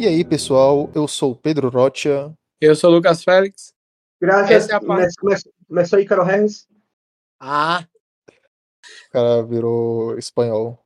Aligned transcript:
E 0.00 0.06
aí, 0.06 0.24
pessoal, 0.24 0.90
eu 0.94 1.06
sou 1.06 1.32
o 1.32 1.36
Pedro 1.36 1.68
Rocha. 1.68 2.32
Eu 2.58 2.74
sou 2.74 2.90
o 2.90 2.94
Lucas 2.94 3.22
Félix. 3.22 3.74
Graças 4.20 4.50
Essa 4.50 4.72
é 4.72 4.76
a 4.76 4.80
parte. 4.80 5.14
Começou 5.68 5.98
aí, 5.98 6.06
Carol 6.06 6.24
Harris. 6.24 6.66
Ah, 7.38 7.86
O 9.08 9.12
cara 9.12 9.42
virou 9.42 10.16
espanhol. 10.18 10.82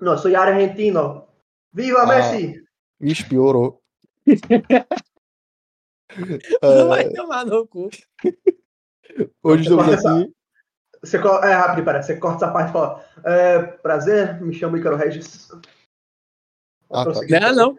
Não, 0.00 0.18
sou 0.18 0.34
argentino. 0.36 1.28
Viva 1.72 2.00
Ah. 2.02 2.06
Messi! 2.06 2.60
Ixi, 3.00 3.28
piorou. 3.28 3.80
vai 6.88 7.04
É, 7.04 7.10
tomar 7.12 7.44
no 7.46 7.66
cu. 7.68 7.88
hoje 9.44 9.62
estamos 9.62 9.84
Corta 9.84 9.94
essa- 9.94 10.20
aqui. 10.20 10.34
Você, 11.02 11.18
co- 11.20 11.44
é 11.44 11.52
rápido, 11.54 11.84
pera. 11.84 12.02
Você 12.02 12.16
corta 12.16 12.44
essa 12.46 12.52
parte 12.52 12.70
e 12.70 12.72
fala: 12.72 13.04
é, 13.24 13.62
Prazer, 13.62 14.40
me 14.40 14.52
chamo 14.54 14.76
Ícaro 14.76 14.96
Regis. 14.96 15.48
Ah, 16.94 17.04
tá. 17.04 17.20
Não, 17.28 17.54
não. 17.54 17.76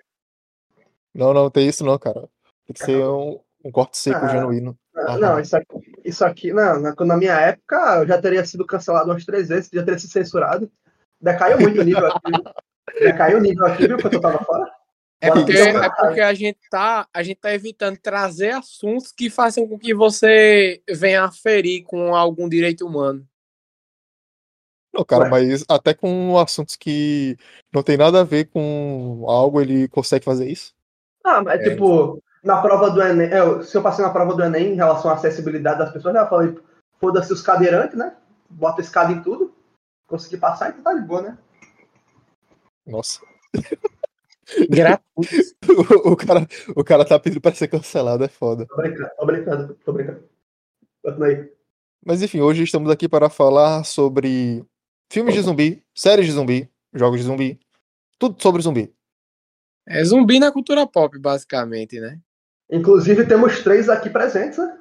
Não, 1.14 1.34
não 1.34 1.50
tem 1.50 1.68
isso 1.68 1.84
não, 1.86 1.98
cara. 1.98 2.28
Tem 2.66 2.74
que 2.74 2.84
ser 2.84 3.04
um, 3.05 3.40
um 3.64 3.72
corte 3.72 3.98
seco 3.98 4.26
Ah. 4.26 4.28
genuíno. 4.28 4.78
Não, 4.94 5.08
Ah, 5.08 5.18
não, 5.18 5.40
isso 5.40 5.55
aqui, 5.55 5.68
isso 6.04 6.26
aqui 6.26 6.54
não, 6.54 6.80
na, 6.80 6.94
na 6.98 7.18
minha 7.18 7.40
época 7.40 7.98
eu 8.00 8.08
já 8.08 8.22
teria 8.22 8.46
sido 8.46 8.66
cancelado 8.66 9.10
umas 9.10 9.26
três 9.26 9.50
vezes, 9.50 9.70
já 9.74 9.84
teria 9.84 10.00
sido 10.00 10.12
censurado. 10.12 10.72
Decaiu 11.22 11.60
muito 11.60 11.80
o 11.80 11.84
nível 11.84 12.08
aqui. 12.08 12.32
Decaiu 13.00 13.38
o 13.38 13.41
nível 13.41 13.66
aqui, 13.66 13.88
viu? 13.88 13.98
Porque 13.98 14.18
eu 14.18 14.22
tava 14.22 14.44
fora. 14.44 14.70
É 15.22 15.32
porque, 15.32 15.54
então, 15.54 15.84
é 15.84 15.90
porque 15.90 16.22
a, 16.22 16.34
gente 16.34 16.60
tá, 16.70 17.08
a 17.13 17.24
gente 17.24 17.40
tá 17.40 17.54
evitando 17.54 17.98
trazer 17.98 18.52
assuntos 18.52 19.12
que 19.12 19.30
façam 19.30 19.68
com 19.68 19.80
que 19.80 19.94
você 19.94 20.82
venha 20.90 21.24
a 21.24 21.32
ferir 21.32 21.84
com 21.84 22.13
algum 22.13 22.48
direito 22.48 22.86
humano. 22.86 23.26
Não, 24.95 25.04
cara, 25.04 25.26
Ué. 25.26 25.30
mas 25.30 25.66
até 25.67 25.94
com 25.94 26.40
assuntos 26.40 26.77
que 26.77 27.38
não 27.73 27.84
tem 27.84 27.98
nada 27.98 28.22
a 28.22 28.23
ver 28.23 28.45
com 28.45 29.26
algo, 29.27 29.59
ele 29.59 29.90
consegue 29.90 30.23
fazer 30.23 30.48
isso? 30.48 30.74
Ah, 31.21 31.43
mas 31.43 31.60
É. 31.60 31.71
tipo, 31.71 32.24
na 32.41 32.62
prova 32.62 32.90
do 32.90 33.02
Enem, 33.02 33.27
é, 33.27 33.62
se 33.63 33.76
eu 33.76 33.82
passei 33.82 34.05
na 34.05 34.12
prova 34.12 34.34
do 34.34 34.41
Enem 34.41 34.71
em 34.71 34.76
relação 34.76 35.12
à 35.12 35.15
acessibilidade 35.15 35.79
das 35.79 35.91
pessoas, 35.91 36.15
eu 36.15 36.27
falei, 36.27 36.57
foda-se 36.98 37.34
os 37.34 37.41
cadeirantes, 37.41 37.98
né? 37.98 38.15
Bota 38.49 38.79
escada 38.79 39.12
em 39.12 39.21
tudo. 39.21 39.54
Consegui 40.07 40.37
passar, 40.37 40.70
então 40.70 40.84
tá 40.84 40.93
de 40.93 41.05
boa, 41.05 41.24
né? 41.24 41.37
Nossa. 42.87 43.20
Gratuito. 44.70 45.04
O, 46.05 46.12
o 46.13 46.15
cara, 46.15 46.48
o 46.74 46.84
cara 46.85 47.04
tá 47.04 47.20
pedindo 47.20 47.41
pra 47.41 47.54
ser 47.54 47.68
cancelado, 47.68 48.24
é 48.24 48.30
foda. 48.30 48.65
Tô 48.65 48.77
brincando, 48.77 49.09
tô 49.18 49.26
brincando, 49.26 49.77
tô 49.84 49.91
brincando. 49.91 50.24
Continua 51.04 51.27
aí. 51.27 51.52
Mas 52.05 52.21
enfim, 52.21 52.40
hoje 52.40 52.63
estamos 52.63 52.90
aqui 52.91 53.09
para 53.09 53.30
falar 53.30 53.84
sobre 53.84 54.63
filmes 55.16 55.34
de 55.34 55.41
zumbi, 55.41 55.82
séries 55.96 56.26
de 56.26 56.34
zumbi, 56.34 56.70
jogos 56.94 57.21
de 57.21 57.26
zumbi, 57.26 57.58
tudo 58.20 58.41
sobre 58.41 58.62
zumbi. 58.62 58.94
É 59.88 60.04
zumbi 60.04 60.40
na 60.40 60.52
cultura 60.52 60.85
pop, 60.85 61.18
basicamente, 61.18 62.02
né? 62.02 62.20
Inclusive, 62.70 63.26
temos 63.26 63.63
três 63.63 63.88
aqui 63.88 64.09
presentes, 64.09 64.58
né? 64.58 64.78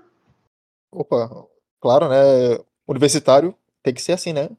Opa, 0.90 1.46
claro, 1.80 2.08
né? 2.08 2.58
Universitário 2.88 3.56
tem 3.80 3.94
que 3.94 4.02
ser 4.02 4.14
assim, 4.14 4.32
né? 4.32 4.50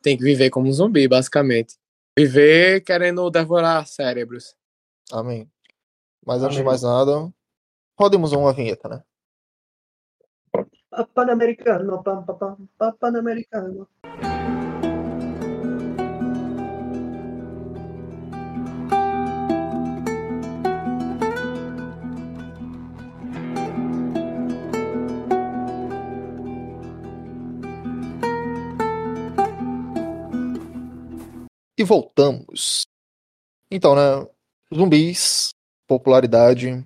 Tem 0.00 0.16
que 0.16 0.22
viver 0.22 0.48
como 0.48 0.68
um 0.68 0.72
zumbi, 0.72 1.08
basicamente. 1.08 1.76
Viver 2.16 2.82
querendo 2.82 3.28
devorar 3.30 3.88
cérebros. 3.88 4.54
Amém. 5.10 5.50
Mas 6.24 6.40
antes 6.40 6.56
de 6.56 6.62
mais 6.62 6.82
nada, 6.82 7.32
rodemos 7.98 8.30
uma 8.30 8.52
vinheta, 8.52 8.88
né? 8.88 9.02
Pan-americano, 11.14 12.00
pam, 12.00 12.24
E 31.80 31.84
voltamos. 31.84 32.82
Então, 33.70 33.94
né? 33.94 34.28
Zumbis, 34.74 35.48
popularidade, 35.88 36.84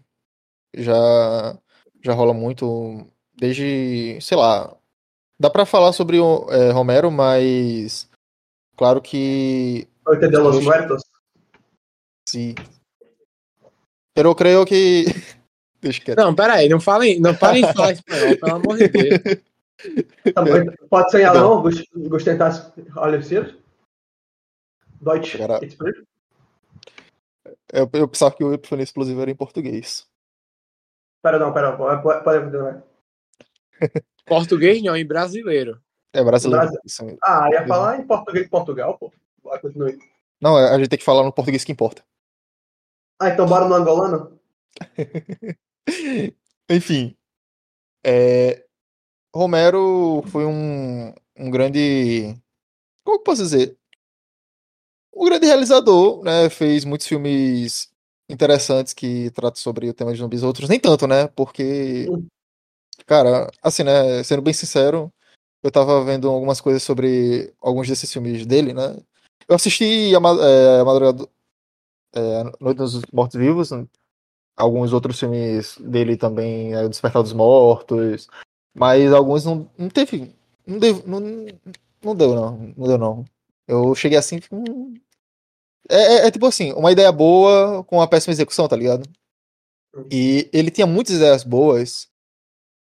já 0.76 1.58
já 2.00 2.12
rola 2.12 2.32
muito 2.32 3.04
desde, 3.36 4.16
sei 4.20 4.36
lá. 4.36 4.72
Dá 5.36 5.50
pra 5.50 5.66
falar 5.66 5.92
sobre 5.92 6.20
o 6.20 6.48
é, 6.48 6.70
Romero, 6.70 7.10
mas 7.10 8.08
claro 8.76 9.02
que 9.02 9.88
Oito 10.06 10.28
de 10.30 10.36
los 10.36 10.62
muertos. 10.62 11.02
se 12.28 12.54
eu 14.14 14.34
creio 14.36 14.64
que 14.64 15.06
deixa 15.82 16.00
quieto. 16.04 16.18
Não, 16.18 16.32
peraí, 16.36 16.68
não 16.68 16.78
falem, 16.78 17.18
não 17.18 17.34
de 17.62 17.72
falar 17.72 17.92
espanhol, 17.92 18.38
pelo 18.38 18.54
amor 18.54 18.78
de 18.78 18.88
Deus. 18.88 19.42
Tá 20.32 20.42
bom, 20.44 20.86
Pode 20.88 21.10
ser 21.10 21.22
em 21.22 21.24
alemão? 21.24 21.62
Gust- 21.62 21.84
Gostei 22.08 22.36
das 22.36 22.72
Oliveiras? 22.96 23.63
Deutsch. 25.00 25.34
Agora-. 25.34 25.60
Eu, 27.72 27.90
eu 27.92 28.08
pensava 28.08 28.34
que 28.34 28.44
o 28.44 28.52
Epifania 28.52 28.84
Explosivo 28.84 29.20
era 29.20 29.30
em 29.30 29.36
português. 29.36 30.06
Pera, 31.22 31.38
não, 31.38 31.52
pera. 31.52 31.76
Pode, 31.76 32.24
continuar. 32.24 32.82
Português 34.26 34.82
não, 34.82 34.96
em 34.96 35.06
brasileiro. 35.06 35.80
É 36.12 36.22
brasileiro. 36.22 36.64
Brasil. 36.64 36.80
isso 36.84 37.04
aí. 37.04 37.18
Ah, 37.22 37.48
ia 37.50 37.66
falar 37.66 37.98
em 37.98 38.06
português 38.06 38.44
de 38.44 38.50
Portugal, 38.50 38.96
pô. 38.96 39.12
Vai, 39.42 39.58
continue. 39.58 39.98
Não, 40.40 40.56
a 40.56 40.78
gente 40.78 40.88
tem 40.88 40.98
que 40.98 41.04
falar 41.04 41.22
no 41.22 41.32
português 41.32 41.64
que 41.64 41.72
importa. 41.72 42.02
Ah, 43.20 43.28
então 43.28 43.46
bora 43.46 43.66
no 43.66 43.74
angolano? 43.74 44.38
Enfim, 46.70 47.16
é, 48.04 48.64
Romero 49.34 50.22
foi 50.28 50.44
um, 50.44 51.12
um 51.36 51.50
grande. 51.50 52.34
Como 53.04 53.18
que 53.18 53.20
eu 53.20 53.24
posso 53.24 53.42
dizer? 53.42 53.76
Um 55.14 55.26
grande 55.26 55.46
realizador, 55.46 56.22
né? 56.22 56.50
Fez 56.50 56.84
muitos 56.84 57.06
filmes 57.06 57.90
interessantes 58.28 58.92
que 58.92 59.30
tratam 59.30 59.60
sobre 59.60 59.88
o 59.88 59.94
tema 59.94 60.12
de 60.12 60.18
zumbis, 60.18 60.42
outros 60.42 60.68
nem 60.68 60.80
tanto, 60.80 61.06
né? 61.06 61.28
Porque, 61.28 62.06
cara, 63.06 63.50
assim, 63.62 63.82
né? 63.84 64.22
Sendo 64.24 64.42
bem 64.42 64.54
sincero, 64.54 65.12
eu 65.62 65.70
tava 65.70 66.04
vendo 66.04 66.28
algumas 66.28 66.60
coisas 66.60 66.82
sobre 66.82 67.52
alguns 67.60 67.88
desses 67.88 68.12
filmes 68.12 68.46
dele, 68.46 68.72
né? 68.72 68.96
Eu 69.48 69.56
assisti 69.56 70.12
a, 70.14 70.18
é, 70.18 70.80
a 70.80 70.84
Madrugada, 70.84 71.28
é, 72.14 72.44
Noite 72.60 72.78
dos 72.78 73.02
Mortos-Vivos, 73.12 73.70
alguns 74.56 74.92
outros 74.92 75.18
filmes 75.18 75.76
dele 75.78 76.16
também, 76.16 76.70
né, 76.70 76.84
O 76.84 76.88
Despertar 76.88 77.22
dos 77.22 77.32
Mortos, 77.32 78.28
mas 78.74 79.12
alguns 79.12 79.44
não, 79.44 79.68
não 79.76 79.88
teve, 79.88 80.34
não 80.66 80.78
deu, 80.78 81.02
não, 81.06 81.20
não 82.02 82.16
deu 82.16 82.34
não, 82.34 82.74
não 82.76 82.86
deu 82.86 82.98
não. 82.98 83.24
Eu 83.66 83.94
cheguei 83.94 84.18
assim, 84.18 84.40
hum, 84.52 84.94
é, 85.90 85.96
é- 85.96 86.26
é 86.26 86.30
tipo 86.30 86.46
assim, 86.46 86.72
uma 86.72 86.92
ideia 86.92 87.10
boa 87.12 87.84
com 87.84 87.96
uma 87.96 88.08
péssima 88.08 88.32
execução, 88.32 88.66
tá 88.68 88.76
ligado? 88.76 89.08
E 90.10 90.48
ele 90.52 90.70
tinha 90.70 90.86
muitas 90.86 91.14
ideias 91.16 91.44
boas, 91.44 92.08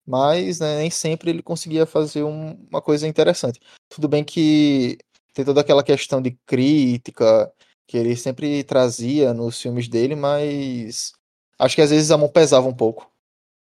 mas 0.07 0.61
né, 0.61 0.79
nem 0.79 0.91
sempre 0.91 1.31
ele 1.31 1.43
conseguia 1.43 1.87
fazer 1.87 2.23
um- 2.25 2.57
uma 2.71 2.83
coisa 2.83 3.07
interessante. 3.07 3.61
Tudo 3.89 4.09
bem 4.09 4.25
que 4.25 4.99
tem 5.35 5.45
toda 5.45 5.61
aquela 5.61 5.83
questão 5.85 6.21
de 6.21 6.37
crítica 6.47 7.53
que 7.87 7.97
ele 7.97 8.17
sempre 8.17 8.65
trazia 8.65 9.33
nos 9.33 9.61
filmes 9.61 9.87
dele, 9.89 10.17
mas 10.17 11.13
acho 11.59 11.77
que 11.77 11.83
às 11.83 11.91
vezes 11.91 12.11
a 12.11 12.19
mão 12.19 12.29
pesava 12.29 12.67
um 12.67 12.75
pouco. 12.75 13.11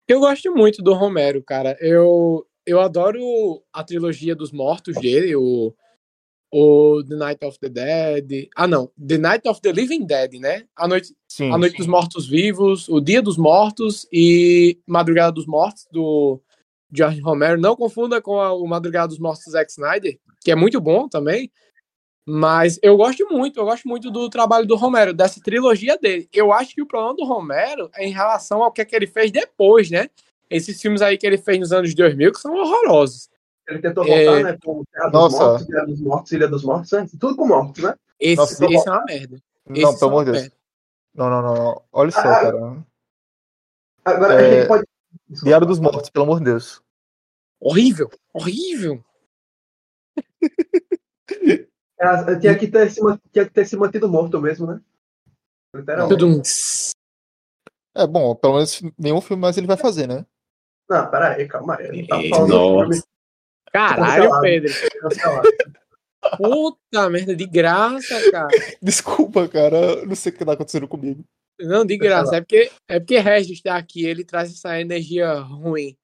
Eu 0.08 0.20
gosto 0.20 0.54
muito 0.54 0.82
do 0.82 0.94
Romero, 0.94 1.44
cara. 1.44 1.76
Eu, 1.82 2.46
eu 2.66 2.80
adoro 2.80 3.20
a 3.74 3.84
trilogia 3.84 4.36
dos 4.36 4.52
mortos 4.52 4.96
dele, 4.96 5.36
o, 5.36 5.74
o 6.52 7.04
The 7.04 7.16
Night 7.16 7.46
of 7.46 7.60
the 7.60 7.70
Dead. 7.70 8.48
Ah, 8.56 8.68
não. 8.68 8.90
The 9.08 9.18
Night 9.18 9.48
of 9.48 9.60
the 9.62 9.72
Living 9.72 10.06
Dead, 10.06 10.34
né? 10.40 10.66
A 10.76 10.88
Noite, 10.88 11.14
Sim. 11.28 11.52
a 11.52 11.58
Noite 11.58 11.78
dos 11.78 11.88
Mortos 11.88 12.28
Vivos, 12.28 12.88
O 12.88 13.00
Dia 13.02 13.22
dos 13.22 13.38
Mortos 13.38 14.08
e 14.12 14.80
Madrugada 14.88 15.32
dos 15.34 15.46
Mortos, 15.46 15.86
do 15.92 16.42
George 16.94 17.20
Romero. 17.20 17.60
Não 17.60 17.76
confunda 17.76 18.22
com 18.22 18.40
a- 18.40 18.54
o 18.54 18.66
Madrugada 18.68 19.10
dos 19.10 19.20
Mortos 19.20 19.44
do 19.46 19.52
Zack 19.52 19.70
Snyder, 19.72 20.18
que 20.42 20.52
é 20.52 20.56
muito 20.56 20.80
bom 20.80 21.08
também. 21.10 21.52
Mas 22.28 22.80
eu 22.82 22.98
gosto 22.98 23.28
muito, 23.30 23.60
eu 23.60 23.66
gosto 23.66 23.88
muito 23.88 24.10
do 24.10 24.30
trabalho 24.30 24.66
do 24.66 24.76
Romero, 24.76 25.14
dessa 25.14 25.40
trilogia 25.42 25.98
dele. 25.98 26.28
Eu 26.34 26.52
acho 26.52 26.74
que 26.74 26.82
o 26.82 26.88
problema 26.88 27.16
do 27.16 27.24
Romero 27.26 27.90
é 27.96 28.08
em 28.08 28.12
relação 28.12 28.64
ao 28.64 28.72
que, 28.72 28.82
é 28.82 28.86
que 28.86 28.96
ele 28.96 29.06
fez 29.06 29.32
depois, 29.32 29.92
né? 29.92 30.10
Esses 30.50 30.82
filmes 30.82 31.02
aí 31.04 31.18
que 31.18 31.26
ele 31.28 31.38
fez 31.38 31.60
nos 31.60 31.72
anos 31.72 31.94
2000 31.94 32.32
que 32.32 32.40
são 32.40 32.56
horrorosos. 32.56 33.30
Ele 33.68 33.80
tentou 33.80 34.06
É. 34.06 34.26
voltar, 34.26 34.44
né? 34.52 34.58
Com 34.64 34.84
Terra 34.86 35.06
dos 35.10 35.14
Nossa. 35.14 35.38
Mortos, 35.44 35.68
Terra 35.68 35.86
dos 35.86 36.02
Mortos, 36.02 36.32
Ilha 36.32 36.48
dos 36.48 36.64
Mortos, 36.64 36.92
né? 36.92 37.08
tudo 37.20 37.36
com 37.36 37.48
mortos, 37.48 37.84
né? 37.84 37.96
Esse, 38.20 38.36
Nossa, 38.38 38.66
esse 38.66 38.88
é 38.88 38.92
uma 38.92 39.04
merda. 39.06 39.42
Não, 39.66 39.74
pelo 39.76 39.94
são 39.94 40.10
amor 40.10 40.26
de 40.26 40.32
Deus. 40.32 40.42
merda. 40.44 40.56
Não, 41.16 41.30
não, 41.30 41.42
não, 41.42 41.56
não. 41.56 41.84
Olha 41.92 42.12
só, 42.12 42.20
Ah, 42.20 42.24
cara. 42.42 42.86
Agora 44.06 44.34
É, 44.34 44.38
a 44.38 44.60
gente 44.60 44.68
pode. 44.68 44.84
Desculpa. 45.28 45.46
Diário 45.50 45.68
dos 45.68 45.80
Mortos, 45.80 46.10
pelo 46.10 46.26
amor 46.26 46.40
de 46.40 46.46
Deus. 46.46 46.82
Horrível, 47.60 48.10
horrível. 48.34 49.04
É, 51.98 52.36
tinha, 52.40 52.58
que 52.58 52.68
ter 52.68 52.92
se, 52.92 53.00
tinha 53.32 53.46
que 53.46 53.52
ter 53.52 53.66
se 53.66 53.78
mantido 53.78 54.10
morto 54.10 54.40
mesmo, 54.42 54.68
né? 54.68 54.82
Literalmente. 55.74 56.50
É 57.96 58.06
bom, 58.06 58.36
pelo 58.36 58.56
menos 58.56 58.82
nenhum 58.98 59.22
filme 59.22 59.42
mais 59.42 59.58
ele 59.58 59.66
vai 59.66 59.78
fazer, 59.78 60.06
né? 60.06 60.26
Não, 60.90 61.10
pera 61.10 61.30
aí, 61.36 61.48
calma 61.48 61.78
aí. 61.78 62.02
Não 62.02 62.08
tá 62.08 62.22
Ei, 62.22 62.30
falando 62.30 62.50
do 62.50 62.86
nossa. 62.86 63.04
Caralho. 63.76 64.42
Pedro. 64.42 64.74
Puta 66.38 67.10
merda, 67.10 67.36
de 67.36 67.46
graça, 67.46 68.32
cara. 68.32 68.48
Desculpa, 68.82 69.48
cara. 69.48 70.06
Não 70.06 70.16
sei 70.16 70.32
o 70.32 70.36
que 70.36 70.46
tá 70.46 70.54
acontecendo 70.54 70.88
comigo. 70.88 71.24
Não, 71.60 71.86
de 71.86 71.98
graça. 71.98 72.38
É 72.38 72.42
porque, 72.42 72.72
é 72.88 73.00
porque 73.00 73.20
Regis 73.20 73.62
tá 73.62 73.76
aqui, 73.78 74.06
ele 74.06 74.24
traz 74.26 74.52
essa 74.52 74.80
energia 74.80 75.34
ruim. 75.36 75.96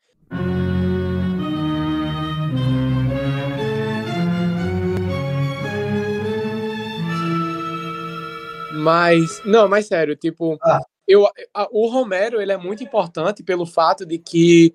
Mas, 8.74 9.42
não, 9.46 9.68
mas 9.68 9.86
sério, 9.88 10.16
tipo, 10.16 10.58
Ah. 10.64 10.80
eu, 11.08 11.26
a- 11.54 11.68
o 11.72 11.88
Romero, 11.90 12.42
ele 12.42 12.52
é 12.52 12.58
muito 12.58 12.84
importante 12.84 13.44
pelo 13.44 13.66
fato 13.66 14.06
de 14.06 14.18
que 14.18 14.74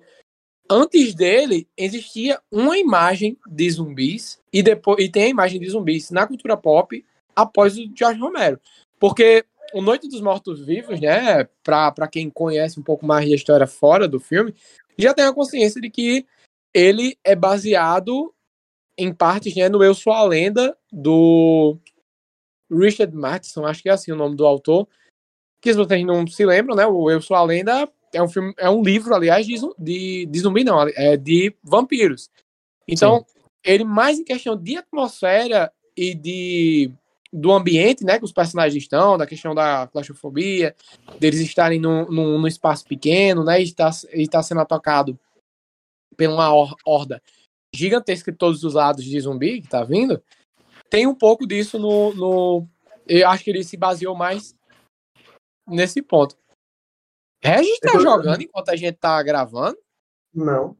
antes 0.69 1.13
dele 1.13 1.67
existia 1.77 2.39
uma 2.51 2.77
imagem 2.77 3.37
de 3.47 3.69
zumbis 3.69 4.41
e 4.51 4.61
depois 4.61 5.03
e 5.03 5.09
tem 5.09 5.23
a 5.23 5.29
imagem 5.29 5.59
de 5.59 5.69
zumbis 5.69 6.11
na 6.11 6.27
cultura 6.27 6.57
pop 6.57 7.03
após 7.35 7.77
o 7.77 7.89
George 7.95 8.19
Romero. 8.19 8.59
Porque 8.99 9.45
o 9.73 9.81
Noite 9.81 10.07
dos 10.07 10.21
Mortos 10.21 10.65
Vivos, 10.65 10.99
né, 10.99 11.47
pra 11.63 12.07
quem 12.11 12.29
conhece 12.29 12.79
um 12.79 12.83
pouco 12.83 13.05
mais 13.05 13.27
da 13.29 13.35
história 13.35 13.67
fora 13.67 14.07
do 14.07 14.19
filme, 14.19 14.53
já 14.97 15.13
tem 15.13 15.25
a 15.25 15.33
consciência 15.33 15.79
de 15.79 15.89
que 15.89 16.25
ele 16.73 17.17
é 17.23 17.35
baseado 17.35 18.33
em 18.97 19.13
partes, 19.13 19.55
né, 19.55 19.69
no 19.69 19.83
Eu 19.83 19.93
Sou 19.93 20.13
a 20.13 20.23
Lenda 20.23 20.75
do 20.91 21.77
Richard 22.71 23.15
Matheson, 23.15 23.65
acho 23.65 23.83
que 23.83 23.89
é 23.89 23.93
assim 23.93 24.11
o 24.11 24.15
nome 24.15 24.35
do 24.35 24.45
autor. 24.45 24.87
Que 25.61 25.71
se 25.71 25.77
vocês 25.77 26.05
não 26.05 26.25
se 26.25 26.45
lembram, 26.45 26.75
né, 26.75 26.85
o 26.85 27.09
Eu 27.09 27.21
Sou 27.21 27.35
a 27.37 27.43
Lenda 27.43 27.87
é 28.13 28.21
um 28.21 28.27
filme, 28.27 28.53
é 28.57 28.69
um 28.69 28.81
livro, 28.81 29.13
aliás, 29.13 29.45
de, 29.45 29.55
de, 29.77 30.25
de 30.25 30.39
zumbi 30.39 30.63
não, 30.63 30.81
é 30.81 31.17
de 31.17 31.53
vampiros. 31.63 32.29
Então, 32.87 33.25
ele 33.63 33.83
mais 33.83 34.19
em 34.19 34.23
questão 34.23 34.55
de 34.55 34.77
atmosfera 34.77 35.71
e 35.95 36.13
de 36.13 36.91
do 37.31 37.51
ambiente, 37.51 38.05
né, 38.05 38.17
que 38.17 38.23
os 38.23 38.31
personagens 38.31 38.81
estão, 38.81 39.17
da 39.17 39.27
questão 39.27 39.53
da 39.53 39.85
claustrofobia, 39.87 40.73
deles 41.19 41.41
estarem 41.41 41.79
num, 41.79 42.05
num, 42.09 42.39
num 42.39 42.47
espaço 42.47 42.85
pequeno, 42.85 43.43
né, 43.43 43.59
e 43.59 43.63
estar, 43.63 43.91
estar 44.13 44.41
sendo 44.43 44.61
atacado 44.61 45.19
por 46.15 46.27
uma 46.27 46.53
hor- 46.53 46.75
horda 46.85 47.21
gigantesca 47.75 48.31
de 48.31 48.37
todos 48.37 48.63
os 48.63 48.73
lados 48.73 49.03
de 49.03 49.19
zumbi 49.19 49.61
que 49.61 49.67
tá 49.67 49.83
vindo, 49.83 50.23
tem 50.89 51.05
um 51.05 51.13
pouco 51.13 51.45
disso 51.45 51.77
no, 51.77 52.13
no 52.13 52.67
eu 53.07 53.27
acho 53.29 53.43
que 53.43 53.49
ele 53.49 53.63
se 53.63 53.77
baseou 53.77 54.15
mais 54.15 54.55
nesse 55.67 56.01
ponto. 56.01 56.37
Regis 57.43 57.79
tá 57.79 57.91
Eu- 57.93 58.01
jogando 58.01 58.41
enquanto 58.41 58.69
a 58.69 58.75
gente 58.75 58.95
tá 58.97 59.21
gravando? 59.23 59.77
Não. 60.33 60.75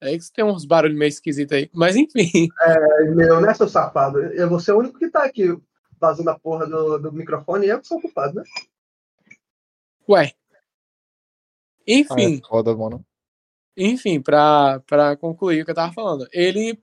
É 0.00 0.16
que 0.16 0.30
tem 0.32 0.44
uns 0.44 0.64
barulhos 0.64 0.96
meio 0.98 1.08
esquisitos 1.08 1.56
aí. 1.56 1.70
Mas 1.72 1.96
enfim. 1.96 2.48
É, 2.60 3.04
meu, 3.10 3.40
né, 3.40 3.52
seu 3.54 3.68
safado? 3.68 4.18
Eu 4.20 4.48
vou 4.48 4.60
ser 4.60 4.72
o 4.72 4.78
único 4.78 4.98
que 4.98 5.10
tá 5.10 5.24
aqui 5.24 5.56
vazando 5.98 6.28
a 6.30 6.38
porra 6.38 6.66
do, 6.66 6.98
do 6.98 7.12
microfone 7.12 7.66
e 7.66 7.70
eu 7.70 7.80
que 7.80 7.86
sou 7.86 7.98
o 7.98 8.02
culpado, 8.02 8.34
né? 8.34 8.42
Ué. 10.08 10.32
Ah, 10.32 10.56
Enfim, 11.86 12.40
é 12.44 12.48
foda, 12.48 12.74
mano. 12.76 13.04
enfim, 13.76 14.20
pra, 14.20 14.80
pra 14.86 15.16
concluir 15.16 15.62
o 15.62 15.64
que 15.64 15.70
eu 15.70 15.74
tava 15.74 15.92
falando. 15.92 16.28
Ele, 16.32 16.78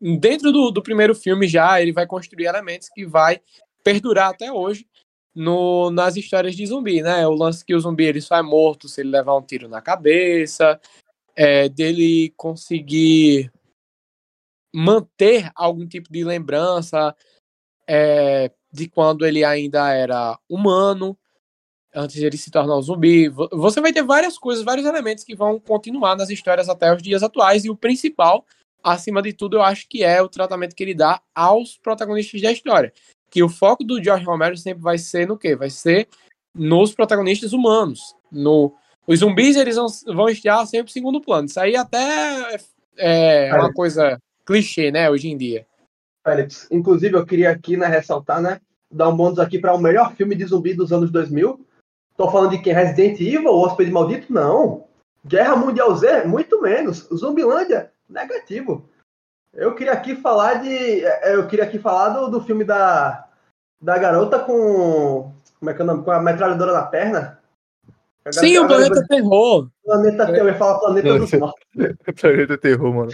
dentro 0.00 0.50
do, 0.52 0.70
do 0.70 0.82
primeiro 0.82 1.14
filme 1.14 1.46
já, 1.46 1.80
ele 1.80 1.92
vai 1.92 2.06
construir 2.06 2.46
elementos 2.46 2.88
que 2.88 3.04
vai 3.04 3.40
perdurar 3.84 4.30
até 4.30 4.50
hoje 4.52 4.86
no, 5.34 5.90
nas 5.90 6.16
histórias 6.16 6.56
de 6.56 6.66
zumbi, 6.66 7.02
né? 7.02 7.26
O 7.26 7.32
lance 7.32 7.64
que 7.64 7.74
o 7.74 7.80
zumbi 7.80 8.04
ele 8.04 8.20
só 8.20 8.36
é 8.36 8.42
morto 8.42 8.88
se 8.88 9.00
ele 9.00 9.10
levar 9.10 9.36
um 9.36 9.42
tiro 9.42 9.68
na 9.68 9.80
cabeça, 9.80 10.80
é, 11.36 11.68
dele 11.68 12.32
conseguir 12.36 13.50
manter 14.72 15.50
algum 15.54 15.86
tipo 15.86 16.12
de 16.12 16.24
lembrança 16.24 17.14
é, 17.88 18.50
de 18.72 18.88
quando 18.88 19.26
ele 19.26 19.44
ainda 19.44 19.92
era 19.92 20.38
humano, 20.48 21.18
antes 21.94 22.16
de 22.16 22.24
ele 22.24 22.36
se 22.36 22.50
tornar 22.50 22.76
um 22.76 22.82
zumbi. 22.82 23.28
Vo- 23.28 23.48
Você 23.52 23.80
vai 23.80 23.92
ter 23.92 24.02
várias 24.04 24.38
coisas, 24.38 24.64
vários 24.64 24.86
elementos 24.86 25.24
que 25.24 25.34
vão 25.34 25.58
continuar 25.58 26.16
nas 26.16 26.30
histórias 26.30 26.68
até 26.68 26.94
os 26.94 27.02
dias 27.02 27.22
atuais, 27.22 27.64
e 27.64 27.70
o 27.70 27.76
principal, 27.76 28.44
acima 28.82 29.20
de 29.20 29.32
tudo, 29.32 29.56
eu 29.56 29.62
acho 29.62 29.88
que 29.88 30.04
é 30.04 30.22
o 30.22 30.28
tratamento 30.28 30.76
que 30.76 30.82
ele 30.82 30.94
dá 30.94 31.20
aos 31.34 31.76
protagonistas 31.78 32.40
da 32.40 32.52
história. 32.52 32.92
Que 33.30 33.42
o 33.42 33.48
foco 33.48 33.84
do 33.84 34.02
George 34.02 34.24
Romero 34.24 34.56
sempre 34.56 34.82
vai 34.82 34.98
ser 34.98 35.26
no 35.26 35.38
quê? 35.38 35.54
Vai 35.54 35.70
ser 35.70 36.08
nos 36.54 36.92
protagonistas 36.92 37.52
humanos. 37.52 38.14
No, 38.30 38.74
os 39.06 39.20
zumbis 39.20 39.56
eles 39.56 39.76
vão, 39.76 39.86
vão 40.06 40.28
estar 40.28 40.66
sempre 40.66 40.90
em 40.90 40.92
segundo 40.92 41.20
plano. 41.20 41.46
Isso 41.46 41.60
aí 41.60 41.76
até 41.76 42.56
é, 42.96 43.48
é 43.48 43.54
uma 43.54 43.72
coisa 43.72 44.20
clichê, 44.44 44.90
né, 44.90 45.08
hoje 45.08 45.28
em 45.28 45.36
dia. 45.36 45.66
Félix, 46.24 46.68
inclusive 46.70 47.16
eu 47.16 47.24
queria 47.24 47.50
aqui, 47.50 47.76
né, 47.76 47.86
ressaltar, 47.86 48.42
né, 48.42 48.60
dar 48.90 49.08
um 49.08 49.16
bônus 49.16 49.38
aqui 49.38 49.58
para 49.58 49.74
o 49.74 49.80
melhor 49.80 50.14
filme 50.14 50.34
de 50.34 50.44
zumbi 50.44 50.74
dos 50.74 50.92
anos 50.92 51.10
2000. 51.10 51.64
Tô 52.16 52.30
falando 52.30 52.50
de 52.50 52.58
quem? 52.58 52.74
Resident 52.74 53.20
Evil, 53.20 53.46
O 53.46 53.64
Hóspede 53.64 53.90
Maldito? 53.90 54.32
Não. 54.32 54.84
Guerra 55.24 55.56
Mundial 55.56 55.94
Z? 55.96 56.24
Muito 56.24 56.60
menos. 56.60 57.08
Zumbilândia? 57.14 57.92
Negativo. 58.08 58.88
Eu 59.52 59.74
queria 59.74 59.92
aqui 59.92 60.16
falar 60.16 60.54
de. 60.62 61.04
é, 61.04 61.34
Eu 61.34 61.46
queria 61.46 61.64
aqui 61.64 61.78
falar 61.78 62.10
do, 62.10 62.28
do 62.28 62.40
filme 62.42 62.64
da, 62.64 63.26
da 63.80 63.98
garota 63.98 64.38
com. 64.38 65.32
Como 65.58 65.70
é 65.70 65.74
que 65.74 65.80
é 65.80 65.84
o 65.84 65.86
nome? 65.86 66.04
Com 66.04 66.10
a 66.12 66.20
metralhadora 66.20 66.72
na 66.72 66.82
perna. 66.82 67.38
A 68.24 68.32
Sim, 68.32 68.54
garota- 68.54 68.74
o 68.74 68.76
Planeta 68.78 69.06
Terror. 69.08 69.70
Planeta 69.84 70.30
eu 70.30 70.46
ia 70.46 70.54
falar 70.54 70.78
Planeta 70.78 71.18
dos 71.18 71.32
Mortos. 71.32 71.64
Planeta 72.20 72.58
Terror, 72.58 72.94
mano. 72.94 73.10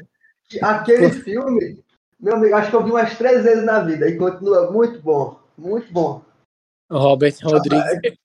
Aquele 0.62 1.10
filme, 1.10 1.82
meu 2.20 2.34
amigo, 2.34 2.54
acho 2.54 2.70
que 2.70 2.76
eu 2.76 2.84
vi 2.84 2.90
umas 2.90 3.16
três 3.18 3.42
vezes 3.42 3.64
na 3.64 3.80
vida 3.80 4.08
e 4.08 4.16
continua 4.16 4.70
muito 4.70 5.00
bom. 5.00 5.40
Muito 5.58 5.92
bom. 5.92 6.22
Robert 6.90 7.34
Rodrigues. 7.42 8.16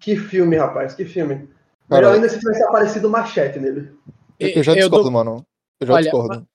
Que 0.00 0.16
filme, 0.16 0.56
rapaz, 0.56 0.94
que 0.94 1.04
filme. 1.04 1.50
Melhor 1.90 2.14
ainda 2.14 2.28
se 2.28 2.38
tivesse 2.38 2.62
aparecido 2.62 3.10
machete 3.10 3.58
nele. 3.58 3.92
eu 4.38 4.62
já 4.62 4.72
Eu 4.72 4.76
discordo, 4.76 5.04
dou- 5.04 5.12
mano. 5.12 5.46
Eu 5.80 5.86
já 5.88 5.94
Olha, 5.94 6.02
discordo. 6.04 6.46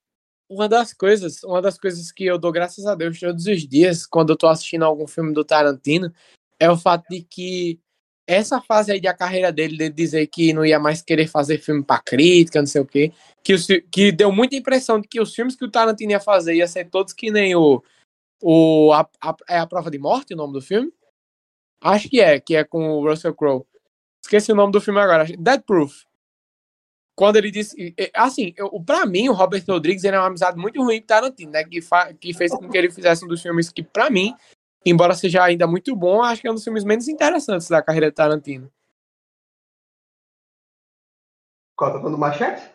Uma 0.54 0.70
das 0.70 0.94
coisas, 0.94 1.44
uma 1.44 1.62
das 1.62 1.78
coisas 1.78 2.12
que 2.12 2.26
eu 2.26 2.38
dou 2.38 2.52
graças 2.52 2.86
a 2.86 2.96
Deus 2.96 3.20
todos 3.20 3.46
os 3.46 3.68
dias 3.68 4.06
quando 4.06 4.32
eu 4.32 4.38
tô 4.38 4.48
assistindo 4.48 4.84
algum 4.86 5.08
filme 5.08 5.34
do 5.34 5.44
Tarantino 5.44 6.14
é 6.60 6.70
o 6.70 6.78
fato 6.78 7.06
de 7.10 7.24
que 7.24 7.80
essa 8.26 8.62
fase 8.62 8.92
aí 8.92 9.02
da 9.02 9.14
carreira 9.14 9.52
dele, 9.52 9.76
de 9.78 9.90
dizer 9.90 10.28
que 10.28 10.54
não 10.54 10.66
ia 10.66 10.80
mais 10.80 11.02
querer 11.02 11.28
fazer 11.28 11.58
filme 11.58 11.84
pra 11.84 12.00
crítica, 12.00 12.60
não 12.60 12.66
sei 12.68 12.82
o 12.82 12.86
quê, 12.86 13.12
que, 13.44 13.54
os 13.54 13.68
que 13.92 14.12
deu 14.14 14.32
muita 14.32 14.56
impressão 14.56 15.00
de 15.00 15.08
que 15.08 15.20
os 15.20 15.36
filmes 15.36 15.56
que 15.56 15.66
o 15.66 15.72
Tarantino 15.72 16.12
ia 16.12 16.20
fazer 16.22 16.56
ia 16.56 16.68
ser 16.68 16.90
todos 16.90 17.12
que 17.12 17.30
nem 17.30 17.54
o. 17.56 17.84
o 18.42 18.94
a, 18.94 19.10
a- 19.22 19.36
é 19.50 19.58
a 19.60 19.68
Prova 19.68 19.92
de 19.92 20.00
Morte 20.00 20.34
o 20.34 20.38
nome 20.38 20.54
do 20.54 20.62
filme? 20.62 20.92
Acho 21.82 22.10
que 22.10 22.22
é, 22.22 22.40
que 22.40 22.56
é 22.56 22.64
com 22.64 22.92
o 22.92 23.06
Russell 23.10 23.34
Crowe. 23.36 23.66
Esqueci 24.24 24.54
o 24.54 24.56
nome 24.56 24.72
do 24.72 24.80
filme 24.80 25.02
agora. 25.02 25.26
Dead 25.38 25.62
Proof. 25.64 26.06
Quando 27.16 27.36
ele 27.36 27.52
disse. 27.52 27.94
Assim, 28.16 28.54
eu, 28.58 28.70
pra 28.82 29.06
mim, 29.06 29.30
o 29.30 29.34
Robert 29.34 29.64
Rodrigues 29.68 30.04
ele 30.04 30.16
é 30.16 30.20
uma 30.20 30.28
amizade 30.28 30.58
muito 30.58 30.82
ruim 30.82 31.00
com 31.00 31.08
Tarantino, 31.08 31.52
né? 31.52 31.64
Que, 31.64 31.80
que 32.20 32.34
fez 32.34 32.52
com 32.52 32.68
que 32.70 32.78
ele 32.78 32.90
fizesse 32.92 33.24
um 33.24 33.28
dos 33.28 33.42
filmes 33.42 33.70
que, 33.70 33.84
pra 33.84 34.10
mim, 34.10 34.36
embora 34.86 35.14
seja 35.14 35.44
ainda 35.44 35.68
muito 35.68 35.96
bom, 35.96 36.24
acho 36.24 36.42
que 36.42 36.48
é 36.48 36.52
um 36.52 36.56
dos 36.56 36.64
filmes 36.64 36.84
menos 36.84 37.08
interessantes 37.08 37.68
da 37.70 37.84
carreira 37.84 38.10
de 38.10 38.16
Tarantino. 38.16 38.72
Qual 41.76 41.92
tá 41.94 42.00
falando 42.00 42.18
machete? 42.18 42.72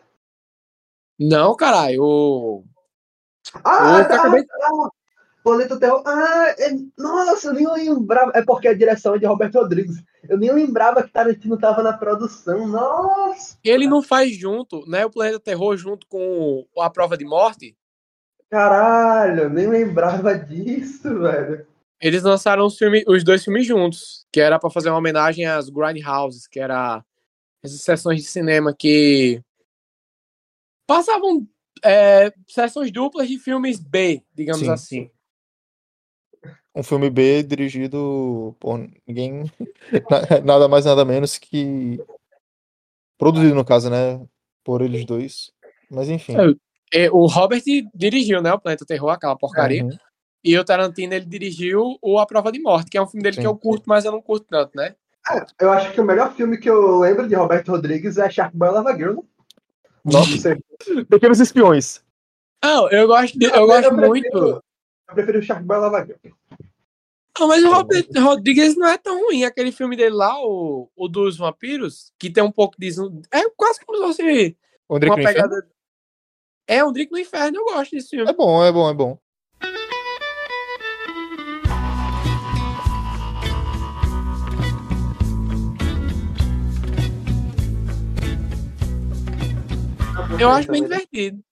Não, 1.18 1.56
caralho. 1.56 2.02
O... 2.02 2.64
Ah, 3.64 3.98
Eu 4.00 4.08
tá, 4.08 4.14
acabei- 4.16 4.44
ah, 4.62 4.88
Planeta 5.42 5.78
Terror. 5.78 6.02
Ah, 6.06 6.54
é- 6.58 6.76
nossa, 6.96 7.48
eu 7.48 7.54
nem 7.54 7.66
lembrava. 7.70 8.32
É 8.34 8.42
porque 8.44 8.68
a 8.68 8.74
direção 8.74 9.14
é 9.14 9.18
de 9.18 9.26
Roberto 9.26 9.54
Rodrigues. 9.56 9.96
Eu 10.28 10.36
nem 10.36 10.52
lembrava 10.52 11.02
que 11.02 11.10
Tarantino 11.12 11.56
tava 11.58 11.82
na 11.82 11.92
produção. 11.92 12.66
Nossa, 12.66 13.56
Ele 13.64 13.86
não 13.86 14.02
faz 14.02 14.36
junto, 14.36 14.84
né? 14.88 15.06
O 15.06 15.10
Planeta 15.10 15.40
Terror 15.40 15.76
junto 15.76 16.06
com 16.06 16.66
A 16.78 16.90
Prova 16.90 17.16
de 17.16 17.24
Morte. 17.24 17.76
caralho, 18.50 19.44
eu 19.44 19.50
nem 19.50 19.66
lembrava 19.68 20.34
disso, 20.38 21.18
velho. 21.20 21.66
Eles 22.00 22.22
lançaram 22.22 22.64
os, 22.66 22.76
filme, 22.78 23.04
os 23.08 23.24
dois 23.24 23.42
filmes 23.44 23.66
juntos, 23.66 24.24
que 24.32 24.40
era 24.40 24.58
pra 24.58 24.70
fazer 24.70 24.88
uma 24.88 24.98
homenagem 24.98 25.46
às 25.46 25.68
Grindhouses, 25.68 26.46
que 26.46 26.60
era 26.60 27.04
essas 27.62 27.80
sessões 27.82 28.22
de 28.22 28.28
cinema 28.28 28.72
que 28.72 29.42
passavam 30.86 31.46
é, 31.84 32.32
sessões 32.48 32.90
duplas 32.92 33.28
de 33.28 33.38
filmes 33.38 33.78
B, 33.80 34.22
digamos 34.34 34.60
Sim. 34.62 34.70
assim. 34.70 35.10
Um 36.78 36.82
filme 36.84 37.10
B 37.10 37.42
dirigido 37.42 38.54
por 38.60 38.78
ninguém. 39.06 39.50
na- 40.08 40.40
Nada 40.44 40.68
mais, 40.68 40.84
nada 40.84 41.04
menos 41.04 41.36
que. 41.36 42.00
Produzido, 43.18 43.54
no 43.54 43.64
caso, 43.64 43.90
né? 43.90 44.24
Por 44.62 44.80
eles 44.80 45.04
dois. 45.04 45.50
Mas 45.90 46.08
enfim. 46.08 46.34
É, 46.94 47.06
E 47.06 47.10
o 47.10 47.26
Robert 47.26 47.62
dirigiu, 47.92 48.40
né? 48.40 48.52
O 48.52 48.60
Planeta 48.60 48.86
Terror, 48.86 49.10
aquela 49.10 49.36
porcaria. 49.36 49.84
Uhum. 49.84 49.90
E 50.44 50.56
o 50.56 50.64
Tarantino, 50.64 51.14
ele 51.14 51.24
dirigiu 51.26 51.98
o 52.00 52.18
A 52.20 52.24
Prova 52.26 52.52
de 52.52 52.60
Morte, 52.60 52.90
que 52.90 52.96
é 52.96 53.02
um 53.02 53.08
filme 53.08 53.24
dele 53.24 53.34
Sim, 53.34 53.40
que 53.40 53.46
eu 53.48 53.56
curto, 53.56 53.84
mas 53.88 54.04
eu 54.04 54.12
não 54.12 54.22
curto 54.22 54.46
tanto, 54.48 54.70
né? 54.76 54.94
Eu 55.60 55.72
acho 55.72 55.90
que 55.92 56.00
o 56.00 56.04
melhor 56.04 56.32
filme 56.34 56.56
que 56.58 56.70
eu 56.70 56.96
lembro 57.00 57.26
de 57.28 57.34
Roberto 57.34 57.72
Rodrigues 57.72 58.16
é 58.18 58.30
Shark 58.30 58.56
Boy 58.56 58.70
Lava 58.70 58.96
Girl. 58.96 59.16
né? 59.16 59.22
Nossa. 60.04 60.30
Não 60.30 60.38
sei. 60.38 60.56
Pequenos 61.10 61.40
espiões. 61.40 62.02
Ah, 62.62 62.86
eu 62.92 63.08
gosto, 63.08 63.36
de- 63.36 63.46
eu 63.46 63.50
Eu 63.50 63.66
gosto 63.66 63.88
prefiro- 63.88 64.08
muito. 64.08 64.38
Eu 65.08 65.14
prefiro 65.14 65.38
o 65.40 65.42
Shark 65.42 65.64
Boy 65.64 65.76
Lava 65.78 66.06
Girl. 66.06 66.16
Não, 67.38 67.46
mas 67.48 67.62
o 67.62 67.70
Robert 67.70 68.06
Rodrigues 68.16 68.76
não 68.76 68.88
é 68.88 68.98
tão 68.98 69.20
ruim. 69.26 69.44
Aquele 69.44 69.70
filme 69.70 69.96
dele 69.96 70.14
lá, 70.14 70.34
o, 70.42 70.90
o 70.96 71.08
dos 71.08 71.36
vampiros, 71.36 72.12
que 72.18 72.30
tem 72.30 72.42
um 72.42 72.50
pouco 72.50 72.74
de. 72.78 72.90
zumbi- 72.90 73.22
É 73.32 73.48
quase 73.50 73.80
como 73.84 73.98
se 73.98 74.04
fosse 74.04 74.22
uma 74.22 74.96
Inferno? 75.20 75.24
pegada. 75.24 75.68
É, 76.66 76.84
um 76.84 76.92
Drink 76.92 77.10
no 77.12 77.18
Inferno, 77.18 77.58
eu 77.58 77.64
gosto 77.64 77.92
desse 77.92 78.10
filme. 78.10 78.28
É 78.30 78.34
bom, 78.34 78.62
é 78.64 78.72
bom, 78.72 78.90
é 78.90 78.94
bom. 78.94 79.18
Eu 90.38 90.50
acho 90.50 90.70
bem 90.70 90.82
divertido. 90.82 91.42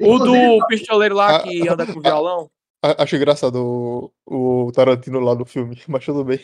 O 0.00 0.18
do 0.18 0.66
pistoleiro 0.66 1.14
lá 1.14 1.42
que 1.42 1.68
anda 1.68 1.86
com 1.86 2.00
violão 2.00 2.50
Acho 2.98 3.16
engraçado 3.16 4.12
o, 4.26 4.66
o 4.66 4.72
Tarantino 4.72 5.20
lá 5.20 5.34
no 5.34 5.44
filme, 5.46 5.80
mas 5.88 6.04
tudo 6.04 6.24
bem. 6.24 6.40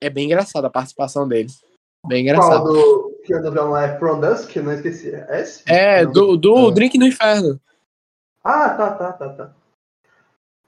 é 0.00 0.08
bem 0.08 0.26
engraçado 0.26 0.64
a 0.64 0.70
participação 0.70 1.26
dele. 1.26 1.48
Bem 2.06 2.24
Qual 2.24 2.36
engraçado. 2.36 2.72
do 2.72 3.08
que 3.24 3.34
anda 3.34 3.50
violão 3.50 3.76
é 3.76 3.98
From 3.98 4.20
Dusk? 4.20 4.54
Não 4.56 4.72
esqueci. 4.72 5.14
É 5.14 5.40
esse? 5.40 5.62
É, 5.66 6.06
do, 6.06 6.36
do 6.36 6.68
É. 6.68 6.72
Drink 6.72 6.96
no 6.96 7.06
Inferno. 7.06 7.60
Ah, 8.44 8.70
tá, 8.70 8.92
tá, 8.92 9.12
tá, 9.12 9.28
tá. 9.30 9.52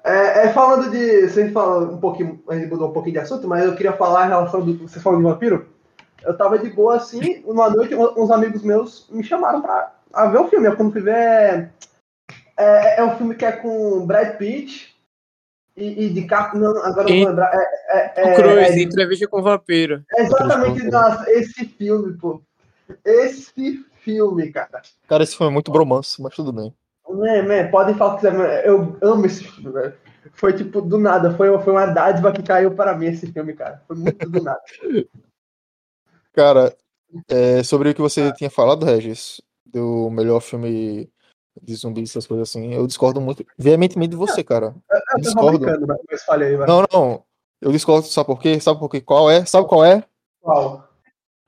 É, 0.05 0.47
é, 0.47 0.53
falando 0.53 0.91
de. 0.91 1.29
Você 1.29 1.51
fala 1.51 1.85
um 1.85 1.99
pouquinho. 1.99 2.43
A 2.49 2.55
gente 2.57 2.69
mudou 2.69 2.89
um 2.89 2.93
pouquinho 2.93 3.15
de 3.15 3.19
assunto, 3.21 3.47
mas 3.47 3.65
eu 3.65 3.77
queria 3.77 3.93
falar 3.93 4.27
em 4.27 4.31
relação 4.31 4.65
do. 4.65 4.77
Vocês 4.89 5.03
falam 5.03 5.21
de 5.21 5.25
vampiro? 5.25 5.69
Eu 6.23 6.37
tava 6.37 6.59
de 6.59 6.69
boa 6.69 6.97
assim, 6.97 7.43
uma 7.47 7.71
noite, 7.71 7.95
uns 7.95 8.31
amigos 8.31 8.63
meus 8.63 9.09
me 9.11 9.23
chamaram 9.23 9.63
pra 9.63 9.95
a 10.13 10.27
ver 10.27 10.39
o 10.39 10.49
filme. 10.49 10.67
Eu 10.67 10.77
quando 10.77 10.93
fui 10.93 11.01
ver. 11.01 11.73
É, 12.61 12.97
é, 12.97 13.01
é 13.01 13.05
um 13.05 13.17
filme 13.17 13.35
que 13.35 13.45
é 13.45 13.53
com 13.53 14.07
Brad 14.07 14.37
Pitt 14.37 14.95
e, 15.77 16.05
e 16.05 16.11
de 16.11 16.27
Cap. 16.27 16.57
Não, 16.59 16.77
agora 16.85 17.09
eu 17.09 17.15
não 17.15 17.21
vou 17.21 17.29
lembrar. 17.29 17.51
É, 17.55 18.21
é, 18.21 18.25
O 18.25 18.29
é, 18.29 18.35
Cruz, 18.37 18.71
é- 18.71 18.83
entrevista 18.83 19.27
com 19.27 19.41
o 19.41 19.43
vampiro. 19.43 20.05
é 20.15 20.23
exatamente 20.23 20.85
nossa, 20.85 21.31
esse 21.31 21.65
filme, 21.65 22.13
pô. 22.19 22.43
Esse 23.05 23.85
filme, 24.01 24.53
cara. 24.53 24.83
Cara, 25.09 25.23
esse 25.23 25.37
filme 25.37 25.51
é 25.51 25.55
muito 25.55 25.73
bromance, 25.73 26.21
mas 26.21 26.35
tudo 26.35 26.53
bem. 26.53 26.75
Man, 27.09 27.43
man, 27.45 27.71
podem 27.71 27.95
falar 27.95 28.13
o 28.13 28.17
que 28.17 28.27
quiser, 28.27 28.39
mas 28.39 28.65
eu 28.65 28.97
amo 29.03 29.27
esse 29.27 29.43
filme, 29.43 29.73
velho. 29.73 29.95
Foi 30.33 30.53
tipo, 30.53 30.83
do 30.83 30.99
nada, 30.99 31.35
foi, 31.35 31.59
foi 31.61 31.73
uma 31.73 31.87
dádiva 31.87 32.31
que 32.31 32.43
caiu 32.43 32.75
para 32.75 32.97
mim 32.97 33.07
esse 33.07 33.33
filme, 33.33 33.55
cara. 33.55 33.83
Foi 33.89 33.97
muito 33.97 34.29
do 34.29 34.43
nada. 34.43 34.61
Cara, 36.33 36.77
é, 37.29 37.63
sobre 37.63 37.91
o 37.91 37.95
que 37.95 38.01
você 38.01 38.33
tinha 38.35 38.51
falado, 38.51 38.85
Regis, 38.85 39.41
do 39.67 40.11
melhor 40.11 40.41
filme 40.41 41.11
de 41.63 41.75
zumbis, 41.75 42.11
essas 42.11 42.27
coisas 42.27 42.49
assim, 42.49 42.73
eu 42.75 42.87
discordo 42.87 43.21
muito 43.21 43.45
veementemente 43.59 44.11
de 44.11 44.17
você, 44.17 44.43
cara. 44.43 44.75
Eu 44.91 45.01
tô 45.13 45.19
Discordo. 45.21 45.67
mas- 45.87 46.29
aí, 46.29 46.57
vai. 46.57 46.67
Não, 46.67 46.85
não. 46.93 47.25
Eu 47.61 47.73
discordo, 47.73 48.07
sabe 48.07 48.27
por 48.27 48.41
quê? 48.41 48.59
Sabe 48.61 48.79
por 48.79 48.89
quê? 48.89 49.01
Qual 49.01 49.31
é? 49.31 49.45
Sabe 49.45 49.69
qual 49.69 49.85
é? 49.85 50.03
Qual? 50.41 50.89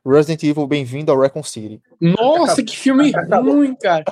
Resident 0.04 0.42
Evil 0.42 0.66
Bem-vindo 0.66 1.12
ao 1.12 1.18
Recon 1.21 1.44
City. 1.44 1.80
Nossa, 2.00 2.62
que 2.62 2.76
filme 2.76 3.12
Acabou. 3.14 3.54
ruim, 3.54 3.75
cara. 3.76 4.04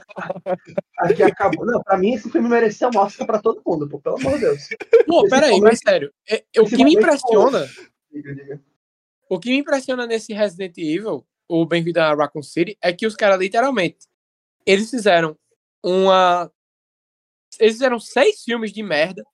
Aqui 0.98 1.22
acabou. 1.24 1.66
Não, 1.66 1.82
pra 1.82 1.98
mim 1.98 2.14
esse 2.14 2.30
filme 2.30 2.48
merecia 2.48 2.88
um 2.88 2.96
Oscar 2.96 3.26
pra 3.26 3.40
todo 3.40 3.60
mundo, 3.66 3.88
pô, 3.88 3.98
pelo 3.98 4.16
amor 4.16 4.34
de 4.34 4.38
Deus. 4.40 4.68
Pô, 5.06 5.28
peraí, 5.28 5.60
mas 5.60 5.80
sério. 5.80 6.12
é- 6.28 6.44
é- 6.54 6.60
o 6.60 6.64
que 6.66 6.84
me 6.84 6.94
impressiona, 6.94 7.66
Diga, 8.12 8.34
diga. 8.34 8.60
o 9.28 9.38
que 9.40 9.50
me 9.50 9.58
impressiona 9.58 10.06
nesse 10.06 10.32
Resident 10.32 10.78
Evil, 10.78 11.26
o 11.48 11.66
Bem-vindo 11.66 12.00
a 12.00 12.14
Raccoon 12.14 12.42
City, 12.42 12.78
é 12.80 12.92
que 12.92 13.04
os 13.04 13.16
caras 13.16 13.40
literalmente, 13.40 13.98
eles 14.64 14.88
fizeram 14.90 15.36
uma, 15.82 16.50
eles 17.58 17.74
fizeram 17.74 17.98
seis 17.98 18.42
filmes 18.42 18.72
de 18.72 18.82
merda. 18.82 19.24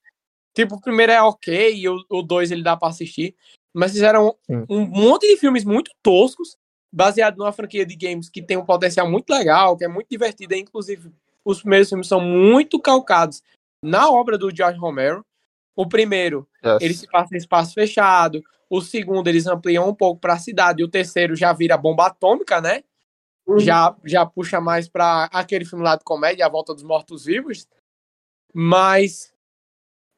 Tipo, 0.53 0.75
o 0.75 0.81
primeiro 0.81 1.11
é 1.11 1.21
ok, 1.21 1.75
e 1.75 1.87
o, 1.87 1.97
o 2.09 2.21
dois 2.21 2.51
ele 2.51 2.63
dá 2.63 2.75
pra 2.75 2.89
assistir. 2.89 3.35
Mas 3.73 3.91
fizeram 3.91 4.35
Sim. 4.47 4.65
um 4.67 4.85
monte 4.87 5.27
de 5.27 5.37
filmes 5.37 5.63
muito 5.63 5.91
toscos, 6.01 6.57
baseado 6.91 7.37
numa 7.37 7.51
franquia 7.51 7.85
de 7.85 7.95
games 7.95 8.27
que 8.29 8.41
tem 8.41 8.57
um 8.57 8.65
potencial 8.65 9.09
muito 9.09 9.29
legal, 9.29 9.77
que 9.77 9.85
é 9.85 9.87
muito 9.87 10.07
divertida. 10.09 10.57
Inclusive, 10.57 11.11
os 11.45 11.59
primeiros 11.59 11.89
filmes 11.89 12.07
são 12.07 12.19
muito 12.19 12.79
calcados 12.79 13.43
na 13.83 14.09
obra 14.09 14.37
do 14.37 14.55
George 14.55 14.79
Romero. 14.79 15.23
O 15.75 15.87
primeiro, 15.87 16.47
Yes. 16.65 16.81
ele 16.81 16.93
se 16.95 17.07
passa 17.07 17.35
em 17.35 17.37
espaço 17.37 17.75
fechado. 17.75 18.41
O 18.67 18.81
segundo, 18.81 19.27
eles 19.27 19.45
ampliam 19.45 19.87
um 19.87 19.93
pouco 19.93 20.19
para 20.19 20.33
a 20.33 20.39
cidade. 20.39 20.81
E 20.81 20.85
o 20.85 20.89
terceiro 20.89 21.35
já 21.35 21.53
vira 21.53 21.77
bomba 21.77 22.07
atômica, 22.07 22.59
né? 22.59 22.83
Uhum. 23.47 23.59
Já, 23.59 23.95
já 24.05 24.25
puxa 24.25 24.59
mais 24.59 24.89
para 24.89 25.25
aquele 25.25 25.63
filme 25.63 25.83
lá 25.83 25.95
de 25.95 26.03
comédia, 26.03 26.45
A 26.45 26.49
Volta 26.49 26.73
dos 26.73 26.83
Mortos-Vivos. 26.83 27.65
Mas 28.53 29.33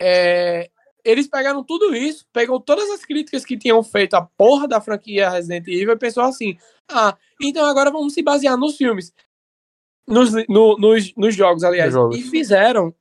é, 0.01 0.69
eles 1.03 1.27
pegaram 1.27 1.63
tudo 1.63 1.95
isso, 1.95 2.25
pegam 2.33 2.59
todas 2.59 2.89
as 2.89 3.05
críticas 3.05 3.45
que 3.45 3.57
tinham 3.57 3.83
feito 3.83 4.15
a 4.15 4.21
porra 4.21 4.67
da 4.67 4.81
franquia 4.81 5.29
Resident 5.29 5.67
Evil 5.67 5.91
e 5.93 5.97
pensou 5.97 6.23
assim: 6.23 6.57
ah, 6.89 7.17
então 7.41 7.65
agora 7.65 7.91
vamos 7.91 8.13
se 8.13 8.21
basear 8.23 8.57
nos 8.57 8.77
filmes. 8.77 9.13
Nos, 10.07 10.31
no- 10.47 10.77
nos, 10.77 11.13
nos 11.15 11.35
jogos, 11.35 11.63
aliás. 11.63 11.93
Jogos. 11.93 12.17
E 12.17 12.23
fizeram. 12.23 12.93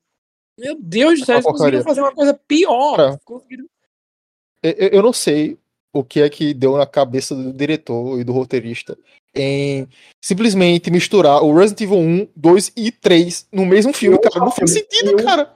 Meu 0.58 0.76
Deus 0.78 1.20
do 1.20 1.24
céu, 1.24 1.36
eles 1.36 1.46
conseguiram 1.46 1.84
fazer 1.84 2.00
uma 2.00 2.14
coisa 2.14 2.34
pior. 2.34 2.96
Cara. 2.96 3.20
Conseguiram 3.24 3.66
eu- 4.62 4.88
eu 4.88 5.02
não 5.02 5.12
sei 5.12 5.56
o 5.92 6.02
que 6.04 6.20
é 6.20 6.28
que 6.28 6.52
deu 6.52 6.76
na 6.76 6.86
cabeça 6.86 7.34
do 7.34 7.52
diretor 7.52 8.20
e 8.20 8.24
do 8.24 8.32
roteirista 8.32 8.98
em 9.40 9.88
simplesmente 10.24 10.90
misturar 10.90 11.42
o 11.42 11.54
Resident 11.54 11.80
Evil 11.82 11.98
1, 11.98 12.28
2 12.36 12.72
e 12.76 12.90
3 12.92 13.46
no 13.52 13.64
mesmo 13.66 13.92
filme, 13.92 14.16
Um 14.16 14.20
cara. 14.20 14.44
Não 14.44 14.50
faz 14.50 14.70
sentido, 14.70 15.12
um- 15.14 15.24
cara. 15.24 15.50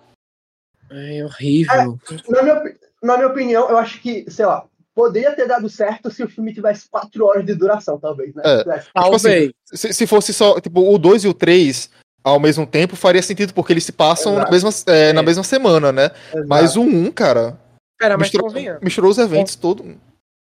É 0.90 1.24
horrível. 1.24 1.98
Na 2.28 2.42
minha, 2.42 2.62
na 3.02 3.16
minha 3.16 3.28
opinião, 3.28 3.68
eu 3.68 3.78
acho 3.78 4.00
que, 4.00 4.24
sei 4.30 4.44
lá, 4.44 4.64
poderia 4.94 5.32
ter 5.32 5.46
dado 5.48 5.68
certo 5.70 6.10
se 6.10 6.22
o 6.22 6.28
filme 6.28 6.52
tivesse 6.52 6.88
quatro 6.90 7.24
horas 7.26 7.46
de 7.46 7.54
duração, 7.54 7.98
talvez, 7.98 8.34
né? 8.34 8.42
É. 8.44 8.58
Tivesse- 8.62 8.88
Talvez. 8.94 9.52
Se, 9.72 9.92
se 9.92 10.06
fosse 10.06 10.34
só, 10.34 10.60
tipo, 10.60 10.80
o 10.92 10.98
2 10.98 11.24
e 11.24 11.28
o 11.28 11.34
3 11.34 11.88
ao 12.22 12.38
mesmo 12.38 12.66
tempo, 12.66 12.94
faria 12.94 13.22
sentido, 13.22 13.52
porque 13.54 13.72
eles 13.72 13.84
se 13.84 13.90
passam 13.92 14.34
na 14.36 14.50
mesma, 14.50 14.70
é, 14.86 15.12
na 15.12 15.22
É. 15.22 15.24
mesma 15.24 15.42
semana, 15.42 15.90
né? 15.90 16.10
Exato. 16.30 16.46
Mas 16.46 16.76
o 16.76 16.82
1, 16.82 17.10
cara, 17.10 17.58
Pera, 17.98 18.16
mas 18.18 18.30
misturou, 18.30 18.52
misturou 18.82 19.10
os 19.10 19.18
eventos 19.18 19.56
todos. 19.56 19.84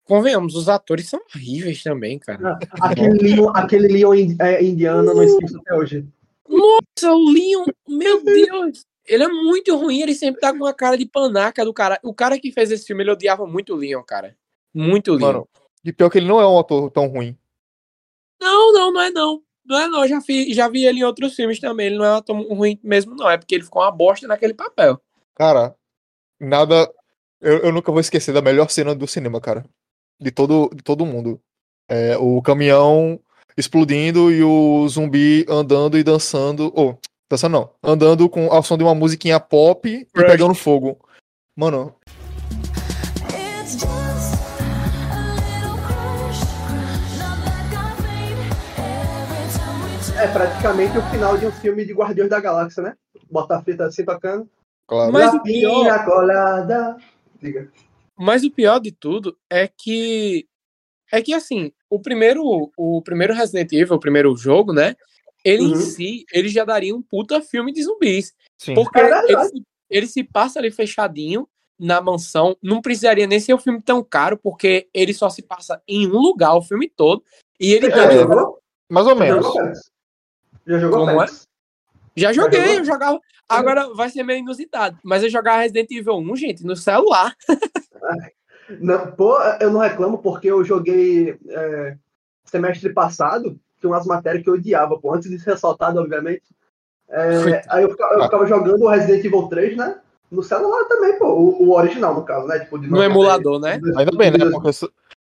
Convenhamos, 0.06 0.56
os 0.56 0.68
atores 0.68 1.08
são 1.08 1.20
horríveis 1.34 1.84
também, 1.84 2.20
cara. 2.20 2.58
Aquele 2.82 3.18
Leon, 3.18 3.52
aquele 3.54 3.88
Leon 3.88 4.14
é, 4.40 4.64
indiano, 4.64 5.14
não 5.14 5.24
esqueço 5.24 5.58
até 5.58 5.74
hoje. 5.76 6.06
Nossa, 6.48 7.14
o 7.14 7.32
Leon, 7.32 7.66
meu 7.88 8.24
Deus. 8.24 8.86
Ele 9.08 9.24
é 9.24 9.28
muito 9.28 9.76
ruim, 9.76 10.02
ele 10.02 10.14
sempre 10.14 10.42
tá 10.42 10.52
com 10.52 10.60
uma 10.60 10.74
cara 10.74 10.98
de 10.98 11.06
panaca 11.06 11.66
do 11.66 11.74
cara. 11.74 12.00
O 12.04 12.14
cara 12.14 12.40
que 12.40 12.52
fez 12.52 12.72
esse 12.72 12.86
filme, 12.86 13.04
ele 13.04 13.12
odiava 13.12 13.46
muito 13.48 13.74
o 13.74 13.78
Leon, 13.78 14.04
cara. 14.04 14.36
Muito 14.74 15.14
Leon. 15.14 15.20
Mano, 15.20 15.50
e 15.84 15.92
pior 15.92 16.10
que 16.10 16.18
ele 16.18 16.28
não 16.28 16.40
é 16.40 16.48
um 16.48 16.60
ator 16.60 16.90
tão 16.92 17.08
ruim. 17.08 17.38
Não, 18.40 18.74
não, 18.74 18.94
não 18.94 19.02
é 19.02 19.12
não. 19.12 19.42
Não 19.66 19.80
é 19.80 19.88
não, 19.88 20.08
já 20.08 20.20
vi, 20.20 20.54
já 20.54 20.68
vi 20.68 20.86
ele 20.86 21.00
em 21.00 21.04
outros 21.04 21.36
filmes 21.36 21.60
também. 21.60 21.88
Ele 21.88 21.98
não 21.98 22.06
é 22.06 22.12
um 22.12 22.18
ator 22.18 22.36
ruim 22.36 22.80
mesmo, 22.84 23.16
não. 23.16 23.30
É 23.30 23.38
porque 23.38 23.56
ele 23.56 23.64
ficou 23.64 23.82
uma 23.82 23.92
bosta 23.92 24.28
naquele 24.28 24.54
papel. 24.54 25.02
Cara, 25.36 25.76
nada. 26.40 26.92
Eu, 27.40 27.60
eu 27.60 27.72
nunca 27.72 27.92
vou 27.92 28.02
esquecer 28.02 28.34
da 28.34 28.42
melhor 28.42 28.70
cena 28.70 28.94
do 28.94 29.08
cinema, 29.08 29.40
cara. 29.40 29.66
De 30.22 30.30
todo, 30.32 30.70
de 30.74 30.84
todo 30.84 31.06
mundo. 31.06 31.40
É, 31.90 32.16
o 32.18 32.42
caminhão 32.42 33.20
explodindo 33.58 34.32
e 34.32 34.44
o 34.44 34.88
zumbi 34.88 35.46
andando 35.50 35.98
e 35.98 36.04
dançando. 36.04 36.72
Ou, 36.76 36.98
dançando 37.30 37.54
não. 37.54 37.70
Andando 37.84 38.30
com 38.30 38.52
ao 38.52 38.62
som 38.64 38.78
de 38.78 38.84
uma 38.84 38.94
musiquinha 38.96 39.40
pop 39.40 39.90
e 39.90 40.08
Rush. 40.16 40.28
pegando 40.32 40.54
fogo. 40.54 40.98
Mano. 41.58 41.96
É 50.18 50.28
praticamente 50.28 50.98
o 50.98 51.02
final 51.10 51.38
de 51.38 51.48
um 51.48 51.52
filme 51.52 51.84
de 51.86 51.94
Guardiões 51.94 52.30
da 52.30 52.40
Galáxia, 52.40 52.84
né? 52.84 52.94
Bota 53.30 53.56
a 53.58 53.62
fita 53.64 53.86
assim 53.86 54.04
tocando. 54.06 54.48
claro. 54.88 55.12
Mas 55.12 55.34
o 55.34 55.42
pior- 55.42 56.06
colada. 56.06 56.98
Diga. 57.42 57.68
Mas 58.22 58.44
o 58.44 58.52
pior 58.52 58.80
de 58.80 58.92
tudo 58.92 59.36
é 59.50 59.68
que 59.68 60.48
é 61.12 61.24
que 61.24 61.34
assim, 61.34 61.72
o 61.90 62.00
primeiro 62.00 62.44
o 62.78 63.02
primeiro 63.02 63.34
Resident 63.34 63.72
Evil, 63.74 63.96
o 63.96 64.00
primeiro 64.00 64.38
jogo, 64.38 64.72
né? 64.72 64.96
Ele 65.44 65.64
em 65.64 65.72
Uhum. 65.74 65.76
si, 65.76 66.24
ele 66.32 66.48
já 66.48 66.64
daria 66.64 66.96
um 66.96 67.02
puta 67.02 67.42
filme 67.42 67.74
de 67.74 67.82
zumbis. 67.82 68.32
Sim. 68.60 68.76
Porque 68.76 69.00
É 69.00 69.04
verdade. 69.04 69.32
ele, 69.34 69.44
se- 69.46 69.64
ele 69.90 70.08
se 70.08 70.24
passa 70.24 70.60
ali 70.60 70.70
fechadinho 70.70 71.50
na 71.80 72.00
mansão. 72.00 72.56
Não 72.62 72.80
precisaria 72.80 73.26
nem 73.26 73.40
ser 73.40 73.56
um 73.56 73.58
filme 73.58 73.82
tão 73.82 74.04
caro, 74.04 74.38
porque 74.38 74.88
ele 74.94 75.16
só 75.16 75.28
se 75.28 75.42
passa 75.42 75.82
em 75.88 76.06
um 76.08 76.20
lugar 76.20 76.54
o 76.56 76.62
filme 76.62 76.88
todo. 76.88 77.24
E 77.60 77.74
ele 77.74 77.90
Você 77.90 77.96
já 77.98 78.04
É. 78.04 78.08
tem- 78.08 78.18
jogou? 78.20 78.60
Mais 78.88 79.08
ou 79.08 79.16
Já 79.18 79.20
menos. 79.20 79.46
jogou? 79.48 79.62
Já 80.68 80.78
jogou, 80.80 81.00
Como 81.08 81.24
é? 81.24 81.26
Já 82.16 82.34
joguei, 82.34 82.60
jogou? 82.62 82.76
eu 82.78 82.86
jogava. 82.86 83.20
Agora 83.58 83.94
vai 83.94 84.10
ser 84.10 84.24
meio 84.24 84.40
inusitado. 84.40 84.98
Mas 85.04 85.24
eu 85.24 85.30
jogava 85.30 85.62
Resident 85.62 85.90
Evil 85.92 86.18
1, 86.18 86.36
gente, 86.36 86.66
no 86.66 86.76
celular. 86.76 87.36
Não, 88.80 89.12
pô, 89.12 89.38
eu 89.60 89.70
não 89.70 89.82
reclamo 89.82 90.20
porque 90.20 90.48
eu 90.48 90.64
joguei 90.64 91.38
é, 91.50 91.98
semestre 92.46 92.94
passado, 92.94 93.60
tinha 93.80 93.90
umas 93.92 94.06
matérias 94.06 94.44
que 94.44 94.50
eu 94.50 94.54
odiava, 94.54 94.98
pô, 94.98 95.14
antes 95.14 95.30
de 95.30 95.38
ser 95.40 95.52
assaltado, 95.52 96.00
obviamente. 96.00 96.44
É, 97.10 97.62
aí 97.68 97.84
eu 97.84 97.90
ficava, 97.90 98.14
eu 98.14 98.24
ficava 98.24 98.46
jogando 98.46 98.84
o 98.84 98.90
Resident 98.90 99.26
Evil 99.26 99.48
3, 99.50 99.76
né? 99.76 100.00
No 100.32 100.42
celular 100.42 100.86
também, 100.86 101.20
pô, 101.20 101.28
o, 101.28 101.64
o 101.64 101.72
original, 101.74 102.14
no 102.14 102.24
caso, 102.24 102.48
né? 102.48 102.60
Tipo, 102.60 102.80
de 102.80 102.88
No 102.88 102.96
90 102.96 103.12
emulador, 103.12 103.60
né? 103.60 103.82
Ainda 103.98 104.18
bem, 104.18 104.32
né? 104.32 104.38
Porque 104.50 104.72
se 104.72 104.90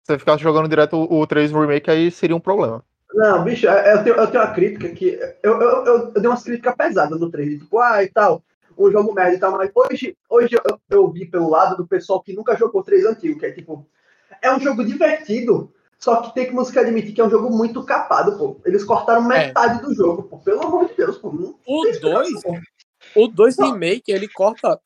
você 0.04 0.18
ficasse 0.18 0.42
jogando 0.42 0.68
direto 0.68 0.96
o 0.96 1.20
o 1.20 1.26
3 1.26 1.50
Remake, 1.50 1.90
aí 1.90 2.10
seria 2.12 2.36
um 2.36 2.40
problema. 2.40 2.84
Não, 3.14 3.44
bicho, 3.44 3.68
é- 3.68 3.94
eu 3.94 4.02
tenho, 4.04 4.16
eu 4.16 4.26
tenho 4.26 4.42
uma 4.42 4.52
crítica 4.52 4.88
que. 4.90 5.18
Eu, 5.42 5.60
eu, 5.60 5.84
eu, 5.84 5.84
eu 5.86 6.12
dei 6.12 6.26
umas 6.28 6.42
críticas 6.42 6.74
pesadas 6.74 7.18
no 7.20 7.30
3, 7.30 7.60
tipo, 7.60 7.78
ah, 7.78 8.02
e 8.02 8.08
tal, 8.08 8.42
um 8.76 8.90
jogo 8.90 9.14
merda 9.14 9.36
e 9.36 9.38
tal, 9.38 9.52
mas 9.52 9.70
hoje, 9.74 10.16
hoje 10.28 10.54
eu, 10.54 10.80
eu 10.90 11.08
vi 11.10 11.24
pelo 11.26 11.48
lado 11.48 11.76
do 11.76 11.86
pessoal 11.86 12.20
que 12.22 12.34
nunca 12.34 12.56
jogou 12.56 12.80
o 12.80 12.84
3 12.84 13.04
antigo, 13.06 13.38
que 13.38 13.46
é 13.46 13.52
tipo, 13.52 13.86
é 14.42 14.52
um 14.52 14.58
jogo 14.58 14.84
divertido, 14.84 15.72
só 15.98 16.20
que 16.22 16.34
tem 16.34 16.46
que 16.46 16.52
música 16.52 16.80
admitir 16.80 17.14
que 17.14 17.20
é 17.20 17.24
um 17.24 17.30
jogo 17.30 17.48
muito 17.50 17.84
capado, 17.84 18.36
pô. 18.36 18.60
Eles 18.64 18.84
cortaram 18.84 19.22
metade 19.22 19.80
do 19.80 19.94
jogo, 19.94 20.24
pô. 20.24 20.38
Pelo 20.38 20.62
amor 20.62 20.86
de 20.86 20.94
Deus, 20.94 21.16
pô. 21.16 21.32
Não 21.32 21.54
O 21.66 21.82
tem 21.82 21.92
explicação, 21.92 22.32
2, 22.32 22.42
pô. 22.42 22.58
o 23.22 23.28
2 23.28 23.56
Não. 23.56 23.72
remake, 23.72 24.10
ele 24.12 24.28
corta 24.28 24.78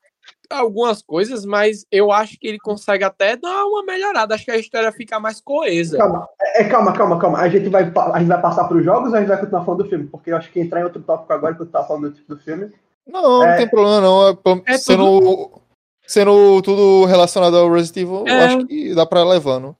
algumas 0.50 1.02
coisas, 1.02 1.44
mas 1.44 1.84
eu 1.90 2.10
acho 2.10 2.38
que 2.38 2.46
ele 2.46 2.58
consegue 2.58 3.04
até 3.04 3.36
dar 3.36 3.64
uma 3.66 3.82
melhorada. 3.84 4.34
Acho 4.34 4.44
que 4.44 4.50
a 4.50 4.56
história 4.56 4.90
fica 4.92 5.20
mais 5.20 5.40
coesa. 5.40 5.98
Calma, 5.98 6.28
é, 6.40 6.62
é, 6.62 6.68
calma, 6.68 6.92
calma, 6.92 7.18
calma. 7.18 7.38
A 7.38 7.48
gente, 7.48 7.68
vai, 7.68 7.82
a 7.84 8.18
gente 8.18 8.28
vai 8.28 8.40
passar 8.40 8.66
pros 8.68 8.84
jogos 8.84 9.10
ou 9.10 9.16
a 9.16 9.20
gente 9.20 9.28
vai 9.28 9.38
continuar 9.38 9.64
falando 9.64 9.82
do 9.84 9.88
filme? 9.88 10.06
Porque 10.06 10.30
eu 10.30 10.36
acho 10.36 10.50
que 10.50 10.60
entrar 10.60 10.80
em 10.80 10.84
outro 10.84 11.02
tópico 11.02 11.32
agora, 11.32 11.54
que 11.54 11.62
eu 11.62 11.66
tava 11.66 11.86
falando 11.86 12.10
do 12.10 12.14
tipo 12.16 12.34
do 12.34 12.40
filme. 12.40 12.72
Não, 13.06 13.42
É. 13.42 13.50
não 13.50 13.56
tem 13.56 13.68
problema, 13.68 14.00
não. 14.00 14.28
É, 14.28 14.36
É 14.66 14.78
sendo, 14.78 15.60
sendo 16.06 16.62
tudo 16.62 17.04
relacionado 17.06 17.56
ao 17.56 17.70
Resident 17.72 17.96
Evil, 17.98 18.24
eu 18.26 18.34
É. 18.34 18.44
acho 18.44 18.66
que 18.66 18.94
dá 18.94 19.04
pra 19.06 19.20
ir 19.20 19.28
levando. 19.28 19.76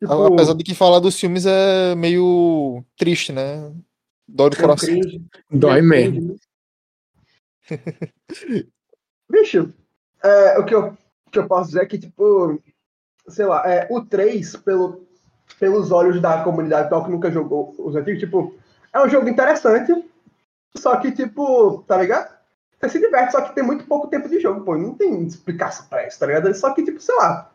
Tipo, 0.00 0.12
Apesar 0.34 0.54
de 0.54 0.62
que 0.62 0.74
falar 0.74 1.00
dos 1.00 1.18
filmes 1.18 1.46
é 1.46 1.94
meio 1.94 2.84
triste, 2.98 3.32
né? 3.32 3.72
Dói 4.28 4.50
do 4.50 4.56
é 4.56 4.60
coração. 4.60 4.94
Dói 5.50 5.80
mesmo. 5.80 6.36
Bicho, 9.28 9.72
é, 10.22 10.58
o 10.58 10.64
que 10.64 10.74
eu, 10.74 10.96
o 11.26 11.30
que 11.30 11.38
eu 11.38 11.46
posso 11.46 11.68
dizer 11.68 11.82
é 11.82 11.86
que, 11.86 11.98
tipo, 11.98 12.60
sei 13.28 13.46
lá, 13.46 13.62
é, 13.68 13.86
o 13.90 14.00
3, 14.04 14.56
pelo, 14.56 15.06
pelos 15.58 15.90
olhos 15.90 16.20
da 16.20 16.42
comunidade 16.42 16.90
tal 16.90 17.04
que 17.04 17.10
nunca 17.10 17.30
jogou 17.30 17.74
os 17.78 17.96
antigos, 17.96 18.20
tipo, 18.20 18.54
é 18.92 19.02
um 19.02 19.08
jogo 19.08 19.28
interessante, 19.28 19.92
só 20.76 20.96
que, 20.96 21.10
tipo, 21.12 21.82
tá 21.86 21.96
ligado? 21.96 22.36
Você 22.80 22.90
se 22.90 23.00
diverte, 23.00 23.32
só 23.32 23.40
que 23.40 23.54
tem 23.54 23.64
muito 23.64 23.86
pouco 23.86 24.08
tempo 24.08 24.28
de 24.28 24.38
jogo, 24.38 24.60
pô, 24.60 24.76
não 24.76 24.94
tem 24.94 25.22
explicação 25.24 25.86
pra 25.86 26.06
isso, 26.06 26.18
tá 26.18 26.26
ligado? 26.26 26.52
Só 26.54 26.72
que, 26.72 26.84
tipo, 26.84 27.00
sei 27.00 27.14
lá, 27.16 27.50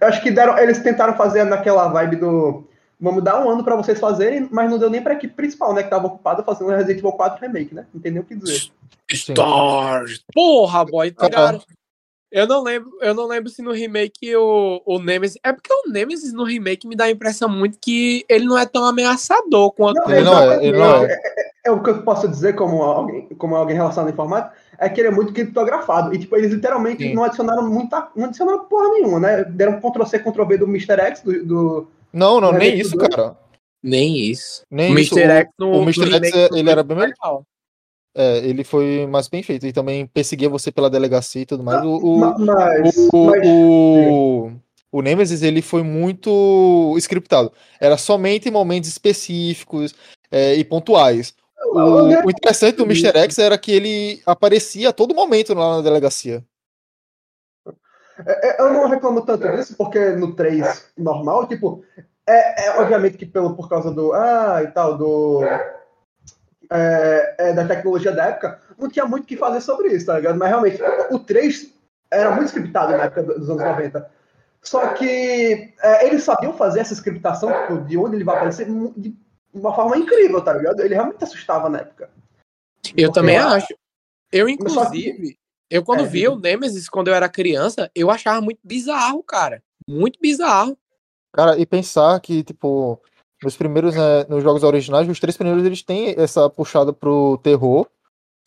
eu 0.00 0.08
acho 0.08 0.22
que 0.22 0.30
deram, 0.30 0.58
eles 0.58 0.82
tentaram 0.82 1.16
fazer 1.16 1.44
naquela 1.44 1.88
vibe 1.88 2.16
do 2.16 2.64
vamos 3.00 3.22
dar 3.22 3.44
um 3.44 3.50
ano 3.50 3.64
pra 3.64 3.76
vocês 3.76 3.98
fazerem, 3.98 4.48
mas 4.50 4.70
não 4.70 4.78
deu 4.78 4.90
nem 4.90 5.02
pra 5.02 5.14
equipe 5.14 5.34
principal, 5.34 5.74
né, 5.74 5.82
que 5.82 5.90
tava 5.90 6.06
ocupada 6.06 6.42
fazendo 6.42 6.70
Resident 6.70 6.98
Evil 6.98 7.12
4 7.12 7.40
Remake, 7.40 7.74
né? 7.74 7.86
Não 7.92 8.00
tem 8.00 8.12
nem 8.12 8.20
o 8.20 8.24
que 8.24 8.34
dizer. 8.34 8.70
Stars! 9.10 10.24
Porra, 10.32 10.84
boy, 10.84 11.14
Ah, 11.18 11.28
tiraram. 11.28 11.62
Eu 12.30 12.46
não 12.46 12.62
lembro, 12.62 12.90
eu 13.00 13.14
não 13.14 13.26
lembro 13.26 13.48
se 13.48 13.62
no 13.62 13.72
remake 13.72 14.34
o, 14.34 14.82
o 14.84 14.98
Nemesis. 14.98 15.38
É 15.44 15.52
porque 15.52 15.72
o 15.72 15.90
Nemesis 15.90 16.32
no 16.32 16.44
remake 16.44 16.86
me 16.86 16.96
dá 16.96 17.04
a 17.04 17.10
impressão 17.10 17.48
muito 17.48 17.78
que 17.80 18.24
ele 18.28 18.44
não 18.44 18.58
é 18.58 18.66
tão 18.66 18.84
ameaçador 18.84 19.72
quanto. 19.72 20.10
Ele 20.10 20.22
não 20.22 20.38
é, 20.38 20.66
ele 20.66 20.76
não 20.76 21.04
é. 21.04 21.12
é. 21.12 21.20
é 21.66 21.70
o 21.70 21.80
que 21.82 21.90
eu 21.90 22.02
posso 22.02 22.26
dizer 22.26 22.54
como 22.54 22.82
alguém, 22.82 23.28
como 23.38 23.54
alguém 23.54 23.76
relacionado 23.76 24.08
à 24.08 24.12
informática, 24.12 24.54
é 24.78 24.88
que 24.88 25.00
ele 25.00 25.08
é 25.08 25.12
muito 25.12 25.32
criptografado. 25.32 26.12
E, 26.14 26.18
tipo, 26.18 26.36
eles 26.36 26.52
literalmente 26.52 27.04
Sim. 27.04 27.14
não 27.14 27.22
adicionaram 27.22 27.70
muita. 27.70 28.08
Não 28.16 28.26
adicionaram 28.26 28.64
porra 28.64 28.88
nenhuma, 28.90 29.20
né? 29.20 29.44
Deram 29.44 29.80
Ctrl-C, 29.80 30.18
Ctrl-V 30.18 30.58
do 30.58 30.66
Mr. 30.66 31.00
X, 31.00 31.22
do. 31.22 31.44
do 31.44 31.88
Não, 32.16 32.40
não, 32.40 32.50
nem 32.52 32.78
isso, 32.78 32.96
cara. 32.96 33.36
Nem 33.82 34.16
isso. 34.16 34.64
Nem 34.70 34.94
o 34.94 34.98
isso. 34.98 35.18
Mr. 35.18 35.30
X 35.32 35.50
O, 35.60 35.64
no, 35.64 35.72
o 35.80 35.82
Mr. 35.82 36.10
X, 36.14 36.50
ele 36.54 36.70
era 36.70 36.82
bem 36.82 36.96
melhor. 36.96 37.10
legal. 37.10 37.46
É, 38.16 38.38
ele 38.38 38.64
foi 38.64 39.06
mais 39.06 39.28
bem 39.28 39.42
feito. 39.42 39.66
E 39.66 39.72
também 39.72 40.06
perseguia 40.06 40.48
você 40.48 40.72
pela 40.72 40.88
delegacia 40.88 41.42
e 41.42 41.46
tudo 41.46 41.62
mais. 41.62 41.84
O, 41.84 41.96
o, 41.98 42.18
Ma- 42.18 42.38
mas. 42.38 42.96
o, 43.12 43.26
mas- 43.26 43.42
o, 43.46 44.50
o 44.90 45.02
Nemesis, 45.02 45.42
ele 45.42 45.60
foi 45.60 45.82
muito 45.82 46.94
scriptado. 46.96 47.52
Era 47.78 47.98
somente 47.98 48.48
em 48.48 48.52
momentos 48.52 48.88
específicos 48.88 49.94
é, 50.30 50.54
e 50.54 50.64
pontuais. 50.64 51.34
O, 51.66 51.78
o 51.78 52.30
interessante 52.30 52.76
do 52.76 52.84
Mr. 52.84 53.18
X 53.18 53.38
era 53.38 53.58
que 53.58 53.72
ele 53.72 54.22
aparecia 54.24 54.88
a 54.88 54.92
todo 54.92 55.14
momento 55.14 55.52
lá 55.52 55.76
na 55.76 55.82
delegacia. 55.82 56.42
É, 58.24 58.48
é, 58.48 58.60
Eu 58.60 58.72
não 58.72 58.88
reclamo 58.88 59.22
tanto 59.22 59.48
disso, 59.52 59.74
porque 59.76 60.10
no 60.10 60.34
3 60.34 60.92
normal, 60.96 61.46
tipo, 61.46 61.84
é, 62.26 62.66
é 62.66 62.80
obviamente 62.80 63.18
que 63.18 63.26
pelo, 63.26 63.54
por 63.54 63.68
causa 63.68 63.90
do. 63.90 64.12
Ah, 64.12 64.62
e 64.62 64.68
tal, 64.68 64.96
do. 64.96 65.42
é, 66.70 67.34
é, 67.38 67.52
da 67.52 67.66
tecnologia 67.66 68.12
da 68.12 68.26
época, 68.26 68.60
não 68.78 68.88
tinha 68.88 69.04
muito 69.04 69.24
o 69.24 69.26
que 69.26 69.36
fazer 69.36 69.60
sobre 69.60 69.88
isso, 69.88 70.06
tá 70.06 70.16
ligado? 70.16 70.38
Mas 70.38 70.48
realmente, 70.48 70.78
o 71.10 71.18
3 71.18 71.72
era 72.10 72.30
muito 72.30 72.48
scriptado 72.48 72.96
na 72.96 73.04
época 73.04 73.22
dos 73.22 73.50
anos 73.50 73.62
90. 73.62 74.10
Só 74.62 74.88
que 74.94 75.74
é, 75.80 76.06
eles 76.06 76.24
sabiam 76.24 76.52
fazer 76.52 76.80
essa 76.80 76.94
scriptação, 76.94 77.52
tipo, 77.52 77.84
de 77.84 77.96
onde 77.96 78.16
ele 78.16 78.24
vai 78.24 78.36
aparecer, 78.36 78.66
de 78.96 79.16
uma 79.54 79.74
forma 79.74 79.96
incrível, 79.96 80.42
tá 80.42 80.52
ligado? 80.52 80.80
Ele 80.80 80.94
realmente 80.94 81.22
assustava 81.22 81.68
na 81.68 81.78
época. 81.78 82.10
Eu 82.96 83.08
Porque 83.08 83.12
também 83.12 83.36
acho. 83.36 83.74
Eu, 84.32 84.48
inclusive, 84.48 85.38
eu 85.70 85.82
quando 85.84 86.04
É, 86.04 86.06
via 86.06 86.32
o 86.32 86.38
Nemesis 86.38 86.88
quando 86.88 87.08
eu 87.08 87.14
era 87.14 87.28
criança, 87.28 87.90
eu 87.94 88.10
achava 88.10 88.40
muito 88.40 88.60
bizarro, 88.62 89.22
cara. 89.22 89.62
Muito 89.88 90.18
bizarro. 90.20 90.76
Cara, 91.32 91.58
e 91.58 91.66
pensar 91.66 92.18
que, 92.20 92.42
tipo, 92.42 93.00
nos 93.42 93.56
primeiros, 93.56 93.94
né, 93.94 94.24
nos 94.28 94.42
jogos 94.42 94.62
originais, 94.62 95.08
os 95.08 95.20
três 95.20 95.36
primeiros 95.36 95.64
eles 95.64 95.82
têm 95.82 96.14
essa 96.16 96.48
puxada 96.48 96.92
pro 96.92 97.38
terror. 97.42 97.86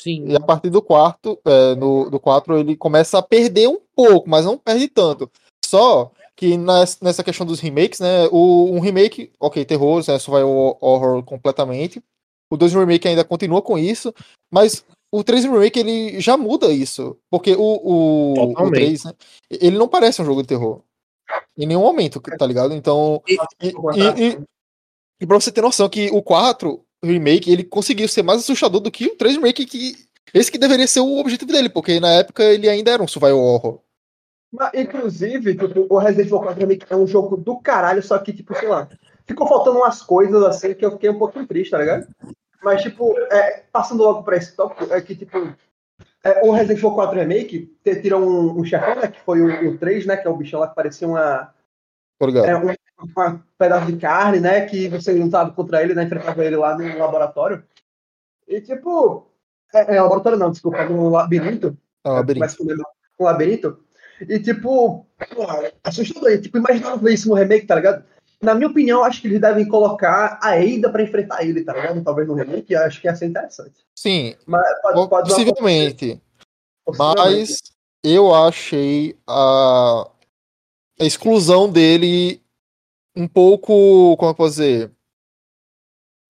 Sim. 0.01 0.25
E 0.27 0.35
a 0.35 0.39
partir 0.39 0.69
do 0.69 0.81
quarto, 0.81 1.39
é, 1.45 1.75
no, 1.75 2.09
do 2.09 2.19
4, 2.19 2.57
ele 2.57 2.75
começa 2.75 3.17
a 3.17 3.21
perder 3.21 3.67
um 3.67 3.79
pouco, 3.95 4.29
mas 4.29 4.45
não 4.45 4.57
perde 4.57 4.87
tanto. 4.87 5.29
Só 5.65 6.11
que 6.35 6.57
nessa 6.57 7.21
questão 7.21 7.45
dos 7.45 7.59
remakes, 7.59 7.99
né? 7.99 8.27
O, 8.31 8.71
um 8.71 8.79
remake, 8.79 9.31
ok, 9.37 9.65
terror, 9.65 10.01
né, 10.07 10.17
survival 10.17 10.77
horror 10.79 11.21
completamente. 11.23 12.01
O 12.49 12.55
2 12.55 12.73
remake 12.73 13.07
ainda 13.07 13.25
continua 13.25 13.61
com 13.61 13.77
isso, 13.77 14.13
mas 14.49 14.83
o 15.11 15.23
3 15.23 15.45
remake 15.45 15.79
ele 15.79 16.19
já 16.19 16.37
muda 16.37 16.71
isso. 16.71 17.17
Porque 17.29 17.55
o, 17.55 17.61
o, 17.61 18.31
o 18.31 18.47
Totalmente. 18.47 18.73
3, 18.75 19.03
né, 19.05 19.13
ele 19.49 19.77
não 19.77 19.87
parece 19.87 20.21
um 20.21 20.25
jogo 20.25 20.41
de 20.41 20.47
terror. 20.47 20.81
Em 21.57 21.65
nenhum 21.65 21.81
momento, 21.81 22.19
tá 22.21 22.45
ligado? 22.45 22.73
Então. 22.73 23.21
E- 23.27 23.37
E, 23.61 23.67
e, 23.67 24.29
e, 24.29 24.39
e 25.21 25.27
pra 25.27 25.39
você 25.39 25.51
ter 25.51 25.61
noção 25.61 25.89
que 25.89 26.09
o 26.11 26.21
4 26.21 26.83
remake, 27.03 27.51
ele 27.51 27.63
conseguiu 27.63 28.07
ser 28.07 28.23
mais 28.23 28.39
assustador 28.39 28.81
do 28.81 28.91
que 28.91 29.05
o 29.07 29.15
3 29.15 29.35
remake, 29.35 29.65
que 29.65 29.95
esse 30.33 30.51
que 30.51 30.57
deveria 30.57 30.87
ser 30.87 30.99
o 31.01 31.17
objetivo 31.17 31.51
dele, 31.51 31.69
porque 31.69 31.99
na 31.99 32.11
época 32.13 32.43
ele 32.43 32.69
ainda 32.69 32.91
era 32.91 33.03
um 33.03 33.07
survival 33.07 33.39
horror. 33.39 33.79
Mas, 34.51 34.71
inclusive, 34.73 35.55
tipo, 35.55 35.85
o 35.89 35.97
Resident 35.99 36.27
Evil 36.27 36.39
4 36.39 36.59
Remake 36.59 36.85
é 36.89 36.95
um 36.95 37.05
jogo 37.05 37.37
do 37.37 37.59
caralho, 37.59 38.01
só 38.01 38.17
que, 38.17 38.33
tipo, 38.33 38.55
sei 38.55 38.67
lá, 38.67 38.89
ficou 39.25 39.47
faltando 39.47 39.77
umas 39.77 40.01
coisas 40.01 40.41
assim 40.43 40.73
que 40.73 40.83
eu 40.83 40.91
fiquei 40.93 41.09
um 41.09 41.19
pouquinho 41.19 41.47
triste, 41.47 41.71
tá 41.71 41.77
ligado? 41.77 42.07
Mas, 42.63 42.81
tipo, 42.81 43.17
é, 43.31 43.63
passando 43.71 44.03
logo 44.03 44.23
pra 44.23 44.37
esse 44.37 44.55
tópico, 44.55 44.93
é 44.93 45.01
que, 45.01 45.15
tipo, 45.15 45.37
é, 46.23 46.45
o 46.45 46.51
Resident 46.51 46.79
Evil 46.79 46.91
4 46.93 47.17
Remake 47.17 47.73
te- 47.83 48.01
tira 48.01 48.17
um, 48.17 48.59
um 48.59 48.65
chefão, 48.65 48.95
né, 48.95 49.07
que 49.07 49.19
foi 49.21 49.41
o, 49.41 49.69
o 49.71 49.77
3, 49.77 50.05
né, 50.05 50.17
que 50.17 50.27
é 50.27 50.29
o 50.29 50.35
bichão 50.35 50.59
lá 50.59 50.67
que 50.67 50.75
parecia 50.75 51.07
uma, 51.07 51.53
é, 52.45 52.57
um, 52.57 52.73
uma 53.15 53.45
pedaço 53.57 53.85
de 53.91 53.97
carne, 53.97 54.39
né, 54.41 54.65
que 54.65 54.89
você 54.89 55.13
lutava 55.13 55.51
contra 55.51 55.81
ele, 55.81 55.93
né, 55.93 56.03
enfrentava 56.03 56.43
ele 56.43 56.57
lá 56.57 56.77
no 56.77 56.97
laboratório. 56.97 57.63
E, 58.47 58.59
tipo, 58.59 59.27
é, 59.73 59.95
é 59.95 60.01
laboratório 60.01 60.37
não, 60.37 60.51
desculpa, 60.51 60.83
no 60.85 61.09
labirinto. 61.09 61.77
É 62.03 62.09
um 62.09 62.13
labirinto. 62.13 62.45
Com 63.17 63.23
um 63.23 63.27
labirinto. 63.27 63.79
E, 64.27 64.39
tipo, 64.39 65.05
porra, 65.33 65.71
assustador. 65.83 66.31
E, 66.31 66.41
tipo, 66.41 66.57
imaginava 66.57 66.97
ver 66.97 67.13
isso 67.13 67.29
no 67.29 67.35
remake, 67.35 67.65
tá 67.65 67.75
ligado? 67.75 68.03
Na 68.41 68.55
minha 68.55 68.69
opinião, 68.69 69.03
acho 69.03 69.21
que 69.21 69.27
eles 69.27 69.41
devem 69.41 69.67
colocar 69.67 70.39
a 70.41 70.51
Ada 70.51 70.89
pra 70.89 71.03
enfrentar 71.03 71.43
ele, 71.43 71.63
tá 71.63 71.73
ligado? 71.73 72.03
Talvez 72.03 72.27
no 72.27 72.35
remake, 72.35 72.73
acho 72.73 73.01
que 73.01 73.07
ia 73.07 73.15
ser 73.15 73.25
interessante. 73.25 73.75
Sim, 73.97 74.35
Mas 74.45 74.81
pode, 74.81 75.09
pode 75.09 75.29
possivelmente. 75.29 76.21
possivelmente. 76.85 77.49
Mas 77.49 77.61
eu 78.01 78.33
achei 78.33 79.17
a, 79.27 80.09
a 80.99 81.05
exclusão 81.05 81.69
dele 81.69 82.41
um 83.15 83.27
pouco, 83.27 84.15
como 84.17 84.31
eu 84.31 84.35
posso 84.35 84.51
dizer, 84.51 84.91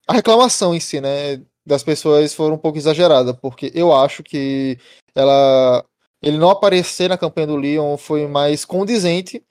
a 0.08 0.12
reclamação 0.12 0.74
em 0.74 0.80
si, 0.80 1.00
né, 1.00 1.40
das 1.64 1.84
pessoas 1.84 2.34
foram 2.34 2.56
um 2.56 2.58
pouco 2.58 2.76
exagerada, 2.78 3.32
porque 3.32 3.70
eu 3.72 3.94
acho 3.94 4.24
que 4.24 4.76
ela 5.14 5.84
ele 6.22 6.36
não 6.36 6.50
aparecer 6.50 7.08
na 7.08 7.16
campanha 7.16 7.46
do 7.46 7.56
Leon 7.56 7.96
foi 7.96 8.26
mais 8.26 8.64
condizente 8.64 9.42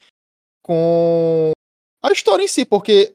com 0.61 1.51
a 2.01 2.11
história 2.11 2.43
em 2.43 2.47
si, 2.47 2.65
porque 2.65 3.13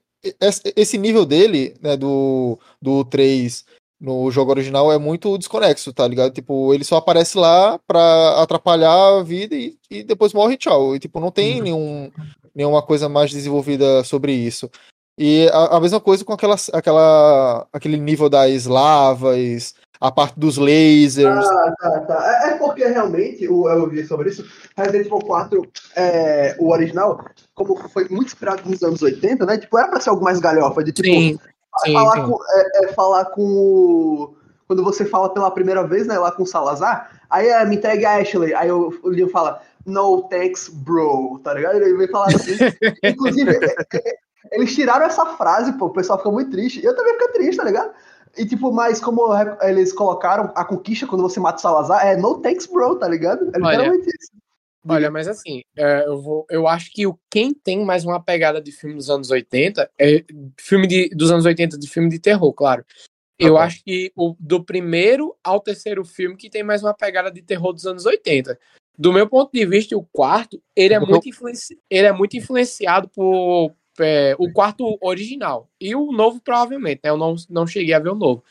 esse 0.77 0.97
nível 0.97 1.25
dele, 1.25 1.75
né, 1.81 1.97
do, 1.97 2.59
do 2.81 3.05
3 3.05 3.64
no 4.01 4.31
jogo 4.31 4.51
original 4.51 4.92
é 4.92 4.99
muito 4.99 5.38
desconexo, 5.38 5.92
tá 5.92 6.07
ligado? 6.07 6.33
Tipo, 6.33 6.75
ele 6.75 6.85
só 6.85 6.97
aparece 6.97 7.38
lá 7.38 7.79
pra 7.87 8.42
atrapalhar 8.42 9.18
a 9.18 9.23
vida 9.23 9.55
e, 9.55 9.79
e 9.90 10.03
depois 10.03 10.35
morre, 10.35 10.59
tchau. 10.59 10.94
E, 10.94 10.99
tipo, 10.99 11.20
não 11.20 11.31
tem 11.31 11.62
nenhum, 11.62 12.11
nenhuma 12.55 12.83
coisa 12.83 13.09
mais 13.09 13.31
desenvolvida 13.31 14.05
sobre 14.05 14.33
isso. 14.33 14.70
E 15.18 15.49
a, 15.53 15.77
a 15.77 15.81
mesma 15.81 16.01
coisa 16.01 16.25
com 16.25 16.33
aquela, 16.33 16.57
aquela, 16.73 17.66
aquele 17.73 17.97
nível 17.97 18.29
das 18.29 18.66
lavas, 18.66 19.75
a 20.05 20.12
parte 20.12 20.38
dos 20.38 20.59
lasers. 20.59 21.47
Ah, 21.47 21.75
tá, 21.81 22.01
tá. 22.01 22.43
É, 22.45 22.51
é 22.51 22.59
porque 22.59 22.85
realmente, 22.85 23.49
o, 23.49 23.67
eu 23.71 23.88
vi 23.88 24.07
sobre 24.07 24.29
isso, 24.29 24.45
Resident 24.77 25.07
Evil 25.07 25.19
4, 25.21 25.67
é, 25.97 26.55
o 26.59 26.71
original, 26.71 27.25
como 27.55 27.75
foi 27.88 28.07
muito 28.11 28.27
inspirado 28.27 28.69
nos 28.69 28.83
anos 28.83 29.01
80, 29.01 29.47
né? 29.47 29.57
Tipo, 29.57 29.79
era 29.79 29.88
pra 29.88 30.01
ser 30.01 30.11
algo 30.11 30.23
mais 30.23 30.40
galhofa, 30.40 30.85
de 30.85 30.93
tipo, 30.93 31.09
Sim, 31.09 31.38
sim, 31.83 31.93
falar, 31.95 32.17
sim. 32.17 32.31
Com, 32.31 32.38
é, 32.51 32.85
é 32.85 32.88
falar 32.93 33.25
com 33.27 33.43
o. 33.43 34.37
Quando 34.67 34.85
você 34.85 35.07
fala 35.07 35.33
pela 35.33 35.51
primeira 35.51 35.87
vez, 35.87 36.07
né, 36.07 36.19
lá 36.19 36.31
com 36.31 36.43
o 36.43 36.47
Salazar, 36.47 37.11
aí 37.31 37.49
é, 37.49 37.64
me 37.64 37.77
entregue 37.77 38.05
a 38.05 38.19
Ashley, 38.19 38.55
aí 38.55 38.71
o, 38.71 38.93
Leon 39.05 39.29
fala, 39.29 39.62
no 39.87 40.23
thanks, 40.25 40.69
bro, 40.69 41.40
tá 41.43 41.55
ligado? 41.55 41.77
Ele 41.77 41.97
vem 41.97 42.09
falar 42.09 42.27
assim. 42.27 42.57
Inclusive, 43.03 43.57
é, 43.57 44.19
eles 44.53 44.75
tiraram 44.75 45.07
essa 45.07 45.25
frase, 45.25 45.73
pô, 45.73 45.87
o 45.87 45.93
pessoal 45.93 46.19
ficou 46.19 46.33
muito 46.33 46.51
triste. 46.51 46.85
Eu 46.85 46.95
também 46.95 47.14
fiquei 47.14 47.29
triste, 47.29 47.57
tá 47.57 47.64
ligado? 47.64 47.90
E 48.37 48.47
tipo, 48.47 48.73
mas 48.73 49.01
como 49.01 49.33
re- 49.33 49.57
eles 49.62 49.92
colocaram 49.92 50.53
a 50.55 50.64
conquista 50.64 51.07
quando 51.07 51.23
você 51.23 51.38
mata 51.40 51.59
o 51.59 51.61
Salazar, 51.61 52.07
é 52.07 52.16
no 52.16 52.40
thanks, 52.40 52.66
bro, 52.66 52.97
tá 52.97 53.09
ligado? 53.09 53.44
É 53.55 53.59
Olha, 53.59 53.77
literalmente 53.77 54.09
isso. 54.09 54.44
Olha, 54.87 55.11
mas 55.11 55.27
assim, 55.27 55.62
é, 55.77 56.07
eu, 56.07 56.20
vou, 56.20 56.47
eu 56.51 56.68
acho 56.68 56.92
que 56.92 57.07
o 57.07 57.18
quem 57.31 57.55
tem 57.55 57.85
mais 57.85 58.05
uma 58.05 58.23
pegada 58.23 58.61
de 58.61 58.70
filme 58.70 58.97
dos 58.97 59.09
anos 59.09 59.31
80 59.31 59.90
é 59.99 60.23
filme 60.61 60.87
de, 60.87 61.09
dos 61.11 61.31
anos 61.31 61.47
80 61.47 61.79
de 61.79 61.88
filme 61.88 62.11
de 62.11 62.18
terror, 62.18 62.53
claro. 62.53 62.85
Eu 63.38 63.55
bom. 63.55 63.59
acho 63.59 63.83
que 63.83 64.12
o, 64.14 64.37
do 64.38 64.62
primeiro 64.62 65.35
ao 65.42 65.61
terceiro 65.61 66.05
filme 66.05 66.37
que 66.37 66.51
tem 66.51 66.62
mais 66.62 66.83
uma 66.83 66.94
pegada 66.94 67.31
de 67.31 67.40
terror 67.42 67.73
dos 67.73 67.87
anos 67.87 68.05
80. 68.05 68.59
Do 68.97 69.12
meu 69.12 69.29
ponto 69.29 69.51
de 69.53 69.66
vista, 69.66 69.97
o 69.97 70.05
quarto, 70.05 70.62
ele 70.77 70.94
é 70.94 71.01
muito, 71.01 71.29
influenci, 71.29 71.79
ele 71.90 72.07
é 72.07 72.12
muito 72.12 72.37
influenciado 72.37 73.09
por 73.09 73.75
é, 74.01 74.35
o 74.39 74.53
quarto 74.53 74.99
original. 75.01 75.69
E 75.81 75.95
o 75.95 76.13
novo, 76.13 76.41
provavelmente, 76.41 77.01
né? 77.03 77.11
Eu 77.11 77.17
não, 77.17 77.37
não 77.49 77.67
cheguei 77.67 77.95
a 77.95 77.99
ver 77.99 78.11
o 78.11 78.15
novo. 78.15 78.43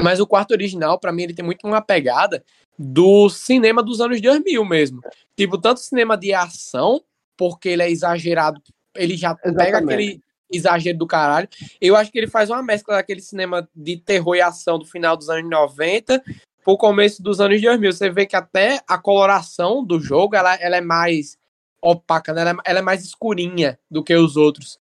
Mas 0.00 0.20
o 0.20 0.26
quarto 0.26 0.52
original, 0.52 0.98
pra 0.98 1.12
mim, 1.12 1.24
ele 1.24 1.34
tem 1.34 1.44
muito 1.44 1.66
uma 1.66 1.80
pegada 1.80 2.44
do 2.78 3.28
cinema 3.28 3.82
dos 3.82 4.00
anos 4.00 4.20
2000 4.20 4.64
mesmo. 4.64 5.00
Tipo, 5.36 5.58
tanto 5.58 5.80
cinema 5.80 6.16
de 6.16 6.32
ação, 6.32 7.02
porque 7.36 7.68
ele 7.68 7.82
é 7.82 7.90
exagerado, 7.90 8.60
ele 8.96 9.16
já 9.16 9.34
pega 9.34 9.62
Exatamente. 9.62 9.92
aquele 9.94 10.20
exagero 10.50 10.98
do 10.98 11.06
caralho. 11.06 11.48
Eu 11.80 11.96
acho 11.96 12.10
que 12.10 12.18
ele 12.18 12.26
faz 12.26 12.50
uma 12.50 12.62
mescla 12.62 12.96
daquele 12.96 13.20
cinema 13.20 13.68
de 13.74 13.96
terror 13.96 14.36
e 14.36 14.40
ação 14.40 14.78
do 14.78 14.84
final 14.84 15.16
dos 15.16 15.28
anos 15.28 15.48
90 15.48 16.22
pro 16.64 16.76
começo 16.76 17.22
dos 17.22 17.40
anos 17.40 17.60
2000. 17.60 17.92
Você 17.92 18.10
vê 18.10 18.26
que 18.26 18.36
até 18.36 18.80
a 18.86 18.98
coloração 18.98 19.84
do 19.84 19.98
jogo, 20.00 20.36
ela, 20.36 20.54
ela 20.56 20.76
é 20.76 20.80
mais 20.80 21.38
opaca, 21.82 22.32
né? 22.32 22.40
ela, 22.42 22.50
é, 22.50 22.54
ela 22.64 22.78
é 22.78 22.82
mais 22.82 23.02
escurinha 23.04 23.78
do 23.90 24.02
que 24.04 24.14
os 24.14 24.36
outros. 24.36 24.78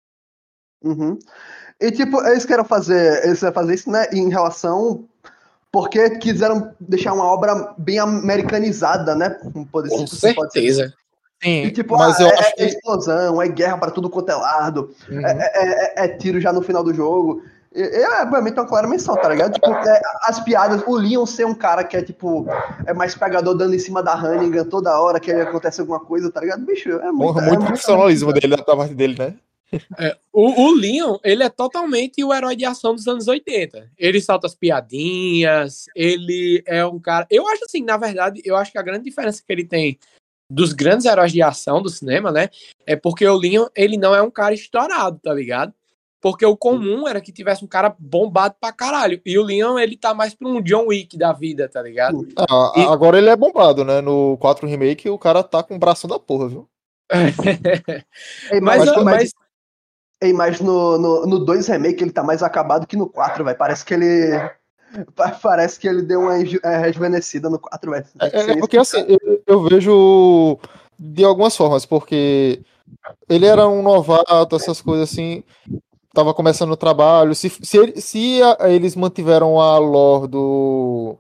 Uhum. 0.83 1.19
E 1.81 1.91
tipo, 1.93 2.21
eles 2.27 2.45
querem 2.47 2.65
fazer, 2.65 3.25
eles 3.25 3.39
querem 3.41 3.55
fazer 3.55 3.75
isso, 3.75 3.91
né, 3.91 4.07
em 4.13 4.31
relação 4.31 5.07
porque 5.71 6.09
quiseram 6.19 6.75
deixar 6.81 7.13
uma 7.13 7.25
obra 7.25 7.75
bem 7.77 7.99
americanizada, 7.99 9.15
né? 9.15 9.29
pode- 9.71 9.91
Com 9.91 10.07
certeza. 10.07 10.95
E, 11.45 11.67
Sim, 11.67 11.71
tipo, 11.71 11.99
mas 11.99 12.19
ah, 12.19 12.23
eu 12.23 12.29
é, 12.29 12.33
acho 12.39 12.49
é 12.49 12.53
que. 12.53 12.65
explosão, 12.65 13.43
é 13.43 13.49
guerra 13.49 13.77
pra 13.77 13.91
tudo 13.91 14.09
quanto 14.09 14.31
é 14.31 14.35
lado, 14.35 14.95
Uhum. 15.07 15.21
é, 15.27 15.33
é- 15.33 16.03
é- 16.03 16.05
é 16.07 16.09
tiro 16.17 16.41
já 16.41 16.51
no 16.51 16.63
final 16.63 16.83
do 16.83 16.95
jogo. 16.95 17.43
E, 17.77 17.81
e 17.83 18.03
é 18.03 18.23
obviamente 18.23 18.55
uma 18.55 18.67
clara 18.67 18.89
menção, 18.89 19.15
tá 19.17 19.29
ligado? 19.29 19.53
Tipo, 19.53 19.71
é, 19.71 20.01
as 20.23 20.41
piadas, 20.41 20.83
o 20.87 20.97
Leon 20.97 21.27
ser 21.27 21.45
um 21.45 21.55
cara 21.55 21.85
que 21.85 21.95
é 21.95 22.03
tipo, 22.03 22.47
é 22.87 22.95
mais 22.95 23.15
pegador 23.15 23.55
dando 23.55 23.75
em 23.75 23.79
cima 23.79 24.03
da 24.03 24.15
Hannigan 24.15 24.65
toda 24.65 24.99
hora 24.99 25.21
que 25.21 25.31
acontece 25.31 25.83
alguma 25.83 26.01
coisa, 26.01 26.33
tá 26.33 26.41
ligado? 26.41 26.65
Bicho, 26.65 26.89
é 26.89 27.13
muito. 27.13 27.35
Muito, 27.35 27.39
é 27.41 27.49
muito- 27.49 27.67
profissionalismo 27.67 28.33
dele, 28.33 28.57
da 28.57 28.65
parte 28.65 28.95
dele, 28.95 29.15
né? 29.19 29.35
É, 29.99 30.17
o, 30.33 30.63
o 30.63 30.75
Leon, 30.75 31.19
ele 31.25 31.43
é 31.43 31.49
totalmente 31.49 32.23
o 32.25 32.33
herói 32.33 32.57
de 32.57 32.65
ação 32.65 32.95
dos 32.95 33.07
anos 33.07 33.29
80. 33.29 33.91
Ele 33.99 34.21
solta 34.21 34.47
as 34.47 34.55
piadinhas, 34.55 35.87
ele 35.95 36.63
é 36.67 36.87
um 36.87 36.99
cara. 36.99 37.27
Eu 37.29 37.47
acho 37.49 37.65
assim, 37.65 37.83
na 37.83 37.97
verdade, 37.97 38.41
eu 38.45 38.57
acho 38.57 38.73
que 38.73 38.79
a 38.79 38.83
grande 38.83 39.05
diferença 39.05 39.43
que 39.45 39.53
ele 39.53 39.65
tem 39.65 39.99
dos 40.49 40.73
grandes 40.73 41.05
heróis 41.05 41.33
de 41.33 41.43
ação 41.43 41.83
do 41.83 41.89
cinema, 41.91 42.31
né? 42.31 42.49
É 42.87 42.95
porque 42.95 43.27
o 43.27 43.37
Leon, 43.37 43.67
ele 43.75 43.97
não 43.97 44.15
é 44.15 44.23
um 44.23 44.31
cara 44.31 44.55
estourado, 44.55 45.19
tá 45.23 45.35
ligado? 45.35 45.75
Porque 46.21 46.45
o 46.47 46.57
comum 46.57 47.07
era 47.07 47.21
que 47.21 47.31
tivesse 47.33 47.65
um 47.65 47.69
cara 47.69 47.95
bombado 47.99 48.55
pra 48.61 48.73
caralho. 48.73 49.21
E 49.25 49.39
o 49.39 49.43
Leon, 49.43 49.79
ele 49.79 49.97
tá 49.97 50.15
mais 50.15 50.35
pra 50.35 50.49
um 50.49 50.61
John 50.63 50.87
Wick 50.87 51.17
da 51.17 51.33
vida, 51.33 51.69
tá 51.69 51.83
ligado? 51.83 52.27
Ah, 52.37 52.73
E- 52.77 52.83
Agora 52.87 53.19
ele 53.19 53.29
é 53.29 53.37
bombado, 53.37 53.85
né? 53.85 54.01
No 54.01 54.37
4 54.39 54.67
Remake 54.67 55.09
o 55.11 55.19
cara 55.19 55.43
tá 55.43 55.63
com 55.63 55.77
o 55.77 55.79
bração 55.79 56.09
da 56.09 56.19
porra, 56.19 56.49
viu? 56.49 56.69
Ei, 58.51 58.61
mas, 58.61 58.79
mas, 58.79 58.95
mas, 58.97 59.05
mas, 59.05 59.33
ei, 60.21 60.33
mas 60.33 60.61
no, 60.61 60.99
no, 60.99 61.27
no 61.27 61.39
2 61.45 61.69
Remake 61.69 62.03
ele 62.03 62.11
tá 62.13 62.23
mais 62.23 62.43
acabado 62.43 62.87
que 62.87 62.97
no 62.97 63.09
4, 63.09 63.45
velho. 63.45 63.57
Parece 63.57 63.85
que 63.85 63.95
ele. 63.95 64.31
pa- 65.15 65.39
Parece 65.43 65.79
que 65.79 65.87
ele 65.89 66.03
deu 66.03 66.21
uma 66.23 66.37
é, 66.39 66.77
rejuvenescida 66.79 67.49
no 67.51 67.59
4, 67.59 67.91
velho. 67.91 68.07
É, 68.21 68.53
é 68.53 68.57
porque 68.57 68.79
assim, 68.79 69.05
eu, 69.09 69.43
eu 69.47 69.63
vejo 69.65 70.59
de 70.99 71.25
algumas 71.25 71.57
formas, 71.57 71.85
porque 71.85 72.63
ele 73.29 73.47
era 73.47 73.69
um 73.69 73.83
novato, 73.83 74.57
essas 74.57 74.81
coisas 74.81 75.11
assim, 75.11 75.45
tava 76.17 76.35
começando 76.35 76.73
o 76.73 76.77
trabalho. 76.77 77.35
Se, 77.35 77.49
se, 77.51 78.01
se 78.01 78.43
a- 78.43 78.71
eles 78.71 78.97
mantiveram 78.97 79.61
a 79.61 79.79
lore 79.79 80.29
do. 80.29 81.17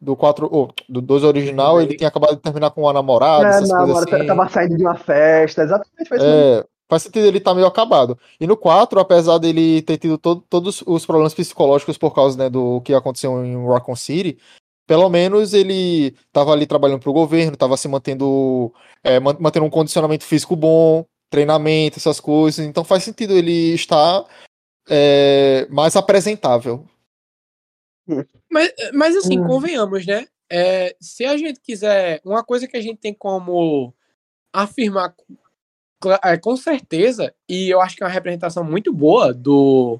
Do 0.00 0.16
4, 0.16 0.48
oh, 0.50 0.68
do 0.88 1.00
2 1.00 1.22
original, 1.22 1.80
ele 1.80 1.94
tinha 1.96 2.08
acabado 2.08 2.34
de 2.34 2.42
terminar 2.42 2.72
com 2.72 2.80
uma 2.80 2.92
namorada, 2.92 3.46
É, 3.46 3.48
essas 3.50 3.68
não, 3.68 3.76
coisas 3.84 4.04
mano, 4.04 4.16
assim. 4.16 4.26
tava 4.26 4.48
saindo 4.48 4.76
de 4.76 4.82
uma 4.82 4.96
festa, 4.96 5.62
exatamente. 5.62 6.10
Mesmo. 6.10 6.26
É, 6.26 6.64
faz 6.90 7.04
sentido 7.04 7.24
ele 7.24 7.38
tá 7.38 7.54
meio 7.54 7.68
acabado. 7.68 8.18
E 8.40 8.44
no 8.44 8.56
4, 8.56 8.98
apesar 8.98 9.38
dele 9.38 9.80
ter 9.82 9.98
tido 9.98 10.18
todo- 10.18 10.42
todos 10.50 10.82
os 10.84 11.06
problemas 11.06 11.32
psicológicos 11.34 11.96
por 11.96 12.12
causa 12.12 12.36
né, 12.36 12.50
do 12.50 12.80
que 12.80 12.92
aconteceu 12.92 13.44
em 13.44 13.64
Raccoon 13.64 13.94
City, 13.94 14.38
pelo 14.88 15.08
menos 15.08 15.54
ele 15.54 16.16
tava 16.32 16.50
ali 16.50 16.66
trabalhando 16.66 16.98
pro 17.00 17.12
governo, 17.12 17.56
tava 17.56 17.76
se 17.76 17.86
mantendo, 17.86 18.72
é, 19.04 19.20
man- 19.20 19.36
mantendo 19.38 19.66
um 19.66 19.70
condicionamento 19.70 20.24
físico 20.24 20.56
bom, 20.56 21.04
treinamento, 21.32 21.98
essas 21.98 22.20
coisas. 22.20 22.64
Então 22.64 22.84
faz 22.84 23.02
sentido 23.02 23.32
ele 23.32 23.74
estar 23.74 24.24
é, 24.88 25.66
mais 25.70 25.96
apresentável. 25.96 26.86
Mas, 28.50 28.72
mas 28.92 29.16
assim, 29.16 29.40
Hum. 29.40 29.46
convenhamos, 29.46 30.06
né? 30.06 30.26
É, 30.50 30.94
se 31.00 31.24
a 31.24 31.36
gente 31.36 31.60
quiser. 31.60 32.20
Uma 32.24 32.44
coisa 32.44 32.68
que 32.68 32.76
a 32.76 32.80
gente 32.80 32.98
tem 32.98 33.14
como 33.14 33.94
afirmar 34.52 35.14
cla- 35.98 36.20
é, 36.22 36.36
com 36.36 36.54
certeza, 36.56 37.34
e 37.48 37.70
eu 37.70 37.80
acho 37.80 37.96
que 37.96 38.02
é 38.02 38.06
uma 38.06 38.12
representação 38.12 38.62
muito 38.62 38.92
boa 38.92 39.32
do, 39.32 39.98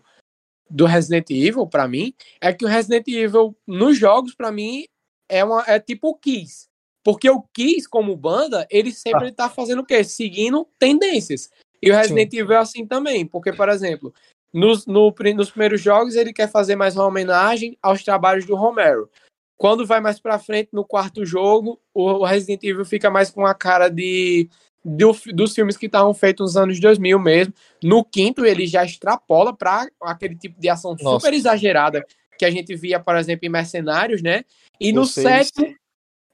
do 0.68 0.84
Resident 0.84 1.30
Evil, 1.30 1.66
pra 1.66 1.88
mim, 1.88 2.12
é 2.40 2.52
que 2.52 2.66
o 2.66 2.68
Resident 2.68 3.08
Evil, 3.08 3.56
nos 3.66 3.96
jogos, 3.96 4.34
pra 4.34 4.52
mim, 4.52 4.84
é, 5.26 5.42
uma, 5.42 5.64
é 5.66 5.80
tipo 5.80 6.08
o 6.10 6.14
Kiss. 6.14 6.68
Porque 7.04 7.28
o 7.28 7.42
Kiss, 7.54 7.88
como 7.88 8.16
banda, 8.16 8.66
ele 8.70 8.92
sempre 8.92 9.32
tá 9.32 9.48
fazendo 9.48 9.80
o 9.80 9.84
quê? 9.84 10.04
Seguindo 10.04 10.66
tendências. 10.78 11.50
E 11.82 11.90
o 11.90 11.94
Resident 11.94 12.32
Evil 12.32 12.52
é 12.52 12.58
assim 12.58 12.86
também. 12.86 13.26
Porque, 13.26 13.52
por 13.52 13.68
exemplo, 13.68 14.14
nos, 14.52 14.86
no 14.86 15.12
nos 15.34 15.50
primeiros 15.50 15.80
jogos 15.80 16.14
ele 16.14 16.32
quer 16.32 16.48
fazer 16.48 16.76
mais 16.76 16.96
uma 16.96 17.06
homenagem 17.06 17.76
aos 17.82 18.04
trabalhos 18.04 18.44
do 18.44 18.54
Romero. 18.54 19.10
Quando 19.56 19.86
vai 19.86 20.00
mais 20.00 20.20
pra 20.20 20.38
frente, 20.38 20.70
no 20.72 20.84
quarto 20.84 21.24
jogo, 21.24 21.80
o 21.94 22.24
Resident 22.24 22.62
Evil 22.64 22.84
fica 22.84 23.10
mais 23.10 23.30
com 23.30 23.46
a 23.46 23.54
cara 23.54 23.88
de, 23.88 24.48
do 24.84 25.12
dos 25.32 25.54
filmes 25.54 25.76
que 25.76 25.86
estavam 25.86 26.12
feitos 26.12 26.54
nos 26.54 26.56
anos 26.56 26.80
2000 26.80 27.18
mesmo. 27.18 27.54
No 27.82 28.04
quinto, 28.04 28.44
ele 28.44 28.66
já 28.66 28.84
extrapola 28.84 29.56
pra 29.56 29.86
aquele 30.02 30.36
tipo 30.36 30.60
de 30.60 30.68
ação 30.68 30.96
Nossa. 31.00 31.20
super 31.20 31.34
exagerada 31.34 32.04
que 32.38 32.44
a 32.44 32.50
gente 32.50 32.74
via, 32.74 32.98
por 32.98 33.16
exemplo, 33.16 33.46
em 33.46 33.50
Mercenários, 33.50 34.20
né? 34.20 34.44
E 34.80 34.92
no 34.92 35.06
sétimo, 35.06 35.72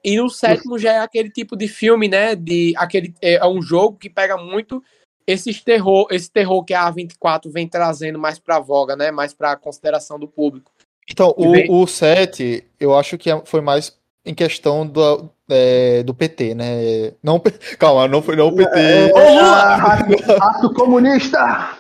e 0.05 0.17
no 0.17 0.29
sétimo 0.31 0.79
já 0.79 0.93
é 0.93 0.99
aquele 1.01 1.31
tipo 1.31 1.57
de 1.57 1.69
filme, 1.69 2.09
né? 2.09 2.35
De 2.35 2.73
aquele 2.77 3.15
é, 3.23 3.35
é 3.35 3.47
um 3.47 3.61
jogo 3.61 3.97
que 3.99 4.09
pega 4.09 4.37
muito 4.37 4.83
esses 5.27 5.63
terror, 5.63 6.07
esse 6.11 6.31
terror 6.31 6.65
que 6.65 6.73
a 6.73 6.91
A24 6.91 7.51
vem 7.51 7.69
trazendo 7.69 8.19
mais 8.19 8.39
pra 8.39 8.59
voga, 8.59 8.97
né? 8.97 9.11
Mais 9.11 9.35
pra 9.35 9.57
consideração 9.57 10.19
do 10.19 10.27
público. 10.27 10.71
Então, 11.11 11.35
E 11.39 11.49
vem- 11.49 11.71
o, 11.71 11.83
o 11.83 11.87
7, 11.87 12.65
eu 12.79 12.97
acho 12.97 13.17
que 13.19 13.31
é- 13.31 13.43
foi 13.45 13.61
mais 13.61 13.97
em 14.25 14.35
questão 14.35 14.87
do, 14.87 15.31
é, 15.49 16.03
do 16.03 16.13
PT, 16.15 16.55
né? 16.55 17.13
Não, 17.23 17.41
calma, 17.79 18.07
não 18.09 18.21
foi 18.23 18.37
não 18.37 18.49
o 18.49 18.55
PT. 18.57 18.79
É, 18.79 19.13
rato, 19.77 20.33
rato 20.39 20.75
comunista! 20.75 21.77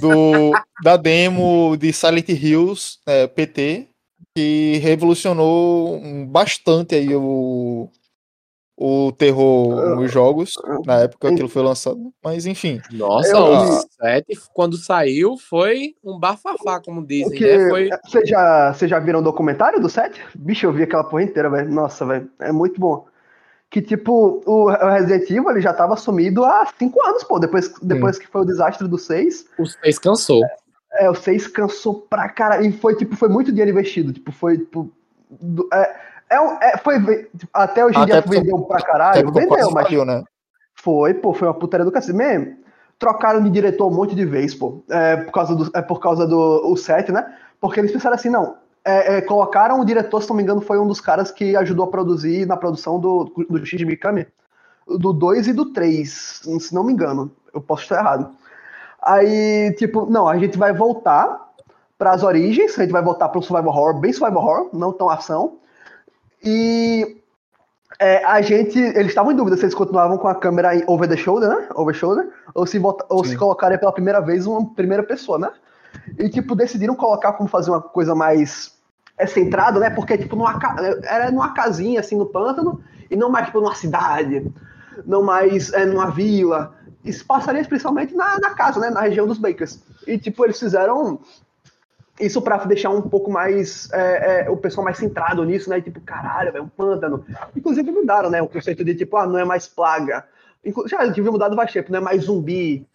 do, 0.00 0.52
da 0.82 0.96
demo 0.96 1.76
de 1.76 1.92
Silent 1.92 2.28
Hills 2.28 2.98
é, 3.06 3.26
PT, 3.26 3.88
que 4.34 4.78
revolucionou 4.78 6.00
bastante 6.26 6.94
aí 6.94 7.14
o, 7.14 7.88
o 8.76 9.12
terror 9.12 9.96
nos 9.96 10.10
jogos, 10.10 10.52
na 10.86 11.00
época 11.00 11.28
que 11.28 11.34
aquilo 11.34 11.48
foi 11.48 11.62
lançado. 11.62 12.12
Mas 12.22 12.46
enfim. 12.46 12.80
Nossa, 12.92 13.36
Eu- 13.36 13.44
o 13.44 13.80
7, 14.00 14.38
quando 14.54 14.76
saiu, 14.76 15.36
foi 15.36 15.94
um 16.04 16.18
bafafá, 16.18 16.80
como 16.80 17.04
dizem, 17.04 17.28
Porque, 17.28 17.56
né? 17.56 17.68
Foi... 17.68 17.90
Vocês 18.04 18.28
já, 18.28 18.72
já 18.72 18.98
viram 18.98 19.18
o 19.20 19.22
documentário 19.22 19.80
do 19.80 19.88
set? 19.88 20.20
Bicho, 20.34 20.66
eu 20.66 20.72
vi 20.72 20.84
aquela 20.84 21.04
porra 21.04 21.24
inteira, 21.24 21.50
velho. 21.50 21.70
Nossa, 21.70 22.06
velho. 22.06 22.30
É 22.40 22.52
muito 22.52 22.80
bom. 22.80 23.06
Que, 23.68 23.80
tipo, 23.80 24.42
o 24.46 24.64
o 24.64 24.68
Resident 24.68 25.30
Evil 25.30 25.48
ele 25.50 25.60
já 25.60 25.72
tava 25.72 25.96
sumido 25.96 26.44
há 26.44 26.66
cinco 26.76 27.00
anos, 27.06 27.22
pô. 27.22 27.38
Depois, 27.38 27.72
depois 27.80 28.18
que 28.18 28.26
foi 28.26 28.40
o 28.40 28.44
desastre 28.44 28.88
do 28.88 28.98
6. 28.98 29.46
O 29.58 29.64
6 29.64 29.98
cansou. 30.00 30.44
É, 30.44 30.56
o 31.08 31.14
6 31.14 31.46
cansou 31.46 31.94
pra 32.10 32.28
caralho. 32.28 32.66
E 32.66 32.72
foi, 32.72 32.94
tipo, 32.96 33.16
foi 33.16 33.28
muito 33.28 33.50
dinheiro 33.50 33.70
investido. 33.70 34.12
Tipo, 34.12 34.32
foi, 34.32 34.58
tipo. 34.58 34.90
do- 35.30 35.68
é, 35.72 35.96
é, 36.30 36.70
é, 36.72 36.76
foi, 36.78 36.98
tipo, 37.36 37.48
até 37.54 37.84
hoje 37.84 37.96
em 37.98 38.00
dia 38.06 38.20
vendeu 38.30 38.58
pra 38.60 38.80
caralho. 38.82 39.32
Vendeu, 39.32 39.70
mas 39.70 39.84
faliu, 39.84 40.04
né? 40.04 40.22
foi, 40.74 41.14
pô, 41.14 41.32
foi 41.34 41.46
uma 41.48 41.54
putaria 41.54 41.84
do 41.84 41.92
cacete. 41.92 42.16
Mesmo, 42.16 42.56
trocaram 42.98 43.42
de 43.42 43.50
diretor 43.50 43.86
um 43.86 43.94
monte 43.94 44.14
de 44.14 44.24
vez, 44.24 44.54
pô. 44.54 44.82
É, 44.90 45.16
por 45.16 45.32
causa 45.32 45.54
do, 45.54 45.70
é 45.74 45.82
por 45.82 46.00
causa 46.00 46.26
do 46.26 46.70
o 46.70 46.76
set, 46.76 47.10
né? 47.12 47.34
Porque 47.60 47.78
eles 47.80 47.92
pensaram 47.92 48.14
assim, 48.14 48.30
não. 48.30 48.56
é, 48.84 49.16
é, 49.16 49.20
colocaram 49.20 49.78
o 49.80 49.84
diretor, 49.84 50.22
se 50.22 50.28
não 50.30 50.36
me 50.36 50.42
engano, 50.42 50.60
foi 50.62 50.78
um 50.78 50.86
dos 50.86 51.00
caras 51.00 51.30
que 51.30 51.54
ajudou 51.56 51.84
a 51.84 51.90
produzir 51.90 52.46
na 52.46 52.56
produção 52.56 52.98
do, 52.98 53.24
do 53.48 53.66
Shinji 53.66 53.84
Mikami, 53.84 54.26
do 54.86 55.12
2 55.12 55.48
e 55.48 55.52
do 55.52 55.72
3, 55.72 56.40
se 56.60 56.74
não 56.74 56.82
me 56.82 56.92
engano. 56.92 57.30
Eu 57.52 57.60
posso 57.60 57.82
estar 57.82 57.98
errado. 58.00 58.30
Aí, 59.02 59.74
tipo, 59.78 60.06
não, 60.06 60.28
a 60.28 60.38
gente 60.38 60.58
vai 60.58 60.72
voltar 60.72 61.50
para 61.98 62.12
as 62.12 62.22
origens, 62.22 62.78
a 62.78 62.82
gente 62.82 62.92
vai 62.92 63.02
voltar 63.02 63.28
para 63.28 63.38
um 63.38 63.42
survival 63.42 63.72
horror, 63.74 64.00
bem 64.00 64.12
survival 64.12 64.42
horror, 64.42 64.70
não 64.72 64.92
tão 64.92 65.08
ação. 65.10 65.58
E 66.42 67.20
é, 67.98 68.24
a 68.24 68.40
gente, 68.40 68.78
eles 68.78 69.08
estavam 69.08 69.32
em 69.32 69.36
dúvida 69.36 69.56
se 69.58 69.64
eles 69.64 69.74
continuavam 69.74 70.16
com 70.16 70.26
a 70.26 70.34
câmera 70.34 70.70
over 70.86 71.06
the 71.06 71.16
shoulder, 71.16 71.50
né? 71.50 71.68
Over 71.74 71.94
shoulder, 71.94 72.28
ou 72.54 72.66
se 72.66 72.78
volta, 72.78 73.04
ou 73.10 73.22
se 73.22 73.32
Sim. 73.32 73.36
colocaria 73.36 73.78
pela 73.78 73.92
primeira 73.92 74.20
vez 74.20 74.46
uma 74.46 74.64
primeira 74.74 75.02
pessoa, 75.02 75.38
né? 75.38 75.50
E 76.18 76.28
tipo 76.30 76.54
decidiram 76.54 76.94
colocar 76.94 77.34
como 77.34 77.48
fazer 77.48 77.70
uma 77.70 77.82
coisa 77.82 78.14
mais 78.14 78.72
é 79.18 79.26
centrado, 79.26 79.78
né? 79.78 79.90
Porque 79.90 80.16
tipo 80.16 80.34
numa 80.34 80.58
era 81.04 81.30
numa 81.30 81.52
casinha 81.52 82.00
assim 82.00 82.16
no 82.16 82.24
pântano 82.24 82.82
e 83.10 83.16
não 83.16 83.28
mais 83.28 83.46
tipo 83.46 83.60
numa 83.60 83.74
cidade, 83.74 84.50
não 85.04 85.22
mais 85.22 85.70
é, 85.74 85.84
numa 85.84 86.10
vila. 86.10 86.74
Isso 87.04 87.24
passaria 87.24 87.64
principalmente 87.64 88.14
na, 88.14 88.38
na 88.38 88.50
casa, 88.50 88.78
né? 88.80 88.90
Na 88.90 89.00
região 89.00 89.26
dos 89.26 89.38
Bakers. 89.38 89.80
E 90.06 90.18
tipo 90.18 90.44
eles 90.44 90.58
fizeram 90.58 91.20
isso 92.20 92.42
pra 92.42 92.58
deixar 92.64 92.90
um 92.90 93.00
pouco 93.00 93.30
mais 93.30 93.90
é, 93.92 94.42
é, 94.46 94.50
o 94.50 94.56
pessoal 94.56 94.84
mais 94.84 94.98
centrado 94.98 95.42
nisso, 95.44 95.70
né? 95.70 95.78
E, 95.78 95.82
tipo, 95.82 96.00
caralho, 96.02 96.54
é 96.54 96.60
um 96.60 96.68
pântano. 96.68 97.24
Inclusive 97.56 97.90
mudaram, 97.90 98.28
né? 98.28 98.42
O 98.42 98.48
conceito 98.48 98.84
de 98.84 98.94
tipo, 98.94 99.16
ah, 99.16 99.26
não 99.26 99.38
é 99.38 99.44
mais 99.44 99.66
plaga. 99.66 100.24
Inclu- 100.62 100.86
Já 100.86 101.10
tinha 101.10 101.30
mudado 101.30 101.56
faz 101.56 101.72
tempo, 101.72 101.90
não 101.90 101.98
é 101.98 102.02
mais 102.02 102.24
zumbi. 102.24 102.86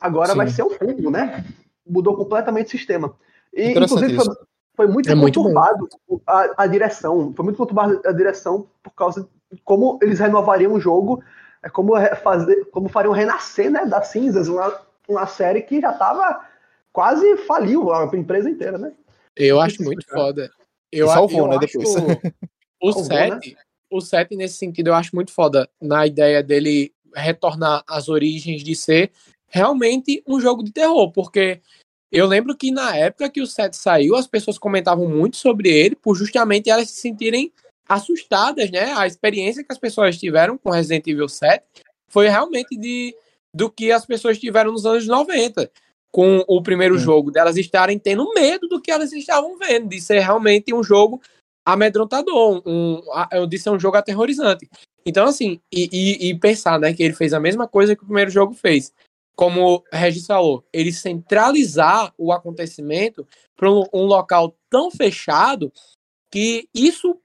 Agora 0.00 0.30
Sim. 0.30 0.36
vai 0.38 0.48
ser 0.48 0.62
o 0.62 0.70
fungo, 0.70 1.10
né? 1.10 1.44
Mudou 1.86 2.16
completamente 2.16 2.68
o 2.68 2.70
sistema. 2.70 3.12
E, 3.52 3.72
inclusive, 3.72 4.16
foi, 4.16 4.34
foi 4.74 4.86
muito 4.86 5.10
É 5.10 5.14
muito 5.14 5.42
conturbado 5.42 5.86
a, 6.26 6.62
a 6.62 6.66
direção. 6.66 7.34
Foi 7.36 7.44
muito 7.44 7.58
conturbado 7.58 8.00
a 8.06 8.12
direção 8.12 8.66
por 8.82 8.94
causa 8.94 9.28
de 9.52 9.60
como 9.62 9.98
eles 10.00 10.18
renovariam 10.20 10.72
o 10.72 10.80
jogo, 10.80 11.22
é 11.62 11.68
como, 11.68 11.94
fazer, 12.22 12.64
como 12.70 12.88
fariam 12.88 13.12
renascer, 13.12 13.70
né? 13.70 13.86
Das 13.86 14.08
cinzas, 14.08 14.48
uma, 14.48 14.80
uma 15.08 15.26
série 15.26 15.62
que 15.62 15.80
já 15.80 15.92
tava 15.92 16.40
quase 16.92 17.36
faliu 17.38 17.92
a 17.92 18.04
empresa 18.14 18.48
inteira, 18.48 18.78
né? 18.78 18.92
Eu 19.36 19.60
acho 19.60 19.82
muito 19.82 20.06
foda. 20.08 20.50
Eu, 20.90 21.06
E 21.06 21.10
salvou, 21.10 21.40
eu 21.40 21.46
né, 21.48 21.56
acho 21.56 21.78
depois. 21.78 22.34
O 22.80 22.92
Salvou, 22.92 23.04
7, 23.04 23.56
o 23.90 24.00
7, 24.00 24.36
nesse 24.36 24.56
sentido, 24.56 24.88
eu 24.88 24.94
acho 24.94 25.14
muito 25.14 25.32
foda 25.32 25.68
na 25.80 26.06
ideia 26.06 26.42
dele 26.42 26.92
retornar 27.14 27.82
às 27.88 28.08
origens 28.08 28.62
de 28.62 28.74
ser 28.74 29.10
realmente 29.48 30.22
um 30.26 30.40
jogo 30.40 30.62
de 30.62 30.72
terror, 30.72 31.10
porque 31.10 31.60
eu 32.10 32.26
lembro 32.26 32.56
que 32.56 32.70
na 32.70 32.96
época 32.96 33.28
que 33.28 33.40
o 33.40 33.46
7 33.46 33.76
saiu, 33.76 34.16
as 34.16 34.26
pessoas 34.26 34.58
comentavam 34.58 35.08
muito 35.08 35.36
sobre 35.36 35.68
ele, 35.68 35.96
por 35.96 36.14
justamente 36.14 36.70
elas 36.70 36.88
se 36.90 37.00
sentirem 37.00 37.52
assustadas, 37.90 38.70
né? 38.70 38.92
A 38.96 39.04
experiência 39.06 39.64
que 39.64 39.72
as 39.72 39.78
pessoas 39.78 40.16
tiveram 40.16 40.56
com 40.56 40.70
Resident 40.70 41.04
Evil 41.08 41.28
7 41.28 41.64
foi 42.08 42.28
realmente 42.28 42.76
de 42.76 43.12
do 43.52 43.68
que 43.68 43.90
as 43.90 44.06
pessoas 44.06 44.38
tiveram 44.38 44.70
nos 44.70 44.86
anos 44.86 45.08
90 45.08 45.68
com 46.12 46.44
o 46.46 46.62
primeiro 46.62 46.96
Sim. 46.96 47.04
jogo, 47.04 47.32
delas 47.32 47.56
estarem 47.56 47.98
tendo 47.98 48.32
medo 48.32 48.68
do 48.68 48.80
que 48.80 48.92
elas 48.92 49.12
estavam 49.12 49.58
vendo, 49.58 49.88
de 49.88 50.00
ser 50.00 50.20
realmente 50.20 50.72
um 50.72 50.84
jogo 50.84 51.20
amedrontador, 51.66 52.62
um, 52.64 53.02
a- 53.12 53.44
de 53.48 53.58
ser 53.58 53.70
um 53.70 53.78
jogo 53.78 53.96
aterrorizante. 53.96 54.68
Então, 55.04 55.26
assim, 55.26 55.60
e, 55.72 55.88
e- 55.92 56.30
e 56.30 56.38
pensar, 56.38 56.78
né, 56.78 56.92
que 56.94 57.02
ele 57.02 57.14
fez 57.14 57.32
a 57.32 57.40
mesma 57.40 57.66
coisa 57.66 57.96
que 57.96 58.02
o 58.02 58.06
primeiro 58.06 58.30
jogo 58.30 58.54
fez. 58.54 58.92
Como 59.34 59.76
o 59.76 59.82
Regis 59.92 60.26
falou, 60.26 60.64
ele 60.72 60.92
centralizar 60.92 62.12
o 62.16 62.32
acontecimento 62.32 63.26
para 63.56 63.70
um, 63.70 63.84
um 63.92 64.04
local 64.04 64.54
tão 64.68 64.90
fechado 64.90 65.72
que 66.32 66.68
isso, 66.74 67.16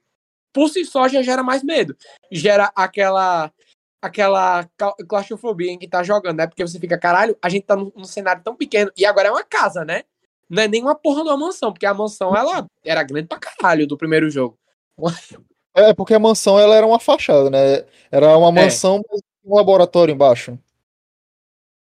por 0.55 0.69
si 0.69 0.85
só, 0.85 1.07
já 1.09 1.21
gera 1.21 1.43
mais 1.43 1.61
medo. 1.61 1.95
Gera 2.31 2.71
aquela 2.73 3.51
aquela 4.01 4.63
cla- 4.77 4.95
claustrofobia 5.09 5.71
em 5.71 5.77
que 5.79 5.87
tá 5.87 6.01
jogando, 6.03 6.37
né? 6.37 6.47
Porque 6.47 6.65
você 6.65 6.79
fica, 6.79 6.97
caralho, 6.97 7.35
a 7.41 7.49
gente 7.49 7.63
tá 7.65 7.75
num, 7.75 7.91
num 7.95 8.03
cenário 8.05 8.41
tão 8.43 8.55
pequeno 8.55 8.91
e 8.95 9.03
agora 9.05 9.27
é 9.27 9.31
uma 9.31 9.43
casa, 9.43 9.83
né? 9.83 10.03
Não 10.49 10.61
é 10.61 10.67
nem 10.67 10.81
uma 10.81 10.93
porra 10.95 11.23
de 11.23 11.29
uma 11.29 11.37
mansão, 11.37 11.73
porque 11.73 11.87
a 11.87 11.93
mansão, 11.93 12.35
ela 12.35 12.67
era 12.83 13.01
grande 13.03 13.27
pra 13.27 13.39
caralho 13.39 13.85
do 13.85 13.97
primeiro 13.97 14.29
jogo. 14.29 14.57
É 15.77 15.93
porque 15.93 16.13
a 16.13 16.19
mansão 16.19 16.57
ela 16.57 16.73
era 16.73 16.87
uma 16.87 17.01
fachada, 17.01 17.49
né? 17.49 17.83
Era 18.09 18.37
uma 18.37 18.49
mansão 18.49 19.01
mas 19.11 19.19
um 19.43 19.55
laboratório 19.55 20.13
embaixo. 20.13 20.57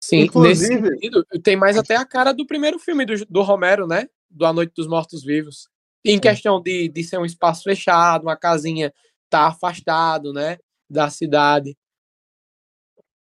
Sim, 0.04 0.20
Inclusive- 0.20 0.80
nesse 0.80 0.94
sentido, 0.94 1.24
tem 1.42 1.56
mais 1.56 1.78
até 1.78 1.96
a 1.96 2.04
cara 2.04 2.32
do 2.34 2.46
primeiro 2.46 2.78
filme 2.78 3.06
do, 3.06 3.24
do 3.24 3.40
Romero, 3.40 3.86
né? 3.86 4.06
Do 4.28 4.44
A 4.44 4.52
Noite 4.52 4.74
dos 4.76 4.86
Mortos 4.86 5.24
Vivos. 5.24 5.66
Em 6.04 6.18
questão 6.18 6.60
de, 6.62 6.88
de 6.88 7.04
ser 7.04 7.18
um 7.18 7.24
espaço 7.24 7.62
fechado, 7.62 8.22
uma 8.22 8.36
casinha 8.36 8.92
tá 9.28 9.46
afastado, 9.46 10.32
né? 10.32 10.58
Da 10.88 11.10
cidade. 11.10 11.76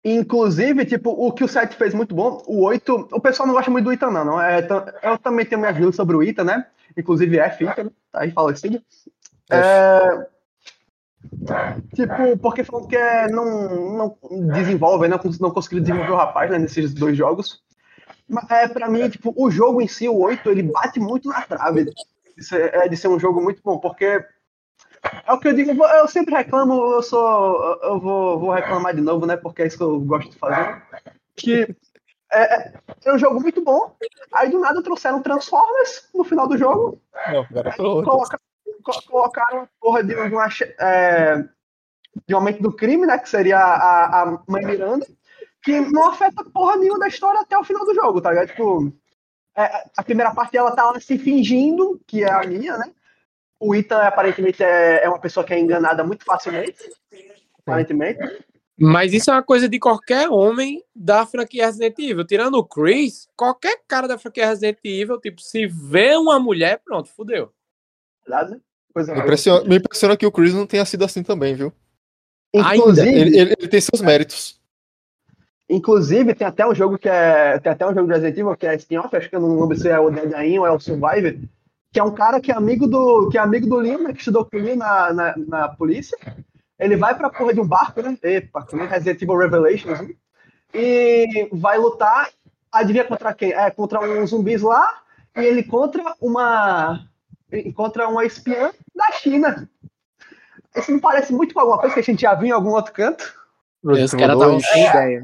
Inclusive, 0.03 0.85
tipo, 0.85 1.11
o 1.11 1.31
que 1.31 1.43
o 1.43 1.47
7 1.47 1.75
fez 1.75 1.93
muito 1.93 2.13
bom, 2.13 2.41
o 2.45 2.63
8, 2.63 3.09
o 3.11 3.21
pessoal 3.21 3.47
não 3.47 3.53
gosta 3.53 3.71
muito 3.71 3.85
do 3.85 3.93
Ita, 3.93 4.11
não. 4.11 4.25
não. 4.25 4.41
É, 4.41 4.67
eu 5.01 5.17
também 5.17 5.45
tenho 5.45 5.61
minhas 5.61 5.75
dúvidas 5.75 5.95
sobre 5.95 6.15
o 6.15 6.23
Ita, 6.23 6.43
né? 6.43 6.65
Inclusive 6.97 7.39
F, 7.39 7.63
Ita, 7.63 7.85
né? 7.85 7.89
tá 8.11 8.21
aí 8.21 8.31
falecido. 8.31 8.81
É, 9.49 10.27
tipo, 11.95 12.37
porque 12.41 12.63
falam 12.63 12.87
que 12.87 12.95
é, 12.95 13.29
não, 13.29 14.17
não 14.29 14.47
desenvolve, 14.53 15.07
não, 15.07 15.19
não 15.39 15.51
conseguiram 15.51 15.83
desenvolver 15.83 16.11
o 16.11 16.17
rapaz 16.17 16.51
né, 16.51 16.59
nesses 16.59 16.93
dois 16.93 17.17
jogos. 17.17 17.61
Mas 18.27 18.49
é, 18.51 18.67
pra 18.67 18.89
mim, 18.89 19.09
tipo, 19.09 19.33
o 19.35 19.49
jogo 19.49 19.81
em 19.81 19.87
si, 19.87 20.07
o 20.07 20.19
8, 20.19 20.49
ele 20.49 20.63
bate 20.63 20.99
muito 20.99 21.29
na 21.29 21.41
trave 21.41 21.85
é, 22.51 22.87
de 22.87 22.97
ser 22.97 23.07
um 23.07 23.19
jogo 23.19 23.41
muito 23.41 23.61
bom, 23.63 23.77
porque 23.79 24.05
é 25.25 25.33
o 25.33 25.39
que 25.39 25.47
eu 25.49 25.53
digo, 25.53 25.71
eu 25.85 26.07
sempre 26.07 26.33
reclamo, 26.35 26.73
eu 26.93 27.03
sou. 27.03 27.79
Eu 27.83 27.99
vou, 27.99 28.39
vou 28.39 28.51
reclamar 28.51 28.95
de 28.95 29.01
novo, 29.01 29.25
né? 29.25 29.35
Porque 29.35 29.61
é 29.63 29.67
isso 29.67 29.77
que 29.77 29.83
eu 29.83 29.99
gosto 29.99 30.31
de 30.31 30.37
fazer. 30.37 30.81
Que 31.35 31.75
é, 32.31 32.55
é- 32.55 32.73
é 33.05 33.13
um 33.13 33.17
jogo 33.19 33.39
muito 33.41 33.61
bom. 33.63 33.95
Aí 34.33 34.49
do 34.49 34.59
nada 34.59 34.81
trouxeram 34.81 35.21
Transformers 35.21 36.09
no 36.13 36.23
final 36.23 36.47
do 36.47 36.57
jogo. 36.57 37.01
Não, 37.27 37.45
cara. 37.45 37.73
Coloca, 38.05 38.39
co- 38.83 39.01
colocaram 39.09 39.61
a 39.63 39.67
porra 39.79 40.03
de, 40.03 40.15
uma, 40.15 40.47
é, 40.79 41.37
de 42.27 42.33
um 42.33 42.37
aumento 42.37 42.61
do 42.61 42.73
crime, 42.73 43.05
né? 43.05 43.17
Que 43.19 43.29
seria 43.29 43.59
a, 43.59 44.21
a 44.21 44.25
mãe 44.47 44.65
Miranda, 44.65 45.05
que 45.63 45.79
não 45.81 46.09
afeta 46.09 46.43
porra 46.45 46.77
nenhuma 46.77 46.99
da 46.99 47.07
história 47.07 47.41
até 47.41 47.57
o 47.57 47.63
final 47.63 47.85
do 47.85 47.93
jogo, 47.93 48.21
tá 48.21 48.29
ligado? 48.31 48.47
Tipo, 48.47 48.93
é, 49.55 49.83
a 49.97 50.03
primeira 50.03 50.33
parte 50.33 50.57
ela 50.57 50.71
tá 50.75 50.89
lá 50.91 50.99
se 50.99 51.17
fingindo 51.17 51.99
que 52.07 52.23
é 52.23 52.31
a 52.31 52.43
minha, 52.45 52.77
né? 52.77 52.91
O 53.59 53.73
Ethan 53.73 54.01
aparentemente 54.01 54.61
é, 54.63 55.03
é 55.03 55.09
uma 55.09 55.19
pessoa 55.19 55.45
que 55.45 55.53
é 55.53 55.59
enganada 55.59 56.03
muito 56.03 56.25
facilmente. 56.25 56.77
Aparentemente. 57.59 58.19
Mas 58.77 59.13
isso 59.13 59.29
é 59.29 59.33
uma 59.35 59.43
coisa 59.43 59.69
de 59.69 59.79
qualquer 59.79 60.27
homem 60.29 60.83
da 60.95 61.25
franquia 61.25 61.67
Resident 61.67 61.97
Evil. 61.99 62.25
Tirando 62.25 62.55
o 62.55 62.65
Chris, 62.65 63.27
qualquer 63.37 63.79
cara 63.87 64.07
da 64.07 64.17
franquia 64.17 64.47
Resident 64.47 64.79
Evil, 64.83 65.19
tipo, 65.21 65.39
se 65.41 65.65
vê 65.67 66.15
uma 66.17 66.39
mulher, 66.39 66.81
pronto, 66.83 67.07
fudeu. 67.09 67.53
Verdade? 68.27 68.59
Coisa 68.93 69.13
Me 69.13 69.21
impressiona, 69.21 69.63
me 69.69 69.77
impressiona 69.77 70.17
que 70.17 70.25
o 70.25 70.31
Chris 70.31 70.53
não 70.53 70.67
tenha 70.67 70.83
sido 70.85 71.05
assim 71.05 71.23
também, 71.23 71.55
viu? 71.55 71.71
Inclusive, 72.53 73.07
Ele, 73.07 73.37
ele- 73.39 73.55
ele 73.57 73.67
tem 73.67 73.79
seus 73.81 74.01
méritos. 74.01 74.59
Inclusive, 75.69 76.35
tem 76.35 76.45
até 76.45 76.67
um 76.67 76.75
jogo 76.75 76.97
que 76.97 77.09
é. 77.09 77.57
Tem 77.59 77.71
até 77.71 77.85
um 77.85 77.93
jogo 77.93 78.07
de 78.07 78.13
Resident 78.13 78.37
Evil 78.37 78.55
que 78.55 78.67
é 78.67 78.75
spin-off, 78.75 79.15
acho 79.15 79.29
que 79.29 79.35
eu 79.35 79.39
não 79.39 79.59
lembro 79.59 79.77
se 79.77 79.89
é 79.89 79.99
o 79.99 80.09
Dead 80.09 80.33
Aim 80.33 80.59
ou 80.59 80.67
é 80.67 80.71
o 80.71 80.79
Survivor, 80.79 81.35
que 81.91 81.99
é 81.99 82.03
um 82.03 82.13
cara 82.13 82.41
que 82.41 82.51
é 82.51 82.55
amigo 82.55 82.87
do. 82.87 83.29
que 83.29 83.37
é 83.37 83.41
amigo 83.41 83.67
do 83.67 83.81
né, 83.81 84.13
que 84.13 84.19
estudou 84.19 84.45
com 84.45 84.57
Leon 84.57 84.75
na, 84.75 85.13
na, 85.13 85.35
na 85.37 85.69
polícia. 85.69 86.17
Ele 86.77 86.97
vai 86.97 87.15
pra 87.15 87.29
porra 87.29 87.53
de 87.53 87.61
um 87.61 87.67
barco, 87.67 88.01
né? 88.01 88.17
Epa, 88.21 88.67
nem 88.73 88.87
Resident 88.87 89.21
Evil 89.21 89.37
Revelations, 89.37 90.01
né? 90.01 90.09
E 90.73 91.49
vai 91.53 91.77
lutar. 91.77 92.29
Adivinha 92.71 93.05
contra 93.05 93.33
quem? 93.33 93.53
É, 93.53 93.69
contra 93.69 94.01
uns 94.01 94.31
zumbis 94.31 94.61
lá, 94.61 95.01
e 95.37 95.41
ele 95.41 95.63
contra 95.63 96.15
uma. 96.19 97.07
Encontra 97.51 98.07
uma 98.07 98.25
espiã 98.25 98.71
da 98.95 99.11
China. 99.11 99.69
Isso 100.75 100.91
me 100.91 100.99
parece 100.99 101.31
muito 101.31 101.53
com 101.53 101.59
alguma 101.59 101.77
coisa 101.77 101.93
que 101.93 101.99
a 101.99 102.03
gente 102.03 102.21
já 102.21 102.33
viu 102.33 102.47
em 102.47 102.51
algum 102.51 102.71
outro 102.71 102.91
canto. 102.91 103.42
Os 103.83 104.11
caras 104.11 104.35
estavam 104.35 104.51
2. 104.57 104.65
sem 104.67 104.87
ideia. 104.87 105.23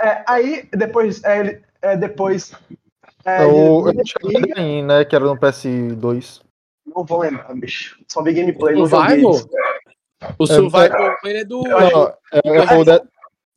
É, 0.00 0.22
aí, 0.26 0.68
depois. 0.72 1.22
É, 1.24 1.38
ele- 1.40 1.62
é, 1.82 1.96
depois. 1.96 2.52
É, 3.24 3.42
É 3.42 3.46
o 3.46 3.90
Dedain, 3.92 4.84
né? 4.84 5.04
Que 5.04 5.16
era 5.16 5.24
no 5.24 5.36
PS2. 5.36 6.40
não 6.94 7.04
vou 7.04 7.20
lembrar, 7.20 7.52
bicho. 7.54 7.98
Só 8.08 8.22
vi 8.22 8.32
gameplay. 8.32 8.74
não 8.76 8.86
joguei 8.86 9.20
Survival? 9.22 9.50
O 10.38 10.46
Survival 10.46 11.16
ele 11.24 11.38
é 11.40 11.44
do. 11.44 11.62
Não, 11.62 11.78
é, 11.80 12.74
é 12.74 12.78
o 12.78 12.84
De- 12.84 13.02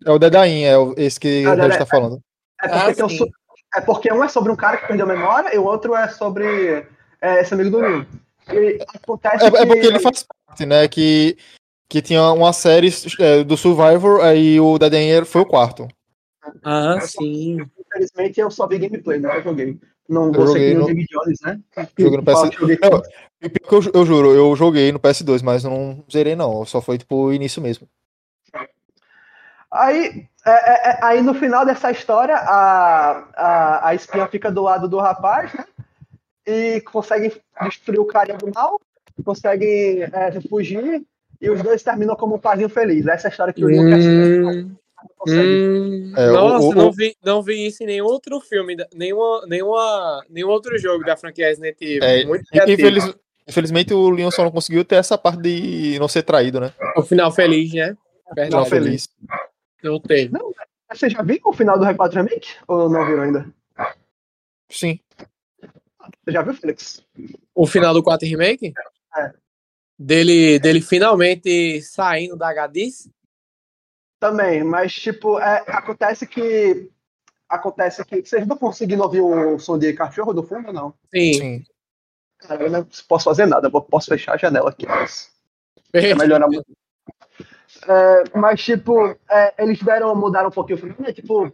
é 0.05 0.11
o 0.11 0.19
Dedain, 0.19 0.63
é 0.63 0.77
o- 0.77 0.93
esse 0.97 1.19
que 1.19 1.45
Ah, 1.45 1.51
a 1.53 1.69
gente 1.69 1.77
tá 1.77 1.85
falando. 1.85 2.19
É 2.61 2.67
porque, 2.67 3.01
Ah, 3.01 3.05
o 3.05 3.09
su- 3.09 3.29
é 3.75 3.81
porque 3.81 4.13
um 4.13 4.23
é 4.23 4.27
sobre 4.29 4.51
um 4.51 4.55
cara 4.55 4.77
que 4.77 4.87
perdeu 4.87 5.05
a 5.05 5.09
memória 5.09 5.53
e 5.53 5.57
o 5.59 5.63
outro 5.65 5.95
é 5.95 6.07
sobre 6.09 6.85
é, 7.21 7.41
esse 7.41 7.53
amigo 7.53 7.69
do 7.69 8.05
acontece 8.95 9.43
É, 9.45 9.47
é 9.47 9.51
que- 9.51 9.65
porque 9.67 9.87
ele 9.87 9.99
faz 9.99 10.25
parte, 10.47 10.65
né? 10.65 10.87
Que, 10.87 11.37
que 11.89 12.01
tinha 12.01 12.31
uma 12.31 12.53
série 12.53 12.89
é, 13.19 13.43
do 13.43 13.57
Survivor, 13.57 14.21
aí 14.21 14.59
o 14.59 14.77
Dedain 14.77 15.25
foi 15.25 15.41
o 15.41 15.45
quarto. 15.45 15.87
Ah, 16.63 16.99
sim. 17.01 17.57
Infelizmente 17.79 18.39
eu 18.39 18.51
só 18.51 18.67
vi 18.67 18.77
gameplay, 18.77 19.19
joguei. 19.43 19.79
Não 20.07 20.27
Eu 20.27 20.33
vou 20.33 20.47
ser 20.47 20.53
joguei 20.53 20.69
que 20.69 20.73
nem 20.75 20.83
o 20.83 20.95
no- 20.95 21.05
Jones, 21.25 21.39
né? 21.43 21.59
Joguei 21.97 22.17
no 22.17 22.23
Fala 22.23 22.47
PS... 22.47 22.49
que 22.51 22.59
joguei 22.61 22.79
Não, 22.81 23.01
e 23.41 23.49
pior 23.49 23.67
que 23.69 23.75
eu, 23.75 23.81
ju- 23.81 23.91
eu 23.93 24.05
juro, 24.05 24.31
eu 24.33 24.55
joguei 24.55 24.91
no 24.91 24.99
PS2, 24.99 25.41
mas 25.41 25.63
eu 25.63 25.69
não 25.71 26.03
zerei 26.11 26.35
não, 26.35 26.65
só 26.65 26.81
foi 26.81 26.97
tipo 26.97 27.15
o 27.15 27.33
início 27.33 27.61
mesmo. 27.61 27.87
Aí, 29.71 30.27
é, 30.45 30.51
é, 30.51 30.91
é, 30.91 30.99
aí 31.05 31.21
no 31.21 31.33
final 31.35 31.65
dessa 31.65 31.91
história, 31.91 32.35
a, 32.35 33.11
a, 33.35 33.89
a 33.89 33.95
espinha 33.95 34.27
fica 34.27 34.51
do 34.51 34.63
lado 34.63 34.87
do 34.87 34.97
rapaz, 34.97 35.53
né? 35.53 35.65
E 36.47 36.81
conseguem 36.81 37.31
destruir 37.61 37.99
o 37.99 38.05
cara 38.05 38.35
do 38.35 38.51
mal, 38.51 38.79
conseguem 39.23 40.01
é, 40.03 40.41
fugir, 40.49 41.03
e 41.41 41.49
os 41.49 41.61
dois 41.61 41.81
terminam 41.83 42.15
como 42.15 42.35
um 42.35 42.39
parzinho 42.39 42.69
feliz. 42.69 43.05
Essa 43.07 43.27
é 43.27 43.29
a 43.29 43.31
história 43.31 43.53
que 43.53 43.63
o 43.63 43.67
Leon 43.67 43.89
quer 43.89 44.01
ser. 44.01 44.43
Hum, 44.45 44.75
consegue. 45.17 45.47
hum. 45.47 46.13
É, 46.17 46.27
Nossa, 46.31 46.65
o- 46.65 46.73
não, 46.75 46.87
o- 46.87 46.91
vi, 46.91 47.15
não 47.23 47.41
vi 47.43 47.65
isso 47.67 47.83
em 47.83 47.87
nenhum 47.87 48.05
outro 48.05 48.39
filme, 48.41 48.75
nenhuma, 48.93 49.45
nenhuma, 49.47 50.25
nenhum 50.29 50.49
outro 50.49 50.77
jogo 50.77 51.03
da 51.05 51.15
franquia 51.15 51.47
Resident 51.47 51.77
Evil. 51.81 52.03
É, 52.03 52.25
Muito 52.25 52.43
infeliz- 52.67 53.15
Infelizmente 53.47 53.93
o 53.95 54.09
Leon 54.11 54.29
só 54.29 54.43
não 54.43 54.51
conseguiu 54.51 54.85
ter 54.85 54.97
essa 54.97 55.17
parte 55.17 55.41
de 55.41 55.97
não 55.99 56.07
ser 56.07 56.21
traído, 56.21 56.59
né? 56.59 56.71
O 56.95 57.01
final 57.01 57.31
feliz, 57.31 57.73
né? 57.73 57.97
Final 58.29 58.35
Verdade. 58.35 58.69
feliz. 58.69 59.07
feliz. 59.07 59.41
Não 59.83 59.99
teve. 59.99 60.31
Vocês 60.91 61.11
já 61.13 61.21
viram 61.23 61.49
o 61.49 61.53
final 61.53 61.79
do 61.79 61.83
R4 61.85 62.13
Remake? 62.13 62.49
Ou 62.67 62.87
não 62.89 63.03
viram 63.07 63.23
ainda? 63.23 63.45
Sim. 64.69 64.99
Você 66.23 66.31
já 66.31 66.43
viu, 66.43 66.53
Felix? 66.53 67.03
O 67.55 67.65
final 67.65 67.91
do 67.93 68.03
4 68.03 68.27
Remake? 68.27 68.71
É. 69.17 69.31
Dele, 70.01 70.57
dele 70.59 70.79
finalmente 70.79 71.81
saindo 71.81 72.37
da 72.37 72.53
Gadis? 72.53 73.09
Também, 74.17 74.63
mas 74.63 74.93
tipo, 74.93 75.37
é, 75.39 75.63
acontece 75.67 76.25
que. 76.25 76.89
Acontece 77.49 78.05
que. 78.05 78.23
Vocês 78.23 78.47
não 78.47 78.55
conseguindo 78.55 79.03
ouvir 79.03 79.19
o 79.19 79.59
som 79.59 79.77
de 79.77 79.91
cachorro 79.91 80.33
do 80.33 80.41
fundo 80.41 80.71
não? 80.71 80.93
Sim. 81.13 81.33
Sim. 81.33 81.63
Eu 82.49 82.69
não 82.69 82.87
posso 83.09 83.25
fazer 83.25 83.45
nada, 83.45 83.67
eu 83.67 83.81
posso 83.81 84.07
fechar 84.07 84.35
a 84.35 84.37
janela 84.37 84.69
aqui, 84.69 84.87
mas. 84.87 85.29
É 85.91 86.15
melhorar 86.15 86.47
muito. 86.47 86.65
É, 87.87 88.37
mas, 88.37 88.61
tipo, 88.63 89.17
é, 89.29 89.53
eles 89.57 89.81
deram, 89.81 90.15
mudaram 90.15 90.47
um 90.47 90.51
pouquinho 90.51 90.77
o 90.77 90.81
filme, 90.81 90.95
né? 90.99 91.11
Tipo, 91.11 91.51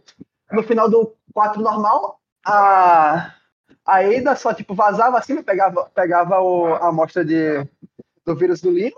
no 0.52 0.62
final 0.62 0.88
do 0.88 1.16
4 1.32 1.60
normal, 1.60 2.20
a, 2.44 3.34
a 3.84 3.98
Ada 3.98 4.36
só, 4.36 4.54
tipo, 4.54 4.74
vazava 4.74 5.18
assim, 5.18 5.42
pegava, 5.42 5.90
pegava 5.94 6.40
o, 6.40 6.66
a 6.74 6.88
amostra 6.88 7.24
de, 7.24 7.66
do 8.26 8.34
vírus 8.34 8.60
do 8.60 8.70
Leon, 8.70 8.90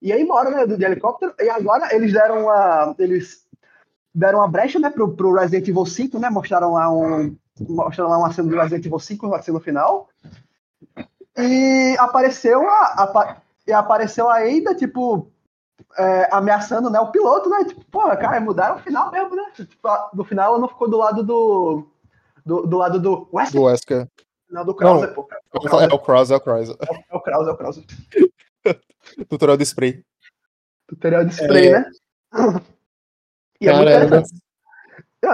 e 0.00 0.08
ia 0.08 0.20
embora, 0.20 0.50
né, 0.50 0.66
do, 0.66 0.78
de 0.78 0.84
helicóptero, 0.84 1.34
e 1.38 1.50
agora 1.50 1.94
eles 1.94 2.12
deram 2.12 2.44
uma, 2.44 2.94
eles 2.98 3.44
deram 4.14 4.38
uma 4.38 4.48
brecha, 4.48 4.78
né, 4.78 4.90
pro, 4.90 5.14
pro 5.14 5.34
Resident 5.34 5.68
Evil 5.68 5.84
5, 5.84 6.18
né, 6.18 6.30
mostraram 6.30 6.72
lá 6.72 6.90
um, 6.90 7.36
mostraram 7.68 8.10
lá 8.10 8.18
uma 8.18 8.32
cena 8.32 8.48
do 8.48 8.56
Resident 8.56 8.86
Evil 8.86 8.98
5, 8.98 9.34
assim, 9.34 9.52
no 9.52 9.60
final, 9.60 10.08
e 11.36 11.96
apareceu 11.98 12.66
a, 12.68 13.02
a, 13.02 13.36
e 13.66 13.72
apareceu 13.72 14.28
a 14.28 14.38
Ada, 14.38 14.74
tipo, 14.74 15.30
é, 15.98 16.28
ameaçando 16.30 16.90
né, 16.90 17.00
o 17.00 17.10
piloto, 17.10 17.48
né? 17.48 17.64
Tipo, 17.64 17.84
porra, 17.86 18.16
cara, 18.16 18.40
mudaram 18.40 18.76
o 18.76 18.80
final 18.80 19.10
mesmo, 19.10 19.34
né? 19.34 19.50
Tipo, 19.54 19.88
no 20.14 20.24
final 20.24 20.50
ela 20.50 20.58
não 20.58 20.68
ficou 20.68 20.88
do 20.88 20.96
lado 20.96 21.22
do. 21.22 21.86
Do, 22.44 22.66
do 22.66 22.78
lado 22.78 22.98
do 22.98 23.28
West, 23.32 23.52
Do 23.52 23.62
Wesker. 23.64 24.08
não, 24.50 24.64
do 24.64 24.74
Krauser, 24.74 25.12
pô. 25.14 25.28
É 25.52 25.94
o 25.94 25.98
Krause, 25.98 26.32
é 26.32 26.36
o 26.36 26.40
Krause. 26.40 26.76
É 26.80 27.16
o 27.16 27.20
Krauser, 27.20 27.50
é 27.50 27.52
o 27.52 27.56
Krauser. 27.56 27.84
Tutorial 29.28 29.56
de 29.56 29.64
spray. 29.64 30.04
Tutorial 30.86 31.24
de 31.24 31.34
spray, 31.34 31.68
É. 31.68 31.78
né? 31.80 31.90
E 33.62 33.68
é 33.68 33.74
muito 33.74 33.90
interessante. 33.90 34.30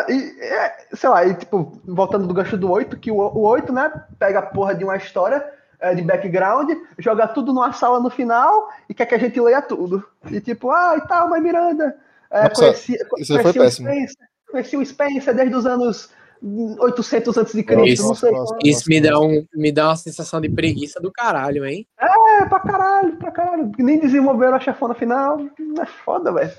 E, 0.08 0.42
é, 0.42 0.86
sei 0.94 1.08
lá, 1.08 1.24
e, 1.24 1.34
tipo, 1.34 1.80
voltando 1.84 2.26
do 2.26 2.34
gancho 2.34 2.56
do 2.56 2.68
8, 2.68 2.98
que 2.98 3.08
o, 3.08 3.18
o 3.18 3.42
8, 3.42 3.72
né, 3.72 3.88
pega 4.18 4.40
a 4.40 4.42
porra 4.42 4.74
de 4.74 4.82
uma 4.82 4.96
história 4.96 5.48
é, 5.78 5.94
de 5.94 6.02
background, 6.02 6.70
joga 6.98 7.28
tudo 7.28 7.52
numa 7.52 7.72
sala 7.72 8.00
no 8.00 8.10
final 8.10 8.68
e 8.88 8.94
quer 8.94 9.06
que 9.06 9.14
a 9.14 9.18
gente 9.18 9.40
leia 9.40 9.62
tudo. 9.62 10.04
E 10.28 10.40
tipo, 10.40 10.72
ah, 10.72 10.96
e 10.96 11.06
tal, 11.06 11.28
mas 11.30 11.40
Miranda, 11.40 11.96
é, 12.30 12.48
Nossa, 12.48 12.62
conheci, 12.62 12.98
isso 13.18 13.32
foi 13.34 13.42
conheci 13.42 13.58
o 13.58 13.62
péssimo. 13.62 13.88
Spencer, 13.88 14.28
conheci 14.50 14.76
o 14.76 14.86
Spencer 14.86 15.34
desde 15.34 15.54
os 15.54 15.66
anos 15.66 16.10
800 16.42 17.36
antes 17.36 17.54
de 17.54 17.62
Cristo, 17.62 18.06
não 18.06 18.14
sei 18.14 18.30
nossa, 18.30 18.54
quando. 18.54 18.66
Isso 18.66 18.88
me 18.88 19.00
dá, 19.00 19.20
um, 19.20 19.46
me 19.54 19.72
dá 19.72 19.88
uma 19.88 19.96
sensação 19.96 20.40
de 20.40 20.48
preguiça 20.48 21.00
do 21.00 21.12
caralho, 21.12 21.64
hein? 21.64 21.86
É, 21.98 22.06
pra 22.44 22.60
caralho, 22.60 23.16
pra 23.16 23.30
caralho. 23.30 23.72
Nem 23.78 23.98
desenvolveram 23.98 24.56
a 24.56 24.60
chefona 24.60 24.94
final. 24.94 25.40
É 25.80 25.86
foda, 25.86 26.32
velho. 26.32 26.52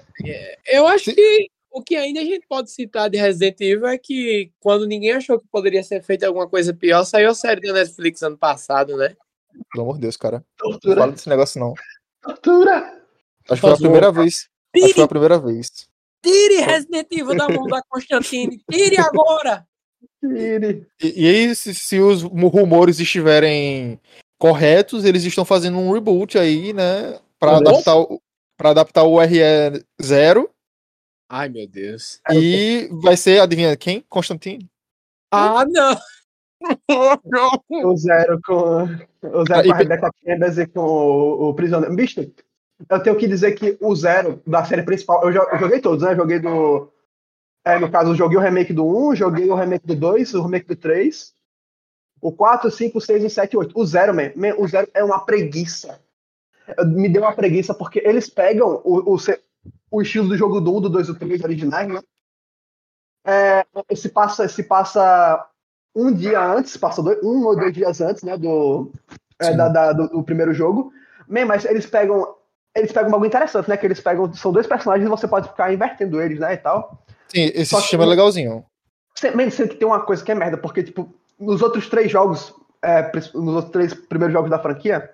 Eu 0.66 0.88
acho 0.88 1.06
Sim. 1.06 1.16
que 1.16 1.50
o 1.72 1.82
que 1.84 1.96
ainda 1.96 2.22
a 2.22 2.24
gente 2.24 2.46
pode 2.48 2.72
citar 2.72 3.10
de 3.10 3.18
Resident 3.18 3.60
Evil 3.62 3.88
é 3.88 3.98
que 3.98 4.52
quando 4.60 4.88
ninguém 4.88 5.12
achou 5.12 5.40
que 5.40 5.48
poderia 5.52 5.84
ser 5.84 6.02
feita 6.02 6.26
alguma 6.26 6.48
coisa 6.50 6.74
pior, 6.74 7.04
saiu 7.04 7.30
a 7.30 7.36
série 7.36 7.62
da 7.62 7.74
Netflix 7.74 8.22
ano 8.24 8.38
passado, 8.38 8.98
né? 8.98 9.16
Pelo 9.72 9.84
amor 9.84 9.96
de 9.96 10.02
Deus, 10.02 10.18
cara. 10.18 10.44
Não 10.62 10.72
Tortura, 10.72 10.96
fala 11.02 11.12
desse 11.12 11.30
negócio, 11.30 11.60
não. 11.60 11.74
tortura. 12.22 13.04
Acho 13.50 13.62
que 13.62 13.68
foi 13.68 13.72
a 13.72 13.78
primeira 13.78 14.12
vez. 14.12 14.34
Acho 14.36 14.50
que 14.74 14.80
foi 14.82 14.90
Tire, 14.90 15.02
a 15.02 15.08
primeira 15.08 15.40
vez. 15.40 15.88
tire 16.24 16.62
Resident 16.62 17.08
Evil 17.12 17.36
da 17.36 17.48
mão 17.50 17.68
da 17.68 17.82
Constantine, 17.90 18.60
tire 18.72 18.98
agora! 19.00 19.66
Tire. 20.20 20.88
E, 21.02 21.24
e 21.24 21.28
aí, 21.28 21.56
se, 21.56 21.74
se 21.74 22.00
os 22.00 22.24
rumores 22.24 23.00
estiverem 23.00 24.00
corretos, 24.38 25.06
eles 25.06 25.24
estão 25.24 25.44
fazendo 25.46 25.78
um 25.78 25.92
reboot 25.92 26.38
aí, 26.38 26.74
né? 26.74 27.20
Pra 27.40 27.60
Nossa. 27.60 27.70
adaptar, 27.72 27.98
o- 27.98 28.22
pra 28.58 28.70
adaptar 28.72 29.04
o 29.04 29.16
RE0 29.20 30.50
Ai, 31.30 31.50
meu 31.50 31.68
Deus. 31.68 32.20
e 32.34 32.88
vai 33.02 33.18
ser, 33.18 33.40
adivinha 33.42 33.76
quem? 33.76 34.02
Constantine. 34.10 34.68
Ah, 35.32 35.66
não! 35.66 35.98
O 37.70 37.96
zero 37.96 38.40
com. 38.44 38.84
O 38.84 39.46
zero 39.46 39.60
Ah, 39.60 39.64
e 39.64 39.68
com 39.68 39.74
a 39.74 39.78
Rebecca 39.78 40.10
Chambers 40.26 40.58
e 40.58 40.66
com 40.66 40.80
o, 40.82 41.50
o 41.50 41.54
prisioneiro. 41.54 41.96
Bicho, 41.96 42.20
eu 42.90 43.00
tenho 43.04 43.16
que 43.16 43.28
dizer 43.28 43.52
que 43.54 43.78
o 43.80 43.96
zero 43.96 44.42
da 44.46 44.66
série 44.66 44.82
principal. 44.82 45.24
Eu, 45.24 45.32
jo- 45.34 45.48
eu 45.52 45.60
joguei 45.60 45.80
todos, 45.80 46.04
né? 46.04 46.14
Eu 46.14 46.16
joguei 46.18 46.40
do. 46.40 46.92
É, 47.64 47.78
no 47.78 47.92
caso, 47.92 48.10
eu 48.12 48.16
joguei 48.16 48.38
o 48.38 48.42
remake 48.42 48.74
do 48.74 48.86
1, 48.88 49.16
joguei 49.16 49.48
o 49.50 49.56
remake 49.56 49.86
do 49.86 49.96
2, 49.96 50.34
o 50.34 50.42
remake 50.42 50.66
do 50.68 50.76
3. 50.76 51.32
O 52.22 52.32
4, 52.32 52.70
5, 52.72 53.00
6, 53.00 53.24
o 53.26 53.30
7 53.30 53.54
e 53.54 53.58
8. 53.58 53.80
O 53.80 53.86
zero, 53.86 54.14
man, 54.14 54.32
man, 54.36 54.56
o 54.58 54.68
zero 54.68 54.88
é 54.94 55.04
uma 55.04 55.20
preguiça. 55.24 56.00
Me 56.88 57.08
deu 57.08 57.22
uma 57.22 57.34
preguiça 57.34 57.74
porque 57.74 58.02
eles 58.04 58.30
pegam 58.30 58.82
o, 58.84 59.14
o, 59.14 59.18
o 59.92 60.02
estilo 60.02 60.28
do 60.30 60.38
jogo 60.38 60.60
do 60.60 60.76
1, 60.76 60.82
do 60.82 60.90
2 60.90 61.08
e 61.10 61.14
do 61.14 61.20
3 61.20 61.44
originais, 61.44 61.88
né? 61.88 62.02
É, 63.26 63.66
se 63.96 64.10
passa, 64.10 64.48
se 64.48 64.64
passa 64.64 65.46
um 65.96 66.14
dia 66.14 66.40
antes, 66.42 66.78
passa 66.78 67.02
dois, 67.04 67.22
um 67.24 67.46
ou 67.46 67.56
dois 67.56 67.74
dias 67.74 68.00
antes, 68.02 68.24
né, 68.24 68.38
do, 68.38 68.92
é, 69.40 69.54
da, 69.56 69.68
da- 69.68 69.94
do, 69.94 70.08
do 70.08 70.24
primeiro 70.24 70.54
jogo. 70.54 70.94
Man, 71.28 71.46
mas 71.46 71.66
eles 71.66 71.86
pegam, 71.86 72.36
eles 72.76 72.92
pegam 72.92 73.14
algo 73.14 73.26
interessante, 73.26 73.68
né, 73.70 73.76
que 73.76 73.86
eles 73.86 74.00
pegam, 74.00 74.32
são 74.34 74.52
dois 74.52 74.66
personagens 74.68 75.06
e 75.06 75.10
você 75.10 75.28
pode 75.28 75.50
ficar 75.50 75.74
invertendo 75.74 76.22
eles, 76.22 76.40
né, 76.40 76.54
e 76.54 76.58
tal. 76.58 77.04
Sim, 77.28 77.52
esse 77.54 77.66
Só 77.72 77.78
que- 77.78 77.82
sistema 77.84 78.04
é 78.04 78.08
legalzinho. 78.08 78.66
Sendo 79.16 79.70
que 79.70 79.76
tem 79.76 79.88
uma 79.88 80.02
coisa 80.02 80.24
que 80.24 80.32
é 80.32 80.36
merda, 80.36 80.58
porque, 80.58 80.84
tipo, 80.84 81.14
nos 81.40 81.62
outros 81.62 81.88
três 81.90 82.12
jogos, 82.12 82.54
é, 82.82 83.12
nos 83.34 83.56
outros 83.56 83.72
três 83.72 83.94
primeiros 83.94 84.34
jogos 84.34 84.50
da 84.50 84.60
franquia, 84.60 85.10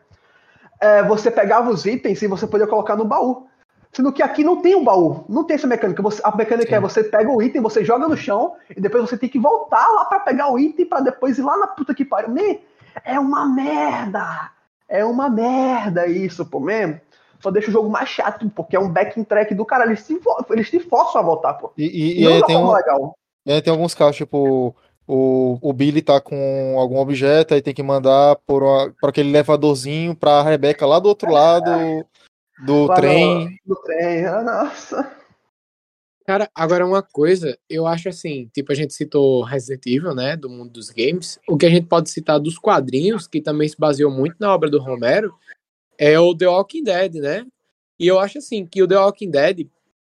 é, 0.79 1.03
você 1.03 1.29
pegava 1.31 1.69
os 1.69 1.85
itens 1.85 2.21
e 2.21 2.27
você 2.27 2.45
podia 2.47 2.67
colocar 2.67 2.95
no 2.95 3.05
baú. 3.05 3.47
Sendo 3.91 4.11
que 4.11 4.23
aqui 4.23 4.43
não 4.43 4.59
tem 4.59 4.75
um 4.75 4.83
baú, 4.83 5.23
não 5.29 5.43
tem 5.43 5.53
essa 5.55 5.67
mecânica. 5.67 6.01
Você- 6.01 6.21
a 6.23 6.35
mecânica 6.35 6.69
Sim. 6.69 6.75
é 6.75 6.79
você 6.79 7.03
pega 7.03 7.29
o 7.29 7.41
item, 7.41 7.61
você 7.61 7.85
joga 7.85 8.07
no 8.07 8.17
chão 8.17 8.55
e 8.75 8.81
depois 8.81 9.07
você 9.07 9.15
tem 9.15 9.29
que 9.29 9.37
voltar 9.37 9.87
lá 9.87 10.05
pra 10.05 10.19
pegar 10.19 10.51
o 10.51 10.57
item 10.57 10.85
pra 10.85 10.99
depois 10.99 11.37
ir 11.37 11.43
lá 11.43 11.57
na 11.57 11.67
puta 11.67 11.93
que 11.93 12.03
pariu. 12.03 12.29
Man, 12.29 12.57
é 13.05 13.19
uma 13.19 13.45
merda! 13.45 14.51
É 14.89 15.05
uma 15.05 15.29
merda 15.29 16.07
isso, 16.07 16.45
pô, 16.45 16.59
man. 16.59 16.99
Só 17.39 17.51
deixa 17.51 17.69
o 17.69 17.73
jogo 17.73 17.89
mais 17.89 18.09
chato, 18.09 18.49
porque 18.55 18.75
é 18.75 18.79
um 18.79 18.89
backing 18.89 19.23
track 19.23 19.53
do 19.53 19.65
cara. 19.65 19.85
Eles 19.85 20.05
te, 20.07 20.19
eles 20.49 20.69
te 20.69 20.79
forçam 20.79 21.21
a 21.21 21.23
voltar, 21.23 21.53
pô. 21.55 21.71
E, 21.77 21.83
e, 21.85 22.21
e 22.23 22.27
aí 22.27 22.39
da 22.39 22.47
tem, 22.47 22.57
um, 22.57 22.71
legal. 22.71 23.15
e 23.45 23.51
aí 23.51 23.61
tem 23.61 23.71
alguns 23.71 23.93
casos, 23.93 24.15
tipo, 24.15 24.75
o, 25.07 25.57
o 25.61 25.73
Billy 25.73 26.01
tá 26.01 26.19
com 26.21 26.75
algum 26.79 26.97
objeto, 26.97 27.53
aí 27.53 27.61
tem 27.61 27.73
que 27.73 27.83
mandar 27.83 28.35
por, 28.45 28.63
uma, 28.63 28.93
por 28.99 29.09
aquele 29.09 29.29
elevadorzinho 29.29 30.15
pra 30.15 30.41
Rebeca 30.41 30.85
lá 30.85 30.99
do 30.99 31.09
outro 31.09 31.29
lado 31.31 32.05
Do 32.65 32.87
no- 32.87 32.93
trem. 32.95 33.59
Do 33.65 33.75
trem. 33.83 34.25
Ah, 34.25 34.41
Nossa. 34.41 35.17
Cara, 36.25 36.49
agora 36.55 36.85
uma 36.85 37.03
coisa, 37.03 37.57
eu 37.69 37.85
acho 37.85 38.07
assim, 38.07 38.49
tipo, 38.53 38.71
a 38.71 38.75
gente 38.75 38.93
citou 38.93 39.43
Resident 39.43 39.85
Evil, 39.85 40.15
né, 40.15 40.37
do 40.37 40.49
mundo 40.49 40.71
dos 40.71 40.89
games. 40.89 41.37
O 41.49 41.57
que 41.57 41.65
a 41.65 41.69
gente 41.69 41.87
pode 41.87 42.09
citar 42.09 42.39
dos 42.39 42.57
quadrinhos, 42.57 43.27
que 43.27 43.41
também 43.41 43.67
se 43.67 43.75
baseou 43.77 44.09
muito 44.09 44.37
na 44.39 44.53
obra 44.53 44.69
do 44.69 44.79
Romero, 44.79 45.35
é 45.97 46.17
o 46.17 46.33
The 46.33 46.47
Walking 46.47 46.83
Dead, 46.83 47.15
né? 47.15 47.45
E 47.99 48.07
eu 48.07 48.19
acho 48.19 48.37
assim, 48.37 48.65
que 48.65 48.81
o 48.81 48.87
The 48.87 48.97
Walking 48.97 49.31
Dead, 49.31 49.67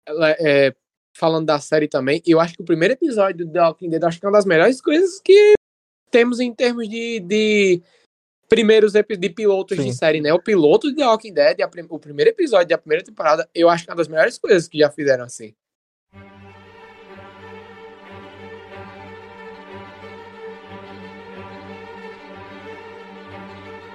ela 0.05 0.29
é, 0.39 0.73
falando 1.17 1.47
da 1.47 1.59
série 1.59 1.87
também, 1.87 2.21
eu 2.25 2.39
acho 2.39 2.53
que 2.55 2.61
o 2.61 2.65
primeiro 2.65 2.93
episódio 2.93 3.45
do 3.45 3.51
The 3.51 3.61
Walking 3.61 3.89
Dead, 3.89 4.03
acho 4.03 4.19
que 4.19 4.25
é 4.25 4.29
uma 4.29 4.37
das 4.37 4.45
melhores 4.45 4.79
coisas 4.79 5.19
que 5.19 5.53
temos 6.11 6.39
em 6.39 6.53
termos 6.53 6.87
de, 6.87 7.19
de 7.19 7.81
primeiros 8.47 8.93
de 8.93 9.29
pilotos 9.29 9.77
Sim. 9.77 9.85
de 9.85 9.93
série, 9.95 10.21
né? 10.21 10.31
O 10.31 10.41
piloto 10.41 10.89
de 10.89 10.95
The 10.95 11.05
Walking 11.05 11.33
Dead, 11.33 11.57
prim- 11.69 11.87
o 11.89 11.99
primeiro 11.99 12.29
episódio 12.29 12.67
da 12.67 12.77
primeira 12.77 13.03
temporada, 13.03 13.49
eu 13.53 13.67
acho 13.67 13.83
que 13.83 13.89
é 13.89 13.93
uma 13.93 13.97
das 13.97 14.07
melhores 14.07 14.37
coisas 14.37 14.67
que 14.67 14.77
já 14.77 14.91
fizeram 14.91 15.25
assim. 15.25 15.53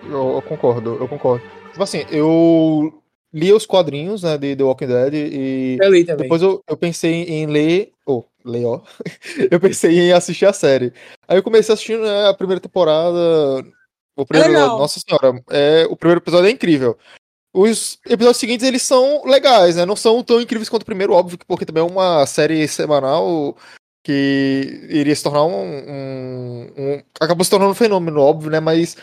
Eu, 0.04 0.34
eu 0.34 0.42
concordo, 0.42 0.96
eu 1.00 1.08
concordo. 1.08 1.44
Tipo 1.70 1.82
assim, 1.82 2.04
eu 2.10 3.01
li 3.32 3.52
os 3.52 3.64
quadrinhos, 3.66 4.22
né, 4.22 4.36
de 4.36 4.54
The 4.56 4.62
Walking 4.62 4.86
Dead 4.86 5.14
e 5.14 5.78
Eu 5.80 5.90
li 5.90 6.04
também. 6.04 6.22
depois 6.24 6.42
eu, 6.42 6.62
eu 6.68 6.76
pensei 6.76 7.22
em 7.24 7.46
ler, 7.46 7.92
ou 8.04 8.26
ler, 8.44 8.64
ó. 8.66 8.80
eu 9.50 9.58
pensei 9.60 9.98
em 9.98 10.12
assistir 10.12 10.46
a 10.46 10.52
série. 10.52 10.92
Aí 11.26 11.38
eu 11.38 11.42
comecei 11.42 11.72
assistindo 11.72 12.02
né, 12.02 12.28
a 12.28 12.34
primeira 12.34 12.60
temporada. 12.60 13.18
O 14.16 14.26
primeiro, 14.26 14.52
legal. 14.52 14.78
nossa 14.78 15.00
senhora, 15.00 15.42
é, 15.50 15.86
o 15.88 15.96
primeiro 15.96 16.20
episódio 16.20 16.46
é 16.48 16.50
incrível. 16.50 16.96
Os 17.54 17.98
episódios 18.06 18.38
seguintes, 18.38 18.66
eles 18.66 18.82
são 18.82 19.24
legais, 19.26 19.76
né? 19.76 19.84
Não 19.84 19.96
são 19.96 20.22
tão 20.22 20.40
incríveis 20.40 20.68
quanto 20.68 20.82
o 20.82 20.86
primeiro, 20.86 21.12
óbvio, 21.12 21.36
que- 21.38 21.44
porque 21.46 21.66
também 21.66 21.82
é 21.82 21.86
uma 21.86 22.24
série 22.26 22.66
semanal 22.68 23.56
que 24.04 24.80
iria 24.90 25.14
se 25.14 25.22
tornar 25.22 25.44
um, 25.44 25.52
um- 25.54 26.72
um- 26.76 27.02
acabou 27.20 27.44
se 27.44 27.50
tornando 27.50 27.72
um 27.72 27.74
fenômeno, 27.74 28.20
óbvio, 28.20 28.50
né? 28.50 28.58
Mas 28.60 28.96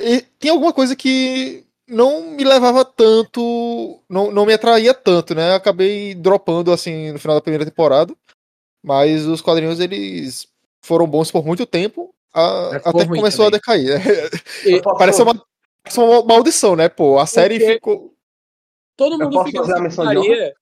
e 0.00 0.22
tem 0.38 0.50
alguma 0.50 0.72
coisa 0.72 0.94
que 0.96 1.64
não 1.88 2.30
me 2.32 2.44
levava 2.44 2.84
tanto, 2.84 4.00
não, 4.08 4.30
não 4.30 4.44
me 4.46 4.52
atraía 4.52 4.92
tanto, 4.94 5.34
né? 5.34 5.50
Eu 5.52 5.54
acabei 5.56 6.14
dropando 6.14 6.72
assim 6.72 7.12
no 7.12 7.18
final 7.18 7.36
da 7.36 7.40
primeira 7.42 7.64
temporada, 7.64 8.14
mas 8.82 9.26
os 9.26 9.40
quadrinhos 9.40 9.80
eles 9.80 10.46
foram 10.82 11.06
bons 11.06 11.30
por 11.30 11.44
muito 11.44 11.64
tempo, 11.66 12.14
a- 12.32 12.70
ficou 12.74 13.00
até 13.00 13.10
que 13.10 13.16
começou 13.16 13.50
também. 13.50 13.60
a 13.74 13.86
decair. 13.90 13.98
né? 13.98 14.04
E 14.66 14.82
Parece 14.82 15.22
uma, 15.22 15.34
parece 15.82 16.00
uma 16.00 16.22
maldição, 16.24 16.76
né? 16.76 16.88
Pô, 16.88 17.18
a 17.18 17.26
série 17.26 17.58
quê? 17.58 17.72
ficou. 17.74 18.14
todo 18.96 19.14
Eu 19.14 19.18
mundo 19.20 19.32
posso 19.34 19.46
fica 19.46 19.60
fazer 19.60 19.72
a 19.72 19.80
nessa 19.80 20.02
menção 20.04 20.22
de 20.22 20.28
putaria. 20.28 20.54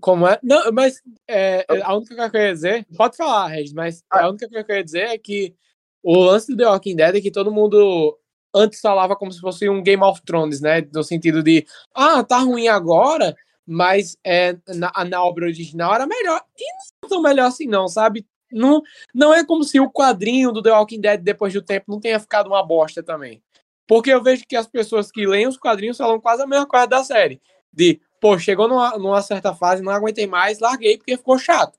Como 0.00 0.26
é? 0.26 0.38
Não, 0.42 0.72
mas 0.72 1.00
é, 1.28 1.64
a 1.82 1.94
única 1.94 2.14
coisa 2.16 2.30
que 2.30 2.36
eu 2.36 2.40
ia 2.42 2.52
dizer, 2.52 2.86
pode 2.96 3.16
falar, 3.16 3.46
Regis, 3.48 3.72
mas 3.72 4.02
Ah. 4.10 4.24
a 4.24 4.28
única 4.28 4.48
coisa 4.48 4.64
que 4.64 4.72
eu 4.72 4.76
ia 4.76 4.84
dizer 4.84 5.02
é 5.08 5.18
que 5.18 5.54
o 6.02 6.18
lance 6.18 6.48
do 6.50 6.56
The 6.56 6.66
Walking 6.68 6.96
Dead 6.96 7.14
é 7.16 7.20
que 7.20 7.30
todo 7.30 7.52
mundo 7.52 8.18
antes 8.56 8.80
falava 8.80 9.14
como 9.14 9.30
se 9.30 9.40
fosse 9.40 9.68
um 9.68 9.82
Game 9.82 10.02
of 10.02 10.22
Thrones, 10.22 10.60
né? 10.60 10.86
No 10.92 11.04
sentido 11.04 11.42
de, 11.42 11.66
ah, 11.94 12.24
tá 12.24 12.38
ruim 12.38 12.68
agora, 12.68 13.36
mas 13.66 14.16
é, 14.24 14.56
na, 14.68 14.92
na 15.04 15.22
obra 15.22 15.44
original 15.44 15.94
era 15.94 16.06
melhor. 16.06 16.42
E 16.58 16.64
não 16.64 16.78
é 17.04 17.08
tão 17.08 17.22
melhor 17.22 17.46
assim, 17.46 17.66
não, 17.66 17.86
sabe? 17.86 18.26
Não, 18.50 18.80
não 19.14 19.34
é 19.34 19.44
como 19.44 19.62
se 19.64 19.78
o 19.78 19.90
quadrinho 19.90 20.52
do 20.52 20.62
The 20.62 20.72
Walking 20.72 21.00
Dead, 21.00 21.20
depois 21.20 21.52
do 21.52 21.60
tempo, 21.60 21.86
não 21.88 22.00
tenha 22.00 22.18
ficado 22.18 22.46
uma 22.46 22.64
bosta 22.64 23.02
também. 23.02 23.42
Porque 23.86 24.10
eu 24.10 24.22
vejo 24.22 24.44
que 24.48 24.56
as 24.56 24.66
pessoas 24.66 25.10
que 25.10 25.26
leem 25.26 25.46
os 25.46 25.58
quadrinhos 25.58 25.96
falam 25.98 26.20
quase 26.20 26.42
a 26.42 26.46
mesma 26.46 26.66
coisa 26.66 26.86
da 26.86 27.04
série. 27.04 27.40
De, 27.72 28.00
pô, 28.20 28.38
chegou 28.38 28.66
numa, 28.66 28.96
numa 28.98 29.20
certa 29.20 29.54
fase, 29.54 29.82
não 29.82 29.92
aguentei 29.92 30.26
mais, 30.26 30.58
larguei 30.58 30.96
porque 30.96 31.16
ficou 31.16 31.38
chato. 31.38 31.78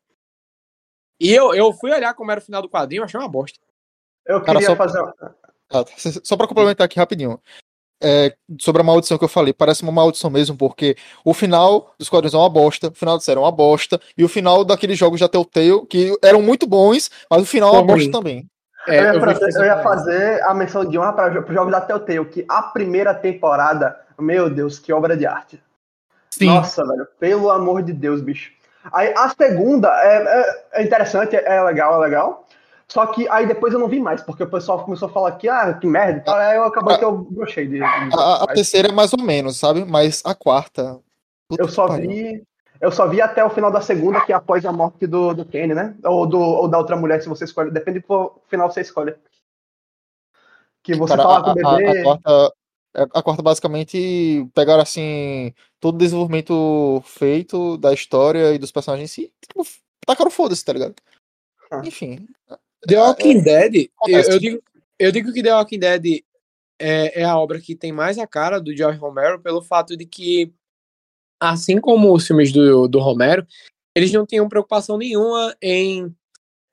E 1.20 1.34
eu, 1.34 1.54
eu 1.56 1.74
fui 1.74 1.92
olhar 1.92 2.14
como 2.14 2.32
era 2.32 2.40
o 2.40 2.44
final 2.44 2.62
do 2.62 2.70
quadrinho, 2.70 3.04
achei 3.04 3.20
uma 3.20 3.28
bosta. 3.28 3.60
Eu 4.26 4.42
queria 4.44 4.68
só- 4.68 4.76
fazer. 4.76 5.02
Ah, 5.70 5.84
tá. 5.84 5.92
Só 6.24 6.36
pra 6.38 6.48
complementar 6.48 6.86
aqui 6.86 7.00
rapidinho. 7.00 7.40
É, 8.02 8.36
sobre 8.62 8.82
a 8.82 8.86
maldição 8.86 9.18
que 9.18 9.24
eu 9.24 9.30
falei, 9.30 9.52
parece 9.54 9.82
uma 9.82 9.92
maldição 9.92 10.30
mesmo, 10.30 10.56
porque 10.56 10.96
o 11.26 11.34
final 11.34 11.96
dos 11.98 12.08
quadrinhos 12.08 12.36
é 12.36 12.38
uma 12.38 12.50
bosta, 12.50 12.90
o 12.90 12.94
final 12.94 13.16
da 13.18 13.22
série 13.22 13.40
é 13.40 13.42
uma 13.42 13.52
bosta, 13.52 14.00
e 14.16 14.24
o 14.24 14.30
final 14.30 14.64
daqueles 14.64 15.00
jogos 15.00 15.20
da 15.20 15.28
Telltale, 15.28 15.84
que 15.88 16.16
eram 16.24 16.40
muito 16.42 16.68
bons, 16.68 17.10
mas 17.30 17.42
o 17.42 17.46
final 17.46 17.70
é 17.70 17.78
uma 17.80 17.84
bosta 17.84 18.12
também. 18.12 18.48
É, 18.88 19.00
eu, 19.00 19.04
ia 19.06 19.14
vi 19.14 19.20
fazer, 19.20 19.58
eu 19.58 19.66
ia 19.66 19.78
fazer 19.84 20.44
a 20.44 20.54
menção 20.54 20.86
de 20.86 20.98
honra 20.98 21.12
para 21.12 21.42
os 21.42 21.54
jogos 21.54 21.72
da 21.72 21.82
Telltale, 21.82 22.26
que 22.26 22.46
a 22.48 22.62
primeira 22.62 23.16
temporada, 23.16 24.00
meu 24.18 24.48
Deus, 24.48 24.78
que 24.78 24.94
obra 24.94 25.18
de 25.18 25.26
arte. 25.26 25.62
Nossa, 26.40 26.86
velho, 26.86 27.08
pelo 27.20 27.50
amor 27.50 27.82
de 27.82 27.94
Deus, 27.94 28.22
bicho. 28.22 28.52
Aí 28.94 29.12
a 29.18 29.28
segunda 29.30 29.90
é, 30.04 30.24
é- 30.24 30.66
é 30.74 30.84
interessante, 30.84 31.36
é 31.36 31.64
legal, 31.64 31.96
é 31.96 32.06
legal. 32.06 32.46
Só 32.90 33.06
que 33.08 33.28
aí 33.28 33.46
depois 33.46 33.74
eu 33.74 33.80
não 33.80 33.90
vi 33.90 34.00
mais, 34.00 34.22
porque 34.22 34.44
o 34.44 34.50
pessoal 34.50 34.84
começou 34.84 35.10
a 35.10 35.12
falar 35.12 35.34
que, 35.34 35.50
ah, 35.50 35.74
que 35.74 35.86
merda 35.86 36.22
tal. 36.22 36.36
Aí 36.36 36.56
eu 36.56 36.64
acabei 36.64 36.98
que 36.98 37.04
eu 37.04 37.18
brochei 37.18 37.68
de. 37.68 37.84
A, 37.84 38.44
a 38.44 38.48
terceira 38.48 38.88
é 38.88 38.92
mais 38.92 39.12
ou 39.14 39.22
menos, 39.22 39.58
sabe? 39.58 39.84
Mas 39.84 40.22
a 40.26 40.34
quarta. 40.34 41.00
eu 41.58 41.68
só 41.68 41.88
pariu. 41.88 42.10
vi. 42.10 42.44
Eu 42.80 42.92
só 42.92 43.08
vi 43.08 43.20
até 43.20 43.44
o 43.44 43.50
final 43.50 43.72
da 43.72 43.82
segunda, 43.82 44.22
que 44.22 44.32
é 44.32 44.36
após 44.36 44.64
a 44.64 44.72
morte 44.72 45.08
do, 45.08 45.34
do 45.34 45.44
Kenny, 45.44 45.74
né? 45.74 45.96
Ou, 46.06 46.28
do, 46.28 46.40
ou 46.40 46.68
da 46.68 46.78
outra 46.78 46.96
mulher, 46.96 47.22
se 47.22 47.28
você 47.28 47.44
escolhe. 47.44 47.72
Depende 47.72 48.00
do 48.00 48.42
final 48.48 48.72
você 48.72 48.82
escolhe. 48.82 49.16
Que 50.84 50.94
você 50.96 51.18
Cara, 51.18 51.24
fala 51.24 51.40
a, 51.40 51.44
com 51.56 51.60
o 51.60 51.68
a- 51.68 51.74
a 51.74 51.76
bebê. 51.76 52.04
quarta, 52.04 52.54
a 53.14 53.24
quarta 53.24 53.42
basicamente 53.42 54.48
pegaram 54.54 54.82
assim 54.82 55.54
todo 55.80 55.96
o 55.96 55.98
desenvolvimento 55.98 57.02
feito 57.04 57.78
da 57.78 57.94
história 57.94 58.54
e 58.54 58.58
dos 58.60 58.72
personagens 58.72 59.10
em 59.10 59.14
si, 59.24 59.34
tipo, 59.42 59.68
tacaram 60.06 60.32
foda-se, 60.32 60.64
tá 60.64 60.72
ligado? 60.74 60.96
Ah. 61.72 61.82
Enfim. 61.84 62.28
The 62.88 62.98
Walking 62.98 63.42
Dead, 63.42 63.90
eu, 64.08 64.20
eu 64.22 64.40
digo, 64.40 64.64
eu 64.98 65.12
digo 65.12 65.34
que 65.34 65.44
The 65.44 65.54
Walking 65.54 65.80
Dead 65.80 66.24
é, 66.80 67.22
é 67.22 67.24
a 67.26 67.38
obra 67.38 67.60
que 67.60 67.76
tem 67.76 67.92
mais 67.92 68.18
a 68.18 68.26
cara 68.26 68.60
do 68.60 68.76
George 68.76 68.98
Romero 68.98 69.42
pelo 69.42 69.62
fato 69.62 69.98
de 69.98 70.06
que, 70.06 70.54
assim 71.40 71.82
como 71.82 72.14
os 72.14 72.26
filmes 72.26 72.52
do, 72.54 72.88
do 72.88 73.00
Romero, 73.00 73.46
eles 73.94 74.12
não 74.14 74.26
tinham 74.26 74.48
preocupação 74.48 74.98
nenhuma 74.98 75.56
em 75.62 76.16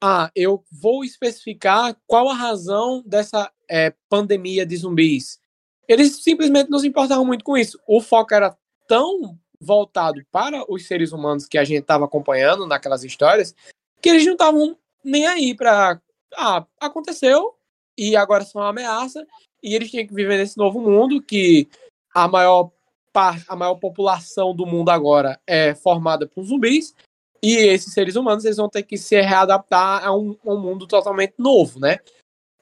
ah, 0.02 0.30
eu 0.36 0.62
vou 0.70 1.02
especificar 1.02 1.96
qual 2.06 2.28
a 2.28 2.34
razão 2.34 3.02
dessa 3.06 3.50
é, 3.68 3.94
pandemia 4.08 4.66
de 4.66 4.76
zumbis. 4.76 5.40
Eles 5.88 6.22
simplesmente 6.22 6.70
não 6.70 6.78
se 6.78 6.86
importavam 6.86 7.24
muito 7.24 7.42
com 7.42 7.56
isso. 7.56 7.80
O 7.88 8.00
foco 8.02 8.34
era 8.34 8.54
tão 8.86 9.38
voltado 9.58 10.20
para 10.30 10.62
os 10.70 10.86
seres 10.86 11.12
humanos 11.12 11.46
que 11.46 11.56
a 11.56 11.64
gente 11.64 11.80
estava 11.80 12.04
acompanhando 12.04 12.66
naquelas 12.66 13.02
histórias 13.02 13.54
que 14.02 14.10
eles 14.10 14.26
não 14.26 14.34
estavam 14.34 14.76
nem 15.02 15.26
aí 15.26 15.54
para 15.54 15.98
ah, 16.36 16.66
aconteceu 16.80 17.54
e 17.96 18.16
agora 18.16 18.44
são 18.44 18.60
uma 18.60 18.70
ameaça 18.70 19.26
e 19.62 19.74
eles 19.74 19.90
têm 19.90 20.06
que 20.06 20.14
viver 20.14 20.38
nesse 20.38 20.56
novo 20.56 20.80
mundo 20.80 21.22
que 21.22 21.68
a 22.14 22.28
maior 22.28 22.70
parte, 23.12 23.44
a 23.48 23.56
maior 23.56 23.76
população 23.76 24.54
do 24.54 24.66
mundo 24.66 24.90
agora 24.90 25.40
é 25.46 25.74
formada 25.74 26.26
por 26.26 26.44
zumbis 26.44 26.94
e 27.42 27.56
esses 27.56 27.92
seres 27.92 28.16
humanos 28.16 28.44
eles 28.44 28.56
vão 28.56 28.68
ter 28.68 28.82
que 28.82 28.96
se 28.96 29.20
readaptar 29.20 30.04
a 30.04 30.16
um, 30.16 30.36
um 30.44 30.58
mundo 30.58 30.86
totalmente 30.86 31.34
novo, 31.38 31.78
né? 31.78 31.98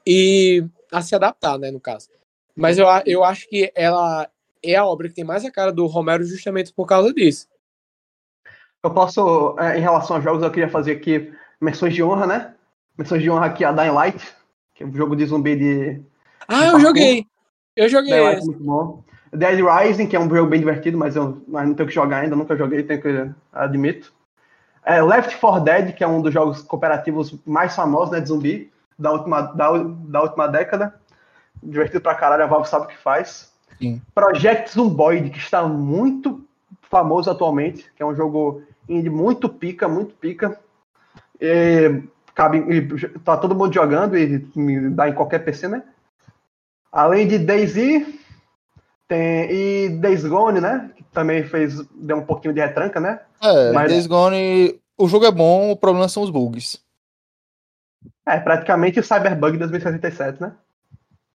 E 0.07 0.65
a 0.91 1.01
se 1.01 1.15
adaptar, 1.15 1.57
né, 1.59 1.71
no 1.71 1.81
caso. 1.81 2.09
Mas 2.55 2.79
eu, 2.79 2.87
eu 3.07 3.25
acho 3.25 3.49
que 3.49 3.73
ela 3.75 4.29
é 4.63 4.77
a 4.77 4.85
obra 4.85 5.09
que 5.09 5.15
tem 5.15 5.25
mais 5.25 5.45
a 5.45 5.51
cara 5.51 5.73
do 5.73 5.87
Romero 5.87 6.25
justamente 6.25 6.73
por 6.73 6.87
causa 6.87 7.13
disso. 7.13 7.49
Eu 8.83 8.93
posso, 8.93 9.57
é, 9.59 9.79
em 9.79 9.81
relação 9.81 10.17
aos 10.17 10.25
jogos, 10.25 10.43
eu 10.43 10.51
queria 10.51 10.69
fazer 10.69 10.93
aqui 10.93 11.33
menções 11.61 11.95
de 11.95 12.03
honra, 12.03 12.27
né? 12.27 12.55
De 13.03 13.31
honra 13.31 13.47
aqui 13.47 13.65
a 13.65 13.73
Dying 13.73 13.91
Light, 13.91 14.35
que 14.75 14.83
é 14.83 14.87
um 14.87 14.95
jogo 14.95 15.17
de 15.17 15.27
zumbi 15.27 15.57
de. 15.57 16.03
Ah, 16.49 16.67
eu 16.67 16.73
Parkour. 16.73 16.81
joguei. 16.81 17.27
Eu 17.77 17.89
joguei 17.89 18.13
Dying 18.13 18.25
Light 18.25 18.43
é 18.43 18.45
muito 18.45 18.65
bom. 18.65 19.05
Dead 19.33 19.61
Rising, 19.65 20.07
que 20.07 20.15
é 20.15 20.21
um 20.21 20.29
jogo 20.29 20.51
bem 20.51 20.61
divertido, 20.61 20.99
mas 20.99 21.17
eu 21.17 21.43
mas 21.49 21.67
não 21.67 21.75
tenho 21.75 21.89
que 21.89 21.95
jogar 21.95 22.19
ainda, 22.19 22.37
nunca 22.37 22.57
joguei, 22.57 22.83
tenho 22.83 23.01
que 23.01 23.31
admito. 23.53 24.13
É, 24.85 25.01
Left 25.01 25.39
4 25.39 25.61
Dead, 25.65 25.95
que 25.95 26.05
é 26.05 26.07
um 26.07 26.21
dos 26.21 26.35
jogos 26.35 26.61
cooperativos 26.63 27.35
mais 27.47 27.75
famosos, 27.75 28.11
né, 28.11 28.21
de 28.21 28.29
zumbi, 28.29 28.71
da 28.99 29.13
última, 29.13 29.41
da, 29.41 29.71
da 29.79 30.23
última 30.23 30.49
década. 30.49 30.95
Divertido 31.63 32.03
pra 32.03 32.15
caralho, 32.15 32.43
a 32.43 32.47
Valve 32.47 32.69
sabe 32.69 32.87
o 32.87 32.89
que 32.89 32.99
faz. 32.99 33.51
Sim. 33.79 34.03
Project 34.15 34.73
Zomboid, 34.73 35.31
que 35.31 35.39
está 35.39 35.63
muito 35.67 36.45
famoso 36.83 37.31
atualmente, 37.31 37.91
que 37.97 38.03
é 38.03 38.07
um 38.07 38.15
jogo 38.15 38.63
indie 38.89 39.09
muito 39.09 39.49
pica, 39.49 39.89
muito 39.89 40.15
pica. 40.15 40.59
E, 41.41 42.03
cabe, 42.35 42.63
tá 43.25 43.37
todo 43.37 43.55
mundo 43.55 43.73
jogando 43.75 44.17
e, 44.17 44.39
dá 44.91 45.09
em 45.09 45.15
qualquer 45.15 45.41
PC, 45.45 45.69
né? 45.69 45.83
Além 46.91 47.27
de 47.27 47.39
Daisy, 47.39 48.19
tem 49.09 49.51
e 49.51 49.89
Days 50.01 50.25
Gone, 50.25 50.61
né? 50.61 50.91
Que 50.97 51.05
também 51.05 51.45
fez 51.45 51.81
deu 51.95 52.19
um 52.19 52.27
pouquinho 52.27 52.53
de 52.55 52.61
retranca, 52.61 53.01
né? 53.01 53.21
É, 53.41 53.73
Mas- 53.73 53.91
Days 53.91 54.07
Gone, 54.07 54.81
o 54.99 55.09
jogo 55.09 55.25
é 55.25 55.31
bom, 55.33 55.71
o 55.71 55.77
problema 55.77 56.09
são 56.09 56.23
os 56.23 56.31
bugs. 56.31 56.83
É 58.27 58.39
praticamente 58.39 59.01
o 59.01 59.03
Cyberbug 59.05 59.57
2077, 59.59 60.41
né? 60.41 60.53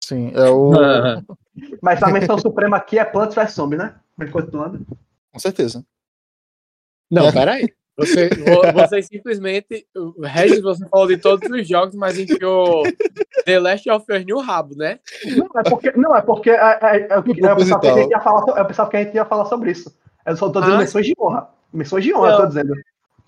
Sim, 0.03 0.31
é 0.35 0.49
o. 0.49 0.71
Mas 1.81 2.01
a 2.03 2.07
menção 2.07 2.37
suprema 2.37 2.77
aqui 2.77 2.97
é 2.97 3.03
Plants 3.03 3.35
vs 3.35 3.51
Zombie, 3.53 3.77
né? 3.77 3.95
Mas 4.15 4.29
continuando. 4.31 4.85
Com 5.33 5.39
certeza. 5.39 5.83
Não, 7.11 7.27
É. 7.27 7.31
peraí. 7.31 7.73
Você, 7.97 8.29
vo- 8.29 8.71
você 8.73 9.01
simplesmente. 9.01 9.87
o 9.95 10.21
Regis, 10.21 10.61
você 10.61 10.87
falou 10.87 11.07
de 11.07 11.17
todos 11.17 11.49
os 11.49 11.67
jogos, 11.67 11.95
mas 11.95 12.17
enfiou 12.17 12.83
The 13.43 13.59
Last 13.59 13.89
of 13.89 14.05
Us 14.11 14.25
no 14.25 14.39
rabo, 14.39 14.75
né? 14.75 14.99
Não, 15.25 15.49
é 15.59 15.63
porque, 15.69 15.91
não, 15.93 16.15
é 16.15 16.21
porque 16.21 16.49
é, 16.51 16.55
é, 16.55 16.79
é, 16.81 17.07
eu, 17.11 17.23
eu, 17.25 17.55
pensava 17.55 17.81
que 17.81 17.87
a 17.87 17.95
gente 17.95 18.11
ia 18.11 18.19
falar, 18.19 18.57
eu 18.59 18.65
pensava 18.65 18.89
que 18.89 18.97
a 18.97 19.03
gente 19.03 19.15
ia 19.15 19.25
falar 19.25 19.45
sobre 19.45 19.71
isso. 19.71 19.97
Eu 20.25 20.37
só 20.37 20.49
tô 20.49 20.59
dizendo 20.59 20.75
Ah, 20.75 20.79
menções 20.79 21.05
de 21.07 21.13
honra. 21.19 21.49
Menções 21.73 22.03
de 22.03 22.13
honra, 22.13 22.27
eu 22.27 22.31
Não. 22.33 22.41
tô 22.41 22.47
dizendo. 22.47 22.73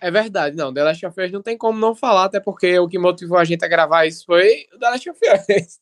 É 0.02 0.12
verdade, 0.12 0.56
não. 0.56 0.74
The 0.74 0.84
Last 0.84 1.06
of 1.06 1.22
Us 1.22 1.32
não 1.32 1.42
tem 1.42 1.58
como 1.58 1.78
não 1.80 1.96
falar, 1.96 2.26
até 2.26 2.40
porque 2.40 2.78
o 2.80 2.88
que 2.88 3.00
motivou 3.00 3.38
a 3.38 3.44
gente 3.44 3.66
a 3.66 3.68
gravar 3.68 4.06
isso 4.06 4.24
foi 4.26 4.68
o 4.74 4.78
The 4.80 4.90
Last 4.90 5.10
of 5.10 5.20
Us. 5.20 5.80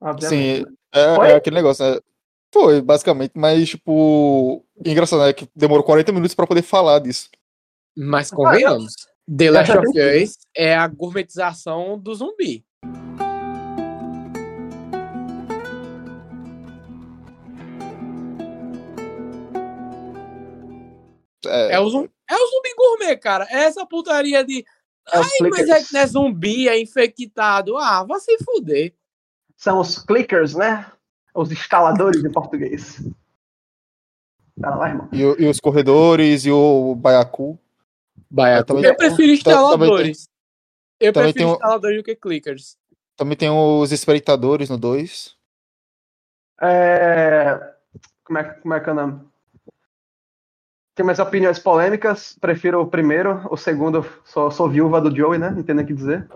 obviamente. 0.00 0.64
Sim, 0.64 0.76
é, 0.94 1.30
é 1.30 1.34
aquele 1.36 1.56
negócio, 1.56 1.84
né? 1.84 2.00
Foi, 2.52 2.80
basicamente, 2.82 3.32
mas, 3.34 3.68
tipo, 3.68 4.64
engraçado, 4.84 5.22
né? 5.22 5.32
Que 5.32 5.48
demorou 5.54 5.84
40 5.84 6.10
minutos 6.12 6.34
pra 6.34 6.46
poder 6.46 6.62
falar 6.62 6.98
disso. 6.98 7.30
Mas 7.96 8.30
convenhamos. 8.30 8.94
The 9.36 9.48
eu 9.48 9.52
Last 9.52 9.72
já 9.72 9.80
of. 9.80 9.88
Us 9.88 10.36
é 10.56 10.74
a 10.74 10.86
gourmetização 10.88 11.98
do 11.98 12.14
zumbi. 12.14 12.64
É, 21.46 21.74
É 21.74 21.80
o, 21.80 21.88
zum- 21.88 22.08
é 22.30 22.34
o 22.34 22.46
zumbi 22.50 22.74
gourmet, 22.76 23.16
cara. 23.16 23.46
É 23.50 23.64
essa 23.64 23.84
putaria 23.86 24.44
de. 24.44 24.64
É 25.12 25.18
os 25.20 25.26
Ai, 25.26 25.38
mas 25.40 25.56
clickers. 25.56 25.68
é 25.70 25.84
que 25.84 25.92
não 25.94 26.00
é 26.00 26.06
zumbi, 26.06 26.68
é 26.68 26.80
infectado. 26.80 27.76
Ah, 27.76 28.04
vai 28.04 28.20
se 28.20 28.36
fuder. 28.44 28.94
São 29.56 29.80
os 29.80 29.98
clickers, 29.98 30.54
né? 30.54 30.86
Os 31.34 31.50
instaladores 31.50 32.22
em 32.24 32.30
português. 32.30 33.02
Pera 34.60 34.76
lá, 34.76 34.88
irmão. 34.90 35.08
e, 35.12 35.18
e 35.20 35.48
os 35.48 35.58
corredores 35.58 36.44
e 36.44 36.50
o 36.52 36.94
Baiacu. 36.94 37.58
Baiacu. 38.32 38.66
também- 38.66 38.84
Eu 38.84 38.96
prefiro 38.96 39.32
instaladores. 39.32 40.28
Eu 41.00 41.12
também 41.12 41.32
prefiro 41.32 41.34
tem 41.34 41.46
um- 41.46 41.52
instaladores 41.54 41.96
do 41.98 42.02
que 42.04 42.16
clickers. 42.16 42.76
Também 43.16 43.36
tem 43.36 43.50
os 43.50 43.92
espreitadores 43.92 44.68
no 44.70 44.78
2. 44.78 45.36
É... 46.60 47.74
Como, 48.24 48.38
é, 48.38 48.44
como 48.44 48.74
é 48.74 48.80
que 48.80 48.88
é 48.88 48.92
o 48.92 48.94
nome? 48.94 49.20
Tem 50.94 51.04
mais 51.04 51.18
opiniões 51.18 51.58
polêmicas. 51.58 52.36
Prefiro 52.40 52.80
o 52.80 52.86
primeiro. 52.86 53.46
O 53.50 53.56
segundo, 53.56 54.04
sou, 54.24 54.50
sou 54.50 54.68
viúva 54.68 55.00
do 55.00 55.14
Joey, 55.14 55.38
né? 55.38 55.50
Não 55.50 55.62
tem 55.62 55.74
nem 55.74 55.84
o 55.84 55.88
que 55.88 55.94
dizer. 55.94 56.28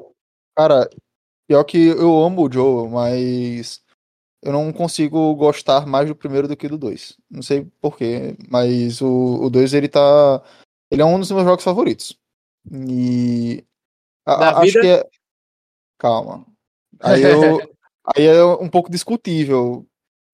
Cara, 0.57 0.89
pior 1.49 1.63
que 1.65 1.89
eu 1.89 2.23
amo 2.23 2.47
o 2.47 2.53
Joe, 2.53 2.89
mas 2.89 3.81
eu 4.43 4.53
não 4.53 4.73
consigo 4.73 5.35
gostar 5.35 5.87
mais 5.87 6.09
do 6.09 6.17
primeiro 6.17 6.49
do 6.49 6.57
que 6.57 6.69
do 6.69 6.79
2. 6.79 7.17
Não 7.31 7.43
sei 7.43 7.67
porquê, 7.81 8.37
mas 8.51 9.01
o 9.03 9.49
2 9.51 9.75
ele 9.75 9.89
tá. 9.89 10.43
Ele 10.91 11.03
é 11.03 11.05
um 11.05 11.19
dos 11.19 11.31
meus 11.31 11.45
jogos 11.45 11.65
favoritos. 11.65 12.19
E. 12.71 13.65
a- 14.25 14.61
acho 14.61 14.73
vida? 14.73 14.81
que 14.81 14.87
é. 14.89 15.09
Calma. 15.99 16.47
Aí 17.01 17.23
eu. 17.23 17.59
Aí 18.17 18.25
é 18.25 18.45
um 18.45 18.69
pouco 18.69 18.91
discutível. 18.91 19.87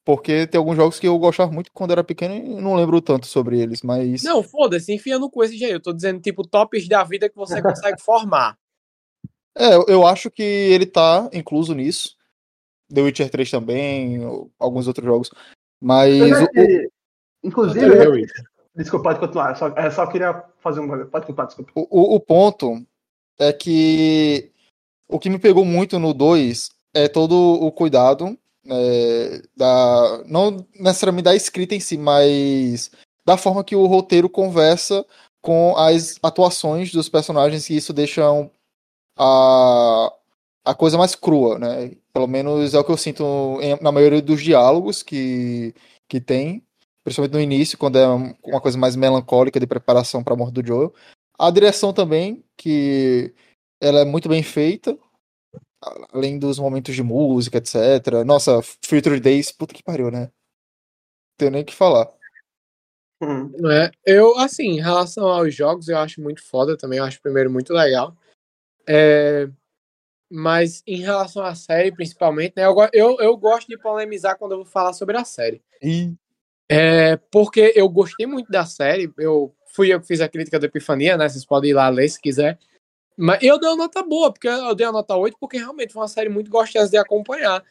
Porque 0.05 0.49
tem 0.49 0.59
alguns 0.59 0.75
jogos 0.77 0.99
que 0.99 1.07
eu 1.07 1.17
gostava 1.17 1.53
muito 1.53 1.71
quando 1.73 1.93
era 1.93 2.03
pequeno 2.03 2.35
e 2.35 2.61
não 2.61 2.75
lembro 2.75 3.01
tanto 3.01 3.25
sobre 3.27 3.61
eles, 3.61 3.83
mas. 3.83 4.23
Não, 4.25 4.43
foda-se, 4.43 4.93
enfia 4.93 5.17
no 5.19 5.31
cu 5.31 5.45
esse 5.45 5.57
jeito. 5.57 5.75
Eu 5.75 5.81
tô 5.81 5.93
dizendo, 5.93 6.21
tipo, 6.21 6.47
tops 6.47 6.89
da 6.89 7.05
vida 7.05 7.29
que 7.31 7.37
você 7.37 7.63
consegue 7.63 8.01
formar. 8.03 8.59
É, 9.57 9.75
eu- 9.77 9.85
eu 9.87 10.07
acho 10.07 10.29
que 10.31 10.43
ele 10.43 10.87
tá 10.87 11.31
incluso 11.33 11.73
nisso. 11.75 12.17
The 12.93 13.01
Witcher 13.01 13.31
3 13.31 13.49
também, 13.51 14.19
alguns 14.59 14.89
outros 14.89 15.07
jogos. 15.07 15.31
Mas 15.81 16.21
o- 16.21 16.49
Inclusive, 17.45 17.87
Eu- 17.87 18.15
desculpa, 18.75 19.11
pode 19.11 19.21
continuar. 19.21 19.57
Só, 19.57 19.69
eu 19.69 19.91
só 19.91 20.07
queria 20.07 20.45
fazer 20.59 20.81
um. 20.81 20.89
Pode 21.07 21.27
continuar, 21.27 21.47
desculpa. 21.47 21.73
o, 21.75 22.15
o, 22.17 22.21
ponto 22.21 22.85
é 23.39 23.53
que 23.53 24.51
o 25.09 25.19
que 25.19 25.31
me 25.31 25.39
pegou 25.39 25.65
muito 25.65 25.99
no 25.99 26.15
2 26.15 26.71
é 26.95 27.09
todo 27.09 27.35
o 27.35 27.71
cuidado 27.73 28.37
é, 28.67 29.43
da. 29.57 30.23
Não 30.27 30.67
necessariamente 30.79 31.25
da 31.25 31.35
escrita 31.37 31.75
em 31.75 31.81
si, 31.81 31.97
mas 31.97 32.91
da 33.27 33.37
forma 33.37 33.65
que 33.65 33.77
o 33.77 33.87
roteiro 33.87 34.29
conversa 34.29 35.05
com 35.41 35.77
as 35.77 36.19
atuações 36.23 36.93
dos 36.93 37.09
personagens, 37.09 37.69
e 37.69 37.77
isso 37.77 37.93
deixa 37.93 38.23
a, 39.19 40.13
a 40.65 40.75
coisa 40.75 40.97
mais 40.97 41.15
crua, 41.15 41.59
né? 41.59 41.93
Pelo 42.13 42.27
menos 42.27 42.75
é 42.75 42.79
o 42.79 42.85
que 42.85 42.93
eu 42.93 42.97
sinto 42.97 43.59
em- 43.61 43.81
na 43.83 43.91
maioria 43.91 44.23
dos 44.23 44.43
diálogos 44.43 45.03
que, 45.03 45.75
que 46.09 46.21
tem, 46.21 46.63
principalmente 47.05 47.33
no 47.35 47.41
início, 47.41 47.79
quando 47.79 47.99
é 47.99 48.09
um- 48.09 48.35
uma 48.45 48.61
coisa 48.61 48.79
mais 48.79 48.97
melancólica 48.97 49.59
de 49.59 49.67
preparação 49.67 50.23
para 50.23 50.35
a 50.35 50.37
morte 50.37 50.55
do 50.55 50.67
Joel. 50.67 50.95
A 51.39 51.51
direção 51.51 51.93
também, 51.93 52.45
que 52.57 53.35
ela 53.81 54.01
é 54.01 54.05
muito 54.05 54.29
bem 54.29 54.43
feita, 54.43 54.97
além 56.13 56.39
dos 56.39 56.59
momentos 56.59 56.95
de 56.95 57.03
música, 57.03 57.59
etc. 57.59 58.25
Nossa, 58.25 58.61
Future 58.85 59.19
Days, 59.19 59.51
puta 59.51 59.75
que 59.75 59.83
pariu, 59.83 60.11
né? 60.11 60.21
Não 60.23 60.31
tenho 61.37 61.51
nem 61.51 61.63
o 61.63 61.65
que 61.65 61.75
falar. 61.75 62.09
Hum. 63.21 63.53
É, 63.71 63.91
eu, 64.05 64.37
assim, 64.39 64.65
em 64.65 64.81
relação 64.81 65.27
aos 65.27 65.55
jogos, 65.55 65.89
eu 65.89 65.99
acho 65.99 66.21
muito 66.21 66.45
foda 66.45 66.77
também. 66.77 66.99
Eu 66.99 67.05
acho 67.05 67.19
o 67.19 67.23
primeiro 67.23 67.51
muito 67.51 67.73
legal. 67.73 68.17
É, 68.89 69.49
mas 70.31 70.83
em 70.87 70.97
relação 70.97 71.45
à 71.45 71.55
série, 71.55 71.93
principalmente, 71.93 72.55
né? 72.57 72.65
Eu, 72.65 72.75
eu, 72.93 73.17
eu 73.21 73.37
gosto 73.37 73.69
de 73.69 73.79
polemizar 73.79 74.37
quando 74.39 74.53
eu 74.53 74.59
vou 74.59 74.67
falar 74.67 74.93
sobre 74.93 75.17
a 75.17 75.25
série. 75.25 75.63
E 75.81 76.15
É, 76.75 77.17
porque 77.31 77.75
eu 77.77 77.87
gostei 77.87 78.27
muito 78.27 78.51
da 78.51 78.65
série. 78.65 79.13
Eu 79.19 79.55
fui 79.75 79.93
eu 79.93 80.01
que 80.01 80.07
fiz 80.07 80.23
a 80.23 80.29
crítica 80.29 80.59
da 80.59 80.67
Epifania, 80.67 81.19
né? 81.19 81.29
Vocês 81.29 81.45
podem 81.45 81.71
ir 81.71 81.75
lá 81.75 81.87
ler 81.91 82.09
se 82.09 82.19
quiser. 82.19 82.59
Mas 83.15 83.43
eu 83.43 83.59
dei 83.59 83.69
uma 83.69 83.77
nota 83.77 84.03
boa, 84.03 84.33
porque 84.33 84.49
eu 84.49 84.75
dei 84.75 84.87
a 84.87 84.93
nota 84.93 85.15
8, 85.15 85.37
porque 85.39 85.59
realmente 85.59 85.93
foi 85.93 86.01
uma 86.01 86.09
série 86.09 86.31
muito 86.31 86.51
gostosa 86.51 86.91
de 86.91 86.97
acompanhar. 86.97 87.63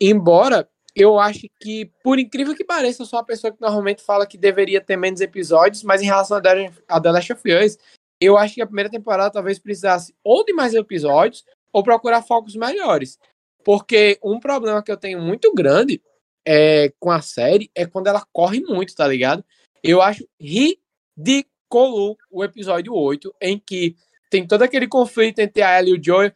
Embora 0.00 0.68
eu 0.94 1.18
ache 1.18 1.50
que, 1.60 1.90
por 2.04 2.16
incrível 2.16 2.54
que 2.54 2.64
pareça, 2.64 3.02
eu 3.02 3.06
sou 3.06 3.18
uma 3.18 3.26
pessoa 3.26 3.52
que 3.52 3.60
normalmente 3.60 4.02
fala 4.04 4.24
que 4.24 4.38
deveria 4.38 4.80
ter 4.80 4.96
menos 4.96 5.20
episódios, 5.20 5.82
mas 5.82 6.00
em 6.00 6.06
relação 6.06 6.36
a 6.36 7.00
The 7.00 7.10
Last 7.10 7.32
of 7.32 7.52
Us, 7.52 7.76
eu 8.20 8.38
acho 8.38 8.54
que 8.54 8.62
a 8.62 8.66
primeira 8.66 8.88
temporada 8.88 9.32
talvez 9.32 9.58
precisasse 9.58 10.14
ou 10.22 10.44
de 10.44 10.52
mais 10.52 10.74
episódios, 10.74 11.44
ou 11.72 11.82
procurar 11.82 12.22
focos 12.22 12.54
melhores. 12.54 13.18
Porque 13.64 14.16
um 14.22 14.38
problema 14.38 14.80
que 14.80 14.92
eu 14.92 14.96
tenho 14.96 15.20
muito 15.20 15.52
grande 15.52 16.00
é, 16.46 16.92
com 16.98 17.10
a 17.10 17.20
série 17.20 17.70
é 17.74 17.86
quando 17.86 18.06
ela 18.06 18.24
corre 18.32 18.60
muito, 18.60 18.94
tá 18.94 19.06
ligado? 19.06 19.44
Eu 19.82 20.00
acho 20.00 20.26
ridículo 20.40 22.16
o 22.30 22.44
episódio 22.44 22.94
8, 22.94 23.34
em 23.40 23.58
que 23.58 23.96
tem 24.30 24.46
todo 24.46 24.62
aquele 24.62 24.86
conflito 24.88 25.38
entre 25.38 25.62
a 25.62 25.78
Ellie 25.78 25.94
e 25.94 25.98
o 25.98 26.02
Joel. 26.02 26.32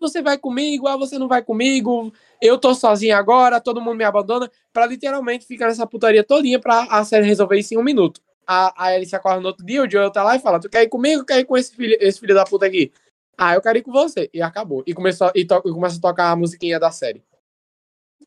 Você 0.00 0.20
vai 0.20 0.36
comigo, 0.36 0.88
ah, 0.88 0.96
você 0.96 1.16
não 1.18 1.28
vai 1.28 1.42
comigo, 1.42 2.12
eu 2.40 2.58
tô 2.58 2.74
sozinho 2.74 3.16
agora, 3.16 3.60
todo 3.60 3.80
mundo 3.80 3.96
me 3.96 4.04
abandona, 4.04 4.50
pra 4.72 4.84
literalmente 4.84 5.46
ficar 5.46 5.68
nessa 5.68 5.86
putaria 5.86 6.24
todinha 6.24 6.58
pra 6.58 6.84
a 6.90 7.04
série 7.04 7.24
resolver 7.24 7.58
isso 7.58 7.74
em 7.74 7.76
um 7.78 7.84
minuto. 7.84 8.20
A, 8.44 8.86
a 8.86 8.94
Ellie 8.94 9.06
se 9.06 9.14
acorda 9.14 9.40
no 9.40 9.46
outro 9.46 9.64
dia, 9.64 9.82
o 9.82 9.88
Joel 9.88 10.10
tá 10.10 10.24
lá 10.24 10.34
e 10.34 10.40
fala, 10.40 10.58
tu 10.58 10.68
quer 10.68 10.82
ir 10.82 10.88
comigo, 10.88 11.24
quer 11.24 11.38
ir 11.38 11.44
com 11.44 11.56
esse 11.56 11.74
filho, 11.74 11.96
esse 12.00 12.18
filho 12.18 12.34
da 12.34 12.44
puta 12.44 12.66
aqui? 12.66 12.92
Ah, 13.36 13.54
eu 13.54 13.62
quero 13.62 13.78
ir 13.78 13.82
com 13.82 13.92
você. 13.92 14.30
E 14.32 14.42
acabou. 14.42 14.82
E, 14.86 14.94
começou, 14.94 15.30
e, 15.34 15.44
to, 15.44 15.62
e 15.64 15.72
começa 15.72 15.98
a 15.98 16.00
tocar 16.00 16.30
a 16.30 16.36
musiquinha 16.36 16.78
da 16.78 16.90
série. 16.90 17.22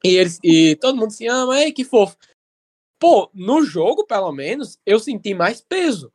E, 0.05 0.15
eles, 0.17 0.39
e 0.43 0.75
todo 0.75 0.97
mundo 0.97 1.11
se 1.11 1.27
ama, 1.27 1.59
ei, 1.61 1.71
que 1.71 1.83
fofo. 1.83 2.15
Pô, 2.99 3.29
no 3.33 3.63
jogo, 3.63 4.05
pelo 4.05 4.31
menos, 4.31 4.79
eu 4.85 4.99
senti 4.99 5.33
mais 5.33 5.61
peso 5.61 6.11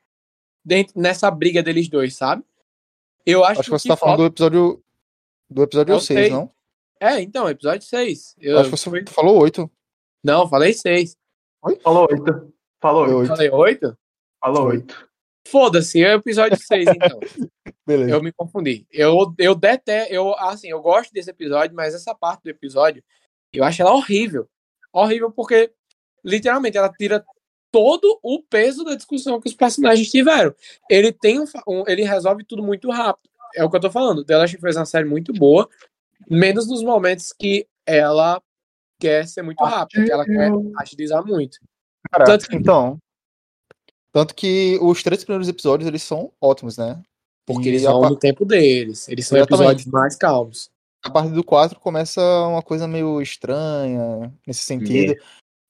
dentro, 0.64 1.00
nessa 1.00 1.30
briga 1.30 1.62
deles 1.62 1.88
dois, 1.88 2.16
sabe? 2.16 2.44
Eu 3.26 3.44
acho, 3.44 3.60
acho 3.60 3.70
que 3.70 3.70
você 3.70 3.82
que 3.82 3.88
tá 3.88 3.96
falando 3.96 4.16
do 4.16 4.22
falta- 4.22 4.32
episódio. 4.32 4.84
Do 5.50 5.62
episódio 5.64 5.94
Eu 5.94 6.00
6, 6.00 6.20
sei. 6.20 6.30
não? 6.30 6.50
É, 7.00 7.20
então, 7.20 7.48
episódio 7.48 7.86
6. 7.86 8.36
Eu, 8.38 8.58
acho 8.58 8.70
que 8.70 8.76
você 8.76 9.04
falou 9.06 9.40
8. 9.40 9.70
Não, 10.22 10.48
falei 10.48 10.72
6. 10.72 11.16
Falou 11.82 12.06
oito. 12.10 12.52
Falou 12.80 13.02
oito. 13.04 13.16
Oito. 13.18 13.28
Falei 13.28 13.50
8? 13.50 13.98
Falou 14.40 14.62
Foi. 14.64 14.76
oito. 14.76 15.10
Foda-se, 15.48 16.02
é 16.04 16.14
o 16.14 16.18
episódio 16.18 16.56
6, 16.58 16.86
então. 16.88 17.18
Beleza. 17.86 18.10
Eu 18.12 18.22
me 18.22 18.30
confundi. 18.32 18.86
Eu, 18.90 19.34
eu 19.38 19.54
detesto, 19.54 20.12
eu, 20.12 20.34
assim, 20.38 20.68
eu 20.68 20.80
gosto 20.80 21.12
desse 21.12 21.30
episódio, 21.30 21.74
mas 21.74 21.94
essa 21.94 22.14
parte 22.14 22.42
do 22.44 22.50
episódio, 22.50 23.02
eu 23.52 23.64
acho 23.64 23.82
ela 23.82 23.92
horrível. 23.92 24.48
Horrível 24.92 25.30
porque, 25.30 25.72
literalmente, 26.24 26.76
ela 26.76 26.88
tira 26.92 27.24
todo 27.72 28.18
o 28.22 28.42
peso 28.42 28.84
da 28.84 28.94
discussão 28.94 29.40
que 29.40 29.48
os 29.48 29.54
personagens 29.54 30.10
tiveram. 30.10 30.54
Ele 30.88 31.12
tem 31.12 31.38
um, 31.40 31.44
um- 31.66 31.84
ele 31.86 32.02
resolve 32.02 32.44
tudo 32.44 32.62
muito 32.62 32.90
rápido. 32.90 33.28
É 33.54 33.64
o 33.64 33.70
que 33.70 33.76
eu 33.76 33.80
tô 33.80 33.90
falando. 33.90 34.24
The 34.24 34.36
Last 34.36 34.56
of 34.56 34.66
Us 34.68 34.76
é 34.76 34.78
uma 34.80 34.86
série 34.86 35.04
muito 35.08 35.32
boa, 35.32 35.68
menos 36.28 36.68
nos 36.68 36.82
momentos 36.82 37.32
que 37.32 37.66
ela 37.86 38.40
quer 38.98 39.26
ser 39.26 39.42
muito 39.42 39.62
rápida, 39.64 40.04
que 40.04 40.12
ela 40.12 40.24
quer 40.24 40.50
agilizar 40.78 41.24
muito. 41.26 41.58
Cara, 42.10 42.24
Tanto 42.24 42.48
que- 42.48 42.56
então. 42.56 42.98
Tanto 44.12 44.34
que 44.34 44.76
os 44.82 45.02
três 45.04 45.22
primeiros 45.22 45.48
episódios 45.48 45.86
eles 45.88 46.02
são 46.02 46.32
ótimos, 46.40 46.76
né? 46.76 47.00
Porque 47.46 47.66
E 47.66 47.72
eles 47.72 47.82
vão 47.82 48.00
no 48.02 48.16
tempo 48.16 48.44
deles. 48.44 49.08
Eles 49.08 49.26
são 49.26 49.38
Exatamente. 49.38 49.62
episódios 49.62 49.86
mais 49.86 50.16
calmos. 50.16 50.70
A 51.02 51.10
partir 51.10 51.30
do 51.32 51.42
4 51.42 51.80
começa 51.80 52.20
uma 52.46 52.62
coisa 52.62 52.86
meio 52.86 53.20
estranha 53.22 54.32
nesse 54.46 54.62
sentido. 54.62 55.14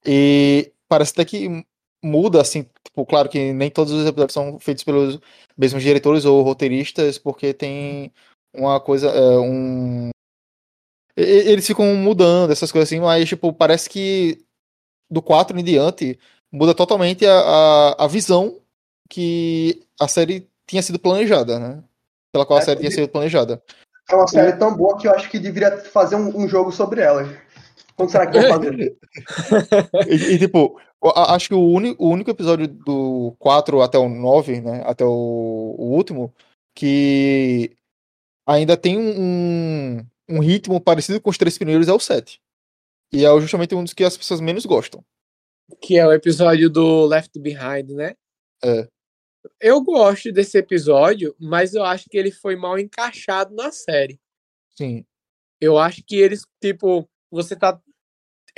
E 0.05 0.73
parece 0.89 1.13
até 1.13 1.25
que 1.25 1.65
muda, 2.03 2.41
assim, 2.41 2.67
tipo, 2.85 3.05
claro 3.07 3.29
que 3.29 3.53
nem 3.53 3.71
todos 3.71 3.93
os 3.93 4.07
episódios 4.07 4.33
são 4.33 4.59
feitos 4.59 4.83
pelos 4.83 5.21
mesmos 5.57 5.83
diretores 5.83 6.25
ou 6.25 6.43
roteiristas, 6.43 7.19
porque 7.19 7.53
tem 7.53 8.13
uma 8.55 8.81
coisa, 8.81 9.09
é, 9.09 9.39
um... 9.39 10.11
Eles 11.17 11.67
ficam 11.67 11.95
mudando 11.97 12.51
essas 12.51 12.73
coisas 12.73 12.89
assim, 12.89 13.01
mas, 13.01 13.29
tipo, 13.29 13.53
parece 13.53 13.89
que 13.91 14.43
do 15.11 15.21
4 15.21 15.59
em 15.59 15.65
diante 15.65 16.19
muda 16.51 16.75
totalmente 16.75 17.27
a, 17.27 17.39
a, 17.39 18.05
a 18.05 18.07
visão 18.07 18.61
que 19.09 19.83
a 20.01 20.09
série 20.09 20.49
tinha 20.67 20.83
sido 20.83 20.99
planejada, 20.99 21.59
né? 21.59 21.85
Pela 22.33 22.47
qual 22.47 22.59
a 22.59 22.63
É, 22.63 22.65
série 22.65 22.81
tinha 22.81 22.91
sido 22.91 23.09
planejada. 23.09 23.63
É 24.11 24.15
uma 24.15 24.27
série 24.27 24.53
tão 24.55 24.77
boa 24.77 24.97
que 24.99 25.07
eu 25.07 25.15
acho 25.15 25.31
que 25.31 25.39
deveria 25.39 25.79
fazer 25.79 26.17
um, 26.17 26.37
um 26.37 26.49
jogo 26.49 26.73
sobre 26.73 27.01
ela. 27.01 27.29
Quando 27.97 28.11
será 28.11 28.27
que 28.27 28.39
vão 28.41 28.49
fazer? 28.49 28.97
E, 30.09 30.35
e, 30.35 30.39
tipo, 30.39 30.81
acho 31.15 31.49
que 31.49 31.55
o, 31.55 31.63
uni- 31.63 31.97
o 31.99 32.09
único 32.09 32.31
episódio 32.31 32.67
do 32.67 33.35
4 33.39 33.83
até 33.83 33.99
o 33.99 34.09
9, 34.09 34.61
né? 34.61 34.83
Até 34.87 35.05
o, 35.05 35.09
o 35.79 35.85
último, 35.95 36.33
que 36.75 37.77
ainda 38.47 38.77
tem 38.77 38.99
um, 38.99 40.05
um 40.29 40.41
ritmo 40.41 40.81
parecido 40.81 41.21
com 41.21 41.31
os 41.31 41.39
três 41.39 41.57
primeiros 41.59 41.89
é 41.89 41.93
o 41.93 42.01
7. 42.01 42.41
E 43.13 43.25
é 43.25 43.41
justamente 43.41 43.75
um 43.75 43.85
dos 43.85 43.93
que 43.93 44.05
as 44.05 44.17
pessoas 44.17 44.41
menos 44.41 44.65
gostam. 44.65 45.05
Que 45.81 45.99
é 45.99 46.07
o 46.07 46.13
episódio 46.13 46.71
do 46.71 47.07
Left 47.07 47.39
Behind, 47.39 47.91
né? 47.91 48.15
É. 48.65 48.89
Eu 49.61 49.81
gosto 49.83 50.33
desse 50.33 50.59
episódio, 50.59 51.35
mas 51.39 51.75
eu 51.75 51.85
acho 51.85 52.09
que 52.09 52.17
ele 52.17 52.31
foi 52.31 52.57
mal 52.57 52.79
encaixado 52.79 53.55
na 53.55 53.73
série. 53.73 54.21
Sim. 54.77 55.05
Eu 55.61 55.79
acho 55.79 56.03
que 56.07 56.17
eles, 56.17 56.47
tipo, 56.61 57.09
você 57.31 57.55
tá. 57.55 57.81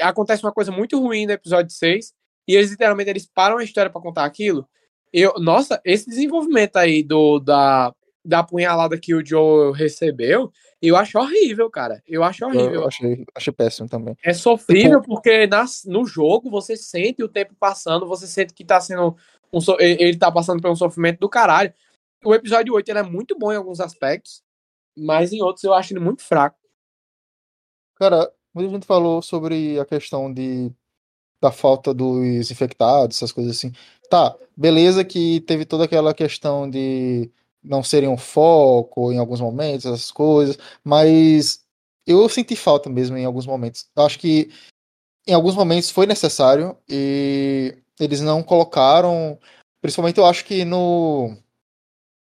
Acontece 0.01 0.45
uma 0.45 0.53
coisa 0.53 0.72
muito 0.72 0.99
ruim 0.99 1.26
no 1.26 1.33
episódio 1.33 1.70
6, 1.70 2.12
e 2.49 2.55
eles 2.55 2.70
literalmente 2.70 3.11
eles 3.11 3.26
param 3.26 3.59
a 3.59 3.64
história 3.64 3.91
pra 3.91 4.01
contar 4.01 4.24
aquilo. 4.24 4.68
Eu, 5.12 5.35
nossa, 5.39 5.80
esse 5.85 6.09
desenvolvimento 6.09 6.76
aí 6.76 7.03
do 7.03 7.39
da, 7.39 7.95
da 8.24 8.39
apunhalada 8.39 8.99
que 8.99 9.14
o 9.14 9.24
Joe 9.24 9.72
recebeu, 9.76 10.51
eu 10.80 10.97
acho 10.97 11.18
horrível, 11.18 11.70
cara. 11.70 12.03
Eu 12.07 12.24
acho 12.24 12.45
horrível. 12.45 12.72
Eu 12.72 12.87
achei, 12.87 13.24
achei 13.35 13.53
péssimo 13.53 13.89
também. 13.89 14.16
É 14.24 14.33
sofrível 14.33 15.03
porque 15.03 15.47
nas, 15.47 15.85
no 15.85 16.05
jogo 16.07 16.51
você 16.51 16.76
sente 16.76 17.22
o 17.22 17.28
tempo 17.28 17.55
passando, 17.59 18.07
você 18.07 18.26
sente 18.26 18.55
que 18.55 18.64
tá 18.64 18.80
sendo. 18.80 19.16
Um, 19.53 19.61
so- 19.61 19.76
ele 19.78 20.16
tá 20.16 20.30
passando 20.30 20.61
por 20.62 20.70
um 20.70 20.76
sofrimento 20.76 21.20
do 21.20 21.28
caralho. 21.28 21.72
O 22.24 22.34
episódio 22.34 22.74
8 22.74 22.88
ele 22.88 22.98
é 23.00 23.03
muito 23.03 23.36
bom 23.38 23.53
em 23.53 23.57
alguns 23.57 23.80
aspectos, 23.80 24.42
mas 24.96 25.32
em 25.32 25.42
outros 25.42 25.64
eu 25.64 25.74
acho 25.74 25.92
ele 25.92 26.00
muito 26.00 26.22
fraco. 26.22 26.57
Cara, 27.96 28.32
muita 28.55 28.70
gente 28.70 28.86
falou 28.86 29.22
sobre 29.22 29.78
a 29.78 29.84
questão 29.84 30.32
de 30.32 30.70
da 31.40 31.50
falta 31.50 31.92
dos 31.92 32.50
infectados, 32.53 33.16
essas 33.16 33.32
coisas 33.32 33.57
assim. 33.57 33.72
Tá, 34.09 34.36
beleza 34.57 35.05
que 35.05 35.40
teve 35.40 35.64
toda 35.64 35.84
aquela 35.84 36.14
questão 36.14 36.70
de 36.70 37.30
não 37.62 37.82
serem 37.82 38.09
um 38.09 38.16
foco 38.16 39.12
em 39.12 39.18
alguns 39.18 39.40
momentos, 39.40 39.84
essas 39.86 40.11
coisas, 40.12 40.57
mas 40.84 41.64
eu 42.07 42.28
senti 42.28 42.55
falta 42.57 42.88
mesmo 42.88 43.16
em 43.16 43.24
alguns 43.24 43.46
momentos. 43.46 43.88
Eu 43.96 44.05
acho 44.05 44.18
que 44.20 44.50
em 45.26 45.34
alguns 45.34 45.55
momentos 45.57 45.90
foi 45.90 46.07
necessário 46.07 46.76
e 46.88 47.76
eles 48.01 48.20
não 48.20 48.43
colocaram, 48.43 49.38
principalmente 49.80 50.18
eu 50.18 50.26
acho 50.26 50.45
que 50.45 50.64
no 50.64 51.36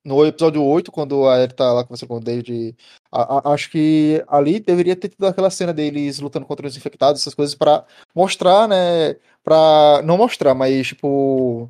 no 0.04 0.24
episódio 0.24 0.64
8, 0.64 0.90
quando 0.90 1.28
a 1.28 1.36
Ellie 1.38 1.54
tá 1.54 1.72
lá 1.72 1.82
conversando 1.84 2.08
com 2.08 2.16
o 2.16 2.20
David, 2.20 2.74
a- 3.12 3.50
a- 3.50 3.52
acho 3.52 3.70
que 3.70 4.24
ali 4.28 4.58
deveria 4.58 4.96
ter 4.96 5.08
tido 5.10 5.26
aquela 5.26 5.50
cena 5.50 5.72
deles 5.72 6.18
lutando 6.20 6.46
contra 6.46 6.66
os 6.66 6.76
infectados, 6.76 7.20
essas 7.20 7.34
coisas, 7.34 7.54
pra 7.54 7.84
mostrar, 8.14 8.66
né? 8.68 9.14
Pra 9.44 10.00
não 10.04 10.16
mostrar, 10.16 10.54
mas, 10.54 10.86
tipo, 10.88 11.68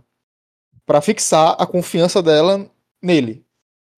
pra 0.87 1.01
fixar 1.01 1.57
a 1.61 1.67
confiança 1.67 2.23
dela 2.23 2.71
nele. 3.03 3.45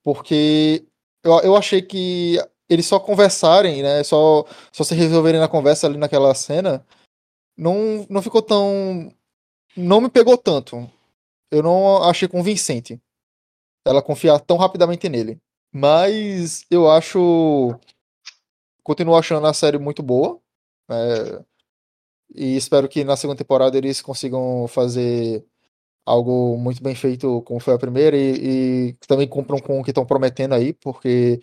Porque 0.05 0.86
eu, 1.24 1.40
eu 1.40 1.57
achei 1.57 1.82
que 1.82 2.38
eles 2.68 2.86
só 2.86 3.01
conversarem, 3.01 3.82
né? 3.82 4.03
Só, 4.05 4.44
só 4.72 4.84
se 4.84 4.94
resolverem 4.94 5.40
na 5.40 5.48
conversa 5.48 5.86
ali 5.86 5.98
naquela 5.98 6.34
cena, 6.34 6.86
não, 7.57 8.07
não 8.11 8.22
ficou 8.22 8.42
tão. 8.42 9.12
Não 9.76 10.00
me 10.00 10.08
pegou 10.08 10.36
tanto. 10.36 10.90
Eu 11.50 11.62
não 11.62 12.02
achei 12.04 12.28
convincente 12.28 13.00
ela 13.84 14.02
confiar 14.02 14.38
tão 14.40 14.56
rapidamente 14.56 15.08
nele. 15.08 15.40
Mas 15.72 16.64
eu 16.70 16.90
acho. 16.90 17.74
Continuo 18.82 19.16
achando 19.16 19.46
a 19.46 19.54
série 19.54 19.78
muito 19.78 20.02
boa. 20.02 20.40
é, 20.90 21.44
e 22.34 22.56
espero 22.56 22.88
que 22.88 23.04
na 23.04 23.16
segunda 23.16 23.38
temporada 23.38 23.76
eles 23.76 24.00
consigam 24.00 24.66
fazer 24.68 25.44
algo 26.06 26.56
muito 26.56 26.82
bem 26.82 26.94
feito, 26.94 27.42
como 27.42 27.60
foi 27.60 27.74
a 27.74 27.78
primeira, 27.78 28.16
e, 28.16 28.90
e 28.90 28.92
também 29.06 29.28
cumpram 29.28 29.58
com 29.58 29.80
o 29.80 29.84
que 29.84 29.90
estão 29.90 30.06
prometendo 30.06 30.54
aí, 30.54 30.72
porque, 30.72 31.40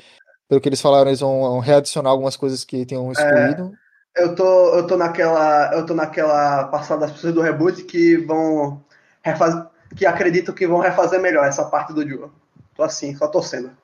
pelo 0.48 0.62
que 0.62 0.70
eles 0.70 0.82
falaram, 0.82 1.10
eles 1.10 1.20
vão 1.20 1.60
readicionar 1.60 2.12
algumas 2.12 2.36
coisas 2.36 2.64
que 2.64 2.86
tinham 2.86 3.12
excluído. 3.12 3.72
Eu 4.18 4.36
tô, 4.36 4.76
eu 4.76 4.88
tô 4.88 4.98
naquela. 4.98 5.74
Eu 5.74 5.86
tô 5.86 5.94
naquela 5.94 6.68
passada 6.68 7.02
das 7.02 7.12
pessoas 7.12 7.34
do 7.34 7.42
reboot 7.42 7.84
que 7.84 8.18
vão 8.18 8.84
refazer. 9.22 9.66
Que 9.96 10.06
acreditam 10.06 10.54
que 10.54 10.68
vão 10.68 10.80
refazer 10.80 11.22
melhor 11.22 11.46
essa 11.46 11.64
parte 11.66 11.94
do 11.94 12.08
Joe. 12.08 12.30
Tô 12.76 12.84
assim, 12.84 13.16
só 13.16 13.28
torcendo. 13.28 13.76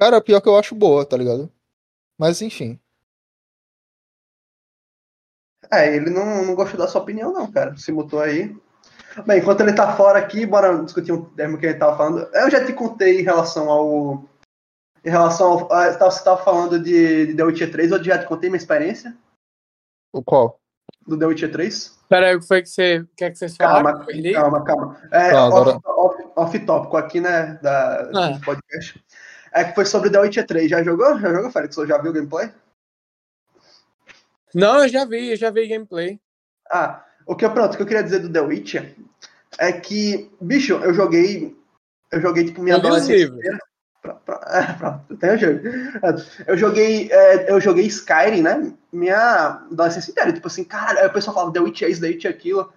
Cara, 0.00 0.20
pior 0.20 0.40
que 0.40 0.48
eu 0.48 0.56
acho 0.56 0.74
boa, 0.74 1.04
tá 1.04 1.16
ligado? 1.16 1.50
Mas 2.18 2.40
enfim. 2.40 2.80
É, 5.70 5.94
ele 5.94 6.10
não, 6.10 6.44
não 6.44 6.54
gostou 6.54 6.78
da 6.78 6.86
sua 6.86 7.00
opinião, 7.00 7.32
não, 7.32 7.50
cara. 7.50 7.76
Se 7.76 7.90
mutou 7.90 8.20
aí. 8.20 8.54
Bem, 9.26 9.38
enquanto 9.38 9.60
ele 9.60 9.72
tá 9.72 9.96
fora 9.96 10.18
aqui, 10.18 10.46
bora 10.46 10.82
discutir 10.82 11.12
um 11.12 11.24
termo 11.24 11.58
que 11.58 11.66
ele 11.66 11.78
tava 11.78 11.96
falando. 11.96 12.28
Eu 12.32 12.50
já 12.50 12.64
te 12.64 12.72
contei 12.72 13.20
em 13.20 13.24
relação 13.24 13.70
ao. 13.70 14.24
Em 15.04 15.10
relação 15.10 15.52
ao. 15.52 15.72
ah, 15.72 15.90
Você 15.92 16.22
tava 16.24 16.42
falando 16.42 16.78
de, 16.78 17.26
de 17.26 17.34
The 17.34 17.42
Witcher 17.44 17.70
3, 17.72 17.90
eu 17.92 18.04
já 18.04 18.18
te 18.18 18.26
contei 18.26 18.48
minha 18.48 18.58
experiência 18.58 19.16
O 20.12 20.22
qual? 20.22 20.60
do 21.06 21.18
The 21.18 21.26
Witcher 21.26 21.50
3. 21.50 21.98
Pera 22.08 22.28
aí, 22.28 22.36
o 22.36 22.40
que 22.40 22.46
foi 22.46 22.62
que 22.62 22.68
você. 22.68 22.98
O 23.00 23.08
que 23.16 23.24
é 23.24 23.30
que 23.30 23.36
vocês 23.38 23.56
falaram? 23.56 23.84
Calma, 24.04 24.06
calma, 24.34 24.64
calma. 24.64 25.02
É, 25.10 25.30
Tá, 25.32 25.44
agora- 25.46 25.70
off, 25.84 25.84
off, 25.86 26.28
off 26.36 26.58
tópico 26.60 26.96
aqui, 26.96 27.20
né? 27.20 27.58
Da, 27.62 28.10
Ah. 28.14 28.28
do 28.30 28.40
podcast. 28.44 29.02
É 29.52 29.64
que 29.64 29.74
foi 29.74 29.84
sobre 29.84 30.10
The 30.10 30.20
Witcher 30.20 30.46
3. 30.46 30.70
Já 30.70 30.82
jogou? 30.82 31.18
Já 31.18 31.32
jogou, 31.32 31.50
Félix? 31.50 31.76
Ou 31.78 31.86
já 31.86 31.98
viu 31.98 32.10
o 32.10 32.14
gameplay? 32.14 32.50
Não, 34.54 34.82
eu 34.82 34.88
já 34.88 35.04
vi, 35.04 35.30
eu 35.30 35.36
já 35.36 35.50
vi 35.50 35.66
gameplay. 35.66 36.20
Ah, 36.70 37.04
o 37.26 37.34
que 37.34 37.44
eu 37.44 37.52
pronto, 37.52 37.72
o 37.74 37.76
que 37.76 37.82
eu 37.82 37.86
queria 37.86 38.02
dizer 38.04 38.20
do 38.20 38.32
The 38.32 38.40
Witcher 38.40 38.94
é 39.58 39.72
que, 39.72 40.30
bicho, 40.40 40.74
eu 40.74 40.92
joguei. 40.94 41.56
Eu 42.10 42.20
joguei, 42.20 42.44
tipo, 42.44 42.62
minha 42.62 42.76
Eu 42.76 42.80
adolescência 42.80 43.26
inteira. 43.26 43.58
Pra- 44.02 44.14
pra- 44.14 44.40
é, 44.50 44.72
pronto, 44.72 45.16
tem 45.16 45.30
o 45.30 45.38
jogo. 45.38 45.60
Eu 46.46 46.56
joguei, 46.58 47.08
é, 47.10 47.50
eu 47.50 47.60
joguei 47.60 47.86
Skyrim, 47.86 48.42
né? 48.42 48.72
Minha 48.92 49.62
adolescência 49.70 50.10
inteira. 50.10 50.32
Tipo 50.32 50.48
assim, 50.48 50.64
cara, 50.64 51.00
aí 51.00 51.06
o 51.06 51.12
pessoal 51.12 51.34
falava 51.34 51.52
The 51.52 51.60
Witcher 51.60 51.88
é 51.88 51.90
isso, 51.92 52.00
The 52.00 52.08
Witcher 52.08 52.30
é 52.30 52.34
aquilo. 52.34 52.72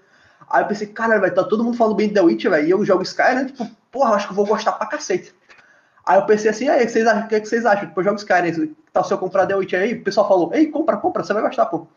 Aí 0.47 0.63
eu 0.63 0.67
pensei, 0.67 0.87
cara, 0.87 1.19
vai 1.19 1.31
tá 1.31 1.43
todo 1.43 1.63
mundo 1.63 1.75
falando 1.75 1.95
bem 1.95 2.07
de 2.07 2.13
The 2.13 2.21
Witcher, 2.21 2.51
velho. 2.51 2.67
E 2.67 2.69
eu 2.69 2.85
jogo 2.85 3.01
Skyrim, 3.01 3.35
né? 3.35 3.45
Tipo, 3.45 3.67
porra, 3.91 4.11
eu 4.11 4.15
acho 4.15 4.27
que 4.27 4.33
eu 4.33 4.35
vou 4.35 4.45
gostar 4.45 4.73
pra 4.73 4.85
cacete. 4.87 5.33
Aí 6.05 6.19
eu 6.19 6.25
pensei 6.27 6.51
assim, 6.51 6.69
aí, 6.69 6.83
o 6.83 6.85
que 6.85 6.91
vocês 6.91 7.07
acham? 7.07 7.25
O 7.25 7.27
que, 7.27 7.35
é 7.35 7.39
que 7.39 7.49
vocês 7.49 7.65
acham? 7.65 7.87
Tipo, 7.87 7.99
eu 7.99 8.03
jogo 8.03 8.17
Skyrim, 8.17 8.75
tá, 8.93 9.03
se 9.03 9.11
eu 9.11 9.17
comprar 9.17 9.47
The 9.47 9.55
Witcher 9.55 9.81
aí, 9.81 9.93
o 9.95 10.03
pessoal 10.03 10.27
falou, 10.27 10.53
ei, 10.53 10.67
compra, 10.67 10.97
compra, 10.97 11.23
você 11.23 11.33
vai 11.33 11.41
gostar, 11.41 11.65
pô. 11.65 11.87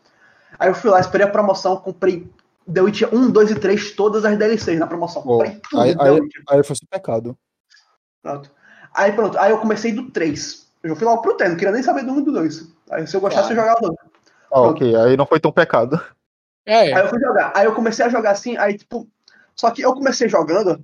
Aí 0.57 0.67
eu 0.67 0.73
fui 0.73 0.89
lá, 0.89 0.99
esperei 0.99 1.27
a 1.27 1.29
promoção, 1.29 1.77
comprei 1.77 2.27
The 2.73 2.81
Witcher 2.81 3.13
1, 3.13 3.29
2 3.29 3.51
e 3.51 3.55
3, 3.55 3.91
todas 3.91 4.25
as 4.25 4.35
DLCs 4.35 4.79
na 4.79 4.87
promoção. 4.87 5.21
Comprei 5.21 5.59
tudo 5.69 5.81
aí, 5.83 5.95
aí, 5.99 6.19
aí 6.49 6.63
foi 6.63 6.75
um 6.75 6.87
pecado. 6.89 7.37
Pronto. 8.23 8.51
Aí 8.93 9.11
pronto, 9.11 9.37
aí 9.37 9.51
eu 9.51 9.59
comecei 9.59 9.91
do 9.91 10.09
3. 10.11 10.67
Eu 10.83 10.95
fui 10.95 11.05
logo 11.05 11.21
pro 11.21 11.35
3, 11.35 11.51
não 11.51 11.57
queria 11.57 11.73
nem 11.73 11.83
saber 11.83 12.03
do 12.03 12.11
1 12.11 12.19
e 12.19 12.25
do 12.25 12.31
2. 12.31 12.67
Aí 12.91 13.07
se 13.07 13.15
eu 13.15 13.21
gostasse, 13.21 13.51
eu 13.51 13.55
jogava 13.55 13.79
do 13.81 13.87
2. 13.87 13.99
Ah, 14.51 14.61
ok, 14.61 14.95
aí 14.95 15.17
não 15.17 15.25
foi 15.25 15.39
tão 15.39 15.51
pecado. 15.51 16.01
É, 16.65 16.93
Aí 16.93 17.03
eu 17.03 17.07
fui 17.09 17.19
jogar. 17.19 17.51
Aí 17.55 17.65
eu 17.65 17.73
comecei 17.73 18.05
a 18.05 18.09
jogar 18.09 18.31
assim, 18.31 18.57
aí 18.57 18.77
tipo. 18.77 19.07
Só 19.55 19.71
que 19.71 19.81
eu 19.81 19.93
comecei 19.93 20.29
jogando 20.29 20.79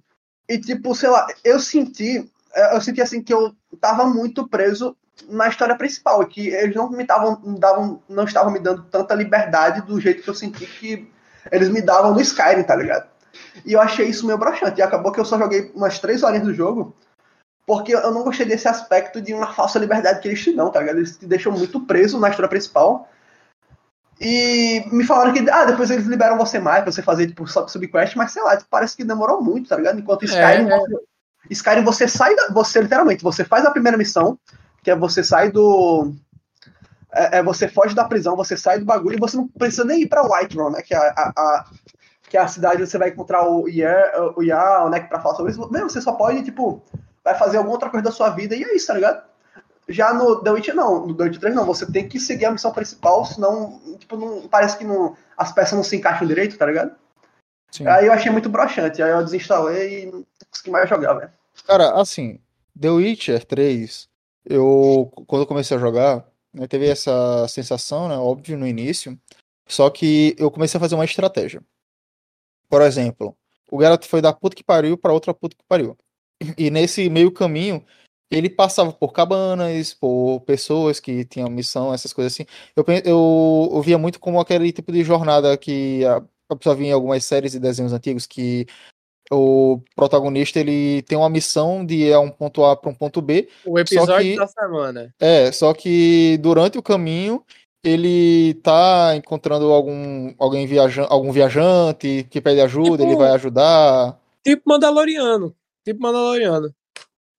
e 0.49 0.59
tipo, 0.59 0.93
sei 0.95 1.09
lá, 1.09 1.27
eu 1.43 1.59
senti. 1.59 2.29
Eu 2.71 2.81
senti 2.81 3.01
assim 3.01 3.21
que 3.21 3.33
eu 3.33 3.53
tava 3.81 4.05
muito 4.05 4.47
preso 4.47 4.95
na 5.29 5.47
história 5.47 5.75
principal, 5.75 6.23
e 6.23 6.27
que 6.27 6.47
eles 6.49 6.75
não 6.75 6.89
me 6.89 7.05
davam, 7.05 7.39
não 7.43 7.55
davam, 7.55 8.01
não 8.07 8.23
estavam 8.25 8.51
me 8.51 8.59
dando 8.59 8.83
tanta 8.83 9.13
liberdade 9.13 9.81
do 9.81 9.99
jeito 9.99 10.23
que 10.23 10.29
eu 10.29 10.35
senti 10.35 10.65
que 10.65 11.09
eles 11.51 11.69
me 11.69 11.81
davam 11.81 12.13
no 12.13 12.21
Skyrim, 12.21 12.63
tá 12.63 12.75
ligado? 12.75 13.07
E 13.65 13.73
eu 13.73 13.81
achei 13.81 14.07
isso 14.07 14.25
meio 14.25 14.37
broxante. 14.37 14.79
E 14.79 14.83
acabou 14.83 15.11
que 15.11 15.19
eu 15.19 15.25
só 15.25 15.37
joguei 15.37 15.71
umas 15.73 15.99
três 15.99 16.23
horinhas 16.23 16.45
do 16.45 16.53
jogo, 16.53 16.95
porque 17.65 17.93
eu 17.93 18.11
não 18.11 18.23
gostei 18.23 18.45
desse 18.45 18.67
aspecto 18.67 19.21
de 19.21 19.33
uma 19.33 19.51
falsa 19.53 19.79
liberdade 19.79 20.19
que 20.19 20.27
eles 20.27 20.43
te 20.43 20.55
dão, 20.55 20.71
tá 20.71 20.79
ligado? 20.79 20.97
Eles 20.97 21.17
te 21.17 21.25
deixam 21.25 21.51
muito 21.51 21.79
preso 21.81 22.19
na 22.19 22.29
história 22.29 22.49
principal. 22.49 23.09
E 24.19 24.85
me 24.91 25.03
falaram 25.03 25.33
que, 25.33 25.49
ah, 25.49 25.65
depois 25.65 25.91
eles 25.91 26.05
liberam 26.05 26.37
você 26.37 26.57
mais 26.57 26.83
pra 26.83 26.91
você 26.91 27.01
fazer, 27.01 27.27
tipo, 27.27 27.45
sub- 27.47 27.69
subquest, 27.69 28.15
mas 28.15 28.31
sei 28.31 28.41
lá, 28.43 28.55
tipo, 28.55 28.69
parece 28.69 28.95
que 28.95 29.03
demorou 29.03 29.41
muito, 29.41 29.67
tá 29.67 29.75
ligado? 29.75 29.99
Enquanto 29.99 30.23
Skyrim, 30.23 30.69
É, 30.69 30.73
é. 30.73 30.79
você, 30.79 30.95
Skyrim 31.49 31.83
você 31.83 32.07
sai, 32.07 32.35
da, 32.35 32.47
você 32.49 32.81
literalmente, 32.81 33.23
você 33.23 33.43
faz 33.43 33.65
a 33.65 33.71
primeira 33.71 33.97
missão, 33.97 34.39
que 34.83 34.89
é 34.91 34.95
você 34.95 35.23
sai 35.23 35.51
do. 35.51 36.13
É, 37.11 37.39
é 37.39 37.43
você 37.43 37.67
foge 37.67 37.93
da 37.93 38.05
prisão, 38.05 38.35
você 38.37 38.55
sai 38.55 38.79
do 38.79 38.85
bagulho 38.85 39.15
e 39.15 39.19
você 39.19 39.35
não 39.35 39.47
precisa 39.47 39.83
nem 39.83 40.01
ir 40.03 40.07
pra 40.07 40.23
Whiterun, 40.23 40.69
né? 40.69 40.81
Que 40.81 40.93
é 40.93 40.97
a, 40.97 41.13
a, 41.17 41.33
a, 41.35 41.65
que 42.29 42.37
é 42.37 42.41
a 42.41 42.47
cidade 42.47 42.81
onde 42.81 42.89
você 42.89 42.97
vai 42.97 43.09
encontrar 43.09 43.47
o 43.49 43.67
Ian, 43.67 43.97
o 44.35 44.43
Ian, 44.43 44.89
né, 44.89 45.01
pra 45.01 45.19
falar 45.19 45.35
sobre 45.35 45.51
isso. 45.51 45.71
Mesmo, 45.71 45.89
você 45.89 46.01
só 46.01 46.13
pode, 46.13 46.43
tipo, 46.43 46.81
vai 47.25 47.35
fazer 47.35 47.57
alguma 47.57 47.73
outra 47.73 47.89
coisa 47.89 48.03
da 48.03 48.11
sua 48.11 48.29
vida 48.29 48.55
e 48.55 48.63
é 48.63 48.75
isso, 48.75 48.85
tá 48.85 48.93
ligado? 48.93 49.23
Já 49.89 50.13
no 50.13 50.41
The 50.43 50.51
Witcher 50.51 50.75
não, 50.75 51.07
no 51.07 51.15
The 51.15 51.23
Witcher 51.23 51.41
3 51.41 51.55
não, 51.55 51.65
você 51.65 51.91
tem 51.91 52.07
que 52.07 52.19
seguir 52.19 52.45
a 52.45 52.51
missão 52.51 52.71
principal, 52.71 53.25
senão, 53.25 53.81
tipo, 53.99 54.15
não, 54.15 54.47
parece 54.47 54.77
que 54.77 54.83
não, 54.83 55.17
as 55.35 55.51
peças 55.51 55.73
não 55.73 55.83
se 55.83 55.95
encaixam 55.95 56.27
direito, 56.27 56.57
tá 56.57 56.65
ligado? 56.65 56.95
Sim. 57.71 57.87
Aí 57.87 58.05
eu 58.05 58.13
achei 58.13 58.31
muito 58.31 58.49
broxante, 58.49 59.01
aí 59.01 59.11
eu 59.11 59.23
desinstalei 59.23 60.03
e 60.03 60.05
não 60.05 60.25
consegui 60.49 60.71
mais 60.71 60.87
jogar, 60.87 61.13
velho. 61.15 61.31
Cara, 61.67 61.99
assim, 61.99 62.39
The 62.79 62.89
Witcher 62.89 63.43
3, 63.43 64.07
eu, 64.45 65.11
quando 65.27 65.41
eu 65.41 65.47
comecei 65.47 65.75
a 65.75 65.79
jogar, 65.79 66.25
né, 66.53 66.67
teve 66.67 66.87
essa 66.87 67.47
sensação, 67.47 68.07
né, 68.07 68.15
óbvio, 68.17 68.57
no 68.57 68.67
início, 68.67 69.19
só 69.67 69.89
que 69.89 70.35
eu 70.37 70.49
comecei 70.51 70.77
a 70.77 70.81
fazer 70.81 70.95
uma 70.95 71.05
estratégia. 71.05 71.61
Por 72.69 72.81
exemplo, 72.81 73.35
o 73.69 73.77
garoto 73.77 74.07
foi 74.07 74.21
da 74.21 74.33
puta 74.33 74.55
que 74.55 74.63
pariu 74.63 74.97
pra 74.97 75.13
outra 75.13 75.33
puta 75.33 75.55
que 75.55 75.63
pariu. 75.67 75.97
E 76.57 76.69
nesse 76.69 77.09
meio 77.09 77.31
caminho, 77.31 77.83
ele 78.31 78.49
passava 78.49 78.91
por 78.91 79.13
cabanas, 79.13 79.93
por 79.93 80.41
pessoas 80.41 80.99
que 80.99 81.23
tinham 81.25 81.49
missão, 81.49 81.93
essas 81.93 82.11
coisas 82.11 82.33
assim. 82.33 82.45
Eu, 82.75 82.83
eu, 83.05 83.69
eu 83.75 83.81
via 83.81 83.97
muito 83.97 84.19
como 84.19 84.39
aquele 84.39 84.71
tipo 84.71 84.91
de 84.91 85.03
jornada 85.03 85.55
que 85.57 86.03
a, 86.05 86.21
a 86.49 86.55
pessoa 86.55 86.75
via 86.75 86.87
em 86.87 86.91
algumas 86.91 87.23
séries 87.23 87.53
e 87.53 87.59
desenhos 87.59 87.93
antigos, 87.93 88.25
que 88.25 88.65
o 89.31 89.79
protagonista 89.95 90.59
ele 90.59 91.01
tem 91.03 91.17
uma 91.17 91.29
missão 91.29 91.85
de 91.85 91.95
ir 91.95 92.13
a 92.13 92.19
um 92.19 92.29
ponto 92.29 92.63
A 92.63 92.75
para 92.75 92.91
um 92.91 92.93
ponto 92.93 93.21
B, 93.21 93.47
O 93.65 93.79
episódio 93.79 94.17
que- 94.17 94.35
da 94.35 94.47
semana. 94.47 95.13
é, 95.19 95.51
só 95.51 95.73
que 95.73 96.37
durante 96.41 96.77
o 96.77 96.83
caminho 96.83 97.43
ele 97.83 98.55
tá 98.55 99.15
encontrando 99.15 99.71
algum 99.71 100.33
alguém 100.37 100.67
viajante, 100.67 101.07
algum 101.11 101.31
viajante 101.31 102.27
que 102.29 102.41
pede 102.41 102.61
ajuda, 102.61 103.01
ele 103.03 103.11
Tipo- 103.11 103.23
vai 103.23 103.31
ajudar. 103.31 104.19
Tipo 104.43 104.63
Mandaloriano. 104.69 105.55
Tipo 105.85 106.01
Mandaloriano. 106.01 106.73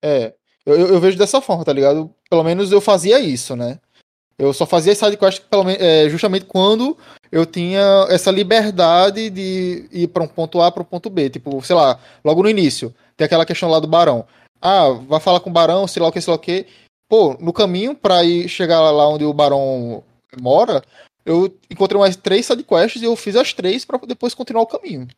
É, 0.02 0.32
eu, 0.64 0.74
eu 0.74 1.00
vejo 1.00 1.18
dessa 1.18 1.40
forma, 1.40 1.64
tá 1.64 1.72
ligado? 1.72 2.14
Pelo 2.30 2.44
menos 2.44 2.70
eu 2.70 2.80
fazia 2.80 3.18
isso, 3.18 3.56
né? 3.56 3.78
Eu 4.38 4.52
só 4.52 4.66
fazia 4.66 4.94
sidequest 4.94 5.42
é, 5.78 6.08
justamente 6.08 6.44
quando 6.44 6.96
eu 7.32 7.46
tinha 7.46 8.06
essa 8.10 8.30
liberdade 8.30 9.30
de 9.30 9.88
ir 9.90 10.08
para 10.08 10.22
um 10.22 10.28
ponto 10.28 10.60
A 10.60 10.70
para 10.70 10.82
um 10.82 10.86
ponto 10.86 11.08
B. 11.08 11.30
Tipo, 11.30 11.62
sei 11.62 11.74
lá, 11.74 11.98
logo 12.22 12.42
no 12.42 12.50
início, 12.50 12.94
tem 13.16 13.24
aquela 13.24 13.46
questão 13.46 13.70
lá 13.70 13.80
do 13.80 13.88
Barão. 13.88 14.26
Ah, 14.60 14.90
vai 14.90 15.20
falar 15.20 15.40
com 15.40 15.50
o 15.50 15.52
Barão, 15.52 15.86
sei 15.86 16.02
lá 16.02 16.08
o 16.08 16.12
que, 16.12 16.20
sei 16.20 16.30
lá 16.30 16.36
o 16.36 16.40
que. 16.40 16.66
Pô, 17.08 17.34
no 17.40 17.52
caminho 17.52 17.94
pra 17.94 18.24
ir 18.24 18.48
chegar 18.48 18.80
lá 18.90 19.08
onde 19.08 19.24
o 19.24 19.32
Barão 19.32 20.04
mora, 20.40 20.82
eu 21.24 21.52
encontrei 21.70 21.98
mais 21.98 22.16
três 22.16 22.46
sidequests 22.46 23.00
e 23.00 23.06
eu 23.06 23.16
fiz 23.16 23.36
as 23.36 23.52
três 23.52 23.84
pra 23.84 23.98
depois 24.06 24.34
continuar 24.34 24.62
o 24.62 24.66
caminho. 24.66 25.08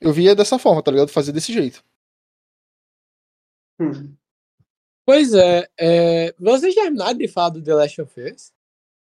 Eu 0.00 0.12
via 0.12 0.34
dessa 0.34 0.58
forma, 0.58 0.82
tá 0.82 0.90
ligado? 0.90 1.08
Fazer 1.08 1.32
desse 1.32 1.52
jeito. 1.52 1.82
Hum. 3.80 4.14
Pois 5.04 5.34
é, 5.34 5.68
é... 5.78 6.34
vocês 6.38 6.74
terminaram 6.74 7.16
de 7.18 7.26
falar 7.28 7.48
do 7.50 7.62
The 7.62 7.74
Last 7.74 8.00
of 8.02 8.20
Us? 8.20 8.52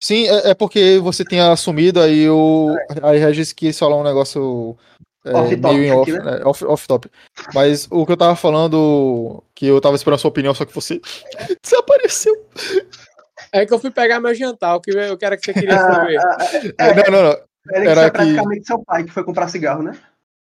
Sim, 0.01 0.29
é, 0.29 0.51
é 0.51 0.55
porque 0.55 0.99
você 1.03 1.25
tinha 1.25 1.51
assumido 1.51 2.01
aí 2.01 2.29
o. 2.31 2.69
Aí 3.03 3.19
Regis 3.19 3.53
quis 3.53 3.77
falar 3.77 3.97
um 3.97 4.05
negócio 4.05 4.77
é, 5.25 5.33
Off-topic 5.33 5.63
meio 5.75 5.99
off, 5.99 6.11
aqui, 6.13 6.23
né? 6.25 6.41
Off, 6.45 6.65
off 6.65 6.87
top. 6.87 7.11
Mas 7.53 7.89
o 7.91 8.07
que 8.07 8.13
eu 8.13 8.17
tava 8.17 8.37
falando, 8.37 9.43
que 9.57 9.67
eu 9.67 9.81
tava 9.81 9.97
esperando 9.97 10.15
a 10.15 10.21
sua 10.21 10.29
opinião, 10.31 10.55
só 10.55 10.65
que 10.65 10.73
você 10.73 11.01
desapareceu. 11.61 12.47
É 13.53 13.67
que 13.67 13.75
eu 13.75 13.79
fui 13.81 13.91
pegar 13.91 14.21
meu 14.21 14.33
jantar, 14.37 14.77
o 14.77 14.81
que 14.81 14.93
eu 14.93 15.19
quero 15.19 15.37
que 15.37 15.47
você 15.47 15.53
queria 15.53 15.75
Ah, 15.75 15.95
saber. 15.95 16.19
ah, 16.19 16.39
É, 16.79 17.11
não, 17.11 17.19
não, 17.23 17.29
não. 17.31 17.39
Félix 17.69 17.91
Era 17.91 18.01
é 18.03 18.05
que- 18.05 18.11
praticamente 18.13 18.67
seu 18.67 18.85
pai 18.85 19.03
que 19.05 19.11
foi 19.11 19.25
comprar 19.25 19.49
cigarro, 19.49 19.83
né? 19.83 19.99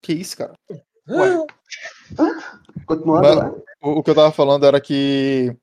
Que 0.04 0.14
isso, 0.14 0.38
cara? 0.38 0.54
Ué. 1.10 1.46
Continuando, 2.86 3.28
Mas- 3.28 3.54
né? 3.54 3.62
O, 3.82 4.00
o 4.00 4.04
que 4.04 4.10
eu 4.10 4.16
tava 4.16 4.32
falando 4.32 4.66
era 4.66 4.80
que 4.80 5.56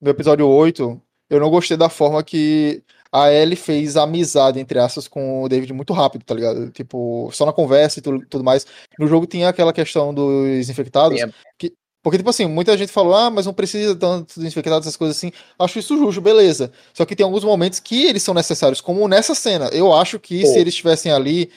no 0.00 0.10
episódio 0.10 0.48
8, 0.48 1.00
eu 1.30 1.40
não 1.40 1.50
gostei 1.50 1.76
da 1.76 1.88
forma 1.88 2.22
que 2.22 2.82
a 3.12 3.32
Ellie 3.32 3.56
fez 3.56 3.96
amizade, 3.96 4.60
entre 4.60 4.78
aspas, 4.78 5.08
com 5.08 5.42
o 5.42 5.48
David 5.48 5.72
muito 5.72 5.92
rápido, 5.92 6.24
tá 6.24 6.34
ligado? 6.34 6.70
Tipo, 6.70 7.30
só 7.32 7.46
na 7.46 7.52
conversa 7.52 7.98
e 7.98 8.02
tudo, 8.02 8.26
tudo 8.28 8.44
mais. 8.44 8.66
No 8.98 9.06
jogo 9.06 9.26
tinha 9.26 9.48
aquela 9.48 9.72
questão 9.72 10.12
dos 10.12 10.68
infectados. 10.68 11.20
É. 11.20 11.28
Que, 11.58 11.72
porque, 12.02 12.18
tipo 12.18 12.30
assim, 12.30 12.46
muita 12.46 12.76
gente 12.76 12.92
falou, 12.92 13.14
ah, 13.14 13.30
mas 13.30 13.46
não 13.46 13.54
precisa 13.54 13.96
tanto 13.96 14.38
dos 14.38 14.44
infectados, 14.44 14.86
essas 14.86 14.96
coisas 14.96 15.16
assim. 15.16 15.32
Acho 15.58 15.78
isso 15.78 15.96
justo, 15.96 16.20
beleza. 16.20 16.70
Só 16.94 17.04
que 17.04 17.16
tem 17.16 17.24
alguns 17.24 17.42
momentos 17.42 17.80
que 17.80 18.04
eles 18.04 18.22
são 18.22 18.34
necessários, 18.34 18.80
como 18.80 19.08
nessa 19.08 19.34
cena. 19.34 19.66
Eu 19.72 19.92
acho 19.92 20.18
que 20.18 20.42
Pô. 20.42 20.46
se 20.46 20.58
eles 20.58 20.74
estivessem 20.74 21.10
ali, 21.10 21.50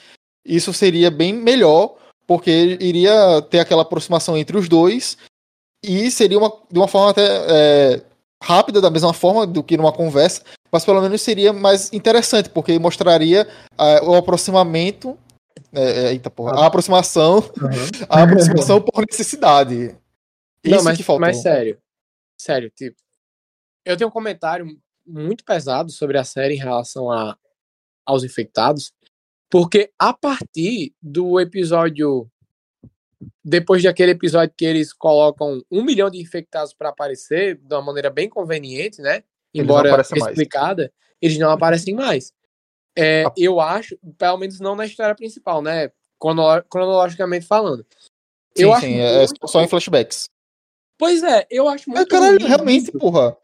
isso 0.44 0.72
seria 0.72 1.10
bem 1.10 1.32
melhor, 1.32 1.94
porque 2.26 2.78
iria 2.80 3.42
ter 3.42 3.60
aquela 3.60 3.82
aproximação 3.82 4.36
entre 4.36 4.56
os 4.56 4.68
dois 4.68 5.16
e 5.82 6.10
seria 6.10 6.38
uma, 6.38 6.52
de 6.70 6.78
uma 6.78 6.88
forma 6.88 7.10
até 7.10 7.26
é, 7.26 8.02
rápida, 8.42 8.80
da 8.80 8.90
mesma 8.90 9.12
forma 9.12 9.46
do 9.46 9.62
que 9.62 9.76
numa 9.76 9.92
conversa, 9.92 10.42
mas 10.72 10.84
pelo 10.84 11.00
menos 11.00 11.20
seria 11.20 11.52
mais 11.52 11.92
interessante, 11.92 12.48
porque 12.48 12.78
mostraria 12.78 13.48
ah, 13.76 14.00
o 14.04 14.14
aproximamento. 14.14 15.18
É, 15.72 16.06
é, 16.06 16.12
eita 16.12 16.30
porra, 16.30 16.58
a 16.58 16.66
aproximação, 16.66 17.44
a 18.08 18.22
aproximação 18.22 18.80
por 18.80 19.04
necessidade. 19.08 19.96
Isso 20.64 20.76
Não, 20.76 20.82
mas, 20.82 20.96
que 20.96 21.02
faltou. 21.02 21.20
mas 21.20 21.42
sério. 21.42 21.78
Sério, 22.38 22.70
tipo. 22.70 22.96
Eu 23.84 23.96
tenho 23.96 24.08
um 24.08 24.12
comentário 24.12 24.66
muito 25.06 25.44
pesado 25.44 25.90
sobre 25.90 26.18
a 26.18 26.24
série 26.24 26.54
em 26.54 26.58
relação 26.58 27.10
a, 27.10 27.36
aos 28.04 28.24
infectados, 28.24 28.92
porque 29.50 29.92
a 29.98 30.12
partir 30.12 30.92
do 31.00 31.38
episódio. 31.40 32.28
Depois 33.44 33.82
daquele 33.82 34.12
episódio 34.12 34.54
que 34.56 34.64
eles 34.64 34.92
colocam 34.92 35.62
um 35.70 35.82
milhão 35.84 36.08
de 36.10 36.20
infectados 36.20 36.72
para 36.72 36.88
aparecer 36.88 37.56
de 37.56 37.74
uma 37.74 37.82
maneira 37.82 38.08
bem 38.10 38.28
conveniente, 38.28 39.00
né? 39.02 39.22
Eles 39.52 39.64
Embora 39.64 39.90
mais. 39.90 40.10
explicada, 40.12 40.92
eles 41.20 41.38
não 41.38 41.50
aparecem 41.50 41.94
mais. 41.94 42.32
É, 42.96 43.24
Ah. 43.26 43.32
eu 43.36 43.60
acho, 43.60 43.96
pelo 44.18 44.38
menos 44.38 44.58
não 44.60 44.74
na 44.74 44.86
história 44.86 45.14
principal, 45.14 45.60
né? 45.62 45.90
Crono- 46.18 46.62
cronologicamente 46.68 47.46
falando. 47.46 47.84
Sim, 48.56 48.64
eu 48.64 48.74
sim, 48.80 48.94
é, 49.00 49.14
é 49.14 49.26
muito- 49.26 49.48
só 49.48 49.60
em 49.62 49.68
flashbacks. 49.68 50.24
Pois 50.98 51.22
é, 51.22 51.46
eu 51.50 51.68
acho 51.68 51.90
É, 51.90 51.94
muito 51.94 52.08
caralho, 52.08 52.38
ruim 52.38 52.46
realmente, 52.48 52.82
isso. 52.90 52.98
porra. 52.98 53.36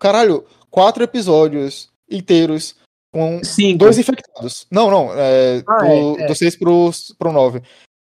Caralho, 0.00 0.44
quatro 0.70 1.02
episódios 1.04 1.90
inteiros 2.10 2.76
com 3.12 3.42
Cinco. 3.44 3.78
dois 3.78 3.98
infectados. 3.98 4.66
Não, 4.70 4.90
não, 4.90 5.12
é, 5.14 5.62
Ah, 5.66 5.76
do, 5.78 6.18
é, 6.20 6.22
é. 6.22 6.26
do 6.26 6.34
6 6.34 6.56
pro, 6.56 6.90
pro 7.18 7.32
9. 7.32 7.62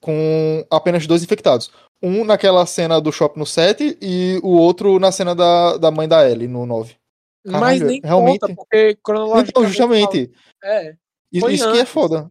Com 0.05 0.66
apenas 0.70 1.07
dois 1.07 1.22
infectados. 1.22 1.72
Um 2.02 2.26
naquela 2.26 2.66
cena 2.66 3.00
do 3.00 3.11
shopping 3.11 3.38
no 3.40 3.46
7 3.46 3.96
e 4.02 4.38
o 4.42 4.50
outro 4.50 4.98
na 4.98 5.11
cena 5.11 5.34
da, 5.34 5.78
da 5.78 5.90
mãe 5.90 6.07
da 6.07 6.28
Ellie 6.28 6.46
no 6.46 6.66
9. 6.66 6.94
Mas 7.46 7.80
nem 7.80 8.02
realmente. 8.05 8.40
conta, 8.40 8.55
porque 8.55 8.98
cronologicamente... 9.02 9.50
Então, 9.50 9.66
justamente, 9.66 10.30
É, 10.62 10.94
isso, 11.32 11.48
isso 11.48 11.72
que 11.72 11.78
é 11.78 11.86
foda. 11.86 12.30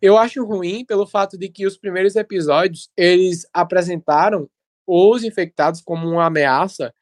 eu 0.00 0.16
acho 0.16 0.44
ruim 0.44 0.84
pelo 0.84 1.04
fato 1.04 1.36
de 1.36 1.48
que 1.48 1.66
os 1.66 1.76
primeiros 1.76 2.14
episódios, 2.14 2.88
eles 2.96 3.48
apresentaram 3.52 4.48
os 4.86 5.24
infectados 5.24 5.80
como 5.80 6.08
uma 6.08 6.26
ameaça. 6.26 6.94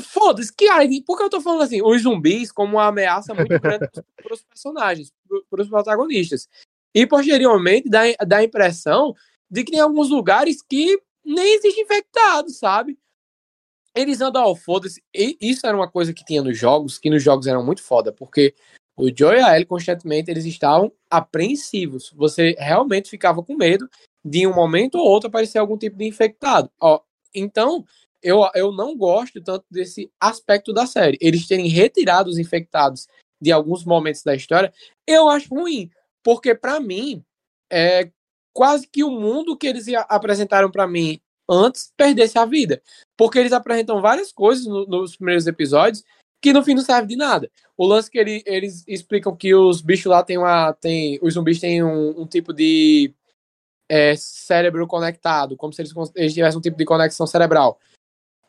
Foda-se, 0.00 0.50
que 0.50 0.66
aí, 0.66 1.04
por 1.04 1.18
que 1.18 1.24
eu 1.24 1.30
tô 1.30 1.42
falando 1.42 1.62
assim? 1.62 1.82
Os 1.82 2.00
zumbis 2.00 2.50
como 2.50 2.78
uma 2.78 2.86
ameaça 2.86 3.34
muito 3.34 3.60
grande 3.60 3.86
para 4.16 4.32
os 4.32 4.42
personagens, 4.42 5.12
para 5.50 5.60
os 5.62 5.68
protagonistas. 5.68 6.48
E 6.94 7.06
posteriormente 7.06 7.88
dá, 7.88 8.02
dá 8.26 8.38
a 8.38 8.44
impressão 8.44 9.14
de 9.50 9.64
que 9.64 9.72
tem 9.72 9.80
alguns 9.80 10.10
lugares 10.10 10.62
que 10.62 10.98
nem 11.24 11.54
existe 11.54 11.80
infectados, 11.80 12.58
sabe? 12.58 12.98
Eles 13.94 14.20
andam 14.20 14.42
ao 14.42 14.56
foda-se. 14.56 15.02
Isso 15.12 15.66
era 15.66 15.76
uma 15.76 15.90
coisa 15.90 16.12
que 16.12 16.24
tinha 16.24 16.42
nos 16.42 16.58
jogos, 16.58 16.98
que 16.98 17.10
nos 17.10 17.22
jogos 17.22 17.46
eram 17.46 17.64
muito 17.64 17.82
foda, 17.82 18.12
porque 18.12 18.54
o 18.96 19.08
Joe 19.16 19.36
e 19.36 19.40
a 19.40 19.54
Ellie 19.54 19.66
constantemente 19.66 20.30
eles 20.30 20.44
estavam 20.44 20.92
apreensivos. 21.10 22.12
Você 22.16 22.54
realmente 22.58 23.10
ficava 23.10 23.42
com 23.42 23.56
medo 23.56 23.88
de 24.24 24.40
em 24.40 24.46
um 24.46 24.54
momento 24.54 24.96
ou 24.96 25.06
outro 25.06 25.28
aparecer 25.28 25.58
algum 25.58 25.76
tipo 25.76 25.96
de 25.96 26.06
infectado. 26.06 26.70
Ó, 26.80 27.00
então, 27.34 27.84
eu, 28.22 28.40
eu 28.54 28.72
não 28.72 28.96
gosto 28.96 29.40
tanto 29.42 29.64
desse 29.70 30.10
aspecto 30.18 30.72
da 30.72 30.86
série. 30.86 31.18
Eles 31.20 31.46
terem 31.46 31.68
retirado 31.68 32.30
os 32.30 32.38
infectados 32.38 33.06
de 33.40 33.52
alguns 33.52 33.84
momentos 33.84 34.22
da 34.22 34.34
história, 34.34 34.72
eu 35.06 35.28
acho 35.28 35.54
ruim. 35.54 35.90
Porque, 36.24 36.54
pra 36.54 36.80
mim, 36.80 37.22
é 37.70 38.10
quase 38.52 38.88
que 38.88 39.04
o 39.04 39.10
mundo 39.10 39.56
que 39.56 39.66
eles 39.66 39.86
apresentaram 40.08 40.70
pra 40.70 40.86
mim 40.88 41.20
antes 41.48 41.92
perdesse 41.96 42.38
a 42.38 42.46
vida. 42.46 42.82
Porque 43.16 43.38
eles 43.38 43.52
apresentam 43.52 44.00
várias 44.00 44.32
coisas 44.32 44.64
no- 44.64 44.86
nos 44.86 45.16
primeiros 45.16 45.46
episódios 45.46 46.02
que 46.40 46.52
no 46.52 46.62
fim 46.64 46.74
não 46.74 46.82
serve 46.82 47.08
de 47.08 47.16
nada. 47.16 47.50
O 47.76 47.86
lance 47.86 48.10
que 48.10 48.18
ele- 48.18 48.42
eles 48.46 48.84
explicam 48.88 49.36
que 49.36 49.54
os 49.54 49.80
bichos 49.82 50.06
lá 50.06 50.22
têm 50.22 50.38
uma. 50.38 50.72
Tem, 50.74 51.18
os 51.22 51.34
zumbis 51.34 51.60
têm 51.60 51.82
um, 51.84 52.20
um 52.22 52.26
tipo 52.26 52.52
de 52.52 53.12
é, 53.88 54.16
cérebro 54.16 54.86
conectado, 54.86 55.58
como 55.58 55.72
se 55.72 55.82
eles, 55.82 55.92
eles 56.14 56.32
tivessem 56.32 56.58
um 56.58 56.62
tipo 56.62 56.76
de 56.76 56.86
conexão 56.86 57.26
cerebral. 57.26 57.78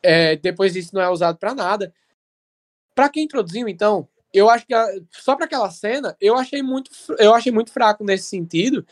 É, 0.02 0.36
depois 0.36 0.72
disso 0.72 0.94
não 0.94 1.02
é 1.02 1.10
usado 1.10 1.36
pra 1.38 1.54
nada. 1.54 1.92
Pra 2.94 3.10
quem 3.10 3.24
introduziu, 3.24 3.68
então, 3.68 4.08
eu 4.36 4.50
acho 4.50 4.66
que 4.66 4.74
só 5.10 5.34
pra 5.36 5.46
aquela 5.46 5.70
cena, 5.70 6.16
eu 6.20 6.36
achei 6.36 6.62
muito, 6.62 6.90
eu 7.18 7.34
achei 7.34 7.50
muito 7.52 7.72
fraco 7.72 8.04
nesse 8.04 8.24
sentido. 8.24 8.86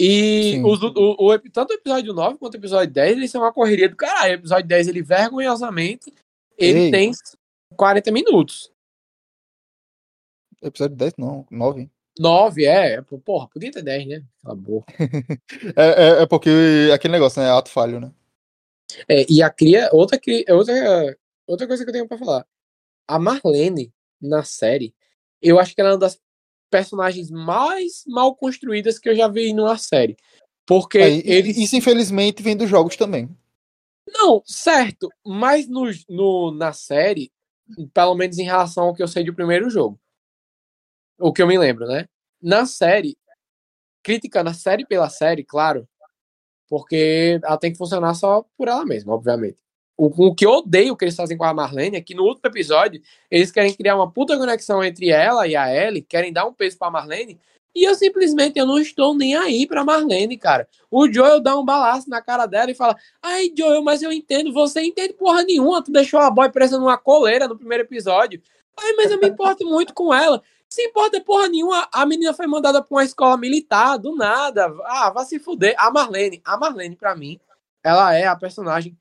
E 0.00 0.62
os- 0.64 0.82
o, 0.82 0.92
o, 1.18 1.38
tanto 1.50 1.72
o 1.72 1.74
episódio 1.74 2.14
9 2.14 2.38
quanto 2.38 2.54
o 2.54 2.56
episódio 2.56 2.90
10, 2.92 3.16
eles 3.18 3.30
são 3.30 3.42
uma 3.42 3.52
correria 3.52 3.88
do 3.88 3.96
caralho. 3.96 4.32
O 4.32 4.36
episódio 4.40 4.66
10, 4.66 4.88
ele 4.88 5.02
vergonhosamente, 5.02 6.12
ele 6.56 6.84
Ei. 6.84 6.90
tem 6.90 7.12
40 7.76 8.10
minutos. 8.10 8.72
Episódio 10.62 10.96
10, 10.96 11.14
não, 11.18 11.46
9. 11.50 11.90
9, 12.18 12.64
é. 12.64 13.00
pô, 13.02 13.18
Porra, 13.18 13.48
podia 13.48 13.70
ter 13.70 13.82
10, 13.82 14.06
né? 14.06 14.24
Cala 14.42 14.54
a 14.54 14.56
boca. 14.56 14.92
É, 15.76 16.18
é, 16.20 16.22
é 16.22 16.26
porque 16.26 16.50
aquele 16.94 17.12
negócio, 17.12 17.40
né? 17.42 17.48
É 17.48 17.50
ato 17.50 17.70
falho, 17.70 18.00
né? 18.00 18.12
É, 19.08 19.24
e 19.30 19.42
a 19.42 19.50
cria, 19.50 19.88
outra, 19.92 20.18
cri- 20.18 20.44
outra, 20.48 21.16
outra 21.46 21.66
coisa 21.66 21.84
que 21.84 21.90
eu 21.90 21.92
tenho 21.92 22.08
pra 22.08 22.18
falar. 22.18 22.46
A 23.08 23.18
Marlene, 23.18 23.92
na 24.20 24.42
série, 24.42 24.94
eu 25.40 25.58
acho 25.58 25.74
que 25.74 25.80
ela 25.80 25.90
é 25.90 25.92
uma 25.92 25.98
das 25.98 26.20
personagens 26.70 27.30
mais 27.30 28.04
mal 28.06 28.34
construídas 28.34 28.98
que 28.98 29.08
eu 29.08 29.16
já 29.16 29.26
vi 29.26 29.52
numa 29.52 29.76
série. 29.76 30.16
Porque 30.66 30.98
É, 30.98 31.08
eles. 31.24 31.56
Isso, 31.56 31.76
infelizmente, 31.76 32.42
vem 32.42 32.56
dos 32.56 32.68
jogos 32.68 32.96
também. 32.96 33.28
Não, 34.06 34.42
certo, 34.44 35.08
mas 35.24 35.68
no, 35.68 35.90
no, 36.08 36.50
na 36.52 36.72
série, 36.72 37.32
pelo 37.92 38.14
menos 38.14 38.38
em 38.38 38.44
relação 38.44 38.84
ao 38.84 38.94
que 38.94 39.02
eu 39.02 39.08
sei 39.08 39.24
do 39.24 39.34
primeiro 39.34 39.70
jogo, 39.70 40.00
o 41.18 41.32
que 41.32 41.42
eu 41.42 41.46
me 41.46 41.58
lembro, 41.58 41.86
né? 41.86 42.08
Na 42.42 42.66
série, 42.66 43.16
criticando 44.02 44.50
a 44.50 44.54
série 44.54 44.86
pela 44.86 45.08
série, 45.08 45.44
claro, 45.44 45.88
porque 46.68 47.38
ela 47.42 47.58
tem 47.58 47.72
que 47.72 47.78
funcionar 47.78 48.14
só 48.14 48.44
por 48.56 48.68
ela 48.68 48.84
mesma, 48.84 49.14
obviamente. 49.14 49.58
O, 50.00 50.28
o 50.28 50.34
que 50.34 50.46
eu 50.46 50.52
odeio 50.52 50.96
que 50.96 51.04
eles 51.04 51.14
fazem 51.14 51.36
com 51.36 51.44
a 51.44 51.52
Marlene 51.52 51.98
é 51.98 52.00
que 52.00 52.14
no 52.14 52.22
último 52.22 52.46
episódio 52.46 53.02
eles 53.30 53.52
querem 53.52 53.74
criar 53.74 53.96
uma 53.96 54.10
puta 54.10 54.34
conexão 54.38 54.82
entre 54.82 55.10
ela 55.10 55.46
e 55.46 55.54
a 55.54 55.70
Ellie, 55.70 56.00
querem 56.00 56.32
dar 56.32 56.46
um 56.46 56.54
peso 56.54 56.78
pra 56.78 56.90
Marlene, 56.90 57.38
e 57.74 57.86
eu 57.86 57.94
simplesmente 57.94 58.58
eu 58.58 58.64
não 58.64 58.78
estou 58.78 59.14
nem 59.14 59.36
aí 59.36 59.66
pra 59.66 59.84
Marlene, 59.84 60.38
cara. 60.38 60.66
O 60.90 61.06
Joel 61.12 61.38
dá 61.38 61.54
um 61.54 61.62
balaço 61.62 62.08
na 62.08 62.22
cara 62.22 62.46
dela 62.46 62.70
e 62.70 62.74
fala: 62.74 62.96
Ai, 63.22 63.52
Joel, 63.54 63.82
mas 63.82 64.00
eu 64.00 64.10
entendo, 64.10 64.54
você 64.54 64.80
entende 64.80 65.12
porra 65.12 65.42
nenhuma. 65.42 65.84
Tu 65.84 65.92
deixou 65.92 66.18
a 66.18 66.30
boy 66.30 66.50
presa 66.50 66.78
numa 66.78 66.96
coleira 66.96 67.46
no 67.46 67.58
primeiro 67.58 67.84
episódio. 67.84 68.40
Ai, 68.78 68.94
mas 68.94 69.10
eu 69.10 69.20
me 69.20 69.28
importo 69.28 69.66
muito 69.66 69.92
com 69.92 70.14
ela. 70.14 70.42
Se 70.66 70.82
importa 70.82 71.20
porra 71.20 71.46
nenhuma, 71.46 71.86
a 71.92 72.06
menina 72.06 72.32
foi 72.32 72.46
mandada 72.46 72.82
pra 72.82 72.96
uma 72.96 73.04
escola 73.04 73.36
militar, 73.36 73.98
do 73.98 74.16
nada. 74.16 74.74
Ah, 74.86 75.10
vai 75.10 75.26
se 75.26 75.38
fuder. 75.38 75.74
A 75.76 75.90
Marlene, 75.90 76.40
a 76.42 76.56
Marlene, 76.56 76.96
pra 76.96 77.14
mim, 77.14 77.38
ela 77.84 78.14
é 78.14 78.26
a 78.26 78.34
personagem 78.34 78.96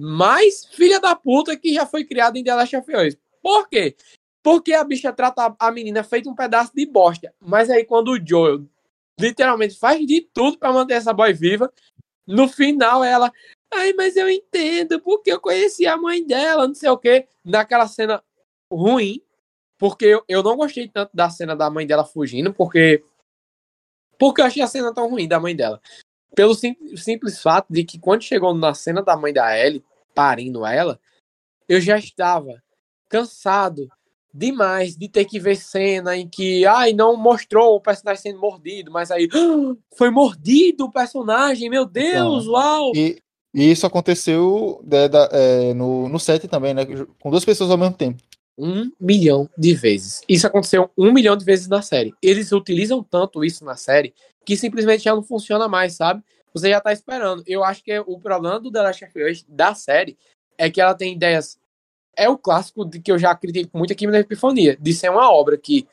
mais 0.00 0.64
filha 0.64 0.98
da 0.98 1.14
puta 1.14 1.56
que 1.56 1.74
já 1.74 1.84
foi 1.84 2.04
criada 2.04 2.38
em 2.38 2.44
The 2.44 2.54
Last 2.54 2.76
of 2.76 2.96
Us. 2.96 3.16
Por 3.42 3.68
quê? 3.68 3.94
Porque 4.42 4.72
a 4.72 4.82
bicha 4.82 5.12
trata 5.12 5.54
a 5.58 5.70
menina 5.70 6.02
feito 6.02 6.30
um 6.30 6.34
pedaço 6.34 6.72
de 6.74 6.86
bosta. 6.86 7.34
Mas 7.38 7.68
aí 7.68 7.84
quando 7.84 8.12
o 8.12 8.26
Joel 8.26 8.66
literalmente 9.18 9.78
faz 9.78 10.04
de 10.06 10.22
tudo 10.32 10.58
pra 10.58 10.72
manter 10.72 10.94
essa 10.94 11.12
boy 11.12 11.32
viva, 11.34 11.70
no 12.26 12.48
final 12.48 13.04
ela, 13.04 13.30
ai, 13.72 13.92
mas 13.92 14.16
eu 14.16 14.30
entendo, 14.30 15.00
porque 15.00 15.30
eu 15.30 15.40
conheci 15.40 15.86
a 15.86 15.96
mãe 15.96 16.26
dela, 16.26 16.66
não 16.66 16.74
sei 16.74 16.88
o 16.88 16.96
quê. 16.96 17.28
Naquela 17.44 17.86
cena 17.86 18.22
ruim, 18.72 19.20
porque 19.78 20.06
eu, 20.06 20.24
eu 20.28 20.42
não 20.42 20.56
gostei 20.56 20.88
tanto 20.88 21.10
da 21.14 21.28
cena 21.28 21.54
da 21.54 21.68
mãe 21.68 21.86
dela 21.86 22.04
fugindo, 22.04 22.52
porque 22.54 23.02
porque 24.18 24.42
eu 24.42 24.44
achei 24.44 24.62
a 24.62 24.66
cena 24.66 24.92
tão 24.92 25.08
ruim 25.08 25.26
da 25.26 25.40
mãe 25.40 25.56
dela. 25.56 25.80
Pelo 26.34 26.54
sim- 26.54 26.76
simples 26.96 27.40
fato 27.40 27.72
de 27.72 27.84
que 27.84 27.98
quando 27.98 28.22
chegou 28.22 28.54
na 28.54 28.74
cena 28.74 29.02
da 29.02 29.16
mãe 29.16 29.32
da 29.32 29.58
Ellie, 29.58 29.82
parindo 30.14 30.64
ela, 30.66 30.98
eu 31.68 31.80
já 31.80 31.98
estava 31.98 32.62
cansado 33.08 33.88
demais 34.32 34.96
de 34.96 35.08
ter 35.08 35.24
que 35.24 35.40
ver 35.40 35.56
cena 35.56 36.16
em 36.16 36.28
que, 36.28 36.64
ai, 36.64 36.92
não 36.92 37.16
mostrou 37.16 37.74
o 37.74 37.80
personagem 37.80 38.22
sendo 38.22 38.38
mordido, 38.40 38.90
mas 38.90 39.10
aí 39.10 39.28
"Ah, 39.32 39.74
foi 39.96 40.10
mordido 40.10 40.84
o 40.84 40.92
personagem, 40.92 41.68
meu 41.68 41.84
Deus, 41.84 42.46
uau! 42.46 42.92
E, 42.94 43.20
e 43.52 43.70
isso 43.72 43.86
aconteceu 43.86 44.80
né, 44.84 45.08
da- 45.08 45.28
é, 45.32 45.74
no, 45.74 46.08
no 46.08 46.20
set 46.20 46.46
também, 46.46 46.72
né? 46.74 46.86
Com 47.20 47.30
duas 47.30 47.44
pessoas 47.44 47.70
ao 47.70 47.78
mesmo 47.78 47.96
tempo. 47.96 48.22
Um 48.56 48.92
milhão 49.00 49.48
de 49.56 49.74
vezes. 49.74 50.22
Isso 50.28 50.46
aconteceu 50.46 50.90
um 50.96 51.12
milhão 51.12 51.36
de 51.36 51.44
vezes 51.44 51.66
na 51.66 51.82
série. 51.82 52.14
Eles 52.22 52.52
utilizam 52.52 53.02
tanto 53.02 53.42
isso 53.44 53.64
na 53.64 53.74
série 53.74 54.14
que 54.44 54.56
simplesmente 54.56 55.04
já 55.04 55.14
não 55.14 55.22
funciona 55.22 55.66
mais, 55.66 55.94
sabe? 55.94 56.22
Você 56.52 56.70
já 56.70 56.80
tá 56.80 56.92
esperando. 56.92 57.42
Eu 57.46 57.64
acho 57.64 57.82
que 57.82 57.98
o 58.00 58.18
problema 58.18 58.58
do 58.58 58.70
The 58.70 58.82
Last 58.82 59.04
of 59.04 59.22
Us 59.22 59.44
da 59.48 59.74
série 59.74 60.18
é 60.58 60.70
que 60.70 60.80
ela 60.80 60.94
tem 60.94 61.14
ideias. 61.14 61.58
É 62.16 62.28
o 62.28 62.36
clássico 62.36 62.84
de 62.84 63.00
que 63.00 63.10
eu 63.10 63.18
já 63.18 63.34
critico 63.34 63.76
muito 63.78 63.92
aqui 63.92 64.06
na 64.06 64.18
Epifania, 64.18 64.76
de 64.76 64.92
ser 64.92 65.10
uma 65.10 65.30
obra 65.30 65.56
que 65.56 65.88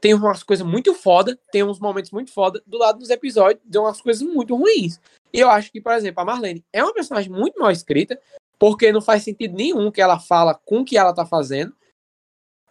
tem 0.00 0.12
umas 0.12 0.42
coisas 0.42 0.66
muito 0.66 0.92
foda, 0.94 1.38
tem 1.50 1.62
uns 1.62 1.80
momentos 1.80 2.10
muito 2.10 2.30
foda, 2.30 2.62
do 2.66 2.76
lado 2.76 2.98
dos 2.98 3.08
episódios, 3.08 3.64
tem 3.70 3.80
umas 3.80 4.02
coisas 4.02 4.22
muito 4.22 4.54
ruins. 4.54 5.00
E 5.32 5.40
eu 5.40 5.48
acho 5.48 5.72
que, 5.72 5.80
por 5.80 5.94
exemplo, 5.94 6.20
a 6.20 6.24
Marlene 6.26 6.62
é 6.70 6.82
uma 6.82 6.92
personagem 6.92 7.32
muito 7.32 7.58
mal 7.58 7.70
escrita, 7.70 8.20
porque 8.58 8.92
não 8.92 9.00
faz 9.00 9.22
sentido 9.22 9.54
nenhum 9.56 9.90
que 9.90 10.02
ela 10.02 10.20
fala 10.20 10.54
com 10.54 10.80
o 10.80 10.84
que 10.84 10.98
ela 10.98 11.14
tá 11.14 11.24
fazendo. 11.24 11.74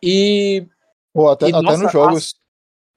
E 0.01 0.67
Ou 1.13 1.29
até, 1.31 1.47
E, 1.47 1.49
até 1.49 1.61
nossa, 1.61 1.83
nos 1.83 1.91
jogos. 1.91 2.42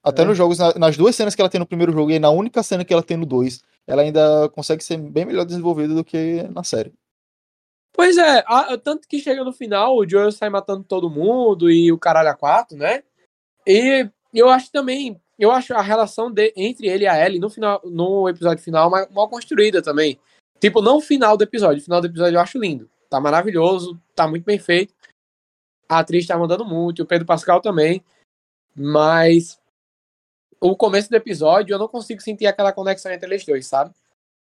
Até 0.06 0.22
É. 0.22 0.24
nos 0.24 0.38
jogos, 0.38 0.58
na- 0.58 0.74
nas 0.74 0.96
duas 0.96 1.16
cenas 1.16 1.34
que 1.34 1.40
ela 1.40 1.50
tem 1.50 1.58
no 1.58 1.66
primeiro 1.66 1.92
jogo 1.92 2.10
e 2.12 2.18
na 2.20 2.30
única 2.30 2.62
cena 2.62 2.84
que 2.84 2.92
ela 2.92 3.02
tem 3.02 3.16
no 3.16 3.26
2, 3.26 3.60
ela 3.86 4.02
ainda 4.02 4.48
consegue 4.50 4.84
ser 4.84 4.96
bem 4.98 5.24
melhor 5.24 5.44
desenvolvida 5.44 5.94
do 5.94 6.04
que 6.04 6.44
na 6.44 6.62
série. 6.62 6.92
Pois 7.92 8.16
é, 8.16 8.44
a- 8.46 8.78
tanto 8.78 9.08
que 9.08 9.18
chega 9.18 9.42
no 9.42 9.52
final, 9.52 9.96
o 9.96 10.08
Joel 10.08 10.30
sai 10.30 10.48
matando 10.48 10.84
todo 10.84 11.10
mundo 11.10 11.70
e 11.70 11.90
o 11.90 11.98
caralho 11.98 12.28
a 12.28 12.34
quatro, 12.34 12.76
né? 12.76 13.02
E 13.66 14.08
eu 14.32 14.48
acho 14.48 14.70
também, 14.70 15.20
eu 15.38 15.50
acho 15.50 15.74
a 15.74 15.80
relação 15.82 16.30
de, 16.30 16.52
entre 16.56 16.86
ele 16.86 17.04
e 17.04 17.08
a 17.08 17.26
Ellie 17.26 17.40
no 17.40 17.50
final, 17.50 17.80
no 17.84 18.28
episódio 18.28 18.62
final 18.62 18.88
mal, 18.88 19.06
mal 19.10 19.28
construída 19.28 19.82
também. 19.82 20.20
Tipo, 20.60 20.80
não 20.80 20.98
o 20.98 21.00
final 21.00 21.36
do 21.36 21.42
episódio, 21.42 21.80
o 21.80 21.84
final 21.84 22.00
do 22.00 22.06
episódio 22.06 22.36
eu 22.36 22.40
acho 22.40 22.58
lindo. 22.58 22.88
Tá 23.10 23.18
maravilhoso, 23.20 24.00
tá 24.14 24.28
muito 24.28 24.44
bem 24.44 24.58
feito. 24.58 24.94
A 25.88 25.98
atriz 25.98 26.26
tá 26.26 26.36
mandando 26.38 26.64
muito, 26.64 27.02
o 27.02 27.06
Pedro 27.06 27.26
Pascal 27.26 27.60
também. 27.60 28.04
Mas 28.74 29.58
o 30.60 30.76
começo 30.76 31.08
do 31.10 31.16
episódio 31.16 31.74
eu 31.74 31.78
não 31.78 31.88
consigo 31.88 32.20
sentir 32.20 32.46
aquela 32.46 32.72
conexão 32.72 33.12
entre 33.12 33.28
eles 33.28 33.44
dois, 33.44 33.66
sabe? 33.66 33.92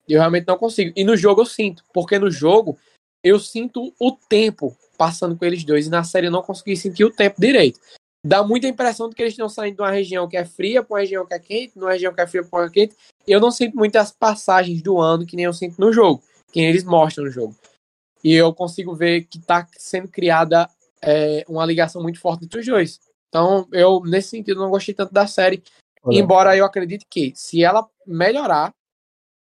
Eu 0.07 0.19
realmente 0.19 0.47
não 0.47 0.57
consigo. 0.57 0.91
E 0.95 1.03
no 1.03 1.15
jogo 1.15 1.41
eu 1.41 1.45
sinto, 1.45 1.83
porque 1.93 2.19
no 2.19 2.29
jogo 2.29 2.77
eu 3.23 3.39
sinto 3.39 3.93
o 3.99 4.11
tempo 4.11 4.75
passando 4.97 5.35
com 5.37 5.45
eles 5.45 5.63
dois. 5.63 5.87
E 5.87 5.89
na 5.89 6.03
série 6.03 6.27
eu 6.27 6.31
não 6.31 6.43
consegui 6.43 6.75
sentir 6.75 7.05
o 7.05 7.11
tempo 7.11 7.39
direito. 7.39 7.79
Dá 8.25 8.41
muita 8.43 8.67
impressão 8.67 9.09
de 9.09 9.15
que 9.15 9.21
eles 9.21 9.33
estão 9.33 9.49
saindo 9.49 9.75
de 9.75 9.81
uma 9.81 9.91
região 9.91 10.27
que 10.29 10.37
é 10.37 10.45
fria 10.45 10.81
para 10.81 10.93
uma 10.93 11.01
região 11.01 11.25
que 11.25 11.33
é 11.33 11.39
quente, 11.39 11.77
numa 11.77 11.91
região 11.91 12.13
que 12.13 12.21
é 12.21 12.27
fria 12.27 12.43
para 12.43 12.63
uma 12.63 12.69
quente. 12.69 12.95
Eu 13.27 13.39
não 13.39 13.51
sinto 13.51 13.75
muitas 13.75 14.11
passagens 14.11 14.81
do 14.81 14.99
ano 14.99 15.25
que 15.25 15.35
nem 15.35 15.45
eu 15.45 15.53
sinto 15.53 15.79
no 15.79 15.91
jogo, 15.91 16.23
que 16.51 16.61
eles 16.61 16.83
mostram 16.83 17.25
no 17.25 17.31
jogo. 17.31 17.55
E 18.23 18.33
eu 18.33 18.53
consigo 18.53 18.95
ver 18.95 19.25
que 19.25 19.37
está 19.37 19.67
sendo 19.77 20.07
criada 20.07 20.69
é, 21.01 21.43
uma 21.49 21.65
ligação 21.65 22.01
muito 22.01 22.19
forte 22.19 22.45
entre 22.45 22.61
os 22.61 22.65
dois. 22.65 22.99
Então, 23.27 23.67
eu, 23.73 24.01
nesse 24.05 24.29
sentido, 24.29 24.61
não 24.61 24.69
gostei 24.69 24.93
tanto 24.93 25.13
da 25.13 25.27
série. 25.27 25.61
Olha, 26.03 26.19
Embora 26.19 26.57
eu 26.57 26.65
acredite 26.65 27.05
que, 27.09 27.31
se 27.35 27.63
ela 27.63 27.89
melhorar 28.05 28.75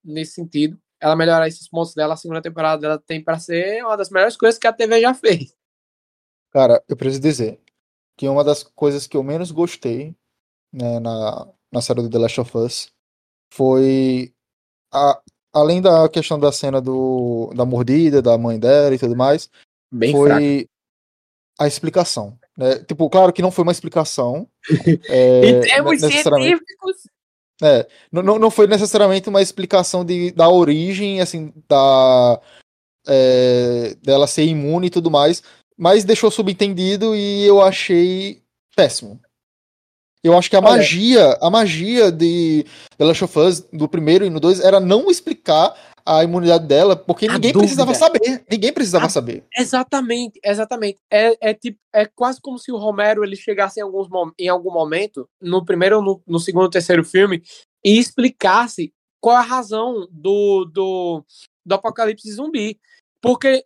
nesse 0.03 0.33
sentido, 0.33 0.79
ela 0.99 1.15
melhorar 1.15 1.47
esses 1.47 1.69
pontos 1.69 1.95
dela, 1.95 2.15
a 2.15 2.17
segunda 2.17 2.41
temporada 2.41 2.81
dela 2.81 2.99
tem 2.99 3.23
para 3.23 3.39
ser 3.39 3.85
uma 3.85 3.97
das 3.97 4.09
melhores 4.09 4.37
coisas 4.37 4.59
que 4.59 4.67
a 4.67 4.73
TV 4.73 5.01
já 5.01 5.13
fez. 5.13 5.55
Cara, 6.51 6.83
eu 6.89 6.97
preciso 6.97 7.21
dizer 7.21 7.61
que 8.17 8.27
uma 8.29 8.43
das 8.43 8.63
coisas 8.63 9.07
que 9.07 9.17
eu 9.17 9.23
menos 9.23 9.51
gostei 9.51 10.17
né, 10.73 10.99
na, 10.99 11.53
na 11.71 11.83
série 11.83 12.01
do 12.01 12.09
The 12.09 12.19
Last 12.19 12.41
of 12.41 12.57
Us 12.57 12.93
foi 13.53 14.33
a, 14.91 15.21
além 15.53 15.83
da 15.83 16.09
questão 16.09 16.39
da 16.39 16.51
cena 16.51 16.81
do, 16.81 17.53
da 17.55 17.67
mordida, 17.67 18.23
da 18.23 18.39
mãe 18.39 18.59
dela 18.59 18.95
e 18.95 18.99
tudo 18.99 19.15
mais, 19.15 19.51
Bem 19.93 20.13
foi 20.13 20.29
fraco. 20.29 20.71
a 21.59 21.67
explicação. 21.67 22.39
Né? 22.57 22.79
Tipo, 22.87 23.09
claro 23.11 23.33
que 23.33 23.43
não 23.43 23.51
foi 23.51 23.63
uma 23.65 23.73
explicação. 23.73 24.49
é, 25.09 25.49
Em 25.51 25.61
termos 25.61 26.01
necessariamente- 26.03 26.57
científicos, 26.57 26.97
É, 27.63 27.87
não, 28.13 28.23
não, 28.23 28.39
não 28.39 28.51
foi 28.51 28.67
necessariamente 28.67 29.29
uma 29.29 29.41
explicação 29.41 30.05
de, 30.05 30.31
da 30.33 30.49
origem, 30.49 31.21
assim, 31.21 31.53
da 31.69 32.41
é, 33.09 33.95
dela 34.03 34.27
ser 34.27 34.45
imune 34.45 34.89
e 34.89 34.91
tudo 34.91 35.11
mais, 35.11 35.43
mas 35.77 36.05
deixou 36.05 36.31
subentendido 36.31 37.15
e 37.15 37.45
eu 37.47 37.63
achei 37.63 38.43
péssimo. 38.75 39.21
Eu 40.27 40.37
acho 40.37 40.51
que 40.51 40.57
a 40.57 40.59
Olha. 40.59 40.71
magia, 40.73 41.39
a 41.41 41.49
magia 41.49 42.11
de 42.11 42.65
The 42.99 43.05
Last 43.05 43.25
of 43.25 43.39
Us, 43.39 43.61
do 43.73 43.89
primeiro 43.89 44.25
e 44.25 44.31
no 44.31 44.41
dois, 44.41 44.59
era 44.61 44.81
não 44.81 45.09
explicar 45.09 45.73
a 46.05 46.25
imunidade 46.25 46.67
dela, 46.67 46.97
porque 46.97 47.27
A 47.27 47.35
ninguém 47.35 47.53
dúvida. 47.53 47.85
precisava 47.85 47.95
saber. 47.95 48.45
Ninguém 48.51 48.73
precisava 48.73 49.07
A- 49.07 49.09
saber. 49.09 49.45
Exatamente, 49.57 50.41
exatamente. 50.45 50.99
É, 51.11 51.51
é, 51.51 51.55
tipo, 51.55 51.79
é 51.95 52.07
quase 52.07 52.41
como 52.41 52.59
se 52.59 52.73
o 52.73 52.77
Romero 52.77 53.23
ele 53.25 53.37
chegasse 53.37 53.79
em, 53.79 53.83
alguns, 53.85 54.09
em 54.39 54.49
algum 54.49 54.73
momento, 54.73 55.29
no 55.41 55.65
primeiro, 55.65 55.99
ou 55.99 56.03
no, 56.03 56.23
no 56.27 56.41
segundo 56.41 56.65
ou 56.65 56.71
terceiro 56.71 57.05
filme, 57.05 57.41
e 57.85 57.99
explicasse 57.99 58.93
qual 59.21 59.37
a 59.37 59.41
razão 59.41 60.09
do, 60.11 60.65
do, 60.65 61.25
do 61.65 61.75
apocalipse 61.75 62.33
zumbi. 62.33 62.79
Porque 63.21 63.65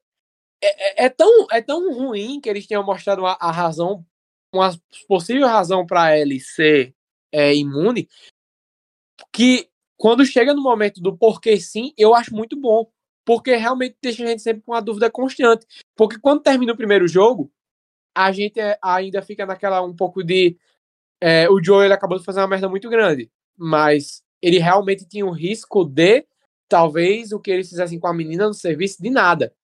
é, 0.62 1.04
é- 1.04 1.06
é 1.06 1.08
tão, 1.08 1.46
é 1.50 1.60
tão 1.62 1.92
ruim 1.94 2.38
que 2.40 2.48
eles 2.50 2.66
tenham 2.66 2.84
mostrado 2.84 3.24
a, 3.26 3.36
a 3.40 3.50
razão, 3.50 4.04
uma 4.52 4.70
possível 5.08 5.46
razão 5.46 5.86
para 5.86 6.18
ele 6.18 6.40
ser 6.40 6.94
é, 7.32 7.54
imune, 7.54 8.08
que 9.32 9.68
quando 9.96 10.24
chega 10.24 10.54
no 10.54 10.62
momento 10.62 11.00
do 11.00 11.16
porquê 11.16 11.60
sim, 11.60 11.92
eu 11.96 12.14
acho 12.14 12.34
muito 12.34 12.58
bom. 12.58 12.90
Porque 13.24 13.54
realmente 13.54 13.96
deixa 14.02 14.24
a 14.24 14.26
gente 14.26 14.42
sempre 14.42 14.62
com 14.62 14.72
uma 14.72 14.80
dúvida 14.80 15.10
constante. 15.10 15.66
Porque 15.94 16.18
quando 16.18 16.42
termina 16.42 16.72
o 16.72 16.76
primeiro 16.76 17.06
jogo, 17.06 17.52
a 18.14 18.32
gente 18.32 18.58
é- 18.58 18.78
ainda 18.82 19.22
fica 19.22 19.46
naquela 19.46 19.82
um 19.82 19.94
pouco 19.94 20.24
de. 20.24 20.58
é, 21.20 21.48
o 21.50 21.62
Joe 21.62 21.84
ele 21.84 21.94
acabou 21.94 22.18
de 22.18 22.24
fazer 22.24 22.40
uma 22.40 22.48
merda 22.48 22.68
muito 22.68 22.88
grande. 22.88 23.30
Mas 23.56 24.22
ele 24.42 24.58
realmente 24.58 25.06
tinha 25.06 25.26
o 25.26 25.30
risco 25.30 25.84
de 25.84 26.26
talvez 26.68 27.32
o 27.32 27.40
que 27.40 27.50
eles 27.50 27.68
fizessem 27.68 28.00
com 28.00 28.06
a 28.06 28.14
menina 28.14 28.46
não 28.46 28.52
servisse 28.54 29.02
de 29.02 29.10
nada. 29.10 29.54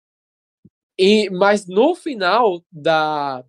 E, 0.98 1.30
mas 1.30 1.66
no 1.66 1.94
final 1.94 2.62
da, 2.70 3.44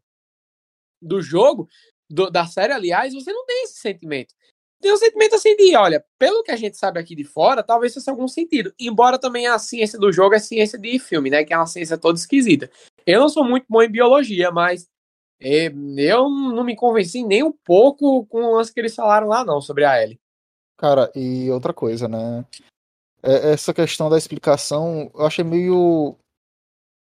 do 1.02 1.22
jogo, 1.22 1.68
do- 2.10 2.30
da 2.30 2.46
série, 2.46 2.74
aliás, 2.74 3.14
você 3.14 3.32
não 3.32 3.46
tem 3.46 3.64
esse 3.64 3.80
sentimento. 3.80 4.34
Tem 4.80 4.94
um 4.94 4.98
sentimento 4.98 5.36
assim 5.36 5.56
de, 5.56 5.76
olha, 5.76 6.06
pelo 6.20 6.44
que 6.44 6.52
a 6.52 6.56
gente 6.56 6.78
sabe 6.78 7.00
aqui 7.00 7.16
de 7.16 7.24
fora, 7.24 7.64
talvez 7.64 7.94
faça 7.94 8.12
algum 8.12 8.28
sentido. 8.28 8.72
Embora 8.80 9.18
também 9.18 9.48
a 9.48 9.58
ciência 9.58 9.98
do 9.98 10.12
jogo 10.12 10.36
é 10.36 10.40
ciência 10.40 10.78
de 10.78 11.00
filme, 11.00 11.30
né? 11.32 11.44
Que 11.44 11.54
é 11.54 11.58
uma 11.58 11.66
ciência 11.66 11.98
toda 11.98 12.20
esquisita. 12.20 12.70
Eu 13.06 13.20
não 13.20 13.28
sou 13.30 13.44
muito 13.44 13.66
bom 13.68 13.82
em 13.82 13.90
biologia, 13.90 14.52
mas 14.52 14.88
é, 15.40 15.68
eu 15.98 16.30
não 16.30 16.64
me 16.64 16.76
convenci 16.76 17.24
nem 17.24 17.44
um 17.44 17.52
pouco 17.52 18.26
com 18.28 18.44
o 18.44 18.56
lance 18.56 18.72
que 18.72 18.80
eles 18.80 18.94
falaram 18.94 19.28
lá, 19.28 19.44
não, 19.44 19.60
sobre 19.62 19.84
a 19.84 20.02
Ellie. 20.02 20.20
Cara, 20.78 21.12
e 21.16 21.50
outra 21.50 21.74
coisa, 21.74 22.08
né? 22.08 22.46
É- 23.24 23.54
Essa 23.54 23.74
questão 23.74 24.12
da 24.12 24.18
explicação, 24.18 25.10
eu 25.16 25.26
achei 25.26 25.44
meio, 25.44 26.16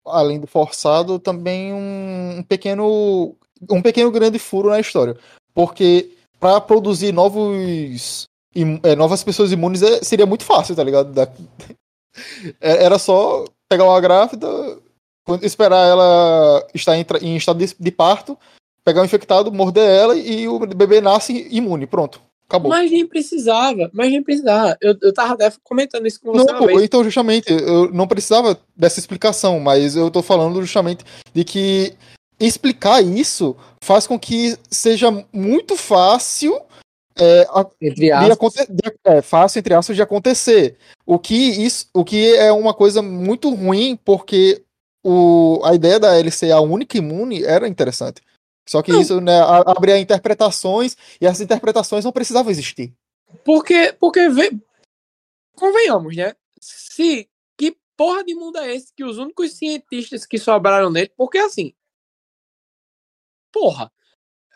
além 0.06 0.40
do 0.40 0.46
forçado, 0.46 1.18
também 1.18 1.74
um, 1.74 2.38
um 2.38 2.42
pequeno, 2.42 3.36
um 3.70 3.80
pequeno 3.82 4.10
grande 4.10 4.38
furo 4.38 4.70
na 4.70 4.80
história. 4.80 5.16
Porque 5.54 6.10
para 6.38 6.60
produzir 6.60 7.12
novos, 7.12 8.26
im- 8.54 8.80
é, 8.82 8.94
novas 8.94 9.22
pessoas 9.24 9.52
imunes 9.52 9.82
é- 9.82 10.02
seria 10.02 10.26
muito 10.26 10.44
fácil, 10.44 10.74
tá 10.76 10.84
ligado? 10.84 11.12
Da- 11.12 11.28
é- 12.60 12.84
Era 12.84 12.98
só 12.98 13.44
pegar 13.68 13.84
uma 13.84 14.00
grávida, 14.00 14.46
esperar 15.42 15.86
ela 15.88 16.66
estar 16.74 16.96
em, 16.96 17.04
em 17.22 17.36
estado 17.36 17.58
de, 17.58 17.74
de 17.78 17.90
parto, 17.90 18.38
pegar 18.84 19.02
o 19.02 19.04
infectado, 19.04 19.52
morder 19.52 19.88
ela 19.88 20.14
e 20.16 20.46
o 20.48 20.58
bebê 20.60 21.00
nasce 21.00 21.48
imune. 21.50 21.86
Pronto. 21.86 22.20
Acabou. 22.48 22.70
Mas 22.70 22.88
nem 22.92 23.04
precisava, 23.04 23.90
mas 23.92 24.08
nem 24.08 24.22
precisava. 24.22 24.76
Eu, 24.80 24.94
eu 25.02 25.12
tava 25.12 25.32
até 25.34 25.52
comentando 25.64 26.06
isso 26.06 26.20
com 26.20 26.30
você 26.32 26.52
Não, 26.52 26.64
vez. 26.64 26.80
então 26.82 27.02
justamente, 27.02 27.50
eu 27.50 27.90
não 27.92 28.06
precisava 28.06 28.56
dessa 28.76 29.00
explicação, 29.00 29.58
mas 29.58 29.96
eu 29.96 30.08
tô 30.12 30.22
falando 30.22 30.60
justamente 30.62 31.04
de 31.34 31.42
que 31.42 31.94
explicar 32.38 33.02
isso 33.02 33.56
faz 33.82 34.06
com 34.06 34.18
que 34.18 34.56
seja 34.70 35.08
muito 35.32 35.76
fácil 35.76 36.60
é, 37.18 37.46
a- 37.48 37.66
Entre 37.80 37.94
de 38.06 38.12
aspas. 38.12 38.30
aconte- 38.32 38.66
de- 38.70 38.94
é, 39.04 39.22
fácil 39.22 39.58
entre 39.58 39.72
aspas 39.72 39.96
de 39.96 40.02
acontecer. 40.02 40.76
O 41.06 41.18
que 41.18 41.34
isso, 41.34 41.88
o 41.94 42.04
que 42.04 42.34
é 42.36 42.52
uma 42.52 42.74
coisa 42.74 43.00
muito 43.00 43.48
ruim, 43.54 43.98
porque 44.04 44.62
o, 45.02 45.62
a 45.64 45.74
ideia 45.74 45.98
da 45.98 46.30
ser 46.30 46.50
a 46.52 46.60
única 46.60 46.98
imune 46.98 47.42
era 47.42 47.66
interessante. 47.68 48.20
Só 48.68 48.82
que 48.82 48.92
Não. 48.92 49.00
isso 49.00 49.18
né, 49.20 49.38
a- 49.40 49.62
abria 49.66 49.98
interpretações 49.98 50.94
e 51.20 51.24
essas 51.26 51.40
interpretações 51.40 52.04
não 52.04 52.12
precisavam 52.12 52.50
existir. 52.50 52.92
Porque, 53.44 53.94
porque 53.98 54.28
vê, 54.28 54.52
convenhamos, 55.54 56.14
né? 56.16 56.34
Se 56.60 57.28
que 57.56 57.76
porra 57.96 58.24
de 58.24 58.34
mundo 58.34 58.58
é 58.58 58.74
esse 58.74 58.92
que 58.94 59.04
os 59.04 59.16
únicos 59.18 59.52
cientistas 59.54 60.26
que 60.26 60.38
sobraram 60.38 60.90
nele, 60.90 61.10
porque 61.16 61.38
assim, 61.38 61.72
porra, 63.56 63.90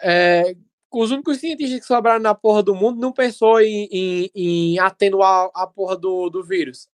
é, 0.03 0.55
os 0.93 1.11
únicos 1.11 1.39
cientistas 1.39 1.81
que 1.81 1.87
sobraram 1.87 2.21
na 2.21 2.35
porra 2.35 2.63
do 2.63 2.75
mundo 2.75 3.01
não 3.01 3.13
pensou 3.13 3.59
em, 3.63 3.89
em, 3.91 4.31
em 4.35 4.79
atenuar 4.79 5.51
a 5.55 5.67
porra 5.67 5.97
do, 5.97 6.29
do 6.29 6.45
vírus. 6.45 6.87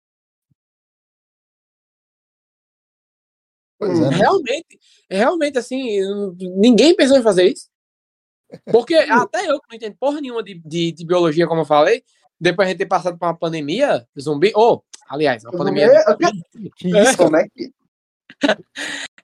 É, 3.83 3.89
né? 3.89 4.09
Realmente, 4.11 4.79
realmente 5.11 5.59
assim, 5.59 5.99
ninguém 6.57 6.95
pensou 6.95 7.19
em 7.19 7.23
fazer 7.23 7.53
isso. 7.53 7.69
Porque 8.71 8.95
até 9.11 9.51
eu 9.51 9.61
que 9.61 9.67
não 9.69 9.77
entendo 9.77 9.97
porra 9.99 10.21
nenhuma 10.21 10.45
de, 10.45 10.55
de, 10.65 10.93
de 10.93 11.05
biologia, 11.05 11.49
como 11.49 11.63
eu 11.63 11.67
falei, 11.67 12.05
depois 12.41 12.69
de 12.69 12.77
ter 12.77 12.87
passado 12.87 13.19
por 13.19 13.27
uma 13.27 13.37
pandemia 13.37 14.07
zumbi, 14.19 14.53
ou, 14.55 14.85
aliás, 15.09 15.45
uma 15.45 15.53
pandemia. 15.53 15.89
Zumbi? 16.05 16.71
Que 16.77 16.89
isso, 16.89 17.17
Como 17.17 17.37
é 17.37 17.49
que. 17.49 17.73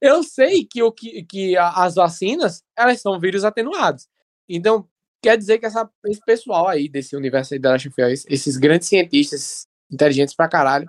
Eu 0.00 0.22
sei 0.22 0.64
que, 0.64 0.82
o 0.82 0.90
que, 0.92 1.22
que 1.24 1.56
as 1.56 1.94
vacinas, 1.94 2.62
elas 2.76 3.00
são 3.00 3.20
vírus 3.20 3.44
atenuados. 3.44 4.08
Então, 4.48 4.88
quer 5.22 5.36
dizer 5.38 5.58
que 5.58 5.66
essa, 5.66 5.88
esse 6.06 6.20
pessoal 6.24 6.66
aí 6.68 6.88
desse 6.88 7.14
universo 7.14 7.54
aí 7.54 7.60
da 7.60 7.76
Us, 7.76 8.24
esses 8.28 8.56
grandes 8.56 8.88
cientistas 8.88 9.66
inteligentes 9.90 10.34
pra 10.34 10.48
caralho, 10.48 10.88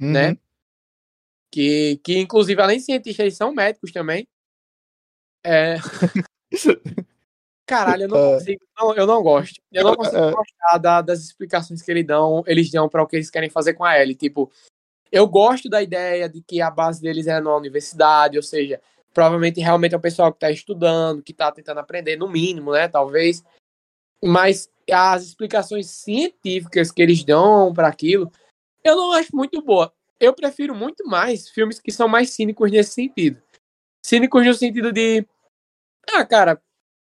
Uhum. 0.00 0.12
né? 0.12 0.36
que, 1.50 1.98
que 2.04 2.18
inclusive, 2.18 2.60
além 2.60 2.78
de 2.78 2.84
cientistas, 2.84 3.20
eles 3.20 3.36
são 3.36 3.52
médicos 3.54 3.90
também. 3.92 4.26
É... 5.44 5.76
Caralho, 7.66 8.02
eu 8.04 8.08
não 8.08 8.16
É. 8.34 8.38
consigo, 8.38 8.64
não, 8.78 8.94
eu 8.94 9.06
não 9.06 9.22
gosto. 9.22 9.60
Eu 9.72 9.84
não 9.84 9.96
consigo 9.96 10.16
É. 10.16 10.32
gostar 10.32 10.78
da- 10.78 11.02
das 11.02 11.20
explicações 11.20 11.82
que 11.82 11.90
eles 11.90 12.06
dão, 12.06 12.42
eles 12.46 12.70
dão 12.70 12.88
para 12.88 13.02
o 13.02 13.06
que 13.06 13.16
eles 13.16 13.30
querem 13.30 13.48
fazer 13.50 13.74
com 13.74 13.84
a 13.84 13.98
Ellie. 14.00 14.14
Tipo, 14.14 14.50
eu 15.10 15.26
gosto 15.26 15.68
da 15.68 15.82
ideia 15.82 16.28
de 16.28 16.42
que 16.42 16.60
a 16.60 16.70
base 16.70 17.00
deles 17.00 17.26
é 17.26 17.40
na 17.40 17.54
universidade, 17.56 18.36
ou 18.36 18.42
seja, 18.42 18.80
provavelmente 19.14 19.60
realmente 19.60 19.94
é 19.94 19.98
um 19.98 20.00
pessoal 20.00 20.32
que 20.32 20.36
está 20.36 20.50
estudando, 20.50 21.22
que 21.22 21.32
está 21.32 21.50
tentando 21.50 21.80
aprender, 21.80 22.16
no 22.16 22.28
mínimo, 22.28 22.72
né? 22.72 22.88
Talvez. 22.88 23.42
Mas 24.22 24.70
as 24.90 25.24
explicações 25.24 25.86
científicas 25.86 26.90
que 26.90 27.02
eles 27.02 27.24
dão 27.24 27.72
para 27.72 27.88
aquilo, 27.88 28.30
eu 28.84 28.96
não 28.96 29.12
acho 29.12 29.34
muito 29.34 29.60
boa. 29.62 29.92
Eu 30.18 30.32
prefiro 30.32 30.74
muito 30.74 31.06
mais 31.06 31.48
filmes 31.48 31.80
que 31.80 31.92
são 31.92 32.08
mais 32.08 32.30
cínicos 32.30 32.70
nesse 32.70 32.92
sentido. 32.92 33.40
Cínicos 34.04 34.44
no 34.44 34.54
sentido 34.54 34.92
de. 34.92 35.26
Ah, 36.12 36.24
cara, 36.24 36.60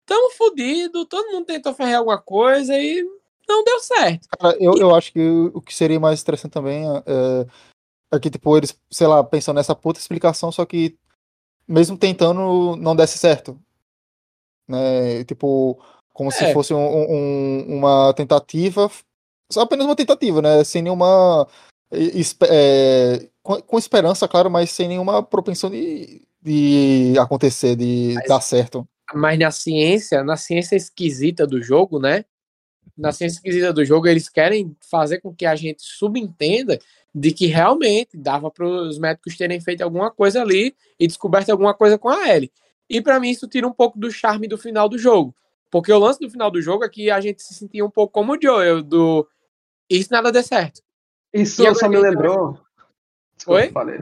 tamo 0.06 0.30
fudido, 0.30 1.04
todo 1.04 1.30
mundo 1.30 1.46
tentou 1.46 1.74
fazer 1.74 1.94
alguma 1.94 2.20
coisa 2.20 2.74
e 2.78 3.02
não 3.48 3.62
deu 3.64 3.78
certo. 3.80 4.28
Cara, 4.38 4.56
eu, 4.58 4.74
eu 4.78 4.94
acho 4.94 5.12
que 5.12 5.20
o 5.20 5.60
que 5.60 5.74
seria 5.74 6.00
mais 6.00 6.22
interessante 6.22 6.52
também 6.52 6.84
é, 6.86 7.46
é 8.12 8.18
que, 8.18 8.30
tipo, 8.30 8.56
eles, 8.56 8.78
sei 8.90 9.06
lá, 9.06 9.22
pensam 9.22 9.52
nessa 9.54 9.74
puta 9.74 10.00
explicação, 10.00 10.50
só 10.50 10.64
que 10.64 10.96
mesmo 11.66 11.98
tentando, 11.98 12.76
não 12.76 12.96
desse 12.96 13.18
certo. 13.18 13.58
Né? 14.66 15.24
Tipo, 15.24 15.78
como 16.12 16.30
se 16.30 16.44
É. 16.44 16.52
fosse 16.52 16.72
um- 16.74 16.78
um- 16.78 17.78
uma 17.78 18.12
tentativa, 18.14 18.90
só 19.50 19.62
apenas 19.62 19.86
uma 19.86 19.96
tentativa, 19.96 20.42
né? 20.42 20.64
Sem 20.64 20.82
nenhuma. 20.82 21.46
é, 22.50 23.28
com, 23.42 23.78
esperança, 23.78 24.28
claro, 24.28 24.50
mas 24.50 24.70
sem 24.70 24.88
nenhuma 24.88 25.22
propensão 25.22 25.70
de, 25.70 26.20
de 26.42 27.14
acontecer, 27.18 27.74
de 27.76 28.14
dar 28.28 28.42
certo. 28.42 28.86
Mas 29.14 29.38
na 29.38 29.50
ciência, 29.50 30.22
na 30.22 30.36
ciência 30.36 30.76
esquisita 30.76 31.46
do 31.46 31.62
jogo, 31.62 31.98
né? 31.98 32.26
Na 32.98 33.12
ciência 33.12 33.36
esquisita 33.38 33.72
do 33.72 33.84
jogo, 33.84 34.08
eles 34.08 34.28
querem 34.28 34.76
fazer 34.90 35.20
com 35.20 35.32
que 35.32 35.46
a 35.46 35.54
gente 35.54 35.82
subentenda 35.82 36.78
de 37.14 37.30
que 37.32 37.46
realmente 37.46 38.16
dava 38.16 38.50
para 38.50 38.66
os 38.66 38.98
médicos 38.98 39.36
terem 39.36 39.60
feito 39.60 39.82
alguma 39.82 40.10
coisa 40.10 40.42
ali 40.42 40.74
e 40.98 41.06
descoberto 41.06 41.50
alguma 41.50 41.72
coisa 41.72 41.96
com 41.96 42.08
a 42.08 42.28
Ellie. 42.28 42.50
E 42.90 43.00
para 43.00 43.20
mim 43.20 43.30
isso 43.30 43.46
tira 43.46 43.66
um 43.66 43.72
pouco 43.72 43.98
do 43.98 44.10
charme 44.10 44.48
do 44.48 44.58
final 44.58 44.88
do 44.88 44.98
jogo. 44.98 45.34
Porque 45.70 45.92
o 45.92 45.98
lance 45.98 46.18
do 46.18 46.30
final 46.30 46.50
do 46.50 46.60
jogo 46.60 46.84
é 46.84 46.88
que 46.88 47.10
a 47.10 47.20
gente 47.20 47.42
se 47.42 47.54
sentia 47.54 47.84
um 47.84 47.90
pouco 47.90 48.12
como 48.12 48.34
o 48.34 48.38
Joel, 48.40 48.82
do 48.82 49.26
isso 49.88 50.08
nada 50.10 50.32
deu 50.32 50.42
certo. 50.42 50.82
Isso 51.32 51.62
E 51.66 51.74
só 51.74 51.88
me 51.88 51.96
que- 51.96 52.02
lembrou. 52.02 52.58
Desculpa, 53.36 53.60
Oi? 53.60 53.70
falei. 53.70 54.00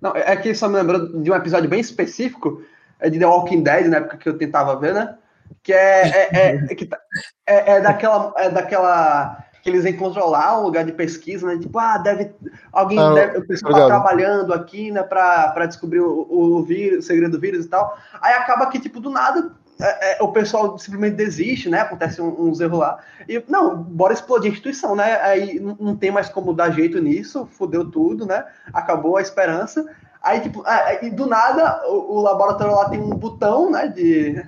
Não, 0.00 0.14
é 0.14 0.36
que 0.36 0.50
isso 0.50 0.60
só 0.60 0.68
me 0.68 0.76
lembrou 0.76 1.22
de 1.22 1.30
um 1.30 1.34
episódio 1.34 1.68
bem 1.70 1.80
específico 1.80 2.62
é 3.00 3.08
de 3.08 3.18
The 3.18 3.26
Walking 3.26 3.62
Dead, 3.62 3.86
na 3.86 3.96
época 3.98 4.16
que 4.18 4.28
eu 4.28 4.36
tentava 4.36 4.78
ver, 4.78 4.92
né? 4.94 5.16
Que 5.64 5.72
é, 5.72 6.02
é, 6.06 6.28
é, 6.32 6.54
é 6.70 6.74
que 6.76 6.86
tá- 6.86 7.00
é- 7.46 7.72
é 7.72 7.80
daquela. 7.80 8.32
É 8.36 8.48
daquela. 8.50 9.38
Que 9.62 9.70
eles 9.70 9.86
encontram 9.86 10.28
lá 10.28 10.60
um 10.60 10.64
lugar 10.64 10.84
de 10.84 10.92
pesquisa, 10.92 11.46
né? 11.46 11.58
Tipo, 11.58 11.78
ah, 11.78 11.96
deve. 11.96 12.32
Alguém 12.70 12.98
Ah, 12.98 13.14
deve. 13.14 13.38
O 13.38 13.46
pessoal 13.46 13.72
tá 13.72 13.86
trabalhando 13.86 14.52
aqui, 14.52 14.90
né, 14.90 15.02
pra, 15.02 15.48
pra 15.48 15.64
descobrir 15.64 16.00
o, 16.00 16.26
o, 16.30 16.62
vírus, 16.62 17.02
o 17.02 17.08
segredo 17.08 17.32
do 17.32 17.40
vírus 17.40 17.64
e 17.64 17.68
tal. 17.70 17.96
Aí 18.20 18.34
acaba 18.34 18.66
que, 18.66 18.78
tipo, 18.78 19.00
do 19.00 19.08
nada. 19.08 19.52
é, 19.80 20.18
é, 20.18 20.22
o 20.22 20.28
pessoal 20.28 20.78
simplesmente 20.78 21.16
desiste, 21.16 21.70
né? 21.70 21.80
Acontece 21.80 22.20
um- 22.20 22.42
uns 22.42 22.60
erros 22.60 22.78
lá. 22.78 22.98
E, 23.26 23.42
não, 23.48 23.74
bora 23.74 24.12
explodir 24.12 24.50
a 24.50 24.52
instituição, 24.52 24.94
né? 24.94 25.18
Aí 25.22 25.58
não 25.58 25.96
tem 25.96 26.10
mais 26.10 26.28
como 26.28 26.52
dar 26.52 26.70
jeito 26.70 27.00
nisso, 27.00 27.48
fudeu 27.50 27.90
tudo, 27.90 28.26
né? 28.26 28.44
Acabou 28.72 29.16
a 29.16 29.22
esperança. 29.22 29.82
Aí, 30.22 30.40
tipo, 30.40 30.62
ah, 30.66 30.98
e 31.02 31.10
do 31.10 31.26
nada, 31.26 31.82
o, 31.88 32.18
o 32.18 32.20
laboratório 32.20 32.74
lá 32.74 32.88
tem 32.90 33.00
um 33.00 33.10
botão, 33.16 33.70
né? 33.70 33.88
De, 33.88 34.44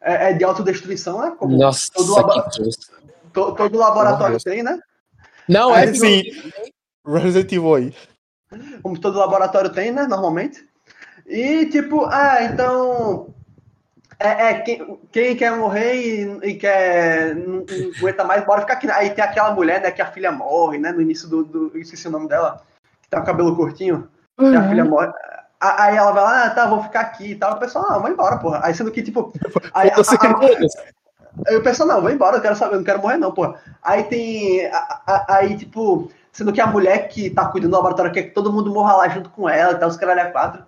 é, 0.00 0.30
é 0.30 0.32
de 0.32 0.44
autodestruição, 0.44 1.20
né? 1.20 1.34
Como 1.38 1.56
Nossa, 1.56 1.90
todo, 1.92 2.14
labo- 2.14 2.50
to- 3.32 3.54
todo 3.54 3.78
laboratório 3.78 4.34
Nossa. 4.34 4.50
tem, 4.50 4.62
né? 4.62 4.78
Não, 5.48 5.74
é 5.74 5.92
sim. 5.94 6.24
Resident 7.06 7.52
Evil 7.52 7.74
aí. 7.74 7.94
Como 8.82 8.98
todo 8.98 9.18
laboratório 9.18 9.70
tem, 9.70 9.92
né? 9.92 10.06
Normalmente. 10.06 10.64
E, 11.26 11.66
tipo, 11.66 12.04
ah, 12.06 12.38
então. 12.42 13.34
É, 14.18 14.50
é, 14.50 14.54
quem, 14.60 14.98
quem 15.12 15.36
quer 15.36 15.54
morrer 15.54 15.94
e, 15.94 16.50
e 16.50 16.54
quer. 16.54 17.34
Não, 17.36 17.56
não 17.58 17.90
aguenta 17.98 18.24
mais, 18.24 18.44
bora 18.46 18.62
ficar 18.62 18.74
aqui. 18.74 18.90
Aí 18.90 19.10
tem 19.10 19.22
aquela 19.22 19.52
mulher, 19.52 19.82
né, 19.82 19.90
que 19.90 20.00
a 20.00 20.10
filha 20.10 20.32
morre, 20.32 20.78
né? 20.78 20.90
No 20.90 21.02
início 21.02 21.28
do. 21.28 21.44
do 21.44 21.70
eu 21.74 21.80
esqueci 21.80 22.08
o 22.08 22.10
nome 22.10 22.28
dela. 22.28 22.62
Que 23.02 23.08
tá 23.10 23.18
com 23.18 23.24
o 23.24 23.26
cabelo 23.26 23.56
curtinho. 23.56 24.08
Que 24.38 24.56
a 24.56 24.68
filha 24.68 24.84
morre. 24.84 25.12
A- 25.70 25.84
Aí 25.84 25.96
ela 25.96 26.12
vai 26.12 26.22
lá, 26.24 26.44
ah, 26.46 26.50
tá, 26.50 26.66
vou 26.66 26.82
ficar 26.82 27.00
aqui 27.00 27.32
e 27.32 27.34
tal. 27.36 27.54
O 27.54 27.58
pessoal, 27.58 27.90
não, 27.90 28.00
vai 28.02 28.12
embora, 28.12 28.38
porra. 28.38 28.60
Aí 28.62 28.74
sendo 28.74 28.90
que, 28.90 29.02
tipo. 29.02 29.32
Aí, 29.74 29.88
a- 29.90 29.96
a- 30.26 30.28
Aí 31.46 31.56
o 31.56 31.62
pessoal, 31.62 31.88
não, 31.88 32.00
vai 32.02 32.12
embora, 32.14 32.36
eu 32.38 32.40
quero 32.42 32.56
saber, 32.56 32.74
eu 32.74 32.78
não 32.78 32.84
quero 32.84 33.00
morrer, 33.02 33.18
não, 33.18 33.32
porra. 33.32 33.56
Aí 33.82 34.04
tem. 34.04 34.66
a- 34.66 35.00
a- 35.06 35.26
Aí, 35.36 35.56
tipo, 35.56 36.10
sendo 36.32 36.52
que 36.52 36.60
a 36.60 36.66
mulher 36.66 37.08
que 37.08 37.28
tá 37.30 37.46
cuidando 37.46 37.70
do 37.72 37.76
laboratório 37.76 38.12
quer 38.12 38.22
que 38.24 38.30
todo 38.30 38.52
mundo 38.52 38.72
morra 38.72 38.96
lá 38.96 39.08
junto 39.08 39.28
com 39.30 39.48
ela 39.48 39.72
e 39.72 39.76
tal, 39.76 39.88
os 39.88 39.96
caralho 39.96 40.22
a 40.22 40.26
quatro. 40.30 40.62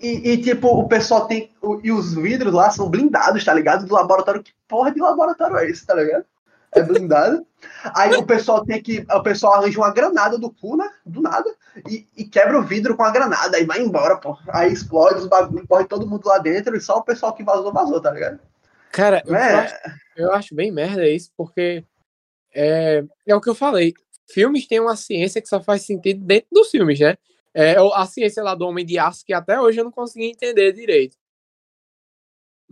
E, 0.00 0.32
e, 0.32 0.36
tipo, 0.42 0.68
o 0.68 0.88
pessoal 0.88 1.26
tem. 1.26 1.50
o- 1.62 1.80
e 1.82 1.92
os 1.92 2.14
vidros 2.14 2.52
lá 2.52 2.70
são 2.70 2.88
blindados, 2.88 3.44
tá 3.44 3.54
ligado? 3.54 3.86
Do 3.86 3.94
laboratório. 3.94 4.42
Que 4.42 4.52
porra 4.68 4.90
de 4.92 5.00
laboratório 5.00 5.56
é 5.58 5.68
esse, 5.70 5.86
tá 5.86 5.94
ligado? 5.94 6.24
É 6.72 6.82
blindado. 6.82 7.46
Aí 7.94 8.14
o 8.16 8.24
pessoal 8.24 8.64
tem 8.64 8.82
que. 8.82 9.04
O 9.10 9.22
pessoal 9.22 9.54
arranja 9.54 9.78
uma 9.78 9.92
granada 9.92 10.38
do 10.38 10.50
cu, 10.50 10.76
né? 10.76 10.88
Do 11.04 11.20
nada. 11.20 11.52
E, 11.88 12.06
e 12.16 12.24
quebra 12.24 12.58
o 12.58 12.62
vidro 12.62 12.96
com 12.96 13.02
a 13.02 13.10
granada. 13.10 13.56
Aí 13.56 13.64
vai 13.64 13.80
embora, 13.80 14.16
pô. 14.16 14.36
Aí 14.48 14.72
explode 14.72 15.20
os 15.20 15.26
bagulhos, 15.26 15.66
corre 15.66 15.84
todo 15.86 16.06
mundo 16.06 16.26
lá 16.26 16.38
dentro 16.38 16.76
e 16.76 16.80
só 16.80 16.98
o 16.98 17.04
pessoal 17.04 17.32
que 17.34 17.42
vazou, 17.44 17.72
vazou, 17.72 18.00
tá 18.00 18.10
ligado? 18.10 18.38
Cara, 18.90 19.22
eu, 19.26 19.34
É. 19.34 19.54
acho, 19.54 19.74
eu 20.16 20.32
acho 20.32 20.54
bem 20.54 20.70
merda 20.70 21.08
isso, 21.08 21.30
porque 21.36 21.84
é, 22.54 23.04
é 23.26 23.34
o 23.34 23.40
que 23.40 23.48
eu 23.48 23.54
falei. 23.54 23.94
Filmes 24.30 24.66
têm 24.66 24.80
uma 24.80 24.96
ciência 24.96 25.40
que 25.40 25.48
só 25.48 25.60
faz 25.62 25.82
sentido 25.82 26.24
dentro 26.24 26.48
dos 26.52 26.70
filmes, 26.70 27.00
né? 27.00 27.16
É 27.54 27.76
a 27.94 28.06
ciência 28.06 28.42
lá 28.42 28.54
do 28.54 28.66
Homem 28.66 28.84
de 28.84 28.98
Aço 28.98 29.24
que 29.26 29.32
até 29.34 29.60
hoje 29.60 29.78
eu 29.80 29.84
não 29.84 29.90
consegui 29.90 30.26
entender 30.26 30.72
direito. 30.72 31.16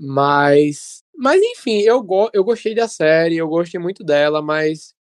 Mas, 0.02 1.04
mas 1.14 1.42
enfim, 1.42 1.80
eu, 1.80 2.02
go 2.02 2.30
eu 2.32 2.42
gostei 2.42 2.74
da 2.74 2.88
série, 2.88 3.36
eu 3.36 3.46
gostei 3.46 3.78
muito 3.78 4.02
dela, 4.02 4.40
mas 4.40 4.94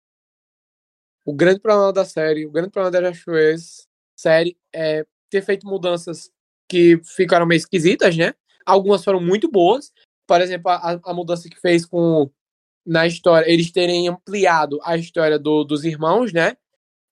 o 1.24 1.32
grande 1.32 1.60
problema 1.60 1.92
da 1.92 2.04
série, 2.04 2.44
o 2.44 2.50
grande 2.50 2.70
problema 2.70 2.90
da 2.90 3.08
Josh 3.08 3.86
série 4.16 4.56
é 4.74 5.06
ter 5.30 5.42
feito 5.42 5.68
mudanças 5.68 6.32
que 6.68 7.00
ficaram 7.04 7.46
meio 7.46 7.58
esquisitas, 7.58 8.16
né? 8.16 8.34
Algumas 8.66 9.04
foram 9.04 9.20
muito 9.20 9.48
boas, 9.48 9.92
por 10.26 10.40
exemplo, 10.40 10.68
a, 10.72 10.98
a 11.04 11.14
mudança 11.14 11.48
que 11.48 11.60
fez 11.60 11.86
com 11.86 12.28
na 12.84 13.06
história, 13.06 13.48
eles 13.48 13.70
terem 13.70 14.08
ampliado 14.08 14.80
a 14.82 14.96
história 14.96 15.38
do- 15.38 15.62
dos 15.62 15.84
irmãos, 15.84 16.32
né? 16.32 16.56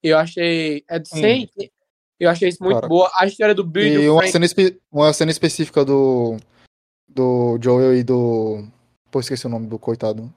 Eu 0.02 0.18
achei 0.18 0.82
é 0.88 0.98
decente. 0.98 1.72
Eu 2.18 2.30
achei 2.30 2.48
isso 2.48 2.64
muito 2.64 2.76
Cara. 2.76 2.88
boa. 2.88 3.10
A 3.14 3.26
história 3.26 3.54
do 3.54 3.62
Bill 3.62 3.84
e 3.84 3.90
E 3.92 4.06
do 4.06 4.12
uma 4.12 4.22
Frank, 4.28 4.32
cena, 4.48 4.76
uma 4.90 5.12
cena 5.12 5.30
específica 5.30 5.84
do. 5.84 6.36
Do 7.16 7.58
Joel 7.62 7.96
e 7.96 8.04
do. 8.04 8.62
Pô, 9.10 9.20
esqueci 9.20 9.46
o 9.46 9.48
nome 9.48 9.66
do 9.66 9.78
coitado. 9.78 10.30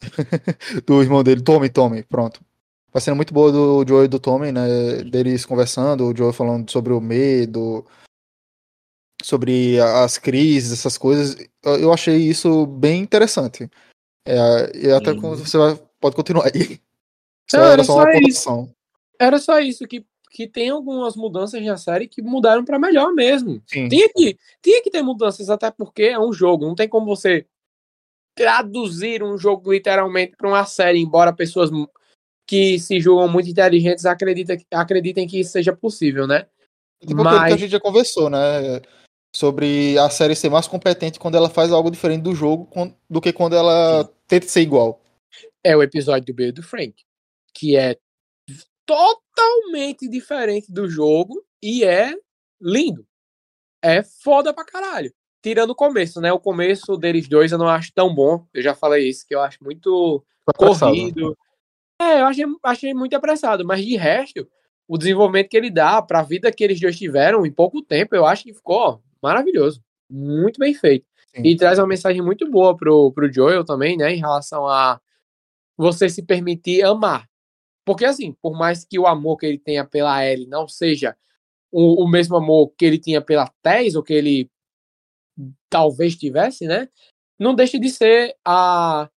do 0.86 1.02
irmão 1.02 1.22
dele, 1.22 1.42
Tommy, 1.42 1.68
Tommy, 1.68 2.02
pronto. 2.02 2.40
Uma 2.92 3.00
cena 3.02 3.14
muito 3.14 3.34
boa 3.34 3.52
do 3.52 3.84
Joel 3.86 4.06
e 4.06 4.08
do 4.08 4.18
Tommy, 4.18 4.50
né? 4.50 4.66
Deles 5.02 5.44
conversando, 5.44 6.06
o 6.06 6.16
Joel 6.16 6.32
falando 6.32 6.70
sobre 6.70 6.94
o 6.94 7.02
medo, 7.02 7.84
sobre 9.22 9.78
as 9.78 10.16
crises, 10.16 10.72
essas 10.72 10.96
coisas. 10.96 11.36
Eu 11.62 11.92
achei 11.92 12.16
isso 12.16 12.64
bem 12.64 13.02
interessante. 13.02 13.68
É, 14.26 14.86
e 14.86 14.90
até 14.90 15.12
você 15.12 15.58
vai, 15.58 15.76
pode 16.00 16.16
continuar 16.16 16.46
aí. 16.46 16.80
Isso 17.46 17.58
Não, 17.58 17.64
era 17.64 17.72
era 17.74 17.84
só 17.84 17.94
uma 17.96 18.04
só 18.04 18.10
isso. 18.12 18.48
apontação. 18.48 18.74
era 19.20 19.38
só 19.38 19.58
isso 19.60 19.86
que 19.86 20.06
que 20.34 20.48
tem 20.48 20.68
algumas 20.68 21.14
mudanças 21.14 21.62
na 21.64 21.76
série 21.76 22.08
que 22.08 22.20
mudaram 22.20 22.64
pra 22.64 22.76
melhor 22.76 23.14
mesmo. 23.14 23.62
Sim. 23.68 23.88
Tinha 23.88 24.08
que, 24.12 24.36
tinha 24.60 24.82
que 24.82 24.90
ter 24.90 25.00
mudanças, 25.00 25.48
até 25.48 25.70
porque 25.70 26.02
é 26.02 26.18
um 26.18 26.32
jogo. 26.32 26.66
Não 26.66 26.74
tem 26.74 26.88
como 26.88 27.06
você 27.06 27.46
traduzir 28.36 29.22
um 29.22 29.38
jogo 29.38 29.72
literalmente 29.72 30.34
para 30.36 30.48
uma 30.48 30.66
série, 30.66 30.98
embora 30.98 31.32
pessoas 31.32 31.70
que 32.48 32.80
se 32.80 32.98
julgam 32.98 33.28
muito 33.28 33.48
inteligentes 33.48 34.04
acreditem, 34.04 34.66
acreditem 34.72 35.28
que 35.28 35.38
isso 35.38 35.52
seja 35.52 35.72
possível, 35.72 36.26
né? 36.26 36.48
Tipo 37.00 37.20
aquilo 37.20 37.30
que 37.30 37.36
a 37.36 37.40
Mas- 37.50 37.60
gente 37.60 37.70
já 37.70 37.78
conversou, 37.80 38.28
né? 38.28 38.82
Sobre 39.36 39.96
a 39.98 40.10
série 40.10 40.34
ser 40.34 40.50
mais 40.50 40.66
competente 40.66 41.20
quando 41.20 41.36
ela 41.36 41.48
faz 41.48 41.70
algo 41.70 41.92
diferente 41.92 42.22
do 42.22 42.34
jogo 42.34 42.68
do 43.08 43.20
que 43.20 43.32
quando 43.32 43.54
ela 43.54 44.04
tenta 44.26 44.48
ser 44.48 44.62
igual. 44.62 45.00
É 45.62 45.76
o 45.76 45.82
episódio 45.82 46.26
do 46.26 46.34
Bill 46.34 46.52
do 46.52 46.62
Frank, 46.62 46.94
que 47.54 47.76
é 47.76 47.96
totalmente 48.86 50.08
diferente 50.08 50.72
do 50.72 50.88
jogo 50.88 51.44
e 51.62 51.84
é 51.84 52.14
lindo. 52.60 53.06
É 53.82 54.02
foda 54.02 54.52
pra 54.52 54.64
caralho. 54.64 55.12
Tirando 55.42 55.70
o 55.70 55.74
começo, 55.74 56.20
né? 56.20 56.32
O 56.32 56.40
começo 56.40 56.96
deles 56.96 57.28
dois 57.28 57.52
eu 57.52 57.58
não 57.58 57.68
acho 57.68 57.92
tão 57.94 58.14
bom. 58.14 58.46
Eu 58.52 58.62
já 58.62 58.74
falei 58.74 59.08
isso, 59.08 59.26
que 59.26 59.34
eu 59.34 59.40
acho 59.40 59.62
muito 59.62 60.24
apressado. 60.46 60.92
corrido. 60.92 61.36
É, 62.00 62.20
eu 62.20 62.26
achei, 62.26 62.44
achei 62.62 62.94
muito 62.94 63.14
apressado, 63.14 63.64
mas 63.64 63.84
de 63.84 63.96
resto, 63.96 64.48
o 64.88 64.98
desenvolvimento 64.98 65.48
que 65.48 65.56
ele 65.56 65.70
dá 65.70 66.02
pra 66.02 66.22
vida 66.22 66.50
que 66.50 66.64
eles 66.64 66.80
dois 66.80 66.96
tiveram 66.96 67.46
em 67.46 67.52
pouco 67.52 67.82
tempo, 67.82 68.14
eu 68.14 68.26
acho 68.26 68.44
que 68.44 68.54
ficou 68.54 68.76
ó, 68.76 68.98
maravilhoso. 69.22 69.82
Muito 70.10 70.58
bem 70.58 70.74
feito. 70.74 71.06
Sim. 71.34 71.42
E 71.44 71.56
traz 71.56 71.78
uma 71.78 71.86
mensagem 71.86 72.22
muito 72.22 72.50
boa 72.50 72.76
pro, 72.76 73.12
pro 73.12 73.32
Joel 73.32 73.64
também, 73.64 73.96
né? 73.96 74.12
Em 74.12 74.18
relação 74.18 74.66
a 74.66 75.00
você 75.76 76.08
se 76.08 76.22
permitir 76.22 76.84
amar. 76.84 77.28
Porque, 77.84 78.04
assim, 78.04 78.32
por 78.40 78.56
mais 78.56 78.84
que 78.84 78.98
o 78.98 79.06
amor 79.06 79.36
que 79.36 79.46
ele 79.46 79.58
tenha 79.58 79.84
pela 79.84 80.24
Ellie 80.24 80.46
não 80.46 80.66
seja 80.66 81.16
o, 81.70 82.04
o 82.04 82.08
mesmo 82.08 82.36
amor 82.36 82.72
que 82.78 82.84
ele 82.84 82.98
tinha 82.98 83.20
pela 83.20 83.50
Tess, 83.62 83.94
ou 83.94 84.02
que 84.02 84.12
ele 84.14 84.50
talvez 85.68 86.16
tivesse, 86.16 86.66
né? 86.66 86.88
Não 87.38 87.54
deixa 87.54 87.78
de 87.78 87.90
ser 87.90 88.36
a, 88.44 89.10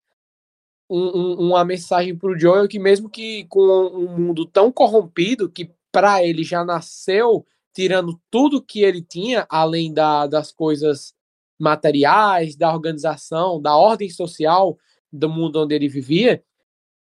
um- 0.90 1.18
um- 1.18 1.50
uma 1.50 1.64
mensagem 1.64 2.16
pro 2.18 2.38
Joel 2.38 2.68
que 2.68 2.80
mesmo 2.80 3.10
que 3.10 3.46
com 3.46 3.60
um 3.60 4.18
mundo 4.20 4.46
tão 4.46 4.72
corrompido 4.72 5.50
que 5.50 5.72
para 5.92 6.24
ele 6.24 6.44
já 6.44 6.64
nasceu 6.64 7.46
tirando 7.74 8.20
tudo 8.32 8.62
que 8.62 8.82
ele 8.82 9.04
tinha, 9.04 9.46
além 9.50 9.94
da, 9.94 10.26
das 10.26 10.52
coisas 10.52 11.14
materiais, 11.60 12.56
da 12.56 12.74
organização, 12.74 13.62
da 13.62 13.76
ordem 13.76 14.10
social 14.10 14.78
do 15.12 15.30
mundo 15.30 15.62
onde 15.62 15.76
ele 15.76 15.88
vivia, 15.88 16.44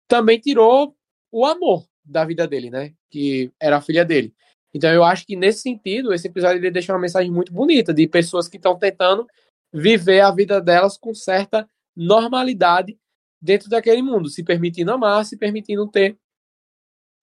também 0.08 0.40
tirou 0.40 0.96
o 1.40 1.46
amor 1.46 1.88
da 2.04 2.26
vida 2.26 2.48
dele, 2.48 2.70
né? 2.70 2.94
Que 3.10 3.52
era 3.60 3.78
a 3.78 3.82
filha 3.82 4.04
dele. 4.04 4.34
Então 4.74 4.92
eu 4.92 5.04
acho 5.04 5.26
que 5.26 5.36
nesse 5.36 5.62
sentido, 5.62 6.14
esse 6.14 6.28
episódio 6.28 6.60
ele 6.60 6.72
deixa 6.72 6.94
uma 6.94 7.00
mensagem 7.00 7.32
muito 7.32 7.54
bonita 7.54 7.94
de 7.94 8.08
pessoas 8.08 8.48
que 8.48 8.58
estão 8.58 8.78
tentando 8.78 9.26
viver 9.74 10.22
a 10.22 10.32
vida 10.32 10.62
delas 10.62 10.98
com 10.98 11.14
certa 11.14 11.70
normalidade 11.96 12.98
dentro 13.42 13.70
daquele 13.70 14.02
mundo, 14.02 14.30
se 14.30 14.44
permitindo 14.44 14.92
amar, 14.92 15.26
se 15.26 15.38
permitindo 15.38 15.88
ter 15.90 16.18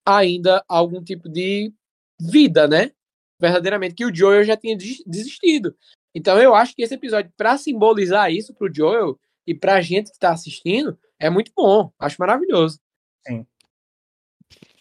ainda 0.07 0.65
algum 0.69 1.03
tipo 1.03 1.29
de 1.29 1.73
vida, 2.21 2.69
né? 2.69 2.93
Verdadeiramente, 3.41 3.95
que 3.95 4.05
o 4.05 4.15
Joel 4.15 4.45
já 4.45 4.57
tinha 4.57 4.77
des- 4.77 5.03
desistido. 5.07 5.77
Então 6.15 6.41
eu 6.41 6.55
acho 6.55 6.75
que 6.75 6.83
esse 6.83 6.95
episódio, 6.95 7.33
para 7.37 7.59
simbolizar 7.59 8.31
isso 8.31 8.55
pro 8.55 8.73
Joel 8.73 9.19
e 9.47 9.55
pra 9.55 9.81
gente 9.81 10.13
que 10.13 10.19
tá 10.19 10.33
assistindo, 10.33 10.99
é 11.19 11.29
muito 11.29 11.53
bom. 11.57 11.93
Acho 11.99 12.17
maravilhoso. 12.19 12.79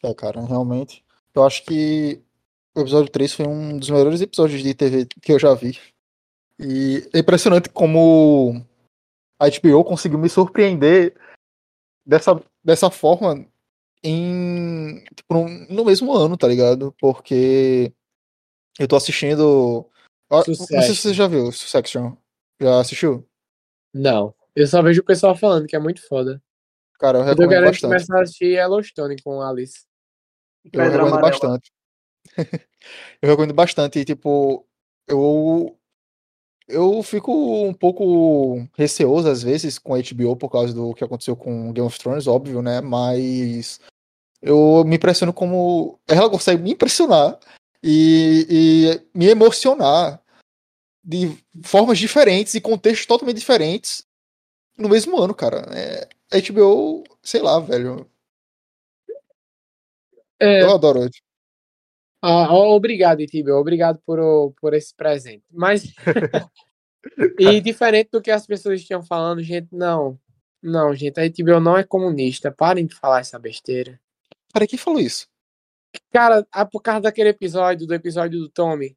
É, 0.03 0.13
cara, 0.13 0.41
realmente. 0.41 1.03
Eu 1.33 1.43
acho 1.43 1.63
que 1.63 2.21
o 2.75 2.81
episódio 2.81 3.11
3 3.11 3.33
foi 3.33 3.47
um 3.47 3.77
dos 3.77 3.89
melhores 3.89 4.21
episódios 4.21 4.61
de 4.61 4.73
TV 4.73 5.05
que 5.21 5.31
eu 5.31 5.39
já 5.39 5.53
vi. 5.53 5.79
E 6.59 7.07
é 7.13 7.19
impressionante 7.19 7.69
como 7.69 8.63
a 9.39 9.45
HBO 9.47 9.83
conseguiu 9.83 10.19
me 10.19 10.29
surpreender 10.29 11.15
dessa, 12.05 12.41
dessa 12.63 12.89
forma 12.91 13.45
em 14.03 15.03
tipo, 15.15 15.33
no- 15.33 15.49
no 15.69 15.85
mesmo 15.85 16.13
ano, 16.13 16.37
tá 16.37 16.47
ligado? 16.47 16.93
Porque 16.99 17.91
eu 18.79 18.87
tô 18.87 18.95
assistindo. 18.95 19.89
Não 20.29 20.43
sei 20.43 20.55
se 20.55 20.95
você 20.95 21.13
já 21.13 21.27
viu 21.27 21.51
Succession. 21.51 22.15
Já 22.61 22.79
assistiu? 22.79 23.27
Não. 23.93 24.33
Eu 24.55 24.67
só 24.67 24.81
vejo 24.81 25.01
o 25.01 25.05
pessoal 25.05 25.35
falando 25.35 25.67
que 25.67 25.75
é 25.75 25.79
muito 25.79 26.05
foda. 26.07 26.41
Cara, 26.99 27.19
eu 27.19 27.21
Eu 27.23 27.27
recomendo 27.29 27.49
querendo 27.49 27.65
bastante. 27.65 27.81
começar 27.89 28.17
a 28.19 28.21
assistir 28.23 28.45
Yellowstone 28.53 29.15
com 29.23 29.41
Alice. 29.41 29.85
Eu 30.71 30.81
recomendo 30.81 31.07
amarela. 31.07 31.21
bastante. 31.21 31.71
eu 33.21 33.29
recomendo 33.29 33.53
bastante. 33.53 33.99
E, 33.99 34.05
tipo, 34.05 34.65
eu. 35.07 35.77
Eu 36.65 37.03
fico 37.03 37.33
um 37.65 37.73
pouco 37.73 38.65
receoso 38.77 39.27
às 39.27 39.43
vezes 39.43 39.77
com 39.77 39.93
a 39.93 39.97
HBO 39.97 40.37
por 40.37 40.49
causa 40.49 40.73
do 40.73 40.93
que 40.93 41.03
aconteceu 41.03 41.35
com 41.35 41.73
Game 41.73 41.85
of 41.85 41.99
Thrones, 41.99 42.25
óbvio, 42.25 42.61
né? 42.61 42.79
Mas 42.79 43.81
eu 44.41 44.83
me 44.85 44.95
impressiono 44.95 45.33
como 45.33 45.99
ela 46.07 46.29
consegue 46.29 46.63
me 46.63 46.71
impressionar 46.71 47.37
e, 47.83 48.47
e 48.49 49.17
me 49.17 49.27
emocionar 49.27 50.21
de 51.03 51.37
formas 51.63 51.97
diferentes 51.99 52.53
e 52.53 52.61
contextos 52.61 53.05
totalmente 53.05 53.37
diferentes 53.37 54.05
no 54.77 54.87
mesmo 54.87 55.19
ano, 55.19 55.33
cara. 55.33 55.67
É, 55.73 56.07
HBO, 56.41 57.03
sei 57.21 57.41
lá, 57.41 57.59
velho. 57.59 58.09
É, 60.43 60.61
Eu 60.63 60.71
adoro. 60.75 61.09
ah, 62.21 62.53
obrigado, 62.53 63.25
Tibio. 63.25 63.55
Obrigado 63.55 63.99
por, 64.05 64.53
por 64.59 64.73
esse 64.73 64.93
presente. 64.95 65.43
Mas, 65.51 65.83
E 67.37 67.59
diferente 67.59 68.09
do 68.11 68.21
que 68.21 68.31
as 68.31 68.47
pessoas 68.47 68.83
tinham 68.83 69.03
falando, 69.03 69.41
gente, 69.43 69.67
não. 69.71 70.17
Não, 70.61 70.95
gente, 70.95 71.19
a 71.19 71.27
HBO 71.27 71.59
não 71.59 71.77
é 71.77 71.83
comunista. 71.83 72.49
Parem 72.51 72.85
de 72.85 72.95
falar 72.95 73.19
essa 73.19 73.37
besteira. 73.37 73.99
Peraí, 74.53 74.67
quem 74.67 74.79
falou 74.79 74.99
isso? 75.01 75.27
Cara, 76.11 76.47
a- 76.51 76.65
por 76.65 76.81
causa 76.81 77.01
daquele 77.01 77.29
episódio, 77.29 77.85
do 77.85 77.93
episódio 77.93 78.39
do 78.39 78.47
Tommy, 78.49 78.95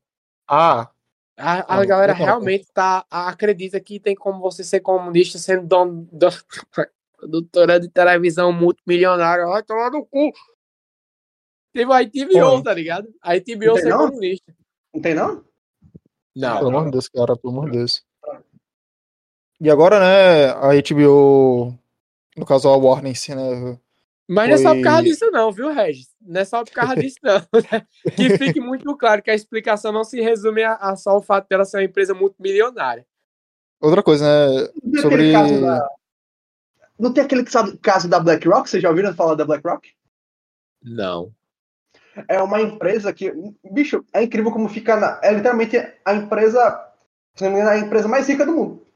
Ah, 0.48 0.89
a, 1.36 1.74
a 1.74 1.81
Não, 1.81 1.86
galera 1.86 2.12
eu 2.12 2.18
não. 2.18 2.24
realmente 2.24 2.66
tá, 2.73 3.05
a- 3.10 3.28
acredita 3.28 3.81
que 3.81 3.98
tem 3.98 4.14
como 4.14 4.39
você 4.40 4.62
ser 4.62 4.78
comunista 4.81 5.36
sendo 5.39 5.66
dono 5.66 6.09
da 6.12 6.28
produtora 7.18 7.81
de 7.81 7.89
televisão 7.89 8.52
multimilionária. 8.52 9.44
Vai 9.47 9.64
tomar 9.64 9.90
no 9.90 10.06
cu. 10.06 10.31
A 11.85 12.03
HBO, 12.03 12.57
Pô. 12.57 12.62
tá 12.62 12.74
ligado? 12.74 13.09
A 13.23 13.40
tem 13.40 13.59
ser 13.59 13.89
não? 13.89 14.09
comunista. 14.09 14.55
Não 14.94 15.03
tem, 15.03 15.15
não? 15.15 15.44
Não. 16.35 16.59
pelo 16.59 16.69
amor 16.69 16.85
de 16.86 16.90
Deus, 16.93 17.09
cara, 17.09 17.36
pelo 17.36 17.53
amor 17.53 17.70
de 17.70 17.78
Deus. 17.78 18.05
E 19.59 19.70
agora, 19.70 19.98
né, 19.98 20.51
a 20.51 20.70
HBO, 20.74 21.74
no 22.36 22.44
caso 22.44 22.69
a 22.69 22.77
Warner 22.77 23.12
em 23.12 23.15
si, 23.15 23.35
né, 23.35 23.78
Mas 24.28 24.48
não 24.48 24.55
é 24.55 24.59
só 24.59 24.74
por 24.74 24.82
causa 24.82 25.03
Foi- 25.03 25.11
disso, 25.11 25.31
não, 25.31 25.51
viu, 25.51 25.73
Regis? 25.73 26.09
Não 26.20 26.40
é 26.40 26.44
só 26.44 26.62
por 26.62 26.73
causa 26.73 26.94
disso, 26.97 27.16
não. 27.23 27.40
que 28.16 28.36
fique 28.36 28.61
muito 28.61 28.94
claro 28.98 29.23
que 29.23 29.31
a 29.31 29.35
explicação 29.35 29.93
não 29.93 30.05
se 30.05 30.20
resume 30.20 30.62
a, 30.62 30.74
a 30.74 30.94
só 30.97 31.16
o 31.16 31.23
fato 31.23 31.48
dela 31.48 31.65
ser 31.65 31.78
uma 31.78 31.85
empresa 31.85 32.12
multimilionária. 32.12 33.07
outra 33.81 34.03
coisa, 34.03 34.24
né, 34.24 34.69
Não 34.82 34.93
tem 34.93 35.03
sobre... 35.03 35.16
aquele 35.16 35.32
caso 35.32 35.61
da... 35.62 35.89
Não 36.98 37.12
tem 37.12 37.24
aquele 37.24 37.44
caso 37.81 38.09
da 38.09 38.20
BlackRock? 38.20 38.69
Vocês 38.69 38.82
já 38.82 38.89
ouviram 38.90 39.15
falar 39.15 39.35
da 39.35 39.44
BlackRock? 39.44 39.90
Não. 40.82 41.32
É 42.28 42.43
uma 42.43 42.60
empresa 42.60 43.12
que, 43.12 43.32
bicho, 43.70 44.05
é 44.12 44.22
incrível 44.22 44.51
como 44.51 44.68
fica 44.68 44.97
na, 44.97 45.20
é 45.22 45.32
literalmente 45.32 45.76
a 46.05 46.14
empresa, 46.14 46.88
se 47.34 47.44
não 47.44 47.51
me 47.51 47.56
engano, 47.56 47.70
é 47.70 47.74
a 47.74 47.84
empresa 47.84 48.09
mais 48.09 48.28
rica 48.28 48.47
do 48.47 48.52
mundo. 48.52 48.86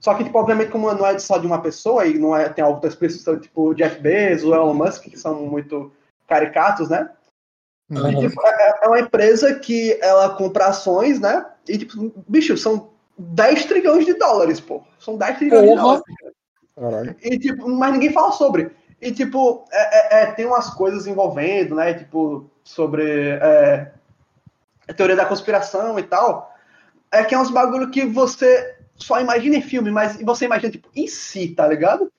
Só 0.00 0.14
que, 0.14 0.24
tipo, 0.24 0.38
obviamente, 0.38 0.70
como 0.70 0.92
não 0.94 1.06
é 1.06 1.18
só 1.18 1.36
de 1.36 1.46
uma 1.46 1.60
pessoa 1.60 2.06
e 2.06 2.18
não 2.18 2.34
é, 2.34 2.48
tem 2.48 2.64
algo 2.64 2.80
tão 2.80 2.88
explícito, 2.88 3.36
tipo, 3.38 3.74
Jeff 3.74 4.00
Bezos 4.00 4.44
ou 4.44 4.54
Elon 4.54 4.74
Musk, 4.74 5.04
que 5.04 5.18
são 5.18 5.46
muito 5.46 5.92
caricatos, 6.26 6.88
né? 6.88 7.10
Uhum. 7.90 8.10
E, 8.10 8.28
tipo, 8.28 8.40
é, 8.46 8.80
é 8.82 8.88
uma 8.88 9.00
empresa 9.00 9.54
que 9.56 9.98
ela 10.00 10.30
compra 10.30 10.66
ações, 10.66 11.20
né? 11.20 11.44
E, 11.68 11.76
tipo, 11.76 12.12
bicho, 12.26 12.56
são 12.56 12.90
10 13.18 13.66
trilhões 13.66 14.06
de 14.06 14.14
dólares, 14.14 14.58
pô. 14.58 14.82
São 14.98 15.18
10 15.18 15.36
trilhões 15.36 15.62
de 15.62 15.68
Porra! 15.68 15.82
dólares. 15.82 16.04
Caralho. 16.74 17.16
E, 17.22 17.38
tipo, 17.38 17.68
mas 17.68 17.92
ninguém 17.92 18.12
fala 18.12 18.32
sobre. 18.32 18.70
E, 19.00 19.12
tipo, 19.12 19.64
é, 19.72 20.18
é- 20.20 20.22
é, 20.22 20.26
tem 20.32 20.44
umas 20.46 20.68
coisas 20.70 21.06
envolvendo, 21.06 21.74
né? 21.76 21.94
Tipo, 21.94 22.50
sobre 22.62 23.30
é, 23.30 23.92
a 24.88 24.92
teoria 24.92 25.16
da 25.16 25.24
conspiração 25.26 25.98
e 25.98 26.02
tal. 26.02 26.54
É 27.10 27.24
que 27.24 27.34
é 27.34 27.38
uns 27.38 27.50
bagulho 27.50 27.90
que 27.90 28.04
você 28.04 28.76
só 28.94 29.20
imagina 29.20 29.56
em 29.56 29.62
filme, 29.62 29.90
mas 29.90 30.20
você 30.22 30.44
imagina, 30.44 30.70
tipo, 30.70 30.88
em 30.94 31.06
si, 31.08 31.48
tá 31.48 31.66
ligado? 31.66 32.12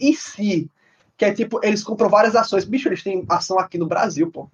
Em 0.00 0.14
si. 0.14 0.70
Que 1.16 1.26
é, 1.26 1.32
tipo, 1.34 1.60
eles 1.62 1.84
compram 1.84 2.08
várias 2.08 2.34
ações. 2.34 2.64
Bicho, 2.64 2.88
eles 2.88 3.02
têm 3.02 3.24
ação 3.28 3.58
aqui 3.58 3.76
no 3.78 3.86
Brasil, 3.86 4.30
pô. 4.30 4.48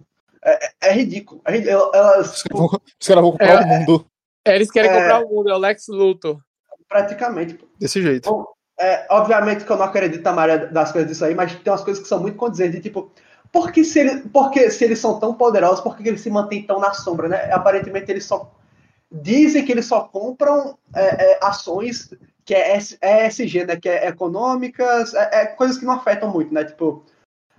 É, 0.44 0.66
é- 0.66 0.72
é 0.88 0.92
ridículo. 0.92 1.40
É 1.44 1.56
Elas, 1.68 2.36
Os 2.36 2.42
caras 2.42 2.58
vão- 2.58 2.80
os 3.00 3.06
caras 3.06 3.22
vão 3.22 3.30
comprar 3.32 3.62
É, 3.62 3.64
o 3.64 3.66
mundo 3.66 4.06
Eles 4.44 4.70
querem 4.70 4.90
É. 4.90 4.94
comprar 4.94 5.24
o 5.24 5.28
mundo, 5.28 5.48
é 5.50 5.54
o 5.54 5.58
Lex 5.58 5.86
Luthor. 5.88 6.40
praticamente, 6.88 7.54
pô. 7.54 7.66
desse 7.78 8.00
jeito. 8.02 8.28
É, 8.80 9.06
obviamente 9.10 9.64
que 9.64 9.70
eu 9.70 9.76
não 9.76 9.86
acredito 9.86 10.22
na 10.22 10.32
maioria 10.32 10.66
das 10.68 10.92
coisas 10.92 11.10
disso 11.10 11.24
aí, 11.24 11.34
mas 11.34 11.52
tem 11.54 11.72
umas 11.72 11.82
coisas 11.82 12.00
que 12.02 12.08
são 12.08 12.20
muito 12.20 12.36
condizentes, 12.36 12.80
tipo, 12.80 13.10
por 13.50 13.72
que 13.72 13.82
se, 13.84 13.98
ele, 13.98 14.20
porque 14.32 14.70
se 14.70 14.84
eles 14.84 14.98
são 14.98 15.18
tão 15.18 15.34
poderosos, 15.34 15.80
por 15.80 15.96
que 15.96 16.08
eles 16.08 16.20
se 16.20 16.30
mantêm 16.30 16.62
tão 16.62 16.78
na 16.78 16.92
sombra, 16.92 17.28
né? 17.28 17.50
Aparentemente 17.52 18.10
eles 18.10 18.24
só 18.24 18.52
dizem 19.10 19.64
que 19.64 19.72
eles 19.72 19.86
só 19.86 20.02
compram 20.02 20.78
é, 20.94 21.32
é, 21.32 21.38
ações 21.42 22.12
que 22.44 22.54
é 22.54 22.76
ESG, 22.76 23.64
né? 23.64 23.76
Que 23.76 23.88
é 23.88 24.08
econômicas, 24.08 25.12
é, 25.14 25.42
é 25.42 25.46
coisas 25.46 25.76
que 25.78 25.84
não 25.84 25.94
afetam 25.94 26.30
muito, 26.30 26.52
né? 26.52 26.64
Tipo, 26.64 27.04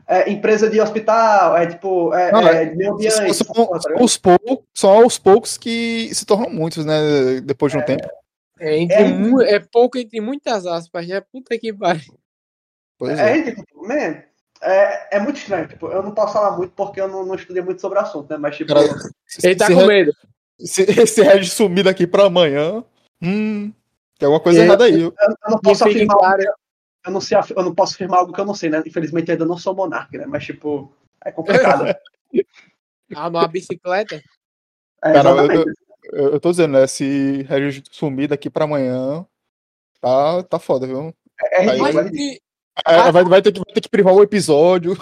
é, 0.08 0.30
empresa 0.32 0.70
de 0.70 0.80
hospital, 0.80 1.58
é 1.58 1.68
tipo, 1.68 2.14
é, 2.14 2.32
Não, 2.32 2.48
é, 2.48 2.66
meio 2.74 2.94
ambiente, 2.94 3.46
porra, 3.46 3.80
tá 3.80 3.90
ligado? 3.90 4.02
aos 4.02 4.18
poucos, 4.18 4.66
são 4.74 4.90
aos 4.90 5.20
poucos 5.20 5.58
que 5.58 6.10
se 6.14 6.26
tornam 6.26 6.50
muitos, 6.50 6.84
né, 6.84 7.42
depois 7.44 7.72
de 7.72 7.78
um 7.78 7.82
tempo. 7.84 8.08
É, 8.60 8.78
entre 8.78 8.96
É. 8.98 9.06
mu- 9.06 9.42
é 9.42 9.60
pouco 9.60 9.98
entre 9.98 10.20
muitas 10.20 10.66
aspas, 10.66 11.08
né? 11.08 11.22
Puta 11.22 11.58
que 11.58 11.72
pariu. 11.74 12.18
Pois 12.98 13.18
É 13.18 13.30
é. 13.32 13.34
ridículo, 13.36 13.66
tipo, 13.66 13.88
man, 13.88 14.22
é, 14.62 15.18
é 15.18 15.20
muito 15.20 15.38
estranho, 15.38 15.68
tipo, 15.68 15.88
eu 15.88 16.04
não 16.04 16.14
posso 16.14 16.34
falar 16.34 16.58
muito 16.58 16.74
porque 16.74 17.00
eu 17.00 17.08
não, 17.08 17.26
não 17.26 17.36
estudei 17.36 17.62
muito 17.64 17.80
sobre 17.80 17.98
o 17.98 18.02
assunto, 18.02 18.30
né? 18.30 18.38
Mas, 18.38 18.58
tipo, 18.58 18.74
Cara, 18.74 18.86
Ele 19.42 19.56
tá 19.56 19.68
se, 19.68 19.74
com 19.74 19.86
medo. 19.86 20.12
se 20.60 20.82
esse 21.08 21.22
Red 21.22 21.44
sumir 21.46 21.84
daqui 21.86 22.06
pra 22.06 22.26
amanhã, 22.26 22.84
hum, 23.22 23.72
tem 24.18 24.26
alguma 24.26 24.44
coisa 24.44 24.62
É. 24.62 24.66
errada 24.66 24.84
aí. 24.84 25.02
eu, 25.02 25.14
eu 25.18 25.52
não 25.52 25.60
posso 25.60 25.86
afirmar 25.88 26.18
claro, 26.18 26.44
eu 27.06 27.12
não, 27.14 27.22
sei, 27.22 27.38
eu 27.56 27.64
não 27.64 27.74
posso 27.74 27.94
afirmar 27.94 28.20
algo 28.20 28.34
que 28.34 28.42
eu 28.42 28.46
não 28.46 28.54
sei, 28.54 28.70
né? 28.70 28.84
Infelizmente 28.86 29.30
eu 29.30 29.34
ainda 29.34 29.46
não 29.46 29.58
sou 29.58 29.74
monarca, 29.74 30.18
né? 30.18 30.26
Mas, 30.28 30.46
tipo, 30.46 30.92
é 31.24 31.32
complicado. 31.32 31.86
ah, 33.16 33.30
numa 33.30 33.48
bicicleta. 33.48 34.22
É, 35.02 35.14
Cara, 35.14 35.30
eu. 35.54 35.66
Eu, 36.12 36.34
eu 36.34 36.40
tô 36.40 36.52
dizendo, 36.52 36.74
né, 36.74 36.88
se 36.88 37.44
Red 37.44 37.84
sumir 37.92 38.28
daqui 38.28 38.50
pra 38.50 38.66
amanhã, 38.66 39.26
tá, 40.02 40.44
tá 40.44 40.60
foda, 40.60 40.86
viu? 40.88 41.14
É, 41.42 41.66
é 41.66 41.70
aí- 41.70 41.80
ridículo, 41.80 42.00
é 42.00 42.10
que, 42.12 42.42
É, 42.86 43.12
vai, 43.12 43.24
vai 43.24 43.42
ter 43.42 43.52
que, 43.52 43.60
vai 43.60 43.74
ter 43.74 43.82
que 43.82 43.90
privar 43.90 44.14
o 44.14 44.24
episódio. 44.24 44.96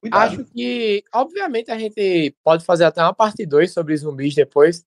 Cuidado. 0.00 0.20
acho 0.32 0.44
que, 0.46 1.04
obviamente, 1.14 1.70
a 1.70 1.78
gente 1.78 2.34
pode 2.42 2.64
fazer 2.64 2.84
até 2.84 3.00
uma 3.00 3.14
parte 3.14 3.46
2 3.46 3.72
sobre 3.72 3.96
zumbis 3.96 4.34
depois, 4.34 4.84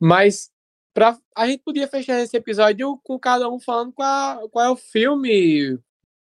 mas 0.00 0.50
pra, 0.94 1.18
a 1.36 1.46
gente 1.48 1.62
podia 1.64 1.88
fechar 1.88 2.20
esse 2.20 2.36
episódio 2.36 2.96
com 3.02 3.18
cada 3.18 3.48
um 3.50 3.58
falando 3.58 3.92
qual, 3.92 4.48
qual 4.50 4.64
é 4.64 4.70
o 4.70 4.76
filme, 4.76 5.78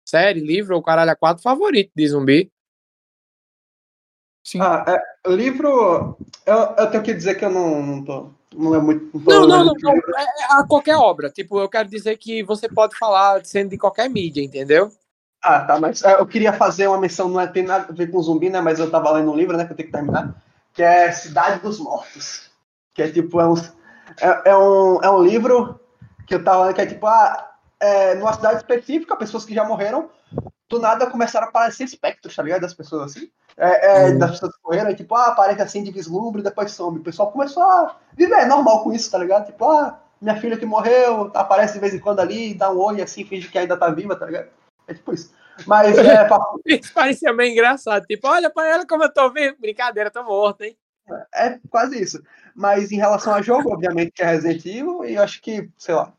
série, 0.08 0.42
livro 0.42 0.76
ou 0.76 0.84
caralho 0.84 1.10
a 1.12 1.16
quatro 1.16 1.42
favorito 1.42 1.92
de 1.96 2.08
zumbi. 2.08 2.52
Sim. 4.50 4.60
Ah, 4.62 4.84
é, 4.88 5.30
livro. 5.30 6.18
Eu, 6.44 6.58
eu 6.76 6.90
tenho 6.90 7.04
que 7.04 7.14
dizer 7.14 7.36
que 7.36 7.46
eu 7.46 7.52
não, 7.52 7.84
não 7.84 8.04
tô. 8.04 8.32
Não 8.56 8.74
é 8.74 8.80
muito. 8.80 9.12
Não, 9.20 9.46
não, 9.46 9.64
não, 9.64 9.74
não. 9.80 9.94
É, 9.94 10.24
é 10.24 10.60
a 10.60 10.66
qualquer 10.68 10.96
obra. 10.96 11.30
Tipo, 11.30 11.60
eu 11.60 11.70
quero 11.70 11.88
dizer 11.88 12.18
que 12.18 12.42
você 12.42 12.68
pode 12.68 12.98
falar 12.98 13.46
sendo 13.46 13.70
de 13.70 13.78
qualquer 13.78 14.10
mídia, 14.10 14.42
entendeu? 14.42 14.92
Ah, 15.44 15.62
tá, 15.62 15.80
mas 15.80 16.04
é, 16.04 16.14
eu 16.14 16.26
queria 16.26 16.52
fazer 16.52 16.88
uma 16.88 16.98
menção, 16.98 17.30
não 17.30 17.40
é- 17.40 17.46
tem 17.46 17.62
nada 17.62 17.86
a 17.90 17.96
ver 17.96 18.10
com 18.10 18.20
zumbi, 18.24 18.50
né? 18.50 18.60
Mas 18.60 18.80
eu 18.80 18.90
tava 18.90 19.12
lendo 19.12 19.32
um 19.32 19.36
livro, 19.36 19.56
né? 19.56 19.66
Que 19.66 19.74
eu 19.74 19.78
tenho 19.78 19.88
que 19.88 19.94
terminar. 19.94 20.34
Que 20.74 20.82
é 20.82 21.12
Cidade 21.12 21.62
dos 21.62 21.80
Mortos. 21.80 22.50
Que 22.96 23.04
é 23.04 23.12
tipo, 23.12 23.40
é 23.40 23.48
um, 23.48 23.54
é, 24.20 24.50
é 24.50 24.58
um, 24.58 25.00
é 25.04 25.12
um 25.12 25.22
livro 25.22 25.80
que 26.26 26.34
eu 26.34 26.44
tava 26.44 26.66
lendo 26.66 26.76
que 26.76 26.82
é 26.82 26.88
tipo, 26.88 27.06
ah, 27.06 27.52
é, 27.80 28.16
numa 28.16 28.34
cidade 28.34 28.58
específica, 28.58 29.16
pessoas 29.16 29.46
que 29.46 29.54
já 29.54 29.64
morreram, 29.64 30.10
do 30.68 30.80
nada 30.80 31.06
começaram 31.06 31.46
a 31.46 31.50
aparecer 31.50 31.84
espectros, 31.84 32.36
tá 32.36 32.42
ligado? 32.42 32.62
Das 32.62 32.74
pessoas 32.74 33.16
assim. 33.16 33.30
É, 33.62 34.06
é, 34.06 34.10
Uhum. 34.10 34.18
Das 34.18 34.32
pessoas 34.40 34.54
e, 34.90 34.96
tipo, 34.96 35.14
ah, 35.16 35.28
aparece 35.28 35.62
assim 35.62 35.84
de 35.84 35.92
vislumbre, 35.92 36.42
depois 36.42 36.72
some. 36.72 37.00
O 37.00 37.04
pessoal 37.04 37.30
começou 37.30 37.62
a 37.62 37.98
viver 38.16 38.46
normal 38.46 38.84
com 38.84 38.94
isso, 38.94 39.12
tá 39.12 39.18
ligado? 39.18 39.48
Tipo, 39.48 39.66
ah, 39.66 40.00
minha 40.22 40.40
filha 40.40 40.58
que 40.58 40.66
morreu, 40.66 41.30
aparece 41.34 41.74
de 41.74 41.80
vez 41.80 41.94
em 41.94 42.00
quando 42.00 42.22
ali, 42.22 42.54
dá 42.54 42.72
um 42.72 42.78
olho 42.80 43.04
assim, 43.04 43.26
finge 43.26 43.50
que 43.50 43.58
ainda 43.58 43.76
tá 43.76 43.90
viva, 43.90 44.16
tá 44.16 44.26
ligado? 44.26 44.48
É 44.88 44.94
tipo 44.94 45.14
isso. 45.14 45.34
Mas 45.68 45.98
é, 45.98 46.24
pra- 46.26 46.40
Isso 46.66 46.94
parecia 46.94 47.34
meio 47.34 47.52
engraçado. 47.52 48.06
Tipo, 48.06 48.30
olha 48.30 48.50
pra 48.50 48.66
ela 48.66 48.88
como 48.88 49.04
eu 49.04 49.14
tô 49.14 49.30
vendo. 49.30 49.58
Brincadeira, 49.60 50.10
tô 50.10 50.24
morto, 50.24 50.62
hein? 50.64 50.78
é 51.36 51.60
quase 51.70 52.02
isso. 52.02 52.22
Mas 52.56 52.92
em 52.92 52.98
relação 52.98 53.34
a 53.34 53.42
jogo, 53.42 53.74
obviamente, 53.74 54.12
que 54.12 54.22
é 54.22 54.26
Resident 54.28 54.64
Evil, 54.66 55.04
e 55.04 55.16
eu 55.16 55.24
acho 55.24 55.42
que, 55.42 55.70
sei 55.78 55.96
lá. 55.96 56.14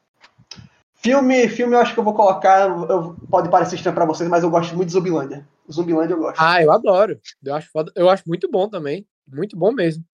Filme, 0.97 1.49
filme 1.49 1.75
eu 1.75 1.81
acho 1.81 1.95
que 1.95 2.01
eu 2.01 2.05
vou 2.05 2.13
colocar. 2.13 2.69
eu- 2.69 3.17
pode 3.31 3.49
parecer 3.49 3.77
estranho 3.77 3.95
pra 3.95 4.05
vocês, 4.05 4.29
mas 4.29 4.43
eu 4.43 4.51
gosto 4.51 4.75
muito 4.77 4.89
de 4.89 4.93
Zumbilândia. 4.93 5.47
Zumbilândia 5.73 6.15
eu 6.15 6.19
gosto. 6.19 6.39
Ah, 6.39 6.63
eu 6.63 6.71
adoro. 6.73 7.19
Eu 7.45 7.55
acho, 7.55 7.71
foda- 7.71 7.93
eu 7.95 8.09
acho 8.09 8.25
muito 8.27 8.51
bom 8.51 8.69
também. 8.69 9.07
Muito 9.27 9.57
bom 9.57 9.73
mesmo. 9.73 10.05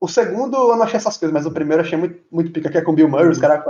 O 0.00 0.08
segundo 0.08 0.56
eu 0.56 0.76
não 0.76 0.82
achei 0.82 0.96
essas 0.96 1.16
coisas, 1.16 1.32
mas 1.32 1.46
o 1.46 1.52
primeiro 1.52 1.82
eu 1.82 1.86
achei 1.86 1.98
muito, 1.98 2.22
muito 2.30 2.52
pica, 2.52 2.70
que 2.70 2.78
é 2.78 2.82
com 2.82 2.94
Bill 2.94 3.08
Murray, 3.08 3.28
os 3.30 3.38
caras. 3.38 3.64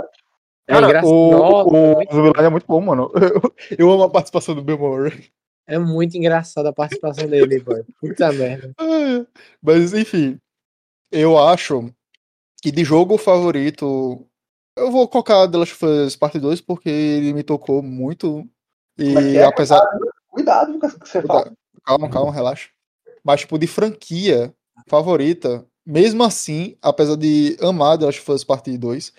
É 0.67 0.73
Cara, 0.73 0.85
engraçado. 0.87 1.11
o, 1.11 1.99
o 2.01 2.13
Zumbilândia 2.13 2.47
é 2.47 2.49
muito 2.49 2.67
bom, 2.67 2.81
mano. 2.81 3.11
Eu, 3.71 3.87
eu 3.87 3.91
amo 3.91 4.03
a 4.03 4.09
participação 4.09 4.53
do 4.55 4.63
Bill 4.63 4.77
Murray. 4.77 5.29
É 5.67 5.77
muito 5.77 6.17
engraçado 6.17 6.65
a 6.67 6.73
participação 6.73 7.27
dele, 7.27 7.59
pô. 7.63 7.75
Puta 7.99 8.31
merda. 8.33 8.73
É, 8.79 9.25
Mas, 9.61 9.93
enfim, 9.93 10.39
eu 11.11 11.37
acho 11.37 11.89
que 12.61 12.71
de 12.71 12.83
jogo 12.83 13.17
favorito, 13.17 14.25
eu 14.75 14.91
vou 14.91 15.07
colocar 15.07 15.47
The 15.47 15.57
Last 15.57 15.73
of 15.75 15.85
Us 15.85 16.15
Part 16.15 16.39
2 16.39 16.59
porque 16.61 16.89
ele 16.89 17.33
me 17.33 17.43
tocou 17.43 17.81
muito. 17.81 18.47
Como 18.97 19.19
é 19.19 19.21
que 19.23 19.29
E 19.29 19.37
é? 19.37 19.45
Cuidado 20.39 20.79
com 20.79 20.87
o 20.87 20.99
que 20.99 21.09
você 21.09 21.21
fala. 21.21 21.53
Calma, 21.85 22.09
calma, 22.09 22.31
relaxa. 22.31 22.69
Mas, 23.23 23.41
tipo, 23.41 23.57
de 23.57 23.67
franquia 23.67 24.53
favorita, 24.87 25.65
mesmo 25.85 26.23
assim, 26.23 26.77
apesar 26.81 27.15
de 27.15 27.57
amar 27.61 27.97
The 27.97 28.05
Last 28.05 28.21
of 28.21 28.31
Us 28.31 28.43
Part 28.43 28.77
2, 28.77 29.13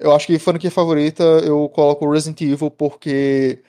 eu 0.00 0.14
acho 0.14 0.26
que 0.26 0.38
franquia 0.38 0.70
favorita 0.70 1.22
eu 1.22 1.68
coloco 1.68 2.10
Resident 2.10 2.40
Evil 2.40 2.70
porque 2.70 3.62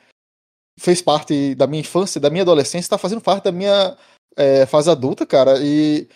fez 0.80 1.02
parte 1.02 1.56
da 1.56 1.68
minha 1.68 1.82
infância, 1.82 2.20
da 2.20 2.30
minha 2.30 2.44
adolescência, 2.44 2.90
tá 2.90 2.98
fazendo 2.98 3.22
parte 3.22 3.46
da 3.46 3.52
minha 3.52 3.98
é, 4.36 4.66
fase 4.66 4.90
adulta, 4.90 5.26
cara, 5.26 5.60
e 5.60 6.08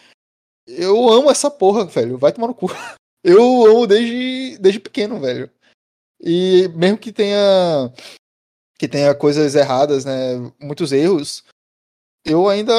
eu 0.68 1.10
amo 1.10 1.30
essa 1.30 1.50
porra, 1.50 1.86
velho. 1.86 2.18
Vai 2.18 2.32
tomar 2.32 2.48
no 2.48 2.56
cu. 2.56 2.68
Eu 3.24 3.66
amo 3.68 3.86
desde, 3.86 4.58
desde 4.58 4.80
pequeno, 4.80 5.20
velho. 5.20 5.48
E 6.20 6.68
mesmo 6.70 6.98
que 6.98 7.12
tenha 7.12 7.94
que 8.82 8.88
tenha 8.88 9.14
coisas 9.14 9.54
erradas, 9.54 10.04
né, 10.06 10.12
muitos 10.60 10.92
erros, 10.92 11.44
eu 12.26 12.50
ainda 12.50 12.74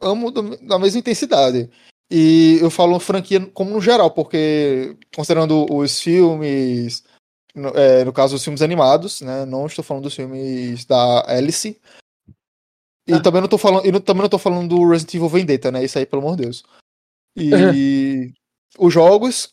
amo 0.00 0.30
do- 0.30 0.56
da 0.66 0.78
mesma 0.78 0.98
intensidade. 1.00 1.68
E 2.10 2.56
eu 2.62 2.70
falo 2.70 2.98
franquia 2.98 3.38
como 3.52 3.70
no 3.70 3.78
geral, 3.78 4.10
porque 4.12 4.96
considerando 5.14 5.66
os 5.70 6.00
filmes, 6.00 7.04
no, 7.54 7.68
é, 7.76 8.02
no 8.02 8.14
caso 8.14 8.34
os 8.34 8.42
filmes 8.42 8.62
animados, 8.62 9.20
né, 9.20 9.44
não 9.44 9.66
estou 9.66 9.84
falando 9.84 10.04
dos 10.04 10.14
filmes 10.14 10.86
da 10.86 11.22
Alice. 11.30 11.78
E 13.06 13.12
Ah. 13.12 13.20
também 13.20 13.42
não 13.42 13.46
estou 13.46 13.58
falando, 13.58 13.84
e 13.86 13.92
não- 13.92 14.00
também 14.00 14.22
não 14.22 14.30
tô 14.30 14.38
falando 14.38 14.74
do 14.74 14.88
Resident 14.88 15.16
Evil 15.16 15.28
Vendetta, 15.28 15.70
né? 15.70 15.84
Isso 15.84 15.98
aí, 15.98 16.06
pelo 16.06 16.22
amor 16.22 16.36
de 16.36 16.44
Deus. 16.44 16.62
E 17.36 17.50
os 18.78 18.94
jogos 18.94 19.52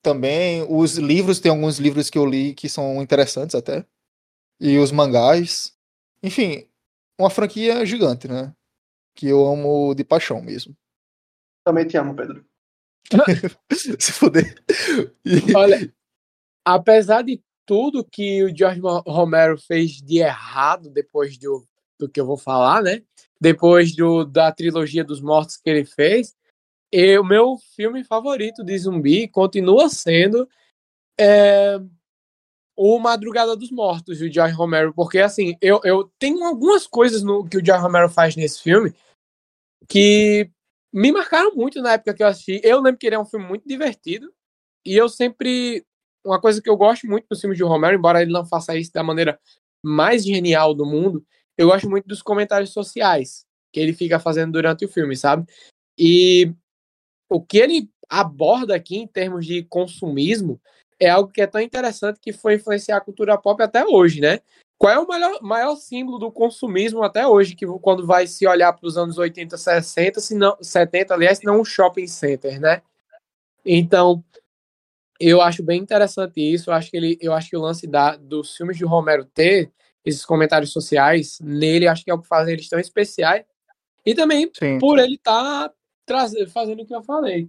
também, 0.00 0.64
os 0.68 0.96
livros, 0.96 1.40
tem 1.40 1.50
alguns 1.50 1.80
livros 1.80 2.08
que 2.08 2.18
eu 2.18 2.24
li 2.24 2.54
que 2.54 2.68
são 2.68 3.02
interessantes 3.02 3.56
até. 3.56 3.84
E 4.60 4.76
os 4.78 4.92
mangás. 4.92 5.76
Enfim, 6.22 6.68
uma 7.18 7.30
franquia 7.30 7.84
gigante, 7.86 8.28
né? 8.28 8.54
Que 9.14 9.28
eu 9.28 9.46
amo 9.46 9.94
de 9.94 10.04
paixão 10.04 10.42
mesmo. 10.42 10.76
Também 11.64 11.86
te 11.86 11.96
amo, 11.96 12.14
Pedro. 12.14 12.44
Se 13.98 14.12
fuder. 14.12 14.54
E- 15.24 15.54
Olha, 15.54 15.92
apesar 16.64 17.22
de 17.22 17.42
tudo 17.66 18.04
que 18.04 18.42
o 18.44 18.54
George 18.56 18.80
Romero 19.06 19.58
fez 19.58 19.92
de 19.92 20.18
errado 20.18 20.90
depois 20.90 21.38
do, 21.38 21.66
do 21.98 22.08
que 22.08 22.20
eu 22.20 22.26
vou 22.26 22.36
falar, 22.36 22.82
né? 22.82 23.02
Depois 23.40 23.94
do, 23.94 24.24
da 24.24 24.52
trilogia 24.52 25.04
dos 25.04 25.20
mortos 25.20 25.56
que 25.56 25.70
ele 25.70 25.84
fez, 25.84 26.34
e 26.92 27.16
o 27.18 27.24
meu 27.24 27.56
filme 27.76 28.02
favorito 28.02 28.64
de 28.64 28.76
zumbi 28.76 29.28
continua 29.28 29.88
sendo 29.88 30.48
é, 31.18 31.78
o 32.82 32.98
Madrugada 32.98 33.54
dos 33.54 33.70
Mortos, 33.70 34.20
do 34.20 34.32
George 34.32 34.54
Romero, 34.54 34.94
porque 34.94 35.18
assim, 35.18 35.54
eu, 35.60 35.82
eu 35.84 36.10
tenho 36.18 36.42
algumas 36.42 36.86
coisas 36.86 37.22
no, 37.22 37.46
que 37.46 37.58
o 37.58 37.64
George 37.64 37.82
Romero 37.82 38.08
faz 38.08 38.34
nesse 38.36 38.62
filme 38.62 38.94
que 39.86 40.50
me 40.90 41.12
marcaram 41.12 41.54
muito 41.54 41.82
na 41.82 41.92
época 41.92 42.14
que 42.14 42.22
eu 42.22 42.26
assisti. 42.26 42.58
Eu 42.64 42.80
lembro 42.80 42.98
que 42.98 43.06
ele 43.06 43.16
é 43.16 43.18
um 43.18 43.26
filme 43.26 43.44
muito 43.44 43.68
divertido. 43.68 44.32
E 44.82 44.96
eu 44.96 45.10
sempre. 45.10 45.84
Uma 46.24 46.40
coisa 46.40 46.62
que 46.62 46.70
eu 46.70 46.76
gosto 46.76 47.06
muito 47.06 47.26
dos 47.28 47.38
filmes 47.38 47.58
de 47.58 47.64
Romero, 47.64 47.96
embora 47.96 48.22
ele 48.22 48.32
não 48.32 48.46
faça 48.46 48.74
isso 48.74 48.92
da 48.94 49.02
maneira 49.02 49.38
mais 49.84 50.24
genial 50.24 50.72
do 50.72 50.86
mundo, 50.86 51.22
eu 51.58 51.68
gosto 51.68 51.88
muito 51.88 52.08
dos 52.08 52.22
comentários 52.22 52.72
sociais 52.72 53.44
que 53.70 53.78
ele 53.78 53.92
fica 53.92 54.18
fazendo 54.18 54.52
durante 54.52 54.86
o 54.86 54.88
filme, 54.88 55.16
sabe? 55.16 55.44
E 55.98 56.50
o 57.28 57.42
que 57.42 57.58
ele 57.58 57.90
aborda 58.08 58.74
aqui 58.74 58.96
em 58.96 59.06
termos 59.06 59.44
de 59.44 59.64
consumismo 59.64 60.58
é 61.00 61.08
algo 61.08 61.32
que 61.32 61.40
é 61.40 61.46
tão 61.46 61.60
interessante 61.60 62.20
que 62.20 62.32
foi 62.32 62.54
influenciar 62.54 62.98
a 62.98 63.00
cultura 63.00 63.38
pop 63.38 63.60
até 63.62 63.84
hoje, 63.84 64.20
né? 64.20 64.40
Qual 64.78 64.92
é 64.92 64.98
o 64.98 65.06
maior, 65.06 65.42
maior 65.42 65.76
símbolo 65.76 66.18
do 66.18 66.30
consumismo 66.30 67.02
até 67.02 67.26
hoje, 67.26 67.54
que 67.54 67.66
quando 67.82 68.06
vai 68.06 68.26
se 68.26 68.46
olhar 68.46 68.72
para 68.72 68.86
os 68.86 68.96
anos 68.96 69.18
80, 69.18 69.56
60, 69.56 70.20
se 70.20 70.34
não, 70.34 70.56
70, 70.60 71.14
aliás, 71.14 71.38
se 71.38 71.44
não 71.44 71.60
um 71.60 71.64
shopping 71.64 72.06
center, 72.06 72.60
né? 72.60 72.82
Então, 73.64 74.24
eu 75.18 75.42
acho 75.42 75.62
bem 75.62 75.80
interessante 75.80 76.40
isso. 76.40 76.70
Eu 76.70 76.74
acho 76.74 76.90
que 76.90 76.96
ele, 76.96 77.18
eu 77.20 77.32
acho 77.34 77.50
que 77.50 77.56
o 77.56 77.60
lance 77.60 77.86
da, 77.86 78.16
dos 78.16 78.56
filmes 78.56 78.78
de 78.78 78.84
Romero 78.84 79.24
ter 79.26 79.70
esses 80.02 80.24
comentários 80.24 80.72
sociais 80.72 81.38
nele, 81.42 81.86
acho 81.86 82.02
que 82.02 82.10
é 82.10 82.14
o 82.14 82.18
que 82.18 82.26
faz 82.26 82.48
eles 82.48 82.68
tão 82.68 82.78
especiais. 82.78 83.44
E 84.04 84.14
também 84.14 84.50
Sim. 84.58 84.78
por 84.78 84.98
ele 84.98 85.16
estar 85.16 85.70
fazendo 86.52 86.82
o 86.82 86.86
que 86.86 86.94
eu 86.94 87.02
falei, 87.02 87.48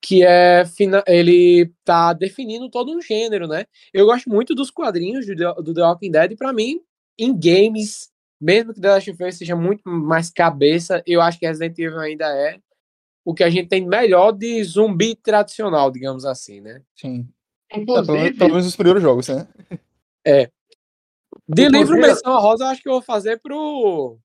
que 0.00 0.24
é 0.24 0.62
ele 1.06 1.72
tá 1.84 2.12
definindo 2.12 2.70
todo 2.70 2.92
um 2.96 3.00
gênero, 3.02 3.46
né? 3.48 3.64
Eu 3.92 4.06
gosto 4.06 4.28
muito 4.30 4.54
dos 4.54 4.70
quadrinhos 4.70 5.26
do, 5.26 5.34
The- 5.36 5.62
do 5.62 5.74
The 5.74 5.82
Walking 5.82 6.10
Dead, 6.10 6.32
e 6.32 6.36
pra 6.36 6.52
mim, 6.52 6.80
em 7.18 7.32
games, 7.36 8.08
mesmo 8.40 8.72
que 8.72 8.80
The 8.80 8.88
Last 8.88 9.10
of 9.10 9.24
Us 9.24 9.38
seja 9.38 9.56
muito 9.56 9.82
mais 9.88 10.30
cabeça, 10.30 11.02
eu 11.06 11.20
acho 11.20 11.38
que 11.38 11.46
Resident 11.46 11.76
Evil 11.78 11.98
ainda 11.98 12.26
é 12.26 12.58
o 13.24 13.34
que 13.34 13.42
a 13.44 13.50
gente 13.50 13.68
tem 13.68 13.86
melhor 13.86 14.32
de 14.32 14.62
zumbi 14.64 15.14
tradicional, 15.16 15.90
digamos 15.90 16.24
assim, 16.24 16.60
né? 16.60 16.80
Sim. 16.96 17.28
É, 17.70 17.84
pelo, 17.84 18.00
Inclusive, 18.00 18.32
pelo 18.38 18.50
menos 18.50 18.66
os 18.66 18.76
primeiros 18.76 19.02
jogos, 19.02 19.28
né? 19.28 19.46
De 21.48 21.62
Inclusive- 21.64 21.78
livro 21.78 21.96
Menção 22.00 22.40
Rosa, 22.40 22.64
eu 22.64 22.68
acho 22.68 22.82
que 22.82 22.88
eu 22.88 22.92
vou 22.94 23.02
fazer 23.02 23.38
pro, 23.40 24.18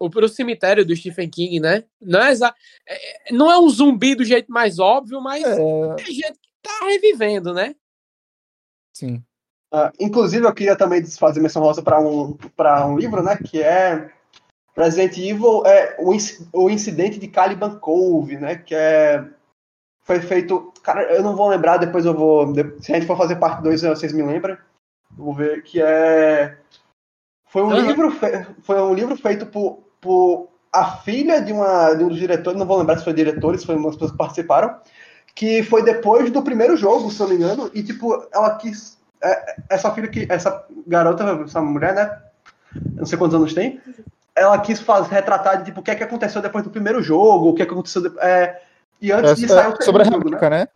o- 0.00 0.10
pro 0.10 0.28
cemitério 0.28 0.84
do 0.84 0.96
Stephen 0.96 1.28
King, 1.30 1.60
né? 1.60 1.84
Não 2.00 2.20
é, 2.20 2.30
exa- 2.32 2.54
é- 2.88 3.32
não 3.32 3.50
é 3.50 3.58
um 3.58 3.68
zumbi 3.68 4.14
do 4.16 4.24
jeito 4.24 4.50
mais 4.50 4.78
óbvio, 4.78 5.20
mas 5.20 5.44
é, 5.44 5.52
É, 5.52 5.98
gente 6.06 6.32
que 6.40 6.50
tá 6.62 6.86
revivendo, 6.86 7.52
né? 7.54 7.74
sim. 8.96 9.22
ah, 9.72 9.92
inclusive, 10.00 10.44
eu 10.44 10.52
queria 10.54 10.76
também 10.76 11.04
fazer 11.06 11.40
menção 11.40 11.62
rosa 11.62 11.82
para 11.82 12.00
um, 12.00 12.32
pra 12.56 12.86
um 12.86 12.98
livro, 12.98 13.22
né? 13.22 13.36
Que 13.36 13.62
é 13.62 14.10
Resident 14.76 15.16
Evil, 15.16 15.64
é, 15.66 15.96
o, 16.00 16.12
inci- 16.12 16.48
o 16.52 16.68
Incidente 16.68 17.18
de 17.18 17.28
Caliban 17.28 17.78
Cove, 17.78 18.36
né? 18.36 18.56
Que 18.56 18.74
é. 18.74 19.24
Foi 20.02 20.20
feito. 20.20 20.72
Cara, 20.82 21.02
eu 21.14 21.22
não 21.22 21.36
vou 21.36 21.48
lembrar, 21.48 21.76
depois 21.76 22.04
eu 22.04 22.14
vou. 22.14 22.52
Se 22.80 22.90
a 22.90 22.96
gente 22.96 23.06
for 23.06 23.16
fazer 23.16 23.36
parte 23.36 23.62
2, 23.62 23.82
vocês 23.82 24.12
me 24.12 24.22
lembram. 24.22 24.58
Vou 25.12 25.32
ver. 25.34 25.62
Que 25.62 25.80
é. 25.80 26.58
Foi 27.46 27.62
um, 27.62 27.70
Aham. 27.70 27.86
livro, 27.86 28.10
fe- 28.12 28.46
foi 28.62 28.80
um 28.80 28.94
livro 28.94 29.16
feito 29.16 29.46
por, 29.46 29.82
por 30.00 30.48
a 30.72 30.98
filha 30.98 31.40
de, 31.42 31.52
uma, 31.52 31.94
de 31.94 32.04
um 32.04 32.08
dos 32.08 32.18
diretores, 32.18 32.58
não 32.58 32.66
vou 32.66 32.78
lembrar 32.78 32.96
se 32.98 33.04
foi 33.04 33.12
diretores, 33.12 33.64
foi 33.64 33.74
umas 33.76 33.94
pessoas 33.94 34.12
que 34.12 34.16
participaram, 34.18 34.76
que 35.34 35.62
foi 35.64 35.82
depois 35.82 36.30
do 36.30 36.42
primeiro 36.42 36.76
jogo, 36.76 37.10
se 37.10 37.20
eu 37.20 37.28
não 37.28 37.34
me 37.34 37.42
engano, 37.42 37.70
e 37.74 37.82
tipo, 37.82 38.26
ela 38.32 38.56
quis. 38.56 38.98
é- 39.22 39.56
Essa 39.68 39.90
filha 39.92 40.08
que. 40.08 40.26
Essa 40.30 40.64
garota, 40.86 41.24
essa 41.44 41.60
mulher, 41.60 41.94
né? 41.94 42.18
Não 42.94 43.04
sei 43.04 43.18
quantos 43.18 43.34
anos 43.34 43.52
tem. 43.52 43.80
Ela 44.34 44.58
quis 44.60 44.80
fazer, 44.80 45.10
retratar 45.12 45.58
de 45.58 45.64
tipo, 45.64 45.80
o 45.80 45.82
que 45.82 45.90
é 45.90 45.94
que 45.94 46.04
aconteceu 46.04 46.40
depois 46.40 46.62
do 46.64 46.70
primeiro 46.70 47.02
jogo, 47.02 47.48
o 47.50 47.54
que 47.54 47.62
é 47.62 47.66
que 47.66 47.72
aconteceu. 47.72 48.02
de- 48.02 48.18
é, 48.20 48.60
e 49.00 49.10
antes 49.10 49.36
de 49.36 49.46
É, 49.46 49.48
sair 49.48 49.74
o 49.74 49.82
sobre 49.82 50.02
a 50.02 50.04
jogo, 50.04 50.24
Rebeca, 50.24 50.50
né? 50.50 50.68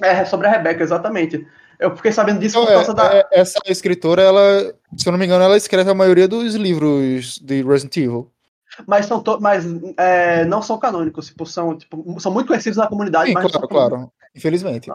né? 0.00 0.20
É, 0.20 0.24
sobre 0.24 0.46
a 0.46 0.50
Rebeca, 0.50 0.82
exatamente. 0.82 1.46
Eu 1.78 1.94
fiquei 1.96 2.12
sabendo 2.12 2.38
disso 2.38 2.56
Então, 2.58 2.66
por 2.66 2.74
causa 2.74 2.94
da. 2.94 3.12
é, 3.14 3.18
é, 3.18 3.40
essa 3.40 3.58
escritora, 3.66 4.22
ela, 4.22 4.72
se 4.96 5.06
eu 5.06 5.12
não 5.12 5.18
me 5.18 5.26
engano, 5.26 5.44
ela 5.44 5.56
escreve 5.56 5.90
a 5.90 5.94
maioria 5.94 6.28
dos 6.28 6.54
livros 6.54 7.38
de 7.38 7.62
Resident 7.62 7.96
Evil. 7.96 8.30
Mas, 8.86 9.06
são 9.06 9.22
to... 9.22 9.38
mas 9.40 9.64
é, 9.96 10.44
não 10.44 10.60
são 10.60 10.78
canônicos, 10.78 11.26
tipo, 11.28 11.46
são, 11.46 11.76
tipo, 11.76 12.18
são 12.20 12.32
muito 12.32 12.48
conhecidos 12.48 12.76
na 12.76 12.86
comunidade, 12.86 13.28
Sim, 13.28 13.34
mas 13.34 13.50
claro, 13.50 13.68
claro. 13.68 14.12
Infelizmente. 14.34 14.90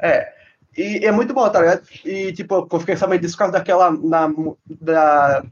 É. 0.00 0.32
E 0.76 1.04
é 1.04 1.12
muito 1.12 1.34
bom, 1.34 1.48
tá 1.50 1.60
ligado? 1.60 1.82
E, 2.04 2.32
tipo, 2.32 2.66
eu 2.70 2.80
fiquei 2.80 2.96
sabendo 2.96 3.20
disso 3.20 3.34
por 3.34 3.40
causa 3.40 3.52
daquela. 3.52 3.90
Na, 3.90 4.32
da, 4.80 5.44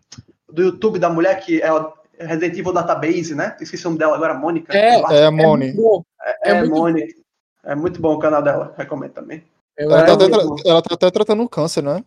do 0.51 0.63
YouTube 0.63 0.99
da 0.99 1.09
mulher 1.09 1.39
que 1.41 1.61
é 1.61 1.73
o 1.73 1.93
Resident 2.19 2.59
Evil 2.59 2.73
Database, 2.73 3.35
né? 3.35 3.57
Esqueci 3.61 3.85
o 3.85 3.91
nome 3.91 3.99
dela 3.99 4.17
agora, 4.17 4.35
Mônica. 4.35 4.77
É. 4.77 5.01
É 5.13 5.27
a 5.27 5.31
Moni. 5.31 5.67
muito 5.67 5.83
bom. 5.83 6.05
É, 6.23 6.51
é 6.51 6.55
muito 6.61 6.75
Mônica. 6.75 7.15
É 7.63 7.75
muito 7.75 8.01
bom 8.01 8.15
o 8.15 8.19
canal 8.19 8.43
dela, 8.43 8.75
recomendo 8.77 9.13
também. 9.13 9.45
Eu 9.77 9.91
Ela 9.91 10.05
tá, 10.05 10.13
É, 10.13 10.15
até, 10.15 10.69
ela 10.69 10.83
tá 10.83 10.95
até 10.95 11.11
tratando 11.11 11.49
câncer, 11.49 11.83
né? 11.83 12.03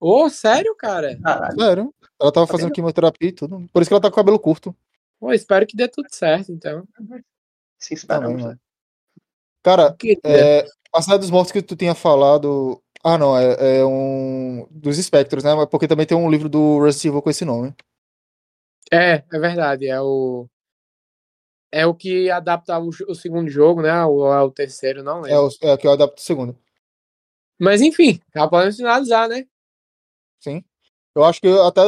Ô, 0.00 0.28
sério, 0.28 0.74
cara? 0.76 1.16
Caralho. 1.22 1.60
Sério. 1.60 1.94
Ela 2.20 2.32
tava 2.32 2.46
fazendo 2.46 2.72
quimioterapia 2.72 3.28
e 3.28 3.32
tudo. 3.32 3.64
Por 3.72 3.82
isso 3.82 3.88
que 3.88 3.94
ela 3.94 4.00
tá 4.00 4.08
com 4.08 4.14
o 4.14 4.16
cabelo 4.16 4.38
curto. 4.38 4.74
Pô, 5.20 5.32
espero 5.34 5.66
que 5.66 5.76
dê 5.76 5.86
tudo 5.86 6.08
certo, 6.10 6.50
então. 6.50 6.88
Sim, 7.78 7.94
esperamos. 7.94 8.42
mano. 8.42 8.60
Cara, 9.62 9.94
Queria. 9.94 10.18
é, 10.24 10.66
a 10.94 11.02
Cidade 11.02 11.20
dos 11.20 11.30
Mortos 11.30 11.52
que 11.52 11.60
tu 11.62 11.76
tinha 11.76 11.94
falado. 11.94 12.82
Ah, 13.04 13.18
não, 13.18 13.36
é, 13.36 13.78
é 13.80 13.84
um. 13.84 14.66
Dos 14.70 14.98
espectros, 14.98 15.44
né? 15.44 15.50
Porque 15.70 15.86
também 15.86 16.06
tem 16.06 16.16
um 16.16 16.30
livro 16.30 16.48
do 16.48 16.82
Resident 16.82 17.04
Evil 17.06 17.22
com 17.22 17.30
esse 17.30 17.44
nome. 17.44 17.74
É, 18.90 19.22
é 19.30 19.38
verdade. 19.38 19.86
É 19.86 20.00
o. 20.00 20.48
É 21.72 21.86
o 21.86 21.94
que 21.94 22.30
adapta 22.30 22.78
o, 22.80 22.88
o 22.88 23.14
segundo 23.14 23.48
jogo, 23.48 23.82
né? 23.82 24.04
Ou 24.04 24.32
é 24.32 24.42
o 24.42 24.50
terceiro, 24.50 25.02
não 25.04 25.18
É 25.24 25.38
lembro. 25.38 25.48
o, 25.62 25.66
é 25.66 25.72
o 25.74 25.78
que 25.78 25.86
eu 25.86 25.92
adapto 25.92 26.20
o 26.20 26.24
segundo. 26.24 26.58
Mas 27.58 27.80
enfim, 27.82 28.18
já 28.34 28.48
podemos 28.48 28.76
finalizar, 28.76 29.28
né? 29.28 29.46
Sim. 30.40 30.64
Eu 31.14 31.24
acho 31.24 31.40
que 31.40 31.46
eu 31.46 31.62
até. 31.64 31.82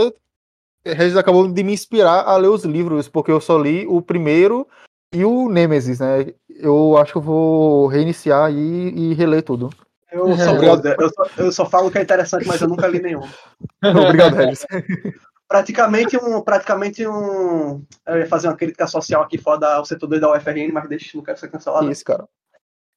Regis 0.84 1.16
acabou 1.16 1.46
de 1.46 1.62
me 1.62 1.72
inspirar 1.72 2.22
a 2.22 2.36
ler 2.36 2.48
os 2.48 2.64
livros, 2.64 3.09
porque 3.09 3.30
eu 3.30 3.40
só 3.40 3.59
li 3.59 3.86
o 3.86 4.02
primeiro 4.02 4.66
e 5.14 5.24
o 5.24 5.48
Nemesis, 5.48 6.00
né? 6.00 6.32
Eu 6.48 6.96
acho 6.96 7.12
que 7.12 7.18
eu 7.18 7.22
vou 7.22 7.86
reiniciar 7.86 8.46
aí 8.46 8.88
e 8.94 9.14
reler 9.14 9.42
tudo. 9.42 9.70
Eu 10.10 10.36
só, 10.36 10.52
Obrigado. 10.52 10.86
eu, 10.86 11.10
só, 11.10 11.26
eu 11.38 11.52
só 11.52 11.66
falo 11.66 11.90
que 11.90 11.98
é 11.98 12.02
interessante, 12.02 12.46
mas 12.46 12.60
eu 12.60 12.68
nunca 12.68 12.86
li 12.86 13.00
nenhum. 13.00 13.22
Obrigado, 13.82 14.34
Regis. 14.34 14.66
Praticamente 15.48 16.16
um. 16.16 16.40
Praticamente 16.40 17.06
um. 17.06 17.84
Eu 18.06 18.18
ia 18.18 18.26
fazer 18.26 18.48
uma 18.48 18.56
crítica 18.56 18.86
social 18.86 19.22
aqui 19.22 19.36
fora 19.36 19.74
ao 19.74 19.84
setor 19.84 20.06
2 20.06 20.20
da 20.20 20.32
UFRN, 20.32 20.72
mas 20.72 20.88
deixa, 20.88 21.16
não 21.16 21.22
quero 21.22 21.38
ser 21.38 21.48
cancelado. 21.48 21.90
Isso, 21.90 22.04
cara. 22.04 22.26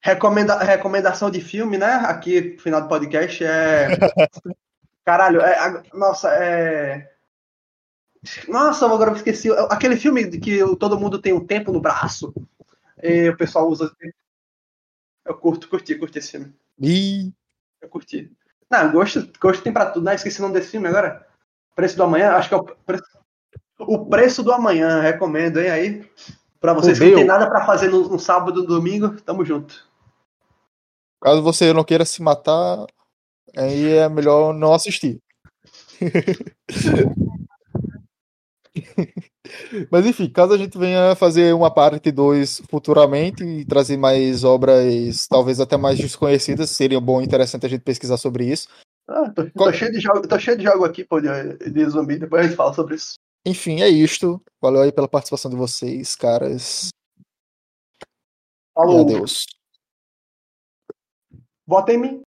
Recomenda, 0.01 0.57
recomendação 0.59 1.29
de 1.29 1.41
filme, 1.41 1.77
né? 1.77 2.03
Aqui 2.05 2.53
no 2.55 2.61
final 2.61 2.81
do 2.81 2.87
podcast 2.87 3.43
é. 3.43 3.87
Caralho, 5.03 5.41
é, 5.41 5.57
a- 5.57 5.83
nossa, 5.93 6.29
é. 6.29 7.09
Nossa, 8.47 8.85
agora 8.85 9.11
eu 9.11 9.15
esqueci. 9.15 9.51
Aquele 9.69 9.97
filme 9.97 10.25
de 10.25 10.39
que 10.39 10.59
todo 10.77 10.99
mundo 10.99 11.19
tem 11.19 11.33
um 11.33 11.45
tempo 11.45 11.71
no 11.71 11.79
braço. 11.79 12.33
E 13.01 13.29
o 13.29 13.37
pessoal 13.37 13.69
usa. 13.69 13.91
Eu 15.25 15.35
curto, 15.35 15.67
curti, 15.67 15.95
curti 15.95 16.19
esse 16.19 16.31
filme. 16.31 16.53
Ih, 16.79 17.33
Eu 17.81 17.89
curti. 17.89 18.31
Não, 18.69 18.91
gosto, 18.91 19.27
gosto 19.39 19.63
tem 19.63 19.73
pra 19.73 19.91
tudo, 19.91 20.03
né? 20.03 20.15
Esqueci 20.15 20.39
o 20.39 20.41
nome 20.43 20.53
desse 20.53 20.71
filme 20.71 20.87
agora. 20.87 21.25
Preço 21.75 21.97
do 21.97 22.03
Amanhã, 22.03 22.31
acho 22.31 22.49
que 22.49 22.55
é 22.55 22.57
o 22.57 22.63
preço, 22.63 23.03
o 23.79 24.05
preço 24.05 24.43
do 24.43 24.51
Amanhã, 24.51 25.01
recomendo, 25.01 25.59
hein? 25.59 25.69
Aí, 25.69 26.11
pra 26.59 26.73
vocês 26.73 26.97
que 26.97 27.05
não 27.05 27.15
tem 27.15 27.25
nada 27.25 27.47
pra 27.49 27.65
fazer 27.65 27.89
no, 27.89 28.07
no 28.07 28.19
sábado 28.19 28.61
no 28.61 28.67
domingo, 28.67 29.19
tamo 29.21 29.43
junto. 29.43 29.87
Caso 31.21 31.41
você 31.41 31.73
não 31.73 31.83
queira 31.83 32.05
se 32.05 32.21
matar, 32.21 32.85
aí 33.57 33.93
é 33.93 34.07
melhor 34.07 34.53
não 34.53 34.73
assistir. 34.73 35.21
Mas 39.91 40.05
enfim, 40.05 40.29
caso 40.29 40.53
a 40.53 40.57
gente 40.57 40.77
venha 40.77 41.15
fazer 41.15 41.53
uma 41.53 41.73
parte 41.73 42.11
2 42.11 42.63
futuramente 42.69 43.43
e 43.43 43.65
trazer 43.65 43.97
mais 43.97 44.43
obras, 44.43 45.27
talvez 45.27 45.59
até 45.59 45.77
mais 45.77 45.97
desconhecidas, 45.97 46.71
seria 46.71 46.99
bom 46.99 47.21
e 47.21 47.25
interessante 47.25 47.65
a 47.65 47.69
gente 47.69 47.81
pesquisar 47.81 48.17
sobre 48.17 48.45
isso. 48.45 48.67
Ah, 49.07 49.29
tô, 49.29 49.49
tô 49.51 49.71
cheio 49.71 49.91
de 49.91 49.99
jogo, 49.99 50.27
tô 50.27 50.39
cheio 50.39 50.57
de 50.57 50.63
jogo 50.63 50.83
aqui, 50.83 51.03
pô, 51.03 51.21
de, 51.21 51.29
de 51.69 51.89
zumbi, 51.89 52.17
depois 52.17 52.43
a 52.43 52.47
gente 52.47 52.57
fala 52.57 52.73
sobre 52.73 52.95
isso. 52.95 53.13
Enfim, 53.45 53.81
é 53.81 53.87
isto. 53.87 54.41
Valeu 54.59 54.81
aí 54.81 54.91
pela 54.91 55.07
participação 55.07 55.51
de 55.51 55.57
vocês, 55.57 56.15
caras. 56.15 56.89
E 57.19 57.21
Falou, 58.73 59.01
adeus. 59.01 59.45
vota 61.67 61.93
em 61.93 61.97
mim. 61.97 62.21